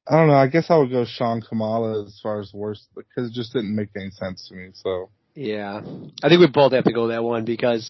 I 0.09 0.16
don't 0.16 0.28
know. 0.28 0.34
I 0.34 0.48
guess 0.48 0.66
I 0.70 0.76
would 0.76 0.90
go 0.90 1.05
Shawn 1.05 1.40
Kamala 1.43 2.05
as 2.05 2.18
far 2.22 2.40
as 2.40 2.52
worst 2.52 2.89
because 2.97 3.30
it 3.30 3.34
just 3.34 3.52
didn't 3.52 3.74
make 3.74 3.89
any 3.97 4.10
sense 4.10 4.48
to 4.48 4.55
me. 4.55 4.70
So 4.74 5.10
Yeah. 5.34 5.80
I 6.22 6.28
think 6.28 6.40
we 6.40 6.48
both 6.48 6.72
have 6.72 6.84
to 6.84 6.93
go 6.93 7.09
that 7.09 7.22
one 7.22 7.44
because 7.44 7.89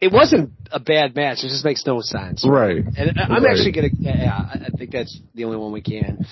it 0.00 0.12
wasn't 0.12 0.50
a 0.70 0.80
bad 0.80 1.14
match. 1.14 1.38
It 1.44 1.48
just 1.48 1.64
makes 1.64 1.84
no 1.86 2.00
sense. 2.00 2.44
right, 2.46 2.84
And 2.96 3.12
I- 3.18 3.24
I'm 3.24 3.44
Right. 3.44 3.50
actually 3.50 3.72
gonna, 3.72 3.90
yeah, 4.00 4.46
I 4.48 4.66
I 4.66 4.70
think 4.70 4.92
that's 4.92 5.20
the 5.34 5.44
only 5.44 5.56
one 5.58 5.72
we 5.72 5.82
can. 5.82 6.24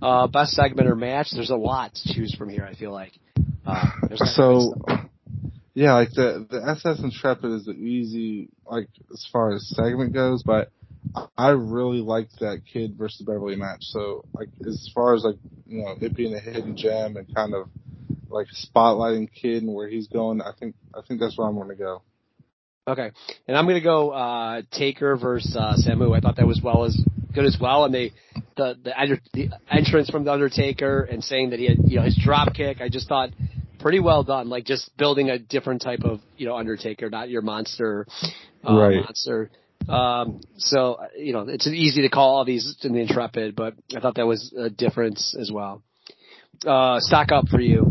Uh, 0.00 0.26
best 0.28 0.52
segment 0.52 0.88
or 0.88 0.94
match, 0.94 1.30
there's 1.32 1.50
a 1.50 1.56
lot 1.56 1.94
to 1.94 2.12
choose 2.14 2.34
from 2.34 2.48
here, 2.48 2.64
I 2.64 2.74
feel 2.74 2.92
like. 2.92 3.12
Uh, 3.66 3.90
so 4.16 4.74
yeah, 5.78 5.94
like 5.94 6.10
the 6.10 6.44
the 6.50 6.60
SS 6.70 7.04
Intrepid 7.04 7.52
is 7.52 7.66
the 7.66 7.72
easy 7.72 8.48
like 8.66 8.88
as 9.12 9.24
far 9.32 9.52
as 9.52 9.68
segment 9.68 10.12
goes, 10.12 10.42
but 10.42 10.72
I 11.36 11.50
really 11.50 12.00
liked 12.00 12.40
that 12.40 12.62
Kid 12.70 12.96
versus 12.98 13.24
Beverly 13.24 13.54
match. 13.54 13.82
So 13.82 14.24
like 14.32 14.48
as 14.66 14.90
far 14.92 15.14
as 15.14 15.22
like 15.22 15.36
you 15.68 15.84
know 15.84 15.94
it 16.00 16.16
being 16.16 16.34
a 16.34 16.40
hidden 16.40 16.76
gem 16.76 17.16
and 17.16 17.32
kind 17.32 17.54
of 17.54 17.68
like 18.28 18.48
spotlighting 18.48 19.28
Kid 19.32 19.62
and 19.62 19.72
where 19.72 19.88
he's 19.88 20.08
going, 20.08 20.40
I 20.40 20.50
think 20.58 20.74
I 20.92 21.02
think 21.06 21.20
that's 21.20 21.38
where 21.38 21.46
I'm 21.46 21.54
going 21.54 21.68
to 21.68 21.76
go. 21.76 22.02
Okay. 22.88 23.12
And 23.46 23.56
I'm 23.56 23.66
gonna 23.66 23.82
go, 23.82 24.10
uh, 24.10 24.62
Taker 24.72 25.16
versus, 25.16 25.54
uh, 25.54 25.74
Samu. 25.76 26.16
I 26.16 26.20
thought 26.20 26.36
that 26.36 26.46
was 26.46 26.60
well 26.60 26.86
as, 26.86 26.98
good 27.34 27.44
as 27.44 27.58
well. 27.60 27.84
And 27.84 27.94
they, 27.94 28.12
the, 28.56 28.76
the, 28.82 29.20
the 29.34 29.50
entrance 29.70 30.08
from 30.08 30.24
the 30.24 30.32
Undertaker 30.32 31.02
and 31.02 31.22
saying 31.22 31.50
that 31.50 31.58
he 31.58 31.66
had, 31.66 31.76
you 31.84 31.98
know, 31.98 32.02
his 32.02 32.16
drop 32.16 32.54
kick, 32.54 32.80
I 32.80 32.88
just 32.88 33.06
thought 33.06 33.28
pretty 33.78 34.00
well 34.00 34.22
done. 34.22 34.48
Like 34.48 34.64
just 34.64 34.96
building 34.96 35.30
a 35.30 35.38
different 35.38 35.82
type 35.82 36.04
of, 36.04 36.20
you 36.36 36.46
know, 36.46 36.56
Undertaker, 36.56 37.10
not 37.10 37.28
your 37.28 37.42
monster, 37.42 38.06
uh, 38.64 38.72
Right. 38.74 38.96
monster. 38.96 39.50
Um, 39.88 40.40
so, 40.58 40.98
you 41.16 41.32
know, 41.32 41.46
it's 41.48 41.66
easy 41.66 42.02
to 42.02 42.08
call 42.10 42.36
all 42.36 42.44
these 42.44 42.76
in 42.82 42.92
the 42.92 43.00
Intrepid, 43.00 43.56
but 43.56 43.74
I 43.96 44.00
thought 44.00 44.16
that 44.16 44.26
was 44.26 44.52
a 44.58 44.68
difference 44.68 45.34
as 45.38 45.50
well. 45.52 45.82
Uh, 46.66 46.98
stock 47.00 47.32
up 47.32 47.48
for 47.48 47.60
you. 47.60 47.90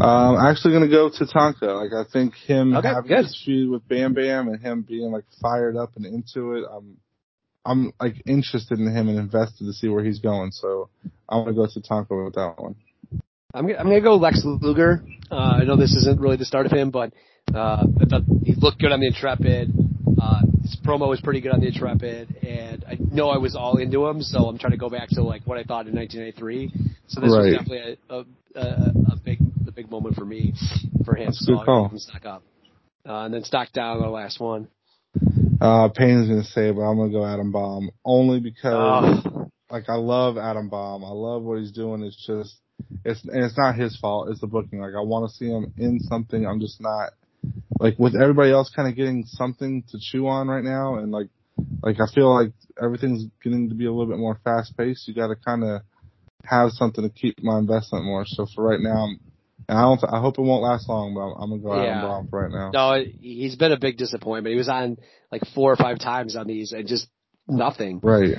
Um, 0.00 0.36
I'm 0.36 0.46
actually 0.50 0.72
going 0.72 0.88
to 0.88 0.94
go 0.94 1.08
to 1.10 1.24
Tatanka. 1.24 1.80
Like 1.80 1.92
I 1.92 2.08
think 2.10 2.34
him 2.34 2.76
Okay, 2.76 2.88
having 2.88 3.08
good. 3.08 3.24
this 3.24 3.40
feud 3.44 3.70
with 3.70 3.86
Bam 3.88 4.14
Bam 4.14 4.48
and 4.48 4.60
him 4.60 4.82
being 4.82 5.12
like 5.12 5.24
fired 5.40 5.76
up 5.76 5.92
and 5.96 6.04
into 6.04 6.54
it, 6.54 6.64
I'm 6.70 6.96
I'm 7.64 7.92
like 8.00 8.16
interested 8.26 8.78
in 8.80 8.86
him 8.94 9.08
and 9.08 9.18
invested 9.18 9.64
to 9.66 9.72
see 9.72 9.88
where 9.88 10.02
he's 10.04 10.18
going. 10.18 10.50
So 10.50 10.88
I'm 11.28 11.44
going 11.44 11.54
to 11.54 11.60
go 11.60 11.66
to 11.66 11.80
Tatanka 11.80 12.24
with 12.24 12.34
that 12.34 12.54
one. 12.58 12.74
I'm 13.54 13.66
gonna, 13.66 13.78
I'm 13.78 13.86
gonna 13.86 14.00
go 14.00 14.16
Lex 14.16 14.42
Luger. 14.44 15.04
Uh, 15.30 15.58
I 15.60 15.64
know 15.64 15.76
this 15.76 15.94
isn't 15.94 16.20
really 16.20 16.36
the 16.36 16.44
start 16.44 16.66
of 16.66 16.72
him, 16.72 16.90
but 16.90 17.12
uh, 17.54 17.84
I 18.00 18.04
thought 18.04 18.22
he 18.44 18.54
looked 18.54 18.80
good 18.80 18.92
on 18.92 19.00
the 19.00 19.08
Intrepid. 19.08 19.72
Uh, 20.20 20.40
his 20.62 20.76
promo 20.84 21.08
was 21.08 21.20
pretty 21.20 21.40
good 21.40 21.52
on 21.52 21.60
the 21.60 21.66
Intrepid, 21.66 22.36
and 22.42 22.84
I 22.88 22.96
know 22.98 23.28
I 23.30 23.38
was 23.38 23.56
all 23.56 23.78
into 23.78 24.06
him, 24.06 24.22
so 24.22 24.46
I'm 24.46 24.58
trying 24.58 24.72
to 24.72 24.76
go 24.76 24.88
back 24.88 25.08
to 25.10 25.22
like 25.22 25.46
what 25.46 25.58
I 25.58 25.64
thought 25.64 25.86
in 25.86 25.94
1993. 25.94 26.72
So 27.08 27.20
this 27.20 27.30
was 27.30 27.54
definitely 27.54 27.98
a, 28.08 28.14
a, 28.14 29.12
a, 29.12 29.16
big 29.22 29.38
a 29.66 29.72
big 29.72 29.90
moment 29.90 30.16
for 30.16 30.24
me 30.24 30.54
for 31.04 31.14
him. 31.14 31.26
That's 31.26 31.44
so 31.44 31.56
good 31.56 31.66
call. 31.66 31.92
stock 31.96 32.24
up, 32.24 32.42
uh, 33.06 33.24
and 33.24 33.34
then 33.34 33.44
stock 33.44 33.72
down 33.72 34.00
the 34.00 34.08
last 34.08 34.40
one. 34.40 34.68
Uh, 35.60 35.88
Payne's 35.88 36.28
going 36.28 36.42
to 36.42 36.48
say, 36.48 36.70
but 36.70 36.80
I'm 36.80 36.96
going 36.96 37.12
to 37.12 37.18
go 37.18 37.24
Adam 37.24 37.52
Bomb 37.52 37.90
only 38.04 38.40
because 38.40 39.24
like 39.70 39.88
I 39.88 39.94
love 39.94 40.38
Adam 40.38 40.68
Bomb. 40.68 41.04
I 41.04 41.10
love 41.10 41.42
what 41.42 41.58
he's 41.58 41.72
doing. 41.72 42.02
It's 42.02 42.26
just 42.26 42.56
it's 43.04 43.24
and 43.24 43.44
it's 43.44 43.56
not 43.56 43.76
his 43.76 43.96
fault. 43.98 44.28
It's 44.30 44.40
the 44.40 44.46
booking. 44.46 44.80
Like 44.80 44.94
I 44.96 45.00
want 45.00 45.30
to 45.30 45.36
see 45.36 45.48
him 45.48 45.72
in 45.76 46.00
something. 46.00 46.46
I'm 46.46 46.60
just 46.60 46.80
not 46.80 47.10
like 47.80 47.98
with 47.98 48.14
everybody 48.14 48.52
else 48.52 48.72
kind 48.74 48.88
of 48.88 48.96
getting 48.96 49.24
something 49.26 49.82
to 49.90 49.98
chew 50.00 50.26
on 50.28 50.48
right 50.48 50.64
now, 50.64 50.96
and 50.96 51.10
like 51.10 51.28
like 51.82 51.96
I 52.00 52.12
feel 52.12 52.32
like 52.34 52.52
everything's 52.82 53.26
getting 53.42 53.68
to 53.68 53.74
be 53.74 53.86
a 53.86 53.92
little 53.92 54.06
bit 54.06 54.18
more 54.18 54.38
fast 54.44 54.76
paced. 54.76 55.08
You 55.08 55.14
got 55.14 55.28
to 55.28 55.36
kind 55.36 55.64
of 55.64 55.82
have 56.44 56.70
something 56.72 57.04
to 57.04 57.10
keep 57.10 57.42
my 57.42 57.58
investment 57.58 58.04
more. 58.04 58.24
So 58.26 58.46
for 58.54 58.64
right 58.64 58.80
now, 58.80 59.04
I'm, 59.04 59.20
and 59.68 59.78
I 59.78 59.82
don't. 59.82 60.00
I 60.12 60.20
hope 60.20 60.38
it 60.38 60.42
won't 60.42 60.62
last 60.62 60.88
long, 60.88 61.14
but 61.14 61.20
I'm, 61.20 61.42
I'm 61.42 61.50
gonna 61.50 61.62
go 61.62 61.82
Yeah. 61.82 61.90
Adam 61.90 62.08
Bomb 62.08 62.28
for 62.28 62.42
right 62.42 62.52
now. 62.52 62.70
no, 62.72 63.04
he's 63.04 63.56
been 63.56 63.72
a 63.72 63.78
big 63.78 63.96
disappointment. 63.96 64.52
He 64.52 64.58
was 64.58 64.68
on 64.68 64.96
like 65.30 65.42
four 65.54 65.72
or 65.72 65.76
five 65.76 65.98
times 65.98 66.36
on 66.36 66.46
these, 66.46 66.72
and 66.72 66.86
just 66.86 67.06
nothing. 67.48 68.00
Right. 68.02 68.38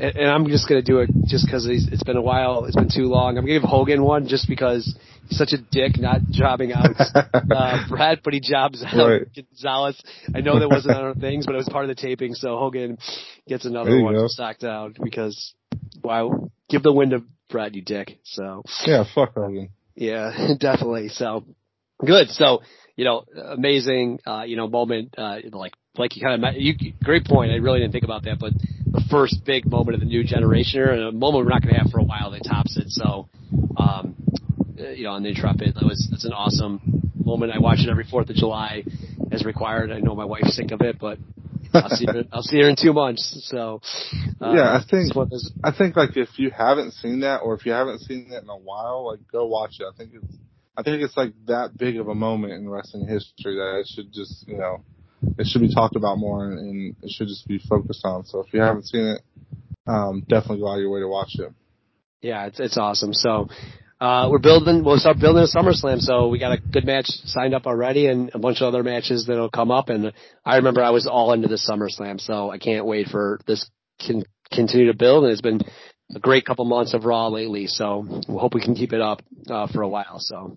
And, 0.00 0.16
and 0.16 0.30
I'm 0.30 0.46
just 0.48 0.68
gonna 0.68 0.82
do 0.82 1.00
it 1.00 1.10
just 1.26 1.46
because 1.46 1.66
it's 1.66 2.02
been 2.02 2.16
a 2.16 2.22
while. 2.22 2.64
It's 2.64 2.76
been 2.76 2.90
too 2.92 3.06
long. 3.06 3.36
I'm 3.36 3.44
gonna 3.44 3.58
give 3.58 3.62
Hogan 3.62 4.02
one 4.02 4.28
just 4.28 4.48
because 4.48 4.96
he's 5.28 5.38
such 5.38 5.52
a 5.52 5.58
dick, 5.58 5.98
not 5.98 6.20
jobbing 6.30 6.72
out 6.72 6.86
uh, 7.34 7.88
Bret, 7.88 8.20
but 8.22 8.32
he 8.34 8.40
jobs 8.40 8.82
out 8.84 8.96
Right. 8.96 9.22
Gonzalez. 9.34 10.00
I 10.34 10.40
know 10.40 10.58
that 10.58 10.68
wasn't 10.68 10.96
on 10.96 11.14
things, 11.20 11.46
but 11.46 11.54
it 11.54 11.58
was 11.58 11.68
part 11.68 11.84
of 11.84 11.88
the 11.88 12.00
taping. 12.00 12.34
So 12.34 12.56
Hogan 12.56 12.98
gets 13.46 13.64
another 13.64 14.02
one 14.02 14.14
go. 14.14 14.20
from 14.20 14.28
Stocktown 14.28 14.96
because 15.02 15.54
wow, 16.02 16.50
give 16.68 16.82
the 16.82 16.92
win 16.92 17.10
to 17.10 17.22
Brad, 17.50 17.74
you 17.74 17.82
dick. 17.82 18.18
So. 18.24 18.62
Yeah, 18.86 19.04
fuck 19.14 19.34
Hogan. 19.34 19.70
Yeah, 19.94 20.54
definitely. 20.58 21.08
So 21.08 21.44
good. 22.04 22.28
So 22.30 22.62
you 22.96 23.04
know, 23.04 23.24
amazing. 23.36 24.20
Uh, 24.26 24.42
you 24.46 24.56
know, 24.56 24.68
moment. 24.68 25.14
Uh, 25.16 25.36
like 25.52 25.72
like 25.96 26.16
you 26.16 26.22
kind 26.22 26.44
of 26.44 26.54
you 26.56 26.74
great 27.02 27.24
point. 27.26 27.52
I 27.52 27.56
really 27.56 27.80
didn't 27.80 27.92
think 27.92 28.04
about 28.04 28.24
that, 28.24 28.38
but 28.38 28.52
the 28.92 29.02
first 29.10 29.44
big 29.44 29.66
moment 29.66 29.94
of 29.94 30.00
the 30.00 30.06
new 30.06 30.22
generation, 30.24 30.82
and 30.82 31.02
a 31.02 31.12
moment 31.12 31.44
we're 31.44 31.50
not 31.50 31.62
going 31.62 31.74
to 31.74 31.80
have 31.80 31.90
for 31.90 31.98
a 31.98 32.04
while. 32.04 32.30
That 32.30 32.44
tops 32.44 32.76
it. 32.76 32.88
So, 32.90 33.28
um, 33.76 34.14
you 34.76 35.04
know, 35.04 35.10
on 35.12 35.22
the 35.22 35.30
Intrepid, 35.30 35.74
that 35.74 35.84
was 35.84 36.06
that's 36.10 36.24
an 36.24 36.32
awesome 36.32 37.10
moment. 37.24 37.52
I 37.52 37.58
watch 37.58 37.78
it 37.80 37.88
every 37.88 38.04
Fourth 38.04 38.28
of 38.30 38.36
July 38.36 38.84
as 39.30 39.44
required. 39.44 39.90
I 39.90 39.98
know 40.00 40.14
my 40.14 40.24
wife's 40.24 40.56
sick 40.56 40.70
of 40.72 40.80
it, 40.82 40.98
but. 40.98 41.18
I'll 41.74 41.88
see 41.88 42.04
her. 42.04 42.24
I'll 42.30 42.42
see 42.42 42.60
her 42.60 42.68
in 42.68 42.76
two 42.76 42.92
months. 42.92 43.48
So, 43.50 43.80
uh, 44.42 44.52
Yeah, 44.54 44.74
I 44.76 44.80
think- 44.80 45.06
it's 45.06 45.14
one 45.14 45.22
of 45.24 45.30
those- 45.30 45.52
I 45.64 45.70
think 45.70 45.96
like 45.96 46.18
if 46.18 46.38
you 46.38 46.50
haven't 46.50 46.90
seen 46.92 47.20
that 47.20 47.38
or 47.38 47.54
if 47.54 47.64
you 47.64 47.72
haven't 47.72 48.00
seen 48.00 48.28
that 48.28 48.42
in 48.42 48.48
a 48.50 48.56
while, 48.58 49.06
like 49.06 49.20
go 49.32 49.46
watch 49.46 49.76
it. 49.80 49.86
I 49.90 49.96
think 49.96 50.10
it's 50.12 50.36
I 50.76 50.82
think 50.82 51.02
it's 51.02 51.16
like 51.16 51.32
that 51.46 51.74
big 51.78 51.96
of 51.98 52.08
a 52.08 52.14
moment 52.14 52.52
in 52.52 52.68
wrestling 52.68 53.06
history 53.08 53.54
that 53.56 53.80
it 53.80 53.86
should 53.88 54.12
just 54.12 54.46
you 54.46 54.58
know 54.58 54.84
it 55.38 55.46
should 55.46 55.60
be 55.60 55.72
talked 55.72 55.96
about 55.96 56.18
more 56.18 56.46
and, 56.46 56.94
it 57.02 57.10
should 57.10 57.28
just 57.28 57.46
be 57.46 57.58
focused 57.68 58.04
on. 58.04 58.24
So 58.24 58.40
if 58.40 58.52
you 58.52 58.60
haven't 58.60 58.86
seen 58.86 59.16
it, 59.16 59.22
um, 59.86 60.24
definitely 60.28 60.60
go 60.60 60.68
out 60.68 60.74
of 60.74 60.80
your 60.80 60.90
way 60.90 61.00
to 61.00 61.08
watch 61.08 61.32
it. 61.38 61.52
Yeah, 62.20 62.46
it's 62.46 62.60
it's 62.60 62.78
awesome. 62.78 63.12
So 63.12 63.48
uh, 64.00 64.28
we're 64.30 64.38
building. 64.38 64.84
We'll 64.84 64.98
start 64.98 65.18
building 65.18 65.44
a 65.44 65.46
SummerSlam. 65.46 66.00
So 66.00 66.28
we 66.28 66.38
got 66.38 66.52
a 66.52 66.58
good 66.58 66.84
match 66.84 67.06
signed 67.06 67.54
up 67.54 67.66
already, 67.66 68.06
and 68.06 68.30
a 68.34 68.38
bunch 68.38 68.60
of 68.60 68.68
other 68.68 68.82
matches 68.82 69.26
that'll 69.26 69.50
come 69.50 69.70
up. 69.70 69.88
And 69.88 70.12
I 70.44 70.56
remember 70.56 70.82
I 70.82 70.90
was 70.90 71.06
all 71.06 71.32
into 71.32 71.48
the 71.48 71.56
SummerSlam, 71.56 72.20
so 72.20 72.50
I 72.50 72.58
can't 72.58 72.86
wait 72.86 73.08
for 73.08 73.40
this 73.46 73.68
can 73.98 74.24
continue 74.52 74.86
to 74.86 74.96
build. 74.96 75.24
And 75.24 75.32
it's 75.32 75.40
been 75.40 75.60
a 76.14 76.20
great 76.20 76.44
couple 76.44 76.64
months 76.64 76.94
of 76.94 77.04
Raw 77.04 77.28
lately. 77.28 77.66
So 77.66 78.04
we 78.28 78.36
hope 78.38 78.54
we 78.54 78.60
can 78.62 78.74
keep 78.74 78.92
it 78.92 79.00
up 79.00 79.22
uh, 79.48 79.66
for 79.66 79.82
a 79.82 79.88
while. 79.88 80.18
So 80.18 80.56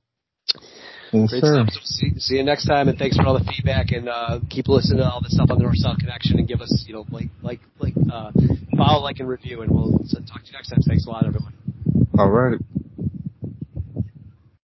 Yes, 1.22 1.32
great 1.32 1.44
sir. 1.44 1.56
stuff. 1.56 1.70
So 1.72 1.80
see, 1.84 2.20
see 2.20 2.36
you 2.36 2.44
next 2.44 2.66
time, 2.66 2.88
and 2.88 2.98
thanks 2.98 3.18
for 3.18 3.26
all 3.26 3.38
the 3.38 3.46
feedback. 3.46 3.92
And 3.92 4.10
uh, 4.10 4.40
keep 4.50 4.68
listening 4.68 5.00
to 5.00 5.10
all 5.10 5.22
the 5.22 5.30
stuff 5.30 5.50
on 5.52 5.58
the 5.58 5.64
North 5.64 5.78
South 5.78 5.98
Connection, 5.98 6.40
and 6.40 6.48
give 6.48 6.62
us 6.62 6.86
you 6.88 6.94
know 6.94 7.06
like 7.10 7.30
like 7.42 7.62
like 7.80 7.94
uh, 8.12 8.32
follow, 8.78 9.02
like, 9.04 9.20
and 9.20 9.28
review. 9.28 9.62
And 9.62 9.72
we'll 9.72 9.92
talk 9.92 10.42
to 10.44 10.48
you 10.48 10.54
next 10.54 10.70
time. 10.70 10.82
Thanks 10.86 11.06
a 11.06 11.10
lot, 11.10 11.26
everyone. 11.26 11.54
All 12.18 12.30
right. 12.30 12.60